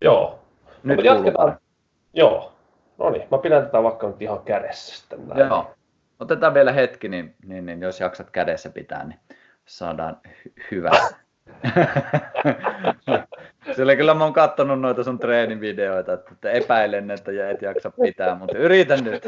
joo. 0.00 0.38
Nyt 0.82 0.96
no, 0.96 1.02
jatketaan. 1.02 1.58
Joo. 2.14 2.52
No 2.98 3.10
niin, 3.10 3.28
mä 3.30 3.38
pidän 3.38 3.62
tätä 3.62 3.82
vaikka 3.82 4.06
nyt 4.06 4.22
ihan 4.22 4.42
kädessä 4.42 4.96
sitten 4.96 5.28
näin. 5.28 5.40
Joo. 5.40 5.74
Otetaan 6.20 6.54
vielä 6.54 6.72
hetki, 6.72 7.08
niin, 7.08 7.34
niin, 7.46 7.66
niin 7.66 7.82
jos 7.82 8.00
jaksat 8.00 8.30
kädessä 8.30 8.70
pitää, 8.70 9.04
niin 9.04 9.20
saadaan 9.66 10.20
hy- 10.26 10.66
hyvä. 10.70 10.90
Sillä 13.76 13.96
kyllä 13.96 14.14
mä 14.14 14.24
oon 14.24 14.32
kattonut 14.32 14.80
noita 14.80 15.04
sun 15.04 15.18
treenivideoita, 15.18 16.12
että 16.12 16.50
epäilen, 16.50 17.10
että 17.10 17.50
et 17.50 17.62
jaksa 17.62 17.92
pitää, 18.02 18.34
mutta 18.34 18.58
yritän 18.58 19.04
nyt. 19.04 19.24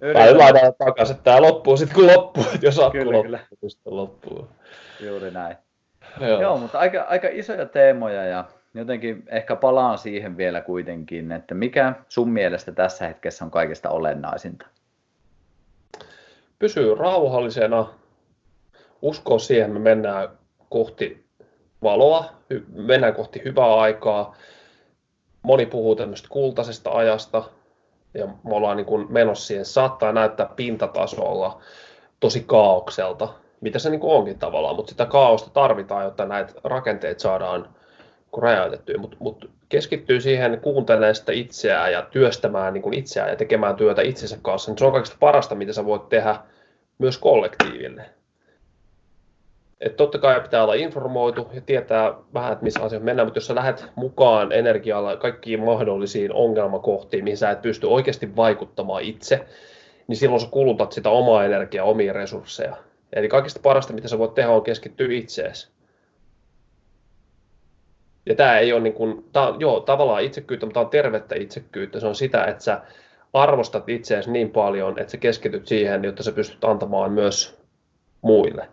Yritän. 0.00 0.36
Tai 0.38 0.72
takaisin, 0.78 1.16
että 1.16 1.24
tää 1.24 1.42
loppuu 1.42 1.76
sitten 1.76 1.94
kun 1.94 2.06
loppuu, 2.06 2.44
että 2.54 2.66
jos 2.66 2.78
akku 2.78 2.90
kyllä, 2.90 3.04
loppuu, 3.12 3.22
kyllä. 3.22 3.38
Niin 3.62 3.70
sitten 3.70 3.96
loppuu. 3.96 4.48
Juuri 5.00 5.30
näin. 5.30 5.56
Joo. 6.20 6.40
Joo, 6.40 6.56
mutta 6.58 6.78
aika, 6.78 7.02
aika 7.02 7.28
isoja 7.30 7.66
teemoja 7.66 8.24
ja 8.24 8.44
jotenkin 8.74 9.22
ehkä 9.26 9.56
palaan 9.56 9.98
siihen 9.98 10.36
vielä 10.36 10.60
kuitenkin, 10.60 11.32
että 11.32 11.54
mikä 11.54 11.94
sun 12.08 12.30
mielestä 12.30 12.72
tässä 12.72 13.06
hetkessä 13.06 13.44
on 13.44 13.50
kaikista 13.50 13.90
olennaisinta? 13.90 14.66
pysyy 16.60 16.94
rauhallisena, 16.94 17.94
uskoo 19.02 19.38
siihen, 19.38 19.66
että 19.66 19.78
me 19.78 19.80
mennään 19.80 20.28
kohti 20.68 21.24
valoa, 21.82 22.24
mennään 22.72 23.14
kohti 23.14 23.42
hyvää 23.44 23.74
aikaa. 23.74 24.36
Moni 25.42 25.66
puhuu 25.66 25.96
tämmöistä 25.96 26.28
kultaisesta 26.30 26.90
ajasta, 26.90 27.42
ja 28.14 28.26
me 28.26 28.54
ollaan 28.54 28.76
niin 28.76 28.86
kuin 28.86 29.12
menossa 29.12 29.46
siihen. 29.46 29.64
Saattaa 29.64 30.12
näyttää 30.12 30.50
pintatasolla 30.56 31.60
tosi 32.20 32.44
kaaukselta, 32.46 33.28
mitä 33.60 33.78
se 33.78 33.90
niin 33.90 34.00
kuin 34.00 34.12
onkin 34.12 34.38
tavallaan, 34.38 34.76
mutta 34.76 34.90
sitä 34.90 35.06
kaaosta 35.06 35.50
tarvitaan, 35.50 36.04
jotta 36.04 36.26
näitä 36.26 36.52
rakenteita 36.64 37.20
saadaan 37.20 37.68
räjäytettyä, 38.42 38.98
mutta 38.98 39.16
mut 39.20 39.50
keskittyy 39.68 40.20
siihen 40.20 40.60
kuuntelemaan 40.60 41.14
sitä 41.14 41.32
itseään 41.32 41.92
ja 41.92 42.02
työstämään 42.02 42.74
niin 42.74 42.82
kuin 42.82 42.94
itseään 42.94 43.30
ja 43.30 43.36
tekemään 43.36 43.76
työtä 43.76 44.02
itsensä 44.02 44.38
kanssa, 44.42 44.72
se 44.78 44.84
on 44.84 44.92
kaikista 44.92 45.16
parasta, 45.20 45.54
mitä 45.54 45.72
sä 45.72 45.84
voit 45.84 46.08
tehdä 46.08 46.36
myös 46.98 47.18
kollektiiville. 47.18 48.19
Et 49.80 49.96
totta 49.96 50.18
kai 50.18 50.40
pitää 50.40 50.62
olla 50.62 50.74
informoitu 50.74 51.48
ja 51.52 51.60
tietää 51.60 52.14
vähän, 52.34 52.52
että 52.52 52.64
missä 52.64 52.80
asioissa 52.80 53.04
mennään, 53.04 53.26
mutta 53.26 53.38
jos 53.38 53.46
sä 53.46 53.54
lähdet 53.54 53.84
mukaan 53.94 54.52
energialla 54.52 55.16
kaikkiin 55.16 55.60
mahdollisiin 55.60 56.32
ongelmakohtiin, 56.32 57.24
mihin 57.24 57.36
sä 57.36 57.50
et 57.50 57.62
pysty 57.62 57.86
oikeasti 57.86 58.36
vaikuttamaan 58.36 59.02
itse, 59.02 59.46
niin 60.06 60.16
silloin 60.16 60.40
sä 60.40 60.48
kulutat 60.50 60.92
sitä 60.92 61.10
omaa 61.10 61.44
energiaa, 61.44 61.84
omia 61.84 62.12
resursseja. 62.12 62.76
Eli 63.12 63.28
kaikista 63.28 63.60
parasta, 63.62 63.92
mitä 63.92 64.08
sä 64.08 64.18
voit 64.18 64.34
tehdä, 64.34 64.50
on 64.50 64.62
keskittyä 64.62 65.08
itseesi. 65.10 65.68
Ja 68.26 68.34
tämä 68.34 68.58
ei 68.58 68.72
ole 68.72 68.80
niin 68.80 68.92
kuin, 68.92 69.24
tää 69.32 69.48
on, 69.48 69.60
joo, 69.60 69.80
tavallaan 69.80 70.22
itsekyyttä, 70.22 70.66
mutta 70.66 70.74
tämä 70.74 70.84
on 70.84 70.90
tervettä 70.90 71.34
itsekyyttä. 71.34 72.00
Se 72.00 72.06
on 72.06 72.14
sitä, 72.14 72.44
että 72.44 72.64
sä 72.64 72.80
arvostat 73.32 73.88
itseäsi 73.88 74.30
niin 74.30 74.50
paljon, 74.50 74.98
että 74.98 75.10
sä 75.10 75.16
keskityt 75.16 75.66
siihen, 75.66 76.04
jotta 76.04 76.22
sä 76.22 76.32
pystyt 76.32 76.64
antamaan 76.64 77.12
myös 77.12 77.58
muille. 78.22 78.68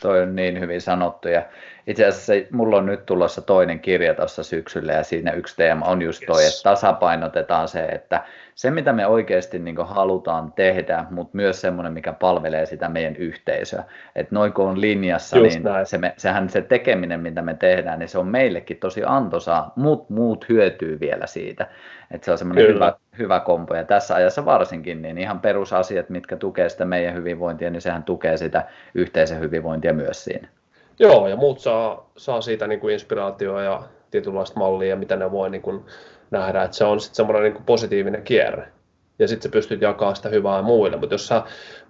Toi 0.00 0.22
on 0.22 0.36
niin 0.36 0.60
hyvin 0.60 0.80
sanottu 0.80 1.28
ja 1.28 1.42
itse 1.86 2.06
asiassa 2.06 2.32
mulla 2.56 2.76
on 2.76 2.86
nyt 2.86 3.06
tulossa 3.06 3.42
toinen 3.42 3.80
kirja 3.80 4.14
tuossa 4.14 4.42
syksyllä 4.42 4.92
ja 4.92 5.02
siinä 5.02 5.32
yksi 5.32 5.56
teema 5.56 5.86
on 5.86 6.02
just 6.02 6.22
toi, 6.26 6.42
yes. 6.42 6.56
että 6.56 6.70
tasapainotetaan 6.70 7.68
se, 7.68 7.84
että 7.84 8.24
se 8.54 8.70
mitä 8.70 8.92
me 8.92 9.06
oikeasti 9.06 9.58
niin 9.58 9.76
halutaan 9.78 10.52
tehdä, 10.52 11.04
mutta 11.10 11.36
myös 11.36 11.60
semmoinen, 11.60 11.92
mikä 11.92 12.12
palvelee 12.12 12.66
sitä 12.66 12.88
meidän 12.88 13.16
yhteisöä. 13.16 13.84
Että 14.16 14.34
noin 14.34 14.52
kun 14.52 14.68
on 14.68 14.80
linjassa, 14.80 15.38
just 15.38 15.58
niin 15.58 15.86
se 15.86 15.98
me, 15.98 16.14
sehän 16.16 16.48
se 16.48 16.62
tekeminen, 16.62 17.20
mitä 17.20 17.42
me 17.42 17.54
tehdään, 17.54 17.98
niin 17.98 18.08
se 18.08 18.18
on 18.18 18.28
meillekin 18.28 18.76
tosi 18.76 19.02
antoisaa, 19.06 19.72
mutta 19.76 20.14
muut 20.14 20.48
hyötyy 20.48 21.00
vielä 21.00 21.26
siitä. 21.26 21.66
Että 22.10 22.24
se 22.24 22.32
on 22.32 22.38
semmoinen 22.38 22.74
hyvä, 22.74 22.94
hyvä 23.18 23.40
kompo 23.40 23.74
ja 23.74 23.84
tässä 23.84 24.14
ajassa 24.14 24.44
varsinkin, 24.44 25.02
niin 25.02 25.18
ihan 25.18 25.40
perusasiat, 25.40 26.10
mitkä 26.10 26.36
tukee 26.36 26.68
sitä 26.68 26.84
meidän 26.84 27.14
hyvinvointia, 27.14 27.70
niin 27.70 27.82
sehän 27.82 28.02
tukee 28.02 28.36
sitä 28.36 28.64
yhteisön 28.94 29.40
hyvinvointia 29.40 29.92
myös 29.92 30.24
siinä. 30.24 30.48
Joo, 30.98 31.28
ja 31.28 31.36
muut 31.36 31.60
saa, 31.60 32.10
saa 32.16 32.40
siitä 32.40 32.66
niin 32.66 32.80
kuin 32.80 32.92
inspiraatioa 32.92 33.62
ja 33.62 33.82
tietynlaista 34.10 34.58
mallia, 34.58 34.96
mitä 34.96 35.16
ne 35.16 35.30
voi 35.30 35.50
niin 35.50 35.62
kuin 35.62 35.84
nähdä, 36.30 36.62
että 36.62 36.76
se 36.76 36.84
on 36.84 37.00
sitten 37.00 37.16
semmoinen 37.16 37.42
niin 37.42 37.52
kuin 37.52 37.64
positiivinen 37.64 38.22
kierre. 38.22 38.68
Ja 39.18 39.28
sitten 39.28 39.42
sä 39.42 39.52
pystyt 39.52 39.80
jakamaan 39.80 40.16
sitä 40.16 40.28
hyvää 40.28 40.62
muille. 40.62 40.96
Mutta 40.96 41.14
jos 41.14 41.26
sä 41.26 41.42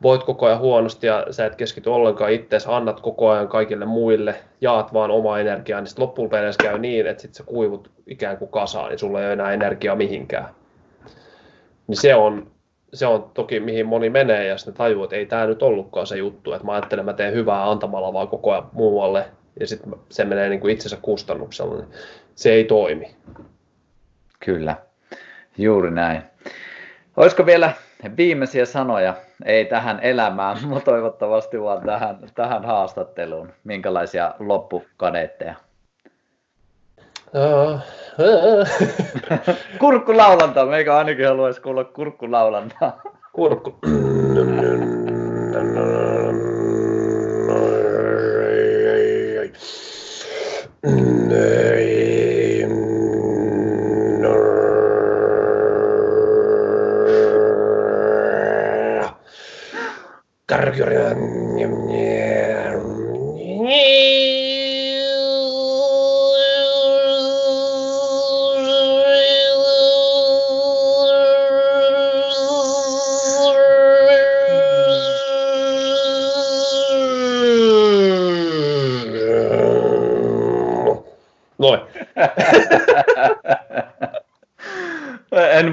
voit 0.02 0.22
koko 0.22 0.46
ajan 0.46 0.58
huonosti 0.58 1.06
ja 1.06 1.26
sä 1.30 1.46
et 1.46 1.56
keskity 1.56 1.90
ollenkaan 1.90 2.32
itseäsi, 2.32 2.68
annat 2.70 3.00
koko 3.00 3.30
ajan 3.30 3.48
kaikille 3.48 3.84
muille, 3.84 4.34
jaat 4.60 4.92
vaan 4.92 5.10
omaa 5.10 5.40
energiaa, 5.40 5.80
niin 5.80 5.88
sitten 5.88 6.02
loppuun 6.02 6.30
käy 6.62 6.78
niin, 6.78 7.06
että 7.06 7.22
sitten 7.22 7.36
sä 7.36 7.44
kuivut 7.44 7.90
ikään 8.06 8.36
kuin 8.38 8.50
kasaan, 8.50 8.88
niin 8.88 8.98
sulla 8.98 9.20
ei 9.20 9.26
ole 9.26 9.32
enää 9.32 9.52
energiaa 9.52 9.96
mihinkään. 9.96 10.48
Niin 11.86 12.00
se 12.00 12.14
on 12.14 12.50
se 12.96 13.06
on 13.06 13.30
toki 13.34 13.60
mihin 13.60 13.86
moni 13.86 14.10
menee 14.10 14.46
ja 14.46 14.58
sitten 14.58 14.74
tajuu, 14.74 15.04
että 15.04 15.16
ei 15.16 15.26
tämä 15.26 15.46
nyt 15.46 15.62
ollutkaan 15.62 16.06
se 16.06 16.16
juttu, 16.16 16.52
että 16.52 16.66
mä 16.66 16.72
ajattelen, 16.72 17.02
että 17.02 17.12
mä 17.12 17.16
teen 17.16 17.34
hyvää 17.34 17.70
antamalla 17.70 18.12
vaan 18.12 18.28
koko 18.28 18.52
ajan 18.52 18.68
muualle 18.72 19.24
ja 19.60 19.66
sitten 19.66 19.94
se 20.08 20.24
menee 20.24 20.48
niin 20.48 20.60
kuin 20.60 20.72
itsensä 20.72 20.98
kustannuksella, 21.02 21.74
niin 21.74 21.88
se 22.34 22.52
ei 22.52 22.64
toimi. 22.64 23.16
Kyllä, 24.40 24.76
juuri 25.58 25.90
näin. 25.90 26.22
Olisiko 27.16 27.46
vielä 27.46 27.72
viimeisiä 28.16 28.64
sanoja, 28.64 29.14
ei 29.44 29.64
tähän 29.64 30.00
elämään, 30.00 30.56
mutta 30.66 30.90
toivottavasti 30.90 31.60
vaan 31.60 31.86
tähän, 31.86 32.18
tähän 32.34 32.64
haastatteluun. 32.64 33.52
Minkälaisia 33.64 34.34
loppukadeetteja? 34.38 35.54
kurkkulaulanta, 39.80 40.66
meikä 40.66 40.96
ainakin 40.96 41.26
haluaisi 41.26 41.60
kuulla 41.60 41.84
kurkkulaulantaa. 41.84 43.00
Kurkku. 43.32 43.78
Karkioria. 60.46 61.15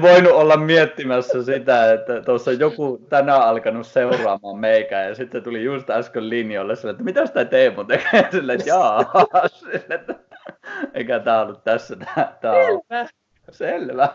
Voinut 0.04 0.32
olla 0.32 0.56
miettimässä 0.56 1.42
sitä, 1.42 1.92
että 1.92 2.20
tuossa 2.20 2.52
joku 2.52 3.06
tänään 3.08 3.42
alkanut 3.42 3.86
seuraamaan 3.86 4.58
meikä 4.58 5.02
ja 5.02 5.14
sitten 5.14 5.42
tuli 5.42 5.64
just 5.64 5.90
äsken 5.90 6.30
linjoille 6.30 6.76
sille, 6.76 6.90
että 6.90 7.04
mitä 7.04 7.26
sitä 7.26 7.44
Teemu 7.44 7.84
tekee? 7.84 8.28
Sille, 8.30 8.52
että 8.52 8.68
jaa, 8.68 9.12
sille, 9.46 9.94
että 9.94 10.14
eikä 10.94 11.20
tämä 11.20 11.42
ollut 11.42 11.64
tässä. 11.64 11.96
Tämä, 11.96 12.32
tämä 12.40 12.54
Selvä. 12.54 13.06
Selvä. 13.50 14.08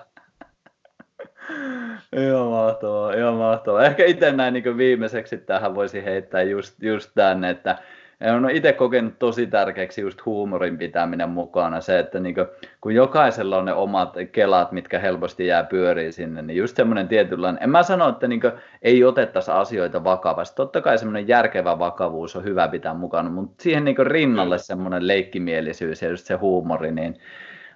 Ihan 2.15 2.47
mahtavaa, 2.47 3.13
ihan 3.13 3.33
mahtavaa. 3.33 3.85
Ehkä 3.85 4.05
itse 4.05 4.31
näin 4.31 4.53
niin 4.53 4.77
viimeiseksi 4.77 5.37
tähän 5.37 5.75
voisi 5.75 6.03
heittää 6.03 6.41
just, 6.41 6.83
just 6.83 7.11
tänne, 7.15 7.49
että 7.49 7.77
olen 8.21 8.55
itse 8.55 8.73
kokenut 8.73 9.19
tosi 9.19 9.47
tärkeäksi 9.47 10.01
just 10.01 10.25
huumorin 10.25 10.77
pitäminen 10.77 11.29
mukana. 11.29 11.81
Se, 11.81 11.99
että 11.99 12.19
niin 12.19 12.35
kuin, 12.35 12.47
kun 12.81 12.95
jokaisella 12.95 13.57
on 13.57 13.65
ne 13.65 13.73
omat 13.73 14.13
kelat, 14.31 14.71
mitkä 14.71 14.99
helposti 14.99 15.47
jää 15.47 15.63
pyöriin 15.63 16.13
sinne, 16.13 16.41
niin 16.41 16.57
just 16.57 16.75
semmoinen 16.75 17.07
tietynlainen, 17.07 17.63
en 17.63 17.69
mä 17.69 17.83
sano, 17.83 18.09
että 18.09 18.27
niin 18.27 18.41
kuin, 18.41 18.53
ei 18.81 19.03
otettaisi 19.03 19.51
asioita 19.51 20.03
vakavasti. 20.03 20.55
Totta 20.55 20.81
kai 20.81 20.97
semmoinen 20.97 21.27
järkevä 21.27 21.79
vakavuus 21.79 22.35
on 22.35 22.43
hyvä 22.43 22.67
pitää 22.67 22.93
mukana, 22.93 23.29
mutta 23.29 23.63
siihen 23.63 23.85
niin 23.85 24.07
rinnalle 24.07 24.57
semmoinen 24.57 25.07
leikkimielisyys 25.07 26.01
ja 26.01 26.09
just 26.09 26.25
se 26.25 26.33
huumori, 26.33 26.91
niin 26.91 27.15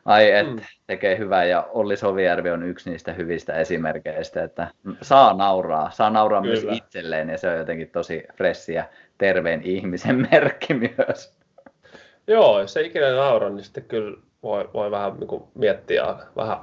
Ai 0.06 0.32
et, 0.32 0.48
mm. 0.48 0.60
tekee 0.88 1.18
hyvää 1.18 1.46
ja 1.46 1.68
Olli 1.72 1.98
Sovijärvi 1.98 2.50
on 2.50 2.64
yksi 2.64 2.90
niistä 2.90 3.14
hyvistä 3.14 3.54
esimerkkeistä, 3.54 4.44
että 4.44 4.68
saa 5.02 5.34
nauraa, 5.34 5.92
saa 5.92 6.10
nauraa 6.10 6.42
kyllä. 6.42 6.62
myös 6.62 6.78
itselleen 6.78 7.30
ja 7.30 7.38
se 7.38 7.50
on 7.50 7.58
jotenkin 7.58 7.90
tosi 7.90 8.24
fressiä 8.36 8.86
terveen 9.18 9.62
ihmisen 9.64 10.16
merkki 10.32 10.74
myös. 10.74 11.34
Joo, 12.28 12.62
jos 12.62 12.74
se 12.74 12.82
ikinä 12.82 13.16
naura, 13.16 13.50
niin 13.50 13.64
sitten 13.64 13.84
kyllä 13.84 14.18
voi, 14.44 14.70
voi 14.74 14.92
vähän 14.92 15.20
niin 15.20 15.28
kuin 15.28 15.44
miettiä 15.54 16.04
vähän, 16.36 16.58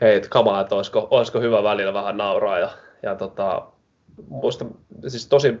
hei, 0.00 0.20
kamaa, 0.28 0.60
että 0.60 0.74
olisiko, 0.74 1.08
olisiko 1.10 1.40
hyvä 1.40 1.62
välillä 1.62 1.94
vähän 1.94 2.16
nauraa 2.16 2.58
ja, 2.58 2.70
ja 3.02 3.14
tota, 3.14 3.66
muista 4.28 4.64
siis 5.06 5.28
tosi 5.28 5.58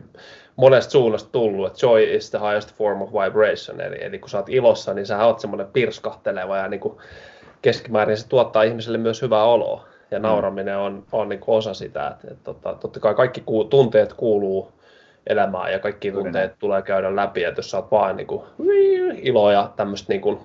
monesta 0.56 0.90
suunnasta 0.90 1.32
tullut, 1.32 1.66
että 1.66 1.86
joy 1.86 2.02
is 2.02 2.30
the 2.30 2.38
highest 2.38 2.74
form 2.74 3.02
of 3.02 3.12
vibration, 3.12 3.80
eli, 3.80 3.96
eli 4.00 4.18
kun 4.18 4.28
sä 4.28 4.38
oot 4.38 4.48
ilossa, 4.48 4.94
niin 4.94 5.06
sä 5.06 5.24
oot 5.24 5.40
semmoinen 5.40 5.66
pirskahteleva 5.72 6.56
ja 6.56 6.68
niin 6.68 6.80
kuin 6.80 6.98
keskimäärin 7.62 8.16
se 8.16 8.28
tuottaa 8.28 8.62
ihmiselle 8.62 8.98
myös 8.98 9.22
hyvää 9.22 9.44
oloa, 9.44 9.86
ja 10.10 10.18
mm. 10.18 10.22
nauraminen 10.22 10.78
on, 10.78 11.04
on 11.12 11.28
niin 11.28 11.40
osa 11.46 11.74
sitä, 11.74 12.08
että, 12.08 12.28
että, 12.30 12.50
että 12.50 12.74
totta 12.80 13.00
kai 13.00 13.14
kaikki 13.14 13.42
ku, 13.46 13.64
tunteet 13.64 14.12
kuuluu 14.12 14.72
elämään 15.26 15.72
ja 15.72 15.78
kaikki 15.78 16.12
tunteet 16.12 16.58
tulee 16.58 16.82
käydä 16.82 17.16
läpi, 17.16 17.44
että 17.44 17.58
jos 17.58 17.70
sä 17.70 17.76
oot 17.76 17.90
vaan 17.90 18.16
niin 18.16 18.26
kuin, 18.26 18.42
iloa 19.22 19.52
ja 19.52 19.72
tämmöistä 19.76 20.12
niin 20.12 20.20
kuin, 20.20 20.38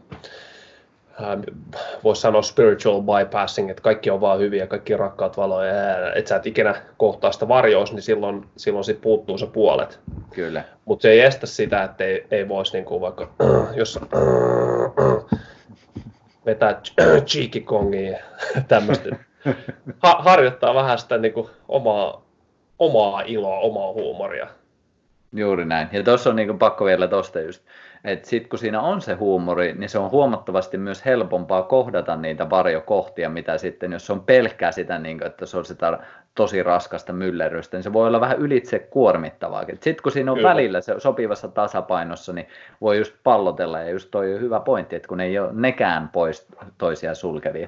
voisi 2.03 2.21
sanoa 2.21 2.41
spiritual 2.41 3.01
bypassing, 3.01 3.69
että 3.69 3.83
kaikki 3.83 4.09
on 4.09 4.21
vaan 4.21 4.39
hyviä, 4.39 4.67
kaikki 4.67 4.97
rakkaat 4.97 5.37
valoja, 5.37 6.13
että 6.15 6.29
sä 6.29 6.35
et 6.35 6.47
ikinä 6.47 6.75
kohtaa 6.97 7.31
sitä 7.31 7.47
varjous, 7.47 7.93
niin 7.93 8.01
silloin, 8.01 8.45
silloin 8.57 8.83
sit 8.83 9.01
puuttuu 9.01 9.37
se 9.37 9.45
puolet. 9.45 9.99
Kyllä. 10.33 10.63
Mutta 10.85 11.01
se 11.01 11.09
ei 11.09 11.19
estä 11.21 11.47
sitä, 11.47 11.83
että 11.83 12.03
ei, 12.03 12.27
ei 12.31 12.49
voisi 12.49 12.73
niinku 12.73 13.01
vaikka, 13.01 13.29
jos 13.75 13.99
vetää 16.45 16.81
cheeky 17.29 17.59
kongia 17.59 18.11
ja 18.11 18.19
tämmöistä, 18.67 19.15
ha, 20.03 20.15
harjoittaa 20.19 20.73
vähän 20.73 20.99
sitä 20.99 21.17
niinku 21.17 21.49
omaa, 21.67 22.21
omaa 22.79 23.21
iloa, 23.21 23.59
omaa 23.59 23.93
huumoria. 23.93 24.47
Juuri 25.33 25.65
näin. 25.65 25.87
Ja 25.91 26.03
tuossa 26.03 26.29
on 26.29 26.35
niinku 26.35 26.57
pakko 26.57 26.85
vielä 26.85 27.07
tuosta 27.07 27.39
just, 27.39 27.63
että 28.03 28.29
sitten 28.29 28.49
kun 28.49 28.59
siinä 28.59 28.81
on 28.81 29.01
se 29.01 29.13
huumori, 29.13 29.73
niin 29.73 29.89
se 29.89 29.99
on 29.99 30.11
huomattavasti 30.11 30.77
myös 30.77 31.05
helpompaa 31.05 31.63
kohdata 31.63 32.15
niitä 32.15 32.49
varjokohtia, 32.49 33.29
mitä 33.29 33.57
sitten, 33.57 33.91
jos 33.91 34.09
on 34.09 34.23
pelkkää 34.23 34.71
sitä, 34.71 34.99
niin 34.99 35.17
kuin, 35.17 35.27
että 35.27 35.45
se 35.45 35.57
on 35.57 35.65
sitä 35.65 35.99
tosi 36.35 36.63
raskasta 36.63 37.13
myllerrystä, 37.13 37.77
niin 37.77 37.83
se 37.83 37.93
voi 37.93 38.07
olla 38.07 38.21
vähän 38.21 38.39
ylitse 38.39 38.79
kuormittavaa. 38.79 39.63
Sitten 39.63 40.03
kun 40.03 40.11
siinä 40.11 40.31
on 40.31 40.37
Kyllä. 40.37 40.49
välillä 40.49 40.81
se 40.81 40.95
sopivassa 40.97 41.47
tasapainossa, 41.47 42.33
niin 42.33 42.47
voi 42.81 42.97
just 42.97 43.15
pallotella, 43.23 43.79
ja 43.79 43.89
just 43.89 44.11
toi 44.11 44.33
on 44.33 44.41
hyvä 44.41 44.59
pointti, 44.59 44.95
että 44.95 45.07
kun 45.07 45.19
ei 45.19 45.39
ole 45.39 45.49
nekään 45.53 46.09
pois 46.09 46.47
toisia 46.77 47.15
sulkevia. 47.15 47.67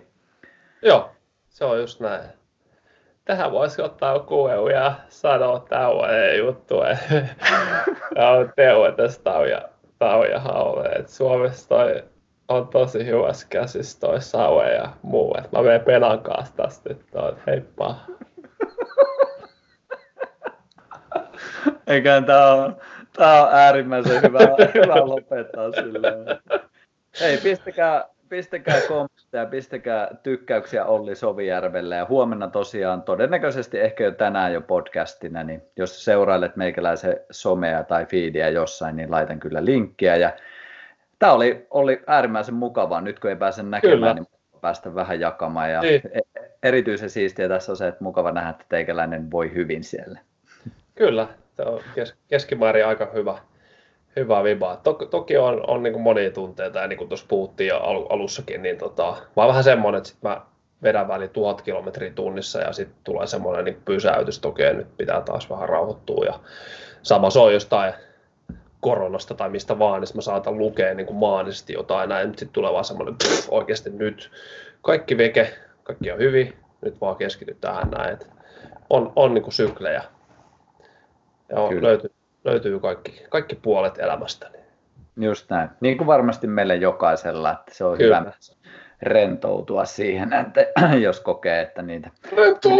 Joo, 0.81 1.11
se 1.49 1.65
on 1.65 1.79
just 1.79 1.99
näin. 1.99 2.42
Tähän 3.25 3.51
voisi 3.51 3.81
ottaa 3.81 4.19
kueu 4.19 4.67
ja 4.67 4.93
sanoa 5.09 5.65
tällainen 5.69 6.37
juttu. 6.37 6.75
ja 8.15 8.53
teuve 8.55 8.91
tästä 8.91 9.31
ja 9.31 9.69
Sau 9.99 10.23
ja 10.23 10.39
Haue. 10.39 10.89
Et 10.89 11.09
Suomessa 11.09 11.69
toi 11.69 12.03
on 12.47 12.67
tosi 12.67 13.05
hyvässä 13.05 13.47
käsissä 13.49 13.99
toi 13.99 14.21
Saue 14.21 14.73
ja 14.73 14.89
muu. 15.01 15.35
Et 15.37 15.51
mä 15.51 15.61
menen 15.61 15.81
Penan 15.81 16.19
kanssa 16.21 16.55
tästä 16.55 16.89
nyt. 16.89 17.05
Toi, 17.11 17.35
heippa. 17.47 17.95
Eiköhän 21.87 22.25
tää 22.25 22.53
on, 22.53 22.77
tää 23.13 23.43
on 23.43 23.49
äärimmäisen 23.53 24.21
hyvä, 24.21 24.39
hyvä 24.75 24.95
lopettaa 24.95 25.71
silleen. 25.71 26.25
Hei, 27.19 27.37
pistäkää, 27.37 28.05
pistäkää 28.33 28.81
kommentteja, 28.87 29.45
pistäkää 29.45 30.15
tykkäyksiä 30.23 30.85
Olli 30.85 31.15
Sovijärvelle 31.15 31.95
ja 31.95 32.05
huomenna 32.09 32.47
tosiaan 32.47 33.01
todennäköisesti 33.01 33.79
ehkä 33.79 34.03
jo 34.03 34.11
tänään 34.11 34.53
jo 34.53 34.61
podcastina, 34.61 35.43
niin 35.43 35.61
jos 35.77 36.05
seurailet 36.05 36.55
meikäläisen 36.55 37.19
somea 37.31 37.83
tai 37.83 38.05
feedia 38.05 38.49
jossain, 38.49 38.95
niin 38.95 39.11
laitan 39.11 39.39
kyllä 39.39 39.65
linkkiä 39.65 40.15
ja 40.15 40.33
tämä 41.19 41.33
oli, 41.33 41.67
oli 41.69 42.03
äärimmäisen 42.07 42.55
mukavaa, 42.55 43.01
nyt 43.01 43.19
kun 43.19 43.29
ei 43.29 43.35
pääse 43.35 43.63
näkemään, 43.63 43.99
kyllä. 43.99 44.13
niin 44.13 44.27
päästä 44.61 44.95
vähän 44.95 45.19
jakamaan 45.19 45.71
ja 45.71 45.81
niin. 45.81 46.01
E- 46.13 46.41
erityisen 46.63 47.09
siistiä 47.09 47.49
tässä 47.49 47.71
on 47.71 47.77
se, 47.77 47.87
että 47.87 48.03
mukava 48.03 48.31
nähdä, 48.31 48.49
että 48.49 48.65
teikäläinen 48.69 49.31
voi 49.31 49.53
hyvin 49.53 49.83
siellä. 49.83 50.19
Kyllä, 50.95 51.27
se 51.55 51.61
on 51.61 51.81
kes- 51.95 52.15
keskimäärin 52.27 52.85
aika 52.85 53.07
hyvä 53.13 53.37
hyvä 54.15 54.43
viba. 54.43 54.79
Toki, 54.83 55.05
toki 55.05 55.37
on, 55.37 55.69
on 55.69 55.83
niin 55.83 55.93
kuin 55.93 56.03
monia 56.03 56.31
tunteita, 56.31 56.79
ja 56.79 56.87
niin 56.87 56.97
kuin 56.97 57.07
tuossa 57.07 57.25
puhuttiin 57.29 57.67
jo 57.67 57.77
alussakin, 58.09 58.63
niin 58.63 58.77
tota, 58.77 59.11
mä 59.11 59.43
oon 59.43 59.47
vähän 59.47 59.63
semmoinen, 59.63 59.97
että 59.97 60.09
sit 60.09 60.21
mä 60.21 60.41
vedän 60.83 61.07
väli 61.07 61.27
tuhat 61.27 61.61
kilometriä 61.61 62.11
tunnissa 62.15 62.59
ja 62.59 62.73
sitten 62.73 62.97
tulee 63.03 63.27
semmoinen 63.27 63.65
niin 63.65 63.81
pysäytys, 63.85 64.35
että 64.35 64.47
okei, 64.47 64.73
nyt 64.73 64.97
pitää 64.97 65.21
taas 65.21 65.49
vähän 65.49 65.69
rauhoittua. 65.69 66.25
Ja 66.25 66.39
sama 67.03 67.29
se 67.29 67.39
on 67.39 67.53
jostain 67.53 67.93
koronasta 68.79 69.33
tai 69.33 69.49
mistä 69.49 69.79
vaan, 69.79 70.01
niin 70.01 70.09
mä 70.15 70.21
saatan 70.21 70.57
lukea 70.57 70.93
niin 70.93 71.05
kuin 71.05 71.17
maanisesti 71.17 71.73
jotain 71.73 72.09
näin, 72.09 72.27
nyt 72.27 72.39
sitten 72.39 72.53
tulee 72.53 72.73
vaan 72.73 72.85
semmoinen, 72.85 73.15
pff, 73.15 73.47
oikeasti 73.51 73.89
nyt 73.89 74.31
kaikki 74.81 75.17
veke, 75.17 75.53
kaikki 75.83 76.11
on 76.11 76.19
hyvin, 76.19 76.53
nyt 76.81 77.01
vaan 77.01 77.15
keskity 77.15 77.57
tähän 77.61 77.91
näin. 77.91 78.13
Et 78.13 78.29
on, 78.89 79.13
on 79.15 79.33
niin 79.33 79.43
kuin 79.43 79.53
syklejä. 79.53 80.03
Ja 81.49 81.61
on, 81.61 81.83
löytyy, 81.83 82.11
löytyy 82.43 82.79
kaikki, 82.79 83.25
kaikki 83.29 83.55
puolet 83.55 83.97
elämästä. 83.97 84.51
Just 85.17 85.49
näin. 85.49 85.69
Niin 85.81 85.97
kuin 85.97 86.07
varmasti 86.07 86.47
meille 86.47 86.75
jokaisella, 86.75 87.51
että 87.51 87.73
se 87.73 87.85
on 87.85 87.97
Kyllä. 87.97 88.19
hyvä 88.19 88.31
rentoutua 89.01 89.85
siihen, 89.85 90.33
että 90.33 90.65
jos 91.07 91.19
kokee, 91.19 91.61
että 91.61 91.81
niitä 91.81 92.09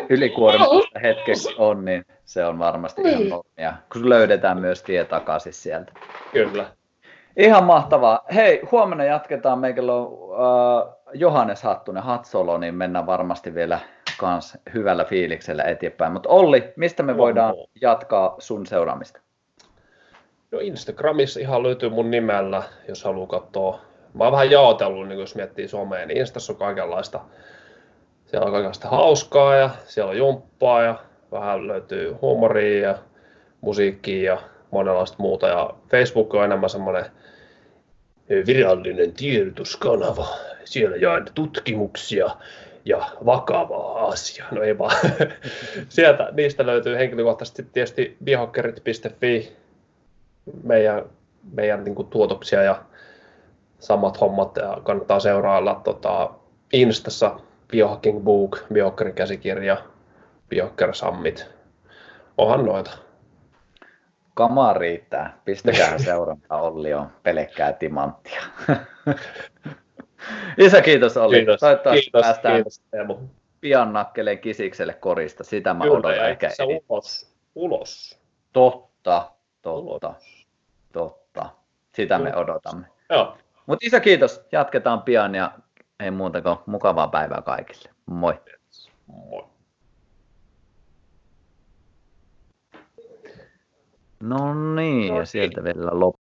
ylikuormitusta 0.10 1.00
hetkeksi 1.00 1.56
on, 1.58 1.86
niin 1.86 2.06
se 2.26 2.46
on 2.46 2.60
varmasti 2.60 3.02
ihan 3.02 3.22
niin. 3.22 3.34
ja 3.58 3.74
kun 3.94 4.10
löydetään 4.10 4.60
myös 4.60 4.84
tie 4.84 5.06
takaisin 5.06 5.54
sieltä. 5.54 5.92
Kyllä. 6.32 6.66
Ihan 7.38 7.64
mahtavaa. 7.64 8.26
Hei, 8.36 8.62
huomenna 8.72 9.04
jatketaan. 9.04 9.60
Meillä 9.60 9.94
on 9.94 10.08
uh, 10.08 11.04
Johannes 11.14 11.64
Hattunen 11.64 12.04
Hatsolo, 12.04 12.58
niin 12.58 12.76
mennään 12.76 13.06
varmasti 13.06 13.56
vielä 13.56 13.80
kans 14.20 14.58
hyvällä 14.74 15.06
fiiliksellä 15.06 15.64
eteenpäin. 15.64 16.12
Mutta 16.12 16.30
Olli, 16.30 16.74
mistä 16.76 17.04
me 17.04 17.18
voidaan 17.18 17.54
jatkaa 17.82 18.36
sun 18.40 18.66
seuraamista? 18.66 19.23
No 20.54 20.60
Instagramissa 20.60 21.40
ihan 21.40 21.64
löytyy 21.64 21.90
mun 21.90 22.12
nimellä, 22.12 22.64
jos 22.88 23.04
haluaa 23.04 23.28
katsoa. 23.28 23.82
Mä 24.14 24.24
oon 24.24 24.32
vähän 24.32 24.52
jaotellut, 24.52 25.08
niin 25.08 25.20
jos 25.20 25.36
miettii 25.36 25.68
somea, 25.68 26.06
niin 26.06 26.18
Instassa 26.18 26.54
on 26.54 26.60
kaikenlaista. 26.60 27.20
Siellä 28.26 28.46
on 28.46 28.52
kaikenlaista 28.52 28.90
hauskaa 28.90 29.56
ja 29.56 29.70
siellä 29.86 30.10
on 30.10 30.18
jumppaa 30.18 30.84
ja 30.84 30.96
vähän 31.32 31.68
löytyy 31.68 32.16
huumoria 32.22 32.88
ja 32.88 32.98
musiikkia 33.62 34.34
ja 34.34 34.42
monenlaista 34.72 35.18
muuta. 35.20 35.48
Ja 35.48 35.70
Facebook 35.92 36.34
on 36.34 36.46
enemmän 36.46 36.70
semmoinen 36.70 37.06
virallinen 38.48 39.14
tiedotuskanava. 39.14 40.28
Siellä 40.64 40.96
jaetaan 40.96 41.36
tutkimuksia 41.36 42.30
ja 42.86 43.06
vakavaa 43.26 44.08
asiaa. 44.08 44.48
No 44.52 44.62
ei 44.62 44.78
vaan. 44.78 44.98
Sieltä, 45.90 46.30
niistä 46.32 46.66
löytyy 46.66 46.98
henkilökohtaisesti 46.98 47.64
tietysti 47.74 48.18
biohakkerit.fi 48.24 49.63
meidän, 50.64 51.04
meidän 51.54 51.84
niin 51.84 51.96
kuin 51.96 52.08
tuotoksia 52.08 52.64
ja 52.64 52.82
samat 53.80 54.22
hommat 54.22 54.56
ja 54.56 54.78
kannattaa 54.84 55.20
seurailla 55.20 55.82
tota, 55.84 56.30
Instassa 56.74 57.40
Biohacking 57.72 58.24
Book, 58.24 58.60
Biohackerin 58.74 59.14
käsikirja, 59.14 59.78
Biohacker 60.50 60.94
Summit. 60.96 61.46
Onhan 62.38 62.66
noita. 62.66 62.92
Kamaa 64.34 64.74
riittää. 64.74 65.38
Pistäkää 65.46 65.98
seuranta 66.06 66.58
Olli 66.58 66.94
on 66.94 67.08
pelkkää 67.24 67.74
timanttia. 67.74 68.42
Isä 70.58 70.82
kiitos 70.82 71.18
Olli. 71.18 71.36
Kiitos, 71.36 71.60
Toivottavasti 71.60 72.02
kiitos, 72.02 72.22
päästään 72.22 72.56
kiitos, 72.56 72.82
Teemu. 72.92 73.18
pian 73.62 73.94
nakkeleen 73.94 74.40
kisikselle 74.40 74.94
korista. 74.94 75.44
Sitä 75.44 75.74
mä 75.74 75.84
Kyllä, 75.84 75.94
odotan 75.98 76.30
ehkä. 76.30 76.50
ulos. 76.90 77.34
ulos. 77.56 78.20
Totta, 78.54 79.32
totta. 79.62 80.10
Ulos. 80.10 80.33
Totta. 80.94 81.50
Sitä 81.96 82.20
me 82.20 82.36
odotamme. 82.36 82.88
Joo. 83.10 83.38
Mutta 83.66 83.86
iso 83.86 84.00
kiitos. 84.00 84.42
Jatketaan 84.52 85.02
pian 85.02 85.36
ja 85.36 85.52
ei 86.00 86.12
muuta 86.12 86.42
kuin 86.42 86.58
mukavaa 86.66 87.08
päivää 87.08 87.42
kaikille. 87.42 87.90
Moi. 88.06 88.42
Yes. 88.52 88.92
Moi. 89.08 89.44
No 94.20 94.54
niin, 94.76 95.08
ja 95.08 95.14
no 95.14 95.18
niin. 95.20 95.28
sieltä 95.28 95.64
vielä 95.64 95.90
loppu. 96.00 96.23